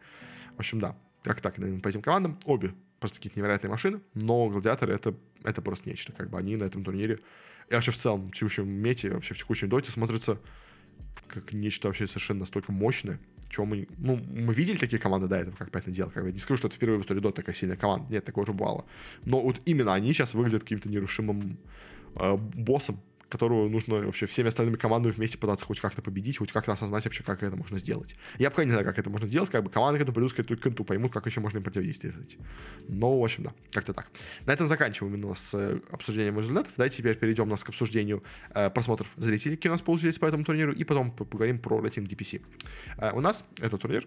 В 0.56 0.60
общем, 0.60 0.80
да, 0.80 0.96
как 1.22 1.40
так, 1.40 1.56
по 1.56 1.88
этим 1.88 2.02
командам, 2.02 2.38
обе 2.44 2.74
просто 2.98 3.16
какие-то 3.16 3.38
невероятные 3.38 3.70
машины, 3.70 4.00
но 4.14 4.48
гладиаторы 4.48 4.94
это, 4.94 5.14
это 5.42 5.62
просто 5.62 5.88
нечто, 5.88 6.12
как 6.12 6.30
бы 6.30 6.38
они 6.38 6.56
на 6.56 6.64
этом 6.64 6.84
турнире 6.84 7.20
и 7.70 7.74
вообще 7.74 7.92
в 7.92 7.96
целом 7.96 8.28
в 8.28 8.34
текущем 8.34 8.68
мете, 8.68 9.10
вообще 9.10 9.34
в 9.34 9.38
текущем 9.38 9.68
доте 9.68 9.90
смотрятся 9.90 10.38
как 11.28 11.52
нечто 11.52 11.88
вообще 11.88 12.06
совершенно 12.06 12.40
настолько 12.40 12.72
мощное, 12.72 13.20
чем 13.50 13.66
мы, 13.66 13.88
ну, 13.98 14.16
мы 14.16 14.54
видели 14.54 14.76
такие 14.76 14.98
команды 14.98 15.26
до 15.26 15.36
этого, 15.36 15.56
как 15.56 15.70
понятное 15.70 15.94
дело, 15.94 16.10
как 16.10 16.24
бы, 16.24 16.32
не 16.32 16.38
скажу, 16.38 16.58
что 16.58 16.68
это 16.68 16.76
впервые 16.76 16.98
в 16.98 17.02
истории 17.02 17.20
Dota 17.20 17.32
такая 17.32 17.54
сильная 17.54 17.76
команда, 17.76 18.06
нет, 18.10 18.24
такого 18.24 18.44
уже 18.44 18.52
бывало, 18.52 18.86
но 19.24 19.40
вот 19.40 19.60
именно 19.66 19.92
они 19.92 20.12
сейчас 20.12 20.34
выглядят 20.34 20.62
каким-то 20.62 20.88
нерушимым 20.88 21.58
э, 22.14 22.36
боссом, 22.36 23.00
которую 23.30 23.70
нужно 23.70 24.00
вообще 24.00 24.26
всеми 24.26 24.48
остальными 24.48 24.76
командами 24.76 25.12
вместе 25.12 25.38
пытаться 25.38 25.64
хоть 25.64 25.80
как-то 25.80 26.02
победить, 26.02 26.38
хоть 26.38 26.52
как-то 26.52 26.72
осознать 26.72 27.04
вообще, 27.04 27.22
как 27.22 27.42
это 27.42 27.56
можно 27.56 27.78
сделать. 27.78 28.16
Я 28.38 28.50
пока 28.50 28.64
не 28.64 28.70
знаю, 28.70 28.84
как 28.84 28.98
это 28.98 29.08
можно 29.08 29.28
сделать, 29.28 29.50
как 29.50 29.62
бы 29.64 29.70
команды 29.70 29.98
к 29.98 30.02
этому 30.02 30.14
придут, 30.14 30.60
к 30.60 30.66
этому 30.66 30.84
поймут, 30.84 31.12
как 31.12 31.26
еще 31.26 31.40
можно 31.40 31.58
им 31.58 31.64
противодействовать. 31.64 32.36
Но, 32.88 33.18
в 33.18 33.24
общем, 33.24 33.44
да, 33.44 33.54
как-то 33.72 33.94
так. 33.94 34.08
На 34.46 34.52
этом 34.52 34.66
заканчиваем 34.66 35.14
именно 35.14 35.34
с 35.34 35.54
э, 35.54 35.80
обсуждением 35.90 36.38
результатов. 36.38 36.72
Давайте 36.76 36.98
теперь 36.98 37.16
перейдем 37.16 37.44
у 37.44 37.50
нас 37.50 37.64
к 37.64 37.68
обсуждению 37.68 38.22
э, 38.54 38.68
просмотров 38.70 39.12
зрителей, 39.16 39.56
какие 39.56 39.70
у 39.70 39.74
нас 39.74 39.82
получились 39.82 40.18
по 40.18 40.26
этому 40.26 40.44
турниру, 40.44 40.72
и 40.72 40.84
потом 40.84 41.12
поговорим 41.12 41.58
про 41.58 41.80
рейтинг 41.80 42.08
DPC. 42.08 42.42
Э, 42.98 43.12
у 43.12 43.20
нас 43.20 43.44
этот 43.60 43.80
турнир 43.80 44.06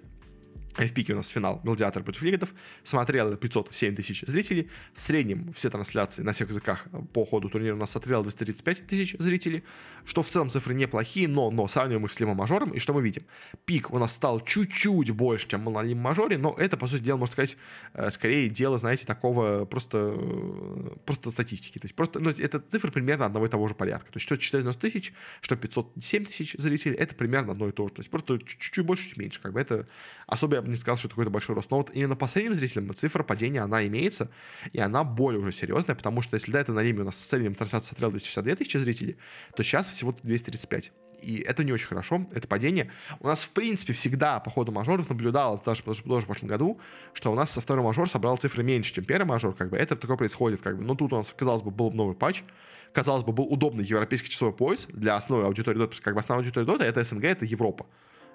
в 0.82 0.94
пике 0.94 1.14
у 1.14 1.18
нас 1.18 1.28
финал 1.28 1.62
Гладиатор 1.64 2.04
против 2.04 2.22
Лигатов. 2.24 2.54
Смотрело 2.84 3.36
507 3.36 3.96
тысяч 3.96 4.24
зрителей. 4.26 4.70
В 4.94 5.02
среднем 5.02 5.54
все 5.54 5.70
трансляции 5.70 6.24
на 6.24 6.34
всех 6.34 6.50
языках 6.50 6.88
по 7.14 7.26
ходу 7.26 7.50
турнира 7.50 7.76
у 7.76 7.78
нас 7.78 7.92
смотрело 7.92 8.24
235 8.24 8.88
тысяч 8.88 9.16
зрителей. 9.20 9.64
Что 10.06 10.24
в 10.24 10.30
целом 10.30 10.50
цифры 10.50 10.74
неплохие, 10.74 11.28
но, 11.28 11.52
но 11.52 11.68
сравниваем 11.68 12.06
их 12.06 12.12
с 12.12 12.20
Лимом 12.20 12.38
Мажором. 12.38 12.72
И 12.72 12.80
что 12.80 12.94
мы 12.94 13.02
видим? 13.02 13.24
Пик 13.66 13.92
у 13.92 14.00
нас 14.00 14.14
стал 14.14 14.42
чуть-чуть 14.42 15.12
больше, 15.12 15.48
чем 15.48 15.64
на 15.64 15.82
Лим 15.82 16.00
Мажоре, 16.00 16.38
но 16.38 16.56
это, 16.58 16.76
по 16.76 16.88
сути 16.88 17.04
дела, 17.04 17.18
можно 17.18 17.34
сказать, 17.34 17.58
э, 17.94 18.12
скорее 18.12 18.50
дело, 18.50 18.78
знаете, 18.78 19.06
такого 19.06 19.66
просто, 19.66 20.16
э, 20.18 20.90
просто 21.06 21.32
статистики. 21.32 21.80
То 21.80 21.86
есть 21.86 21.96
просто, 21.96 22.20
ну, 22.20 22.30
это 22.32 22.60
цифры 22.60 22.92
примерно 22.92 23.26
одного 23.26 23.46
и 23.46 23.50
того 23.50 23.68
же 23.68 23.76
порядка. 23.76 24.12
То 24.12 24.18
есть 24.18 24.26
что 24.26 24.38
490 24.38 24.82
тысяч, 24.82 25.14
что 25.42 25.56
507 25.56 26.26
тысяч 26.26 26.56
зрителей, 26.58 26.96
это 26.96 27.16
примерно 27.16 27.54
одно 27.54 27.70
и 27.70 27.72
то 27.72 27.88
же. 27.88 27.94
То 27.94 28.00
есть 28.02 28.10
просто 28.10 28.40
чуть-чуть 28.40 28.86
больше, 28.86 29.10
чуть 29.10 29.18
меньше. 29.18 29.40
Как 29.42 29.54
бы 29.54 29.60
это 29.60 29.88
особо 30.28 30.63
бы 30.66 30.72
не 30.72 30.76
сказал, 30.76 30.98
что 30.98 31.08
это 31.08 31.16
какой-то 31.16 31.32
большой 31.32 31.56
рост. 31.56 31.72
Но 31.72 31.78
вот 31.78 31.92
именно 31.94 32.16
по 32.16 32.28
средним 32.28 32.54
зрителям 32.54 32.94
цифра 32.94 33.24
падения, 33.24 33.62
она 33.62 33.86
имеется, 33.88 34.30
и 34.72 34.80
она 34.80 35.04
более 35.04 35.40
уже 35.40 35.52
серьезная, 35.52 35.96
потому 35.96 36.22
что 36.22 36.36
если 36.36 36.52
до 36.52 36.60
этого 36.60 36.76
на 36.76 36.84
Риме 36.84 37.02
у 37.02 37.06
нас 37.06 37.16
в 37.16 37.26
среднем 37.26 37.56
трансляция 37.56 37.90
смотрела 37.90 38.12
262 38.12 38.56
тысячи 38.56 38.78
зрителей, 38.78 39.18
то 39.56 39.64
сейчас 39.64 39.88
всего 39.88 40.16
235 40.24 40.92
и 41.24 41.42
это 41.42 41.64
не 41.64 41.72
очень 41.72 41.88
хорошо, 41.88 42.26
это 42.34 42.48
падение. 42.48 42.92
У 43.20 43.28
нас, 43.28 43.44
в 43.46 43.50
принципе, 43.50 43.94
всегда 43.94 44.40
по 44.40 44.52
ходу 44.52 44.72
мажоров 44.72 45.10
наблюдалось, 45.10 45.62
даже, 45.62 45.84
даже, 45.84 46.04
даже 46.04 46.22
в 46.22 46.26
прошлом 46.26 46.50
году, 46.50 46.80
что 47.14 47.32
у 47.32 47.36
нас 47.36 47.52
со 47.52 47.62
второй 47.62 47.84
мажор 47.84 48.10
собрал 48.10 48.38
цифры 48.38 48.64
меньше, 48.64 48.94
чем 48.94 49.06
первый 49.06 49.28
мажор, 49.28 49.56
как 49.56 49.70
бы 49.70 49.78
это 49.78 49.96
такое 49.96 50.18
происходит, 50.18 50.62
как 50.62 50.78
бы, 50.78 50.84
ну 50.84 50.96
тут 50.96 51.14
у 51.14 51.18
нас, 51.18 51.34
казалось 51.36 51.62
бы, 51.62 51.72
был 51.72 51.92
новый 51.92 52.16
патч, 52.16 52.44
казалось 52.92 53.24
бы, 53.24 53.32
был 53.32 53.46
удобный 53.46 53.84
европейский 53.84 54.30
часовой 54.30 54.54
пояс 54.54 54.88
для 54.90 55.16
основной 55.16 55.48
аудитории 55.48 55.82
Dota, 55.82 56.02
как 56.02 56.14
бы 56.14 56.20
основная 56.20 56.46
аудитория 56.46 56.68
Dota 56.68 56.84
это 56.84 57.04
СНГ, 57.04 57.24
это 57.24 57.46
Европа 57.46 57.86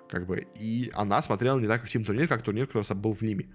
как 0.08 0.26
бы, 0.26 0.46
и 0.54 0.90
она 0.94 1.22
смотрела 1.22 1.58
не 1.58 1.66
так, 1.66 1.86
Тим 1.88 2.04
турнир, 2.04 2.28
как 2.28 2.42
турнир, 2.42 2.66
который 2.66 2.94
был 2.96 3.14
в 3.14 3.22
Лиме 3.22 3.46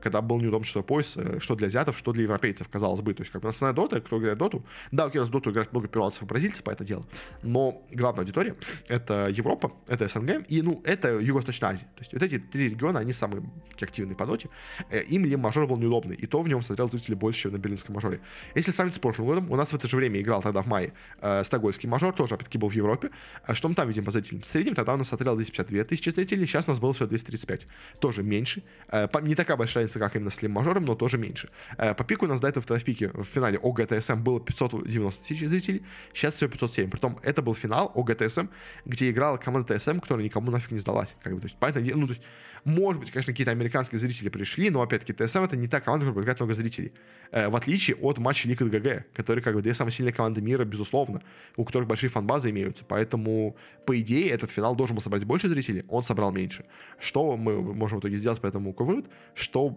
когда 0.00 0.22
был 0.22 0.38
неудобный 0.38 0.66
часовой 0.66 0.84
пояс, 0.84 1.16
э, 1.16 1.38
что 1.40 1.54
для 1.54 1.66
азиатов, 1.68 1.96
что 1.98 2.12
для 2.12 2.22
европейцев, 2.24 2.68
казалось 2.68 3.00
бы. 3.00 3.14
То 3.14 3.22
есть, 3.22 3.32
как 3.32 3.42
бы 3.42 3.48
основная 3.48 3.74
дота, 3.74 4.00
кто 4.00 4.18
играет 4.18 4.38
доту, 4.38 4.64
да, 4.92 5.06
у 5.06 5.16
нас 5.16 5.28
доту 5.28 5.50
играет 5.50 5.72
много 5.72 5.88
перуанцев 5.88 6.22
и 6.22 6.26
бразильцев 6.26 6.62
по 6.64 6.70
это 6.70 6.84
дело, 6.84 7.04
но 7.42 7.82
главная 7.90 8.20
аудитория— 8.22 8.56
это 8.88 9.28
Европа, 9.28 9.72
это 9.86 10.08
СНГ, 10.08 10.44
и, 10.48 10.62
ну, 10.62 10.80
это 10.84 11.18
Юго-Восточная 11.18 11.70
Азия. 11.70 11.86
То 11.94 12.00
есть, 12.00 12.12
вот 12.12 12.22
эти 12.22 12.38
три 12.38 12.68
региона, 12.68 13.00
они 13.00 13.12
самые 13.12 13.42
активные 13.80 14.16
по 14.16 14.26
доте. 14.26 14.48
Э, 14.90 15.02
им 15.02 15.24
ли 15.24 15.36
мажор 15.36 15.66
был 15.66 15.76
неудобный, 15.76 16.16
и 16.16 16.26
то 16.26 16.42
в 16.42 16.48
нем 16.48 16.62
смотрел 16.62 16.88
зрители 16.88 17.14
больше, 17.14 17.42
чем 17.42 17.52
на 17.52 17.58
берлинском 17.58 17.94
мажоре. 17.94 18.20
Если 18.54 18.70
сравнить 18.70 18.96
с 18.96 18.98
прошлым 18.98 19.26
годом, 19.26 19.50
у 19.50 19.56
нас 19.56 19.70
в 19.70 19.74
это 19.74 19.88
же 19.88 19.96
время 19.96 20.20
играл 20.20 20.42
тогда 20.42 20.62
в 20.62 20.66
мае 20.66 20.92
э, 21.20 21.44
Стокгольмский 21.44 21.88
мажор, 21.88 22.14
тоже, 22.14 22.34
опять-таки, 22.34 22.58
был 22.58 22.68
в 22.68 22.74
Европе. 22.74 23.10
А 23.44 23.54
что 23.54 23.68
мы 23.68 23.74
там 23.74 23.88
видим 23.88 24.04
по 24.04 24.10
зрителям? 24.10 24.42
В 24.42 24.46
среднем 24.46 24.74
тогда 24.74 24.94
у 24.94 24.96
нас 24.96 25.08
смотрел 25.08 25.36
252 25.36 25.84
тысячи 25.84 26.10
зрителей, 26.10 26.46
сейчас 26.46 26.66
у 26.66 26.70
нас 26.70 26.80
было 26.80 26.92
всего 26.92 27.06
235. 27.06 27.66
Тоже 28.00 28.22
меньше. 28.22 28.62
Э, 28.88 29.08
не 29.22 29.34
такая 29.34 29.56
большая 29.56 29.85
разница, 29.86 29.98
как 29.98 30.16
именно 30.16 30.30
с 30.30 30.42
Лим 30.42 30.52
мажором, 30.52 30.84
но 30.84 30.94
тоже 30.94 31.18
меньше. 31.18 31.48
Э, 31.78 31.94
по 31.94 32.04
пику 32.04 32.26
у 32.26 32.28
нас 32.28 32.40
до 32.40 32.48
этого 32.48 32.64
в 32.64 32.84
пике 32.84 33.08
в 33.08 33.24
финале 33.24 33.58
ОГТСМ 33.62 34.22
было 34.22 34.40
590 34.40 35.22
тысяч 35.22 35.48
зрителей, 35.48 35.82
сейчас 36.12 36.34
всего 36.34 36.50
507. 36.50 36.90
Притом 36.90 37.18
это 37.22 37.42
был 37.42 37.54
финал 37.54 37.92
ОГТСМ, 37.94 38.46
где 38.84 39.10
играла 39.10 39.36
команда 39.38 39.78
ТСМ, 39.78 39.98
которая 40.00 40.24
никому 40.24 40.50
нафиг 40.50 40.72
не 40.72 40.78
сдалась. 40.78 41.14
Как 41.22 41.34
бы, 41.34 41.40
то 41.40 41.46
есть, 41.46 41.56
понятно, 41.58 41.82
ну, 41.96 42.06
то 42.06 42.12
есть, 42.14 42.22
может 42.66 43.00
быть, 43.00 43.12
конечно, 43.12 43.32
какие-то 43.32 43.52
американские 43.52 43.98
зрители 44.00 44.28
пришли, 44.28 44.70
но, 44.70 44.82
опять-таки, 44.82 45.12
ТСМ 45.12 45.44
это 45.44 45.56
не 45.56 45.68
та 45.68 45.80
команда, 45.80 46.04
которая 46.04 46.14
привлекает 46.14 46.40
много 46.40 46.54
зрителей. 46.54 46.92
Э, 47.30 47.48
в 47.48 47.54
отличие 47.54 47.96
от 47.96 48.18
матча 48.18 48.48
Liquid 48.48 48.70
GG, 48.70 49.04
которые, 49.14 49.42
как 49.42 49.54
бы, 49.54 49.62
две 49.62 49.72
самые 49.72 49.92
сильные 49.92 50.12
команды 50.12 50.40
мира, 50.40 50.64
безусловно, 50.64 51.22
у 51.56 51.64
которых 51.64 51.88
большие 51.88 52.10
фан-базы 52.10 52.50
имеются. 52.50 52.84
Поэтому, 52.84 53.56
по 53.84 53.98
идее, 54.00 54.30
этот 54.30 54.50
финал 54.50 54.74
должен 54.74 54.96
был 54.96 55.02
собрать 55.02 55.24
больше 55.24 55.48
зрителей, 55.48 55.84
он 55.88 56.02
собрал 56.02 56.32
меньше. 56.32 56.64
Что 56.98 57.36
мы 57.36 57.62
можем 57.62 57.98
в 57.98 58.02
итоге 58.02 58.16
сделать 58.16 58.40
по 58.40 58.48
этому 58.48 58.74
вывод? 58.76 59.06
Что 59.34 59.75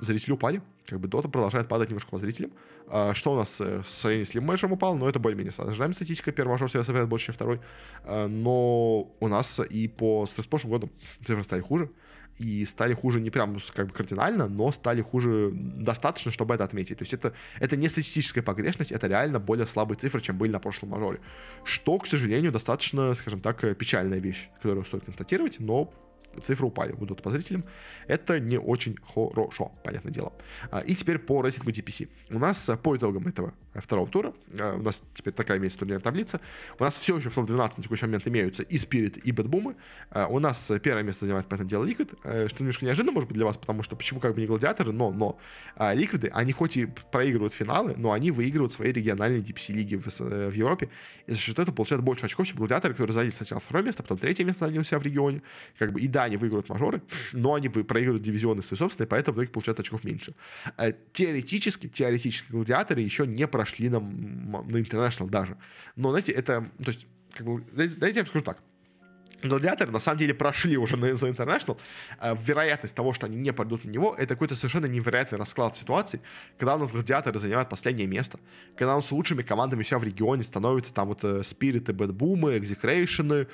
зрители 0.00 0.32
упали. 0.32 0.62
Как 0.86 1.00
бы 1.00 1.08
Дота 1.08 1.28
продолжает 1.28 1.68
падать 1.68 1.88
немножко 1.88 2.10
по 2.10 2.18
зрителям. 2.18 2.52
А, 2.88 3.14
что 3.14 3.32
у 3.32 3.36
нас 3.36 3.60
э, 3.60 3.82
с 3.84 4.24
Слим 4.26 4.44
Мэшем 4.44 4.72
упал? 4.72 4.96
Но 4.96 5.08
это 5.08 5.18
более-менее 5.18 5.52
ожидаемая 5.56 5.94
статистика. 5.94 6.32
Первый 6.32 6.52
мажор 6.52 6.70
себя 6.70 6.84
собирает 6.84 7.08
больше, 7.08 7.26
чем 7.26 7.34
второй. 7.34 7.60
А, 8.04 8.26
но 8.28 9.12
у 9.20 9.28
нас 9.28 9.60
и 9.60 9.88
по 9.88 10.26
с 10.26 10.34
прошлым 10.46 10.72
годом 10.72 10.90
цифры 11.24 11.42
стали 11.44 11.60
хуже. 11.60 11.90
И 12.38 12.64
стали 12.64 12.94
хуже 12.94 13.20
не 13.20 13.30
прям 13.30 13.58
как 13.74 13.88
бы 13.88 13.92
кардинально, 13.92 14.48
но 14.48 14.72
стали 14.72 15.02
хуже 15.02 15.50
достаточно, 15.52 16.32
чтобы 16.32 16.54
это 16.54 16.64
отметить. 16.64 16.98
То 16.98 17.02
есть 17.02 17.14
это, 17.14 17.34
это 17.60 17.76
не 17.76 17.88
статистическая 17.88 18.42
погрешность, 18.42 18.90
это 18.90 19.06
реально 19.06 19.38
более 19.38 19.66
слабые 19.66 19.98
цифры, 19.98 20.20
чем 20.20 20.38
были 20.38 20.50
на 20.50 20.58
прошлом 20.58 20.90
мажоре. 20.90 21.20
Что, 21.62 21.98
к 21.98 22.06
сожалению, 22.06 22.50
достаточно, 22.50 23.14
скажем 23.14 23.40
так, 23.40 23.76
печальная 23.76 24.18
вещь, 24.18 24.48
которую 24.56 24.84
стоит 24.84 25.04
констатировать, 25.04 25.60
но 25.60 25.92
цифры 26.40 26.66
упали 26.66 26.92
будут 26.92 27.22
по 27.22 27.30
зрителям. 27.30 27.64
Это 28.06 28.40
не 28.40 28.58
очень 28.58 28.96
хорошо, 29.14 29.72
понятное 29.84 30.12
дело. 30.12 30.32
А, 30.70 30.80
и 30.80 30.94
теперь 30.94 31.18
по 31.18 31.42
рейтингу 31.42 31.70
DPC. 31.70 32.08
У 32.30 32.38
нас 32.38 32.70
по 32.82 32.96
итогам 32.96 33.26
этого 33.28 33.52
второго 33.74 34.08
тура. 34.08 34.32
Э, 34.52 34.76
у 34.76 34.82
нас 34.82 35.02
теперь 35.14 35.32
такая 35.32 35.58
имеется 35.58 35.78
турнирная 35.78 36.02
таблица. 36.02 36.40
У 36.78 36.84
нас 36.84 36.96
все 36.96 37.16
еще 37.16 37.30
в 37.30 37.34
топ-12 37.34 37.72
на 37.76 37.82
текущий 37.82 38.06
момент 38.06 38.26
имеются 38.26 38.62
и 38.62 38.76
Spirit, 38.76 39.20
и 39.20 39.32
Бэтбумы. 39.32 39.76
Э, 40.10 40.26
у 40.28 40.38
нас 40.38 40.70
первое 40.82 41.02
место 41.02 41.24
занимает, 41.24 41.46
понятное 41.46 41.68
дело, 41.68 41.84
Liquid, 41.84 42.48
что 42.48 42.62
немножко 42.62 42.84
неожиданно, 42.84 43.12
может 43.12 43.28
быть, 43.28 43.36
для 43.36 43.46
вас, 43.46 43.56
потому 43.56 43.82
что 43.82 43.96
почему 43.96 44.20
как 44.20 44.34
бы 44.34 44.40
не 44.40 44.46
гладиаторы, 44.46 44.92
но, 44.92 45.10
но 45.10 45.38
Liquid, 45.76 46.28
они 46.32 46.52
хоть 46.52 46.76
и 46.76 46.86
проигрывают 46.86 47.54
финалы, 47.54 47.94
но 47.96 48.12
они 48.12 48.30
выигрывают 48.30 48.72
свои 48.72 48.92
региональные 48.92 49.40
DPC-лиги 49.40 49.96
в, 49.96 50.06
в 50.06 50.52
Европе, 50.52 50.88
и 51.26 51.32
за 51.32 51.38
счет 51.38 51.58
этого 51.58 51.74
получают 51.74 52.04
больше 52.04 52.26
очков, 52.26 52.46
чем 52.46 52.56
гладиаторы, 52.56 52.94
которые 52.94 53.14
заняли 53.14 53.30
сначала 53.30 53.60
второе 53.60 53.84
место, 53.84 54.02
потом 54.02 54.18
третье 54.18 54.44
место 54.44 54.66
заняли 54.66 54.80
у 54.80 54.84
себя 54.84 54.98
в 54.98 55.02
регионе. 55.02 55.42
Как 55.78 55.92
бы, 55.92 56.00
и 56.00 56.08
да, 56.08 56.24
они 56.24 56.36
выигрывают 56.36 56.68
мажоры, 56.68 57.02
но 57.32 57.54
они 57.54 57.68
проигрывают 57.68 58.22
дивизионы 58.22 58.62
свои 58.62 58.78
собственные, 58.78 59.08
поэтому 59.08 59.38
у 59.38 59.40
них 59.40 59.50
получают 59.50 59.80
очков 59.80 60.04
меньше. 60.04 60.34
Теоретически, 61.12 61.88
теоретически 61.88 62.52
гладиаторы 62.52 63.00
еще 63.00 63.26
не 63.26 63.46
прошли 63.62 63.88
на, 63.88 64.00
на 64.00 64.76
International 64.78 65.30
даже. 65.30 65.56
Но, 65.96 66.10
знаете, 66.10 66.32
это, 66.32 66.68
то 66.82 66.90
есть, 66.90 67.06
как 67.32 67.46
бы, 67.46 67.64
дайте, 67.72 67.96
дайте 67.96 68.18
я 68.18 68.22
вам 68.22 68.28
скажу 68.28 68.44
так. 68.44 68.58
Гладиаторы 69.42 69.90
на 69.90 69.98
самом 69.98 70.18
деле 70.18 70.34
прошли 70.34 70.76
уже 70.76 70.96
на 70.96 71.06
The 71.06 71.34
International. 71.34 71.78
А 72.18 72.34
вероятность 72.34 72.94
того, 72.94 73.12
что 73.12 73.26
они 73.26 73.36
не 73.36 73.52
пойдут 73.52 73.84
на 73.84 73.90
него, 73.90 74.14
это 74.16 74.34
какой-то 74.34 74.54
совершенно 74.54 74.86
невероятный 74.86 75.38
расклад 75.38 75.76
ситуации, 75.76 76.20
когда 76.58 76.76
у 76.76 76.78
нас 76.78 76.90
гладиаторы 76.92 77.38
занимают 77.38 77.68
последнее 77.68 78.06
место, 78.06 78.38
когда 78.76 78.94
у 78.94 78.96
нас 78.96 79.10
лучшими 79.10 79.42
командами 79.42 79.82
себя 79.82 79.98
в 79.98 80.04
регионе 80.04 80.42
становятся 80.42 80.94
там 80.94 81.08
вот 81.08 81.46
Спириты, 81.46 81.92
Бэтбумы, 81.92 82.56
Execration, 82.56 83.48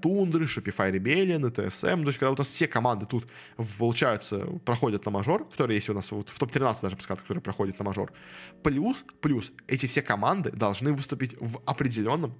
Тундры, 0.00 0.44
Shopify 0.46 0.90
Rebellion, 0.92 1.40
TSM, 1.50 2.02
то 2.02 2.06
есть 2.06 2.18
когда 2.18 2.32
у 2.32 2.36
нас 2.36 2.46
все 2.46 2.66
команды 2.66 3.06
тут, 3.06 3.26
получается, 3.78 4.38
проходят 4.64 5.04
на 5.04 5.10
мажор, 5.10 5.48
которые 5.48 5.76
есть 5.76 5.88
у 5.88 5.94
нас 5.94 6.10
вот 6.10 6.30
в 6.30 6.38
топ-13 6.38 6.78
даже, 6.82 6.96
сказать, 7.00 7.22
которые 7.22 7.42
проходят 7.42 7.78
на 7.78 7.84
мажор, 7.84 8.12
плюс, 8.62 9.04
плюс 9.20 9.52
эти 9.66 9.86
все 9.86 10.02
команды 10.02 10.50
должны 10.50 10.92
выступить 10.92 11.36
в 11.40 11.60
определенном 11.66 12.34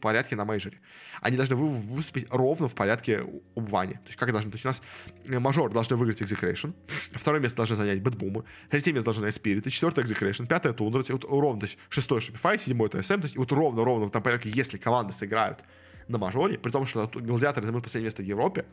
порядке 0.00 0.36
на 0.36 0.44
мейджоре. 0.44 0.80
Они 1.20 1.36
должны 1.36 1.56
выступить 1.56 2.23
ровно 2.30 2.68
в 2.68 2.74
порядке 2.74 3.24
убывания. 3.54 3.94
То 3.94 4.06
есть 4.06 4.18
как 4.18 4.32
должны... 4.32 4.50
То 4.50 4.54
есть 4.54 4.64
у 4.64 4.68
нас 4.68 4.82
э, 5.26 5.38
мажор 5.38 5.72
должны 5.72 5.96
выиграть 5.96 6.20
Execration, 6.22 6.74
второе 7.12 7.40
место 7.40 7.56
должны 7.56 7.76
занять 7.76 8.02
Бэтбумы, 8.02 8.44
третье 8.70 8.92
место 8.92 9.06
должны 9.06 9.20
занять 9.20 9.36
Spirit, 9.36 9.68
четвертое 9.70 10.04
Execration, 10.04 10.46
пятое 10.46 10.72
Тундра, 10.72 11.04
вот 11.08 11.24
ровно, 11.24 11.60
то 11.60 11.66
есть 11.66 11.78
шестое 11.88 12.20
Shopify, 12.20 12.58
седьмое 12.58 12.88
TSM, 12.88 13.16
то 13.16 13.22
есть 13.22 13.36
вот 13.36 13.52
ровно-ровно 13.52 14.06
в 14.06 14.08
этом 14.08 14.22
порядке, 14.22 14.50
если 14.50 14.78
команды 14.78 15.12
сыграют 15.12 15.60
на 16.08 16.18
мажоре, 16.18 16.58
при 16.58 16.70
том, 16.70 16.86
что 16.86 17.10
гладиаторы 17.14 17.64
займут 17.66 17.84
последнее 17.84 18.08
место 18.08 18.22
в 18.22 18.26
Европе, 18.26 18.66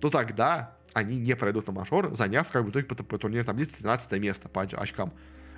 то 0.00 0.10
тогда 0.10 0.76
они 0.92 1.16
не 1.16 1.36
пройдут 1.36 1.66
на 1.66 1.72
мажор, 1.72 2.14
заняв 2.14 2.50
как 2.50 2.64
бы 2.64 2.70
итоге 2.70 2.86
по, 2.86 2.94
по 2.94 3.18
турнирной 3.18 3.46
таблице 3.46 3.72
13 3.78 4.12
место 4.20 4.48
по 4.48 4.62
очкам. 4.62 5.12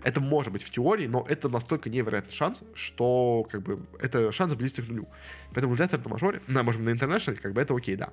Это 0.05 0.21
может 0.21 0.53
быть 0.53 0.63
в 0.63 0.71
теории, 0.71 1.07
но 1.07 1.25
это 1.29 1.49
настолько 1.49 1.89
невероятный 1.91 2.33
шанс, 2.33 2.63
что 2.75 3.47
как 3.51 3.63
бы 3.63 3.81
это 4.01 4.33
шанс 4.33 4.55
близится 4.55 4.83
к 4.83 4.89
нулю. 4.89 5.09
Поэтому 5.53 5.75
взять 5.75 5.93
на 5.93 6.11
мажоре, 6.11 6.41
на, 6.49 6.63
можем 6.63 6.85
на 6.85 6.91
интернешнл, 6.91 7.35
как 7.41 7.53
бы 7.53 7.61
это 7.61 7.75
окей, 7.75 7.97
да. 7.97 8.11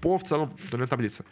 По 0.00 0.18
в 0.18 0.24
целом 0.24 0.56
турнирной 0.70 0.88
таблице. 0.88 1.24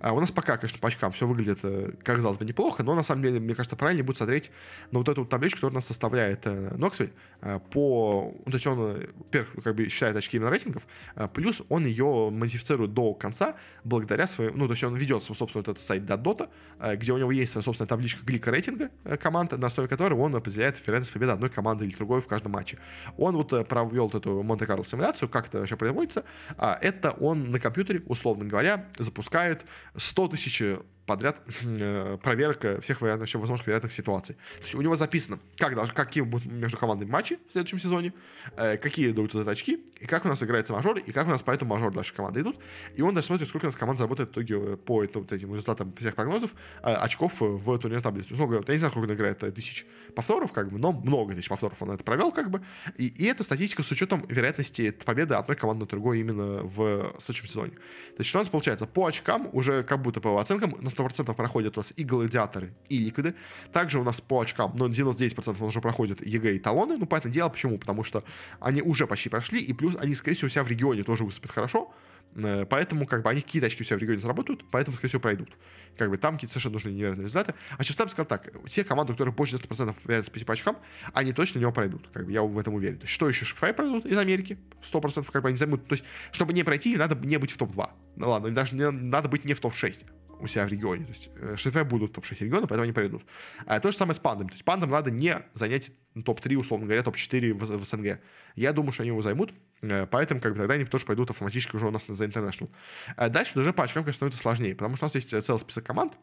А 0.00 0.12
у 0.12 0.20
нас 0.20 0.32
пока, 0.32 0.56
конечно, 0.56 0.80
по 0.80 0.88
очкам 0.88 1.12
все 1.12 1.28
выглядит, 1.28 1.60
э, 1.62 1.92
казалось 2.02 2.36
бы, 2.36 2.44
неплохо, 2.44 2.82
но 2.82 2.96
на 2.96 3.04
самом 3.04 3.22
деле, 3.22 3.38
мне 3.38 3.54
кажется, 3.54 3.76
правильнее 3.76 4.02
будет 4.02 4.16
смотреть 4.16 4.50
на 4.90 4.98
вот 4.98 5.08
эту 5.08 5.20
вот 5.20 5.30
табличку, 5.30 5.58
которую 5.58 5.74
у 5.74 5.76
нас 5.76 5.86
составляет 5.86 6.44
Ноксвиль. 6.44 7.10
Э, 7.10 7.31
по, 7.72 8.34
ну, 8.44 8.50
то 8.50 8.54
есть 8.54 8.66
он, 8.66 8.78
во-первых, 8.78 9.64
как 9.64 9.74
бы 9.74 9.88
считает 9.88 10.16
очки 10.16 10.36
именно 10.36 10.50
рейтингов, 10.50 10.86
плюс 11.34 11.62
он 11.68 11.86
ее 11.86 12.30
модифицирует 12.30 12.94
до 12.94 13.14
конца 13.14 13.56
благодаря 13.84 14.26
своему, 14.26 14.56
ну, 14.56 14.66
то 14.66 14.72
есть 14.72 14.84
он 14.84 14.94
ведет 14.94 15.24
свой 15.24 15.36
собственный 15.36 15.62
этот 15.62 15.80
сайт 15.80 16.04
Dota, 16.04 16.48
где 16.96 17.12
у 17.12 17.18
него 17.18 17.32
есть 17.32 17.52
своя 17.52 17.64
собственная 17.64 17.88
табличка 17.88 18.24
глика 18.24 18.50
рейтинга 18.50 18.90
команд, 19.20 19.52
на 19.52 19.66
основе 19.66 19.88
которой 19.88 20.14
он 20.14 20.34
определяет 20.36 20.78
вероятность 20.86 21.12
победы 21.12 21.32
одной 21.32 21.50
команды 21.50 21.84
или 21.84 21.94
другой 21.96 22.20
в 22.20 22.26
каждом 22.26 22.52
матче. 22.52 22.78
Он 23.16 23.36
вот 23.36 23.68
провел 23.68 24.04
вот 24.04 24.14
эту 24.14 24.42
Монте-Карло 24.42 24.84
симуляцию, 24.84 25.28
как 25.28 25.48
это 25.48 25.58
вообще 25.58 25.76
производится. 25.76 26.24
А 26.56 26.78
Это 26.80 27.10
он 27.12 27.50
на 27.50 27.58
компьютере, 27.58 28.02
условно 28.06 28.44
говоря, 28.44 28.86
запускает 28.98 29.64
100 29.96 30.28
тысяч 30.28 30.62
подряд 31.06 31.42
э, 31.64 32.18
проверка 32.22 32.80
всех 32.80 33.00
вообще 33.00 33.38
возможных 33.38 33.66
вероятных 33.66 33.92
ситуаций. 33.92 34.36
То 34.58 34.62
есть 34.62 34.74
у 34.74 34.80
него 34.80 34.96
записано, 34.96 35.38
как 35.56 35.74
должны, 35.74 35.94
какие 35.94 36.22
будут 36.22 36.46
между 36.46 36.78
командами 36.78 37.10
матчи 37.10 37.38
в 37.48 37.52
следующем 37.52 37.80
сезоне, 37.80 38.12
э, 38.56 38.76
какие 38.76 39.10
даются 39.12 39.42
за 39.42 39.50
очки, 39.50 39.84
и 40.00 40.06
как 40.06 40.24
у 40.24 40.28
нас 40.28 40.42
играется 40.42 40.72
мажор, 40.72 40.98
и 40.98 41.12
как 41.12 41.26
у 41.26 41.30
нас 41.30 41.42
по 41.42 41.50
этому 41.50 41.74
мажору 41.74 41.92
дальше 41.92 42.14
команды 42.14 42.40
идут. 42.40 42.58
И 42.94 43.02
он 43.02 43.14
даже 43.14 43.26
смотрит, 43.26 43.48
сколько 43.48 43.64
у 43.64 43.68
нас 43.68 43.76
команд 43.76 43.98
заработает 43.98 44.30
в 44.30 44.32
итоге 44.32 44.54
э, 44.54 44.76
по 44.76 45.02
это, 45.02 45.18
вот 45.18 45.32
этим 45.32 45.52
результатам 45.54 45.92
всех 45.94 46.14
прогнозов 46.14 46.52
э, 46.82 46.92
очков 46.92 47.40
в 47.40 47.78
турнирной 47.78 48.02
таблице. 48.02 48.34
Условно 48.34 48.56
говоря, 48.56 48.66
я 48.68 48.74
не 48.74 48.78
знаю, 48.78 48.92
сколько 48.92 49.08
он 49.10 49.14
играет 49.14 49.42
э, 49.42 49.50
тысяч 49.50 49.86
повторов, 50.14 50.52
как 50.52 50.70
бы, 50.70 50.78
но 50.78 50.92
много 50.92 51.34
тысяч 51.34 51.48
повторов 51.48 51.80
он 51.82 51.90
это 51.90 52.04
провел, 52.04 52.32
как 52.32 52.50
бы. 52.50 52.62
И, 52.96 53.08
и 53.08 53.24
это 53.24 53.42
статистика 53.42 53.82
с 53.82 53.90
учетом 53.90 54.24
вероятности 54.28 54.90
победы 54.90 55.34
одной 55.34 55.56
команды 55.56 55.84
на 55.84 55.86
другой 55.88 56.20
именно 56.20 56.62
в 56.62 57.14
следующем 57.18 57.48
сезоне. 57.48 57.72
То 57.72 58.18
есть 58.18 58.28
что 58.28 58.38
у 58.38 58.42
нас 58.42 58.48
получается? 58.48 58.86
По 58.86 59.06
очкам 59.06 59.48
уже 59.52 59.82
как 59.82 60.00
будто 60.02 60.20
по 60.20 60.40
оценкам 60.40 60.74
на 60.80 60.90
100% 60.92 61.34
проходят 61.34 61.76
у 61.76 61.80
нас 61.80 61.92
и 61.96 62.04
гладиаторы, 62.04 62.74
и 62.88 62.98
ликвиды. 62.98 63.34
Также 63.72 63.98
у 63.98 64.04
нас 64.04 64.20
по 64.20 64.40
очкам, 64.40 64.74
но 64.76 64.88
99% 64.88 65.56
у 65.60 65.66
уже 65.66 65.80
проходят 65.80 66.24
EG 66.24 66.56
и 66.56 66.58
талоны. 66.58 66.96
Ну, 66.96 67.06
понятное 67.06 67.32
дело, 67.32 67.48
почему? 67.48 67.78
Потому 67.78 68.04
что 68.04 68.24
они 68.60 68.82
уже 68.82 69.06
почти 69.06 69.28
прошли, 69.28 69.60
и 69.60 69.72
плюс 69.72 69.96
они, 69.96 70.14
скорее 70.14 70.36
всего, 70.36 70.46
у 70.46 70.50
себя 70.50 70.64
в 70.64 70.68
регионе 70.68 71.02
тоже 71.02 71.24
выступят 71.24 71.50
хорошо. 71.50 71.92
Э, 72.34 72.64
поэтому, 72.68 73.06
как 73.06 73.22
бы, 73.22 73.30
они 73.30 73.40
какие-то 73.40 73.66
очки 73.66 73.82
у 73.82 73.84
себя 73.84 73.96
в 73.96 74.00
регионе 74.00 74.20
заработают, 74.20 74.64
поэтому, 74.70 74.96
скорее 74.96 75.10
всего, 75.10 75.20
пройдут. 75.20 75.50
Как 75.96 76.08
бы, 76.10 76.16
там 76.16 76.34
какие-то 76.34 76.52
совершенно 76.52 76.74
нужные 76.74 76.94
невероятные 76.94 77.24
результаты. 77.24 77.54
А 77.76 77.84
сейчас 77.84 78.10
сказал 78.10 78.26
так, 78.26 78.50
те 78.68 78.84
команды, 78.84 79.12
у 79.12 79.14
которых 79.14 79.34
больше 79.34 79.56
90% 79.56 79.94
вероятность 80.04 80.46
по 80.46 80.52
очкам, 80.52 80.78
они 81.12 81.32
точно 81.32 81.58
него 81.58 81.72
пройдут. 81.72 82.08
Как 82.12 82.26
бы, 82.26 82.32
я 82.32 82.42
в 82.42 82.58
этом 82.58 82.74
уверен. 82.74 83.00
Что 83.04 83.28
еще 83.28 83.44
Shopify 83.44 83.72
пройдут 83.72 84.06
из 84.06 84.16
Америки? 84.16 84.58
100% 84.82 85.30
как 85.30 85.42
бы 85.42 85.48
они 85.48 85.58
займут. 85.58 85.86
То 85.86 85.94
есть, 85.94 86.04
чтобы 86.32 86.52
не 86.52 86.62
пройти, 86.62 86.96
надо 86.96 87.14
не 87.26 87.36
быть 87.36 87.50
в 87.50 87.56
топ-2. 87.56 87.90
Ну 88.16 88.28
ладно, 88.28 88.50
даже 88.50 88.74
не, 88.74 88.90
надо 88.90 89.28
быть 89.28 89.44
не 89.44 89.54
в 89.54 89.60
топ-6 89.60 90.04
у 90.42 90.46
себя 90.46 90.66
в 90.66 90.68
регионе. 90.68 91.04
То 91.04 91.12
есть 91.12 91.30
э, 91.36 91.56
ШТФ 91.56 91.86
будут 91.86 92.10
в 92.10 92.14
топ-6 92.14 92.44
региона, 92.44 92.66
поэтому 92.66 92.82
они 92.82 92.92
пройдут. 92.92 93.22
А 93.64 93.80
то 93.80 93.90
же 93.90 93.96
самое 93.96 94.14
с 94.14 94.18
пандом. 94.18 94.48
То 94.48 94.54
есть 94.54 94.64
пандам 94.64 94.90
надо 94.90 95.10
не 95.10 95.40
занять 95.54 95.92
топ-3, 96.14 96.56
условно 96.56 96.86
говоря, 96.86 97.02
топ-4 97.02 97.52
в, 97.54 97.58
в 97.58 97.84
СНГ. 97.84 98.20
Я 98.56 98.72
думаю, 98.72 98.92
что 98.92 99.02
они 99.02 99.10
его 99.10 99.22
займут, 99.22 99.54
э, 99.80 100.06
поэтому 100.06 100.40
как 100.40 100.52
бы 100.52 100.58
тогда 100.58 100.74
они 100.74 100.84
тоже 100.84 101.06
пойдут 101.06 101.30
автоматически 101.30 101.76
уже 101.76 101.86
у 101.86 101.90
нас 101.90 102.08
на 102.08 102.12
The 102.12 102.30
International. 102.30 102.70
А 103.16 103.28
дальше 103.28 103.58
уже 103.58 103.72
по 103.72 103.84
очкам, 103.84 104.02
конечно, 104.02 104.18
становится 104.18 104.40
сложнее, 104.40 104.74
потому 104.74 104.96
что 104.96 105.04
у 105.04 105.06
нас 105.06 105.14
есть 105.14 105.30
целый 105.44 105.58
список 105.58 105.84
команд, 105.84 106.14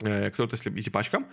кто-то, 0.00 0.56
если 0.56 0.90
по 0.90 1.00
очкам, 1.00 1.26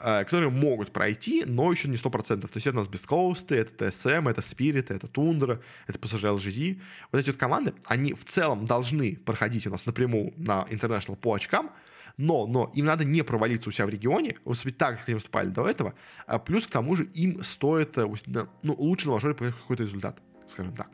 э, 0.00 0.24
которые 0.24 0.50
могут 0.50 0.92
пройти, 0.92 1.44
но 1.46 1.70
еще 1.70 1.88
не 1.88 1.96
100%. 1.96 2.40
То 2.40 2.50
есть 2.54 2.66
это 2.66 2.76
у 2.76 2.80
нас 2.80 2.88
Coast, 2.88 3.54
это 3.54 3.86
TSM, 3.86 4.30
это 4.30 4.40
Spirit, 4.40 4.94
это 4.94 5.06
Tundra, 5.06 5.60
это 5.86 5.98
PSG 5.98 6.36
LGD. 6.36 6.80
Вот 7.12 7.18
эти 7.18 7.30
вот 7.30 7.38
команды, 7.38 7.74
они 7.86 8.14
в 8.14 8.24
целом 8.24 8.64
должны 8.64 9.16
проходить 9.16 9.66
у 9.66 9.70
нас 9.70 9.86
напрямую 9.86 10.32
на 10.36 10.64
International 10.70 11.16
по 11.16 11.34
очкам, 11.34 11.70
но, 12.16 12.46
но 12.46 12.70
им 12.74 12.86
надо 12.86 13.04
не 13.04 13.22
провалиться 13.22 13.68
у 13.68 13.72
себя 13.72 13.86
в 13.86 13.90
регионе, 13.90 14.36
выступить 14.44 14.78
так, 14.78 14.98
как 14.98 15.08
они 15.08 15.14
выступали 15.14 15.48
до 15.48 15.68
этого, 15.68 15.94
а 16.26 16.38
плюс 16.38 16.66
к 16.66 16.70
тому 16.70 16.96
же 16.96 17.04
им 17.04 17.42
стоит 17.42 17.98
э, 17.98 18.06
ну, 18.62 18.74
лучше 18.78 19.06
на 19.06 19.14
мажоре 19.14 19.34
какой-то 19.34 19.82
результат, 19.82 20.18
скажем 20.46 20.74
так. 20.74 20.88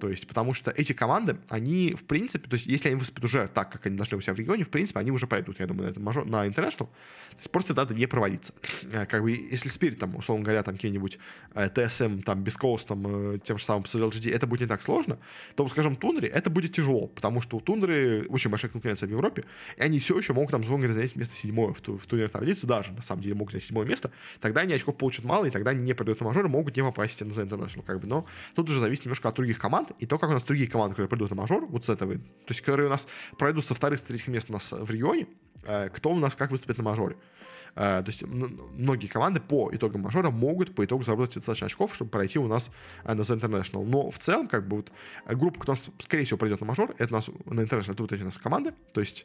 То 0.00 0.08
есть, 0.08 0.26
потому 0.26 0.54
что 0.54 0.70
эти 0.70 0.92
команды, 0.92 1.36
они, 1.48 1.94
в 1.94 2.04
принципе, 2.04 2.48
то 2.48 2.54
есть, 2.54 2.66
если 2.66 2.88
они 2.88 2.98
выступят 2.98 3.24
уже 3.24 3.48
так, 3.48 3.70
как 3.70 3.86
они 3.86 3.96
должны 3.96 4.16
у 4.16 4.20
себя 4.20 4.34
в 4.34 4.38
регионе, 4.38 4.64
в 4.64 4.70
принципе, 4.70 4.98
они 4.98 5.10
уже 5.10 5.26
пройдут, 5.26 5.60
я 5.60 5.66
думаю, 5.66 5.88
на, 5.88 5.90
этом 5.90 6.02
мажор, 6.02 6.26
на 6.26 6.46
International. 6.46 6.88
То 6.88 7.36
есть, 7.36 7.50
просто 7.50 7.74
надо 7.74 7.94
не 7.94 8.06
провалиться. 8.06 8.52
Э, 8.90 9.06
как 9.06 9.22
бы, 9.22 9.30
если 9.30 9.70
Spirit, 9.70 9.96
там, 9.96 10.16
условно 10.16 10.44
говоря, 10.44 10.62
там, 10.62 10.74
какие-нибудь 10.74 11.18
э, 11.54 11.68
TSM, 11.68 12.22
там, 12.22 12.42
без 12.42 12.56
там, 12.84 13.34
э, 13.34 13.38
тем 13.44 13.58
же 13.58 13.64
самым 13.64 13.84
LGD, 13.84 14.32
это 14.32 14.46
будет 14.46 14.60
не 14.60 14.66
так 14.66 14.82
сложно, 14.82 15.18
то, 15.54 15.68
скажем, 15.68 15.96
Тундре 15.96 16.28
это 16.28 16.50
будет 16.50 16.72
тяжело, 16.72 17.06
потому 17.06 17.40
что 17.40 17.58
у 17.58 17.60
Тундры 17.60 18.26
очень 18.28 18.50
большая 18.50 18.70
конкуренция 18.70 19.06
в 19.06 19.10
Европе, 19.10 19.44
и 19.76 19.82
они 19.82 19.98
все 19.98 20.16
еще 20.16 20.32
могут, 20.32 20.50
там, 20.50 20.62
условно 20.62 20.86
говоря, 20.86 20.94
занять 20.94 21.16
место 21.16 21.34
седьмое 21.34 21.72
в, 21.72 21.80
ту, 21.80 21.98
в 21.98 22.06
турнирной 22.06 22.30
таблице, 22.30 22.66
даже, 22.66 22.92
на 22.92 23.02
самом 23.02 23.22
деле, 23.22 23.34
могут 23.34 23.52
занять 23.52 23.64
седьмое 23.64 23.86
место, 23.86 24.10
тогда 24.40 24.62
они 24.62 24.74
очков 24.74 24.96
получат 24.96 25.24
мало, 25.24 25.44
и 25.44 25.50
тогда 25.50 25.70
они 25.70 25.82
не 25.82 25.94
пройдут 25.94 26.20
на 26.20 26.26
мажоры, 26.26 26.48
могут 26.48 26.76
не 26.76 26.82
попасть 26.82 27.20
на 27.20 27.30
The 27.30 27.48
International, 27.48 27.82
как 27.84 28.00
бы, 28.00 28.06
но 28.06 28.26
тут 28.54 28.70
уже 28.70 28.80
зависит 28.80 29.04
немножко 29.04 29.28
от 29.28 29.34
других 29.36 29.58
команд, 29.58 29.89
и 29.98 30.06
то, 30.06 30.18
как 30.18 30.30
у 30.30 30.32
нас 30.32 30.42
другие 30.44 30.68
команды, 30.68 30.92
которые 30.92 31.08
пройдут 31.08 31.30
на 31.30 31.36
мажор, 31.36 31.66
вот 31.66 31.84
с 31.84 31.88
этого, 31.88 32.14
то 32.14 32.22
есть 32.48 32.60
которые 32.60 32.86
у 32.86 32.90
нас 32.90 33.06
пройдут 33.38 33.66
со 33.66 33.74
вторых, 33.74 33.98
с 33.98 34.02
третьих 34.02 34.28
мест 34.28 34.46
у 34.50 34.52
нас 34.52 34.72
в 34.72 34.90
регионе, 34.90 35.26
э, 35.64 35.88
кто 35.90 36.10
у 36.10 36.16
нас 36.16 36.34
как 36.34 36.50
выступит 36.50 36.78
на 36.78 36.84
мажоре. 36.84 37.16
Uh, 37.76 38.02
то 38.02 38.06
есть 38.08 38.24
многие 38.24 39.06
команды 39.06 39.40
по 39.40 39.70
итогам 39.72 40.00
мажора 40.00 40.30
могут 40.30 40.74
по 40.74 40.84
итогу 40.84 41.04
заработать 41.04 41.36
достаточно 41.36 41.66
очков, 41.66 41.94
чтобы 41.94 42.10
пройти 42.10 42.36
у 42.40 42.48
нас 42.48 42.68
на 43.04 43.20
The 43.20 43.38
International. 43.38 43.84
Но 43.84 44.10
в 44.10 44.18
целом, 44.18 44.48
как 44.48 44.66
бы 44.66 44.78
вот 44.78 44.92
группа, 45.26 45.60
кто 45.60 45.70
у 45.70 45.74
нас, 45.74 45.88
скорее 46.00 46.24
всего, 46.24 46.36
пройдет 46.36 46.60
на 46.60 46.66
мажор, 46.66 46.96
это 46.98 47.14
у 47.14 47.16
нас 47.16 47.28
на 47.28 47.60
International, 47.60 47.92
это 47.92 48.02
вот 48.02 48.12
эти 48.12 48.22
у 48.22 48.24
нас 48.24 48.38
команды. 48.38 48.74
То 48.92 49.00
есть 49.00 49.24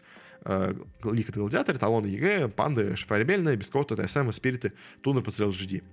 Ликвид, 1.04 1.32
Гладиаторы, 1.32 1.78
Талоны, 1.78 2.08
EG, 2.08 2.50
Панды, 2.50 2.96
Shopify 2.96 3.20
Rebellion, 3.20 3.56
Beastcoast, 3.56 3.96
TSM, 3.96 4.32
Спириты, 4.32 4.74
Tundra, 5.02 5.24
PSG.LGD. 5.24 5.84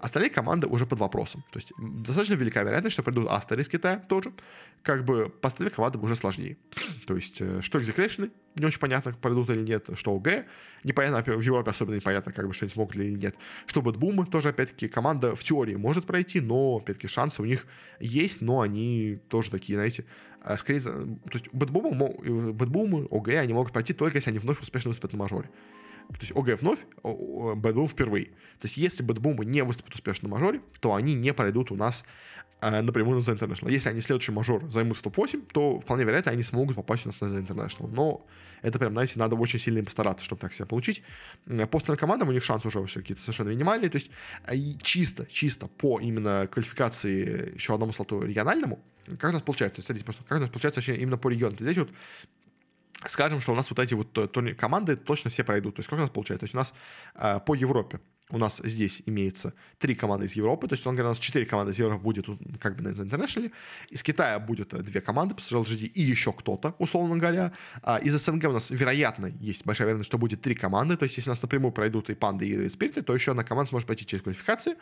Остальные 0.00 0.30
команды 0.30 0.66
уже 0.66 0.86
под 0.86 0.98
вопросом. 0.98 1.44
То 1.50 1.58
есть 1.58 1.72
достаточно 1.78 2.34
велика 2.34 2.62
вероятность, 2.62 2.94
что 2.94 3.02
придут 3.02 3.28
Астер 3.30 3.60
из 3.60 3.68
Китая 3.68 3.98
тоже. 4.08 4.32
Как 4.82 5.04
бы 5.04 5.28
по 5.28 5.48
остальным 5.48 5.74
командам 5.74 6.02
уже 6.04 6.16
сложнее. 6.16 6.56
То 7.06 7.14
есть 7.14 7.36
что 7.36 7.78
Execration, 7.78 8.30
не 8.56 8.66
очень 8.66 8.80
понятно, 8.80 9.12
пройдут 9.12 9.50
или 9.50 9.60
нет, 9.60 9.88
что 9.94 10.14
OG, 10.14 10.44
непонятно, 10.84 11.36
в 11.36 11.40
Европе 11.40 11.70
особенно 11.70 11.94
непонятно, 11.94 12.32
как 12.32 12.46
бы, 12.46 12.52
что 12.52 12.64
они 12.64 12.72
смогут 12.72 12.96
или 12.96 13.14
нет. 13.14 13.36
Что 13.66 13.80
BetBoom, 13.80 14.26
тоже, 14.26 14.50
опять-таки, 14.50 14.88
команда 14.88 15.34
в 15.34 15.42
теории 15.42 15.76
может 15.76 16.04
пройти, 16.04 16.40
но, 16.40 16.76
опять-таки, 16.76 17.08
шансы 17.08 17.40
у 17.40 17.44
них 17.44 17.66
есть, 18.00 18.40
но 18.40 18.60
они 18.60 19.20
тоже 19.28 19.50
такие, 19.50 19.76
знаете, 19.78 20.04
э, 20.44 20.56
скорее, 20.56 20.80
то 20.80 21.18
есть 21.32 21.48
BetBoom 21.52 22.52
ы, 22.52 22.64
BetBoom 22.64 23.06
ы, 23.10 23.17
OG, 23.17 23.28
они 23.28 23.52
могут 23.52 23.72
пройти 23.72 23.92
только 23.92 24.18
если 24.18 24.30
они 24.30 24.38
вновь 24.38 24.60
успешно 24.60 24.88
выступят 24.88 25.12
на 25.12 25.18
мажоре. 25.18 25.50
То 26.08 26.18
есть 26.20 26.32
OG 26.32 26.60
вновь, 26.60 26.80
BetBoom 27.02 27.88
впервые. 27.88 28.26
То 28.26 28.64
есть 28.64 28.76
если 28.76 29.02
BetBoom 29.02 29.39
ы 29.39 29.44
не 29.44 29.62
выступят 29.62 29.94
успешно 29.94 30.28
на 30.28 30.34
мажоре, 30.34 30.60
то 30.80 30.94
они 30.94 31.14
не 31.14 31.32
пройдут 31.32 31.70
у 31.70 31.76
нас 31.76 32.04
э, 32.60 32.82
напрямую 32.82 33.18
на 33.18 33.22
The 33.22 33.38
International. 33.38 33.70
Если 33.70 33.88
они 33.88 34.00
следующий 34.00 34.32
мажор 34.32 34.70
займут 34.70 34.98
в 34.98 35.02
топ-8, 35.02 35.48
то 35.52 35.80
вполне 35.80 36.04
вероятно 36.04 36.32
они 36.32 36.42
смогут 36.42 36.76
попасть 36.76 37.06
у 37.06 37.08
нас 37.08 37.20
на 37.20 37.26
The 37.26 37.46
International. 37.46 37.88
Но 37.92 38.26
это 38.62 38.78
прям, 38.78 38.92
знаете, 38.92 39.18
надо 39.18 39.36
очень 39.36 39.58
сильно 39.58 39.84
постараться, 39.84 40.24
чтобы 40.24 40.40
так 40.40 40.52
себя 40.52 40.66
получить. 40.66 41.02
По 41.46 41.78
остальным 41.78 41.98
командам 41.98 42.28
у 42.28 42.32
них 42.32 42.42
шансы 42.44 42.68
уже 42.68 42.78
вообще 42.78 43.00
какие-то 43.00 43.22
совершенно 43.22 43.50
минимальные. 43.50 43.90
То 43.90 43.96
есть 43.96 44.10
э, 44.46 44.56
чисто, 44.82 45.26
чисто 45.26 45.66
по 45.66 46.00
именно 46.00 46.48
квалификации 46.50 47.54
еще 47.54 47.74
одному 47.74 47.92
слоту 47.92 48.22
региональному, 48.22 48.80
как 49.18 49.30
у 49.30 49.32
нас 49.32 49.42
получается? 49.42 49.76
То 49.76 49.82
смотрите, 49.82 50.04
просто 50.04 50.24
как 50.24 50.38
у 50.38 50.40
нас 50.40 50.50
получается 50.50 50.80
вообще 50.80 50.96
именно 50.96 51.18
по 51.18 51.28
региону. 51.28 51.56
Здесь 51.58 51.76
вот 51.76 51.90
скажем, 53.06 53.40
что 53.40 53.52
у 53.52 53.54
нас 53.54 53.70
вот 53.70 53.78
эти 53.78 53.94
вот 53.94 54.16
э, 54.18 54.54
команды 54.54 54.96
точно 54.96 55.30
все 55.30 55.44
пройдут. 55.44 55.76
То 55.76 55.80
есть 55.80 55.88
как 55.88 55.98
у 55.98 56.02
нас 56.02 56.10
получается? 56.10 56.40
То 56.40 56.44
есть 56.44 56.54
у 56.54 56.58
нас 56.58 56.74
э, 57.14 57.40
по 57.44 57.54
Европе 57.54 58.00
у 58.32 58.38
нас 58.38 58.60
здесь 58.64 59.02
имеется 59.06 59.52
три 59.78 59.94
команды 59.94 60.26
из 60.26 60.32
Европы, 60.32 60.66
то 60.66 60.74
есть, 60.74 60.86
он 60.86 60.94
говорит, 60.94 61.08
у 61.08 61.10
нас 61.10 61.18
четыре 61.18 61.44
команды 61.44 61.72
из 61.72 61.78
Европы 61.78 62.02
будет 62.02 62.26
как 62.60 62.76
бы 62.76 62.82
на 62.82 62.88
International, 62.88 63.52
из 63.90 64.02
Китая 64.02 64.38
будет 64.38 64.72
э, 64.72 64.78
две 64.78 65.00
команды, 65.00 65.34
PSG 65.34 65.62
LGD 65.62 65.86
и 65.86 66.00
еще 66.00 66.32
кто-то, 66.32 66.74
условно 66.78 67.16
говоря. 67.16 67.52
А 67.82 67.98
из 67.98 68.14
СНГ 68.14 68.44
у 68.48 68.52
нас, 68.52 68.70
вероятно, 68.70 69.26
есть 69.26 69.66
большая 69.66 69.88
вероятность, 69.88 70.08
что 70.08 70.18
будет 70.18 70.40
три 70.40 70.54
команды, 70.54 70.96
то 70.96 71.04
есть, 71.04 71.16
если 71.16 71.30
у 71.30 71.32
нас 71.32 71.42
напрямую 71.42 71.72
пройдут 71.72 72.10
и 72.10 72.14
Панды, 72.14 72.46
и 72.46 72.68
Спириты, 72.68 73.02
то 73.02 73.14
еще 73.14 73.32
одна 73.32 73.44
команда 73.44 73.68
сможет 73.68 73.86
пройти 73.86 74.06
через 74.06 74.22
квалификации. 74.22 74.76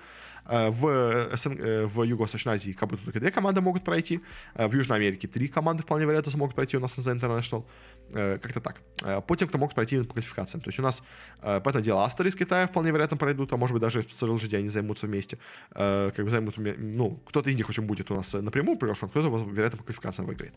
Э, 0.47 0.71
в, 0.71 1.37
СНГ, 1.37 1.93
в 1.93 2.03
Юго-Восточной 2.05 2.55
Азии 2.55 2.73
как 2.73 2.89
будто 2.89 3.05
только 3.05 3.21
две 3.21 3.31
команды 3.31 3.61
могут 3.61 3.85
пройти, 3.85 4.21
в 4.55 4.75
Южной 4.75 4.99
Америке 4.99 5.27
три 5.27 5.49
команды 5.49 5.83
вполне 5.83 6.05
вероятно 6.05 6.31
смогут 6.31 6.55
пройти 6.55 6.77
у 6.77 6.81
нас 6.81 6.97
на 6.97 7.03
The 7.03 7.18
International. 7.18 7.64
Как-то 8.12 8.61
так. 8.61 8.80
По 9.26 9.36
тем, 9.36 9.48
кто 9.48 9.58
могут 9.58 9.74
пройти 9.74 9.98
по 10.02 10.12
квалификациям. 10.12 10.62
То 10.62 10.68
есть 10.68 10.78
у 10.78 10.82
нас, 10.82 11.02
понятное 11.40 11.82
дело, 11.82 12.04
Астер 12.04 12.26
из 12.26 12.34
Китая 12.34 12.66
вполне 12.66 12.90
вероятно 12.90 13.16
пройдут, 13.16 13.52
а 13.52 13.56
может 13.56 13.72
быть 13.72 13.82
даже 13.82 14.02
с 14.02 14.22
LGD 14.22 14.58
они 14.58 14.68
займутся 14.68 15.06
вместе. 15.06 15.38
Как 15.70 16.18
бы 16.18 16.28
займут, 16.30 16.54
ну, 16.56 17.22
кто-то 17.26 17.48
из 17.50 17.56
них 17.56 17.68
очень 17.68 17.84
будет 17.84 18.11
у 18.11 18.14
нас 18.14 18.32
напрямую 18.34 18.78
приглашен, 18.78 19.08
кто-то, 19.08 19.28
вероятно, 19.50 19.78
по 19.78 19.84
квалификациям 19.84 20.26
выиграет. 20.26 20.54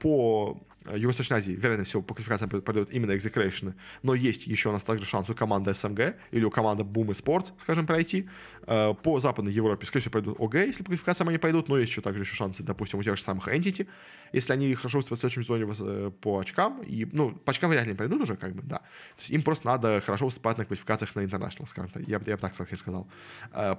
По 0.00 0.60
Юго-Восточной 0.86 1.38
Азии, 1.38 1.52
вероятно 1.52 1.84
всего, 1.84 2.02
по 2.02 2.14
квалификациям 2.14 2.50
пройдут 2.62 2.92
именно 2.92 3.16
экзекрейшны, 3.16 3.74
но 4.02 4.14
есть 4.14 4.46
еще 4.46 4.70
у 4.70 4.72
нас 4.72 4.82
также 4.82 5.06
шанс 5.06 5.28
у 5.30 5.34
команды 5.34 5.74
СМГ 5.74 6.16
или 6.30 6.44
у 6.44 6.50
команды 6.50 6.84
Boom 6.84 7.10
и 7.10 7.14
Sports, 7.14 7.52
скажем, 7.60 7.86
пройти. 7.86 8.28
По 8.66 9.18
Западной 9.18 9.52
Европе, 9.52 9.86
скорее 9.86 10.02
всего, 10.02 10.12
пройдут 10.12 10.40
ОГ, 10.40 10.54
если 10.54 10.82
по 10.82 10.86
квалификациям 10.86 11.28
они 11.28 11.38
пойдут, 11.38 11.68
но 11.68 11.78
есть 11.78 11.90
еще 11.90 12.00
также 12.00 12.22
еще 12.22 12.34
шансы, 12.34 12.62
допустим, 12.62 13.00
у 13.00 13.02
тех 13.02 13.16
же 13.16 13.22
самых 13.22 13.48
Entity, 13.48 13.88
если 14.32 14.52
они 14.52 14.72
хорошо 14.74 14.98
выступят 14.98 15.18
в 15.18 15.20
следующем 15.20 15.42
сезоне 15.42 16.12
по 16.12 16.38
очкам, 16.38 16.82
и, 16.82 17.06
ну, 17.12 17.32
по 17.32 17.50
очкам 17.50 17.70
вряд 17.70 17.84
ли 17.84 17.90
не 17.90 17.96
пройдут 17.96 18.20
уже, 18.20 18.36
как 18.36 18.54
бы, 18.54 18.62
да. 18.62 18.78
То 18.78 19.18
есть 19.18 19.30
им 19.30 19.42
просто 19.42 19.66
надо 19.66 20.00
хорошо 20.00 20.26
выступать 20.26 20.58
на 20.58 20.64
квалификациях 20.64 21.14
на 21.16 21.20
International, 21.20 21.66
скажем 21.66 21.90
так, 21.90 22.06
я, 22.06 22.20
я 22.24 22.36
бы 22.36 22.40
так 22.40 22.54
сказал. 22.54 23.08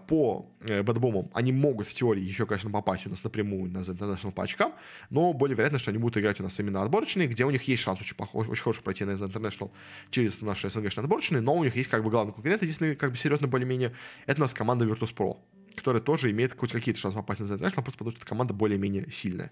По 0.07 0.45
Бэтбумам 0.59 1.29
они 1.33 1.51
могут 1.53 1.87
в 1.87 1.93
теории 1.93 2.21
еще, 2.21 2.45
конечно, 2.45 2.69
попасть 2.69 3.07
у 3.07 3.09
нас 3.09 3.23
напрямую 3.23 3.71
на 3.71 3.79
International 3.79 4.31
по 4.31 4.43
очкам, 4.43 4.73
но 5.09 5.33
более 5.33 5.55
вероятно, 5.55 5.79
что 5.79 5.91
они 5.91 5.97
будут 5.97 6.17
играть 6.17 6.39
у 6.39 6.43
нас 6.43 6.59
именно 6.59 6.81
отборочные, 6.93 7.27
где 7.27 7.43
у 7.45 7.49
них 7.49 7.63
есть 7.63 7.81
шанс 7.81 8.01
очень, 8.01 8.15
плохой, 8.15 8.47
очень 8.47 8.61
хорошо 8.61 8.81
пройти 8.83 9.03
на 9.03 9.11
International 9.11 9.71
через 10.11 10.41
наши 10.41 10.69
СНГ 10.69 10.95
отборочные, 10.95 11.41
но 11.41 11.55
у 11.55 11.63
них 11.63 11.75
есть 11.75 11.89
как 11.89 12.03
бы 12.03 12.11
главный 12.11 12.33
конкурент, 12.33 12.61
единственный 12.61 12.95
как 12.95 13.11
бы 13.11 13.17
серьезно 13.17 13.47
более-менее, 13.47 13.93
это 14.27 14.39
у 14.39 14.43
нас 14.43 14.53
команда 14.53 14.85
Virtus.pro, 14.85 15.37
которая 15.75 16.01
тоже 16.01 16.29
имеет 16.29 16.57
хоть 16.57 16.71
какие-то 16.71 16.99
шансы 16.99 17.17
попасть 17.17 17.39
на 17.39 17.45
International, 17.45 17.81
просто 17.81 17.93
потому 17.93 18.11
что 18.11 18.19
эта 18.19 18.27
команда 18.27 18.53
более-менее 18.53 19.09
сильная, 19.09 19.51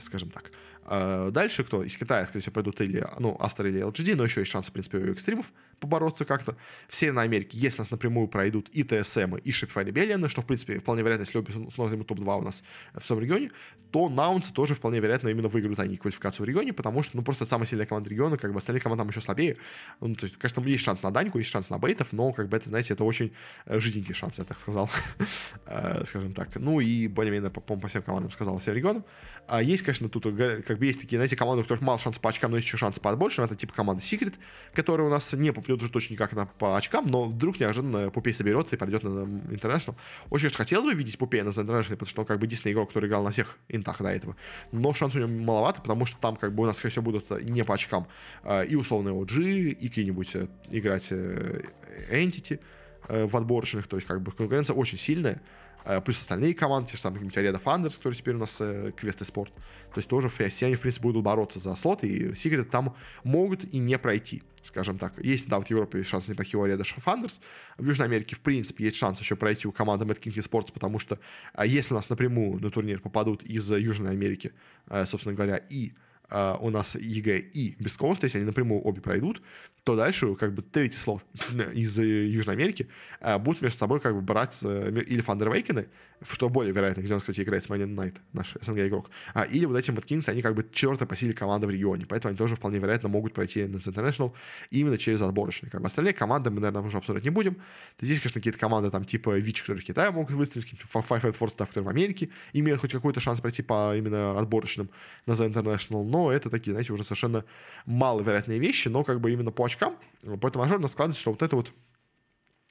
скажем 0.00 0.30
так. 0.30 0.50
Э, 0.86 1.30
дальше 1.32 1.62
кто? 1.62 1.84
Из 1.84 1.96
Китая, 1.96 2.26
скорее 2.26 2.40
всего, 2.40 2.52
пойдут 2.52 2.80
или, 2.80 3.06
ну, 3.18 3.36
Астер 3.38 3.66
или 3.66 3.80
LGD, 3.80 4.16
но 4.16 4.24
еще 4.24 4.40
есть 4.40 4.50
шанс, 4.50 4.68
в 4.68 4.72
принципе, 4.72 4.98
у 4.98 5.12
экстримов 5.12 5.52
побороться 5.78 6.24
как-то. 6.24 6.56
В 6.88 6.96
Северной 6.96 7.24
Америке, 7.24 7.56
если 7.56 7.78
нас 7.78 7.90
напрямую 7.90 8.28
пройдут 8.28 8.68
и 8.70 8.82
ТСМ, 8.82 9.36
и 9.36 9.50
Shopify 9.50 9.84
Rebellion, 9.86 10.28
что, 10.28 10.42
в 10.42 10.46
принципе, 10.46 10.78
вполне 10.78 11.02
вероятно, 11.02 11.22
если 11.22 11.38
обе 11.38 11.52
снова 11.70 11.88
займут 11.88 12.08
топ-2 12.08 12.38
у 12.38 12.42
нас 12.42 12.62
в 12.94 13.06
своем 13.06 13.22
регионе, 13.22 13.50
то 13.90 14.08
Наунцы 14.08 14.52
тоже 14.52 14.74
вполне 14.74 15.00
вероятно 15.00 15.28
именно 15.28 15.48
выиграют 15.48 15.78
они 15.80 15.96
квалификацию 15.96 16.44
в 16.44 16.48
регионе, 16.48 16.72
потому 16.72 17.02
что, 17.02 17.16
ну, 17.16 17.22
просто 17.22 17.44
самая 17.44 17.66
сильная 17.66 17.86
команда 17.86 18.10
региона, 18.10 18.36
как 18.36 18.52
бы 18.52 18.58
остальные 18.58 18.82
команды 18.82 19.02
там 19.02 19.08
еще 19.08 19.20
слабее. 19.20 19.56
Ну, 20.00 20.14
то 20.14 20.26
есть, 20.26 20.36
конечно, 20.36 20.60
есть 20.62 20.84
шанс 20.84 21.02
на 21.02 21.10
Даньку, 21.10 21.38
есть 21.38 21.50
шанс 21.50 21.70
на 21.70 21.78
Бейтов, 21.78 22.12
но, 22.12 22.32
как 22.32 22.48
бы, 22.48 22.56
это, 22.56 22.68
знаете, 22.68 22.94
это 22.94 23.04
очень 23.04 23.32
э, 23.66 23.80
жиденький 23.80 24.14
шанс, 24.14 24.38
я 24.38 24.44
так 24.44 24.58
сказал, 24.58 24.90
э, 25.66 26.04
скажем 26.06 26.34
так. 26.34 26.56
Ну, 26.56 26.80
и 26.80 27.08
более-менее, 27.08 27.50
по, 27.50 27.60
по 27.60 27.88
всем 27.88 28.02
командам 28.02 28.30
сказал, 28.30 28.58
всем 28.58 28.74
регионам. 28.74 29.04
А 29.46 29.62
есть, 29.62 29.82
конечно, 29.82 30.08
тут, 30.08 30.24
как 30.24 30.78
бы, 30.78 30.86
есть 30.86 31.00
такие, 31.00 31.18
знаете, 31.18 31.36
команды, 31.36 31.60
у 31.60 31.64
которых 31.64 31.82
мало 31.82 31.98
шансов 31.98 32.22
по 32.22 32.30
очкам, 32.30 32.52
но 32.52 32.56
есть 32.56 32.68
еще 32.68 32.76
шансы 32.76 33.00
по 33.00 33.10
отборочным. 33.10 33.46
Это 33.46 33.56
типа 33.56 33.74
команда 33.74 34.02
Secret, 34.02 34.34
которая 34.74 35.06
у 35.06 35.10
нас 35.10 35.32
не 35.32 35.52
попадет 35.52 35.82
уже 35.82 35.90
точно 35.90 36.14
никак 36.14 36.32
на, 36.32 36.46
по 36.46 36.76
очкам, 36.76 37.06
но 37.06 37.24
вдруг 37.24 37.58
неожиданно 37.58 38.10
Пупей 38.10 38.32
соберется 38.32 38.76
и 38.76 38.78
пойдет 38.78 39.02
на 39.02 39.24
International. 39.52 39.96
Очень 40.30 40.44
конечно, 40.44 40.58
хотелось 40.58 40.86
бы 40.86 40.94
видеть 40.94 41.18
Пупея 41.18 41.44
на 41.44 41.48
International, 41.48 41.90
потому 41.90 42.08
что 42.08 42.20
он 42.22 42.26
как 42.26 42.38
бы 42.38 42.46
единственный 42.46 42.72
игрок, 42.72 42.88
который 42.88 43.08
играл 43.08 43.24
на 43.24 43.30
всех 43.30 43.58
интах 43.68 44.00
до 44.00 44.08
этого. 44.08 44.36
Но 44.72 44.94
шанс 44.94 45.14
у 45.14 45.18
него 45.18 45.28
маловато, 45.28 45.82
потому 45.82 46.06
что 46.06 46.18
там 46.18 46.36
как 46.36 46.54
бы 46.54 46.62
у 46.62 46.66
нас, 46.66 46.76
скорее 46.76 46.92
всего, 46.92 47.04
будут 47.04 47.30
не 47.42 47.64
по 47.64 47.74
очкам 47.74 48.06
а, 48.42 48.62
и 48.62 48.76
условные 48.76 49.14
OG, 49.14 49.70
и 49.70 49.88
какие-нибудь 49.88 50.30
э, 50.34 50.48
играть 50.70 51.08
э, 51.10 51.62
Entity 52.10 52.60
э, 53.08 53.26
в 53.26 53.36
отборочных, 53.36 53.86
то 53.86 53.96
есть 53.96 54.06
как 54.06 54.22
бы 54.22 54.32
конкуренция 54.32 54.74
очень 54.74 54.98
сильная. 54.98 55.42
Э, 55.84 56.00
плюс 56.00 56.18
остальные 56.18 56.54
команды, 56.54 56.90
те 56.90 56.96
же 56.96 57.02
самые 57.02 57.24
Arena 57.28 57.62
Founders, 57.62 57.96
которые 57.96 58.18
теперь 58.18 58.34
у 58.34 58.38
нас 58.38 58.56
э, 58.60 58.92
Квест 58.96 59.20
и 59.22 59.24
Спорт. 59.24 59.52
То 59.92 59.98
есть 59.98 60.08
тоже 60.08 60.28
все 60.28 60.66
они, 60.66 60.76
в 60.76 60.80
принципе, 60.80 61.02
будут 61.02 61.24
бороться 61.24 61.58
за 61.58 61.74
слот, 61.74 62.04
и 62.04 62.34
секреты 62.34 62.64
там 62.64 62.94
могут 63.24 63.64
и 63.64 63.78
не 63.78 63.98
пройти, 63.98 64.42
скажем 64.62 64.98
так. 64.98 65.14
Есть, 65.22 65.48
да, 65.48 65.58
вот 65.58 65.66
в 65.66 65.70
Европе 65.70 66.02
шанс 66.02 66.28
неплохие 66.28 66.60
у 66.60 66.66
Arena 66.66 66.82
Founders. 66.82 67.40
В 67.76 67.86
Южной 67.86 68.06
Америке, 68.06 68.36
в 68.36 68.40
принципе, 68.40 68.84
есть 68.84 68.96
шанс 68.96 69.20
еще 69.20 69.36
пройти 69.36 69.66
у 69.66 69.72
команды 69.72 70.04
Mad 70.04 70.20
King 70.20 70.34
Sports, 70.34 70.72
потому 70.72 70.98
что 70.98 71.18
а 71.54 71.66
если 71.66 71.92
у 71.94 71.96
нас 71.96 72.08
напрямую 72.08 72.60
на 72.60 72.70
турнир 72.70 73.00
попадут 73.00 73.42
из 73.42 73.70
Южной 73.70 74.12
Америки, 74.12 74.52
э, 74.88 75.04
собственно 75.06 75.34
говоря, 75.34 75.56
и 75.56 75.92
Uh, 76.30 76.56
у 76.60 76.70
нас 76.70 76.94
ЕГЭ 76.94 77.38
и 77.38 77.74
Бесткост, 77.80 78.22
если 78.22 78.38
они 78.38 78.46
напрямую 78.46 78.86
обе 78.86 79.00
пройдут, 79.00 79.42
то 79.84 79.96
дальше 79.96 80.34
как 80.36 80.54
бы 80.54 80.62
третий 80.62 80.96
слот 80.96 81.24
из 81.74 81.98
Южной 81.98 82.54
Америки 82.54 82.88
uh, 83.20 83.38
будут 83.38 83.62
между 83.62 83.78
собой 83.78 84.00
как 84.00 84.14
бы 84.14 84.20
брать 84.20 84.58
uh, 84.62 85.04
или 85.04 85.20
Фандервейкены, 85.20 85.88
что 86.28 86.48
более 86.48 86.72
вероятно, 86.72 87.00
где 87.00 87.14
он, 87.14 87.20
кстати, 87.20 87.40
играет 87.40 87.64
с 87.64 87.68
Майнин 87.68 87.94
Найт, 87.94 88.16
наш 88.32 88.54
СНГ 88.60 88.78
игрок, 88.80 89.10
а, 89.32 89.44
или 89.44 89.64
вот 89.64 89.76
эти 89.76 89.90
Маткинсы, 89.90 90.28
они 90.28 90.42
как 90.42 90.54
бы 90.54 90.66
четвертая 90.70 91.08
по 91.08 91.16
силе 91.16 91.32
команда 91.32 91.66
в 91.66 91.70
регионе, 91.70 92.04
поэтому 92.06 92.30
они 92.30 92.36
тоже 92.36 92.56
вполне 92.56 92.78
вероятно 92.78 93.08
могут 93.08 93.32
пройти 93.32 93.64
на 93.64 93.76
International 93.76 94.32
именно 94.70 94.98
через 94.98 95.22
отборочный. 95.22 95.70
Как 95.70 95.80
бы 95.80 95.86
остальные 95.86 96.12
команды 96.12 96.50
мы, 96.50 96.60
наверное, 96.60 96.82
уже 96.82 96.98
обсуждать 96.98 97.24
не 97.24 97.30
будем. 97.30 97.56
Здесь, 98.00 98.20
конечно, 98.20 98.40
какие-то 98.40 98.58
команды 98.58 98.90
там 98.90 99.04
типа 99.04 99.38
ВИЧ, 99.38 99.62
которые 99.62 99.82
в 99.82 99.86
Китае 99.86 100.10
могут 100.10 100.32
выстрелить, 100.32 100.68
Five 100.92 101.22
Nights 101.22 101.38
Force, 101.38 101.56
которые 101.56 101.84
в 101.84 101.88
Америке 101.88 102.28
имеют 102.52 102.80
хоть 102.80 102.92
какой-то 102.92 103.20
шанс 103.20 103.40
пройти 103.40 103.62
по 103.62 103.96
именно 103.96 104.38
отборочным 104.38 104.90
на 105.26 105.32
The 105.32 105.50
International, 105.50 106.04
но 106.04 106.19
это 106.28 106.50
такие, 106.50 106.72
знаете, 106.72 106.92
уже 106.92 107.04
совершенно 107.04 107.44
маловероятные 107.86 108.58
вещи, 108.58 108.88
но 108.88 109.04
как 109.04 109.20
бы 109.20 109.32
именно 109.32 109.50
по 109.50 109.64
очкам, 109.64 109.96
поэтому 110.22 110.64
мажорно 110.64 110.88
складывается, 110.88 111.20
что 111.20 111.30
вот 111.30 111.42
это 111.42 111.56
вот 111.56 111.72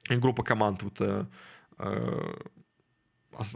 группа 0.08 0.42
команд 0.42 0.82
вот, 0.82 1.00
э, 1.00 1.24
э, 1.78 2.36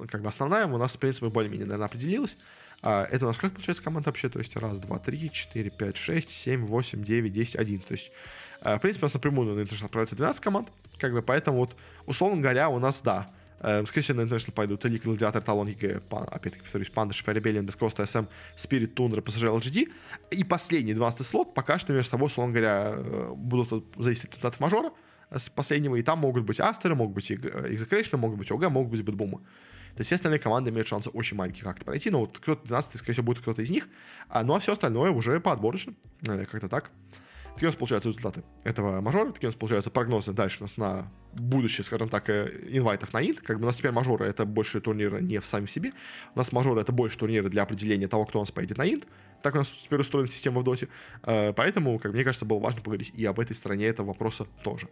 как 0.08 0.22
бы 0.22 0.28
основная 0.28 0.66
у 0.66 0.78
нас, 0.78 0.96
в 0.96 0.98
принципе, 0.98 1.28
более-менее, 1.28 1.66
наверное, 1.66 1.86
определилась. 1.86 2.36
А, 2.82 3.04
это 3.10 3.24
у 3.24 3.28
нас 3.28 3.38
как 3.38 3.52
получается 3.52 3.82
команда 3.82 4.10
вообще? 4.10 4.28
То 4.28 4.38
есть 4.38 4.54
раз, 4.56 4.78
два, 4.78 4.98
три, 4.98 5.30
четыре, 5.30 5.70
пять, 5.70 5.96
шесть, 5.96 6.30
семь, 6.30 6.66
восемь, 6.66 7.02
девять, 7.02 7.32
десять, 7.32 7.56
один. 7.56 7.80
То 7.80 7.92
есть, 7.92 8.12
а, 8.60 8.76
в 8.76 8.80
принципе, 8.80 9.04
у 9.04 9.06
нас 9.06 9.14
напрямую 9.14 9.54
на 9.54 9.60
International 9.60 9.86
отправляется 9.86 10.16
12 10.16 10.42
команд, 10.42 10.68
как 10.98 11.12
бы, 11.12 11.22
поэтому 11.22 11.58
вот, 11.58 11.76
условно 12.06 12.40
говоря, 12.40 12.68
у 12.68 12.78
нас, 12.78 13.00
да, 13.02 13.30
э, 13.64 13.86
скорее 13.86 14.04
всего, 14.04 14.22
на 14.22 14.26
International 14.26 14.52
пойдут 14.52 14.84
или 14.84 14.98
Гладиатор, 14.98 15.42
Талон, 15.42 15.68
ЕГЭ, 15.68 16.02
опять-таки, 16.10 16.62
повторюсь, 16.62 16.90
Панда, 16.90 17.14
Шипа, 17.14 17.30
Ребелиан, 17.30 17.66
Бескоста, 17.66 18.06
СМ, 18.06 18.26
Спирит, 18.56 18.94
Тундра, 18.94 19.20
ПСЖ, 19.20 19.44
LGD. 19.44 19.90
И 20.30 20.44
последний, 20.44 20.94
12 20.94 21.26
слот, 21.26 21.54
пока 21.54 21.78
что 21.78 21.92
между 21.92 22.10
собой, 22.10 22.26
условно 22.26 22.52
говоря, 22.52 22.92
э, 22.94 23.32
будут 23.34 23.84
зависеть 23.96 24.42
от 24.42 24.60
мажора, 24.60 24.92
с 25.30 25.48
последнего, 25.48 25.96
и 25.96 26.02
там 26.02 26.20
могут 26.20 26.44
быть 26.44 26.60
Астеры, 26.60 26.94
могут 26.94 27.14
быть 27.14 27.30
Execration, 27.30 28.16
могут 28.16 28.38
быть 28.38 28.50
ОГ, 28.50 28.70
могут 28.70 28.90
быть 28.90 29.02
Бэтбумы. 29.02 29.40
То 29.94 30.00
есть 30.00 30.08
все 30.08 30.16
остальные 30.16 30.40
команды 30.40 30.70
имеют 30.70 30.88
шансы 30.88 31.08
очень 31.10 31.36
маленькие 31.36 31.64
как-то 31.64 31.84
пройти, 31.84 32.10
но 32.10 32.20
вот 32.20 32.38
кто-то 32.38 32.66
12 32.66 32.98
скорее 32.98 33.12
всего, 33.12 33.26
будет 33.26 33.40
кто-то 33.40 33.62
из 33.62 33.70
них, 33.70 33.88
а, 34.28 34.42
ну 34.42 34.54
а 34.54 34.58
все 34.58 34.72
остальное 34.72 35.10
уже 35.10 35.38
по 35.38 35.52
отборочным, 35.52 35.96
как-то 36.24 36.68
так. 36.68 36.90
Такие 37.54 37.68
у 37.68 37.70
нас 37.70 37.76
получаются 37.76 38.08
результаты 38.08 38.42
этого 38.64 39.00
мажора, 39.00 39.30
такие 39.30 39.46
у 39.46 39.50
нас 39.50 39.56
получаются 39.56 39.90
прогнозы 39.90 40.32
дальше 40.32 40.58
у 40.60 40.64
нас 40.64 40.76
на 40.76 41.12
будущее, 41.34 41.84
скажем 41.84 42.08
так, 42.08 42.28
э, 42.28 42.50
инвайтов 42.68 43.12
на 43.12 43.22
инт. 43.22 43.40
Как 43.40 43.58
бы 43.58 43.64
у 43.64 43.66
нас 43.66 43.76
теперь 43.76 43.92
мажоры 43.92 44.26
это 44.26 44.44
больше 44.44 44.80
турниры 44.80 45.22
не 45.22 45.38
в 45.38 45.46
сами 45.46 45.66
себе. 45.66 45.92
У 46.34 46.38
нас 46.38 46.50
мажоры 46.50 46.80
это 46.80 46.90
больше 46.90 47.16
турниры 47.16 47.48
для 47.48 47.62
определения 47.62 48.08
того, 48.08 48.24
кто 48.24 48.40
у 48.40 48.42
нас 48.42 48.50
поедет 48.50 48.78
на 48.78 48.92
инт. 48.92 49.06
Так 49.44 49.54
у 49.56 49.58
нас 49.58 49.68
теперь 49.68 50.00
устроена 50.00 50.26
система 50.26 50.60
в 50.60 50.64
доте. 50.64 50.88
Э, 51.22 51.52
поэтому, 51.52 51.98
как 51.98 52.14
мне 52.14 52.24
кажется, 52.24 52.46
было 52.46 52.58
важно 52.58 52.80
поговорить 52.80 53.12
и 53.14 53.26
об 53.26 53.38
этой 53.38 53.52
стороне 53.52 53.84
этого 53.84 54.06
вопроса 54.06 54.46
тоже. 54.62 54.88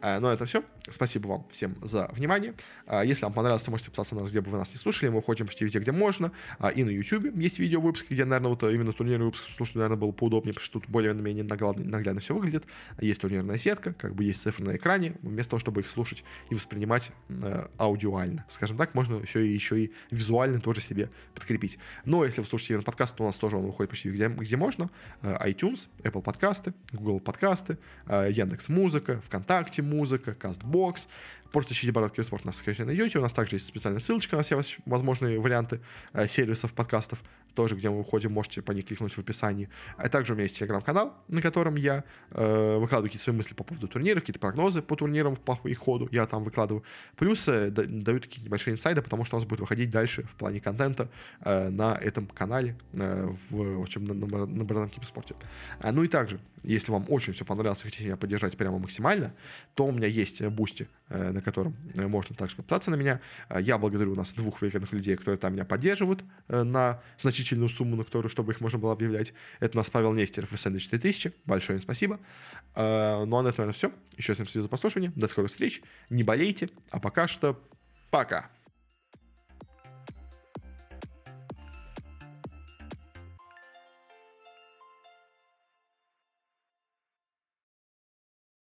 Э, 0.00 0.18
но 0.18 0.32
это 0.32 0.44
все. 0.44 0.64
Спасибо 0.90 1.28
вам 1.28 1.46
всем 1.52 1.76
за 1.82 2.08
внимание. 2.08 2.54
Э, 2.88 3.02
если 3.04 3.22
вам 3.22 3.32
понравилось, 3.32 3.62
то 3.62 3.70
можете 3.70 3.90
подписаться 3.90 4.16
на 4.16 4.22
нас, 4.22 4.30
где 4.30 4.40
бы 4.40 4.50
вы 4.50 4.58
нас 4.58 4.72
не 4.72 4.78
слушали. 4.78 5.08
Мы 5.08 5.18
уходим 5.18 5.46
почти 5.46 5.64
везде, 5.64 5.78
где 5.78 5.92
можно. 5.92 6.32
И 6.74 6.82
на 6.82 6.90
YouTube 6.90 7.26
есть 7.36 7.60
видео 7.60 7.80
выпуски, 7.80 8.12
где, 8.12 8.24
наверное, 8.24 8.48
вот 8.48 8.64
именно 8.64 8.92
турнирный 8.92 9.26
выпуск 9.26 9.44
слушать, 9.56 9.76
наверное, 9.76 9.96
было 9.96 10.10
поудобнее, 10.10 10.52
потому 10.52 10.64
что 10.64 10.80
тут 10.80 10.90
более-менее 10.90 11.44
наглядно, 11.44 11.84
наглядно 11.84 12.20
все 12.20 12.34
выглядит. 12.34 12.64
Есть 13.00 13.20
турнирная 13.20 13.56
сетка, 13.56 13.92
как 13.92 14.16
бы 14.16 14.24
есть 14.24 14.42
цифры 14.42 14.64
на 14.64 14.74
экране. 14.74 15.14
Вместо 15.22 15.50
того, 15.50 15.60
чтобы 15.60 15.82
их 15.82 15.88
слушать 15.88 16.24
и 16.50 16.56
воспринимать 16.56 17.12
аудиально, 17.78 18.44
скажем 18.48 18.78
так, 18.78 18.96
можно 18.96 19.24
все 19.26 19.38
еще 19.38 19.80
и 19.80 19.92
визуально 20.10 20.60
тоже 20.60 20.80
себе 20.80 21.08
подкрепить. 21.36 21.78
Но 22.04 22.24
если 22.24 22.40
вы 22.40 22.48
слушаете 22.48 22.78
на 22.78 22.82
подкаст, 22.82 23.14
то 23.14 23.22
у 23.22 23.26
нас 23.26 23.36
тоже 23.36 23.56
он 23.56 23.66
выходит 23.66 23.91
почти 23.92 24.10
где, 24.10 24.28
где 24.28 24.56
можно. 24.56 24.90
Э, 25.22 25.36
iTunes, 25.48 25.86
Apple 26.02 26.22
подкасты, 26.22 26.72
Google 26.92 27.20
подкасты, 27.20 27.78
э, 28.06 28.28
Яндекс 28.30 28.68
Музыка, 28.68 29.20
ВКонтакте 29.20 29.82
Музыка, 29.82 30.32
Castbox, 30.32 31.06
Просто 31.52 31.74
ищите 31.74 31.92
Бородки 31.92 32.22
Спорт, 32.22 32.46
нас, 32.46 32.62
конечно, 32.62 32.86
найдете. 32.86 33.18
У 33.18 33.22
нас 33.22 33.32
также 33.34 33.56
есть 33.56 33.66
специальная 33.66 34.00
ссылочка 34.00 34.36
на 34.36 34.42
все 34.42 34.58
возможные 34.86 35.38
варианты 35.38 35.80
э, 36.14 36.26
сервисов, 36.26 36.72
подкастов, 36.72 37.22
тоже, 37.54 37.76
где 37.76 37.90
мы 37.90 37.98
выходим, 37.98 38.32
можете 38.32 38.62
по 38.62 38.72
ней 38.72 38.82
кликнуть 38.82 39.12
в 39.12 39.18
описании. 39.18 39.68
А 39.96 40.08
также 40.08 40.32
у 40.32 40.36
меня 40.36 40.44
есть 40.44 40.58
телеграм-канал, 40.58 41.14
на 41.28 41.42
котором 41.42 41.76
я 41.76 42.04
э, 42.30 42.76
выкладываю 42.78 43.08
какие-то 43.08 43.24
свои 43.24 43.36
мысли 43.36 43.54
по 43.54 43.64
поводу 43.64 43.88
турниров, 43.88 44.22
какие-то 44.22 44.40
прогнозы 44.40 44.82
по 44.82 44.96
турнирам, 44.96 45.36
по 45.36 45.58
их 45.64 45.78
ходу, 45.78 46.08
я 46.12 46.26
там 46.26 46.44
выкладываю. 46.44 46.84
Плюс 47.16 47.48
э, 47.48 47.70
даю 47.70 48.20
такие 48.20 48.44
небольшие 48.44 48.74
инсайды, 48.74 49.02
потому 49.02 49.24
что 49.24 49.36
у 49.36 49.40
нас 49.40 49.48
будет 49.48 49.60
выходить 49.60 49.90
дальше 49.90 50.22
в 50.24 50.34
плане 50.34 50.60
контента 50.60 51.08
э, 51.40 51.68
на 51.68 51.94
этом 51.94 52.26
канале, 52.26 52.76
э, 52.92 53.26
в, 53.50 53.78
в 53.78 53.82
общем, 53.82 54.04
на, 54.04 54.14
на, 54.14 54.46
на 54.46 54.64
Бородном 54.64 54.90
Киберспорте. 54.90 55.34
А, 55.80 55.92
ну 55.92 56.02
и 56.02 56.08
также, 56.08 56.40
если 56.62 56.92
вам 56.92 57.06
очень 57.08 57.32
все 57.32 57.44
понравилось, 57.44 57.82
хотите 57.82 58.04
меня 58.04 58.16
поддержать 58.16 58.56
прямо 58.56 58.78
максимально, 58.78 59.34
то 59.74 59.86
у 59.86 59.92
меня 59.92 60.06
есть 60.06 60.42
Boosty, 60.42 60.88
э, 61.08 61.32
на 61.32 61.42
котором 61.42 61.76
э, 61.94 62.06
можно 62.06 62.36
также 62.36 62.56
подписаться 62.56 62.90
на 62.90 62.96
меня. 62.96 63.20
Э, 63.48 63.60
я 63.60 63.78
благодарю 63.78 64.12
у 64.12 64.14
нас 64.14 64.32
двух 64.32 64.62
великолепных 64.62 64.92
людей, 64.92 65.16
которые 65.16 65.38
там 65.38 65.54
меня 65.54 65.64
поддерживают 65.64 66.24
на 66.48 67.00
значительную 67.42 67.68
сумму, 67.68 67.96
на 67.96 68.04
которую, 68.04 68.30
чтобы 68.30 68.52
их 68.52 68.60
можно 68.60 68.78
было 68.78 68.92
объявлять. 68.92 69.34
Это 69.60 69.76
у 69.76 69.80
нас 69.80 69.90
Павел 69.90 70.12
Нестеров 70.12 70.52
и 70.52 70.56
Сэндвич 70.56 70.88
3000. 70.88 71.32
Большое 71.44 71.78
им 71.78 71.82
спасибо. 71.82 72.20
Ну 72.76 72.82
а 72.82 73.24
на 73.26 73.48
этом, 73.48 73.64
наверное, 73.66 73.72
все. 73.72 73.92
Еще 74.16 74.34
всем 74.34 74.46
спасибо 74.46 74.62
за 74.62 74.68
прослушивание. 74.68 75.12
До 75.16 75.26
скорых 75.26 75.50
встреч. 75.50 75.82
Не 76.08 76.22
болейте. 76.22 76.70
А 76.90 77.00
пока 77.00 77.26
что 77.26 77.60
пока. 78.10 78.50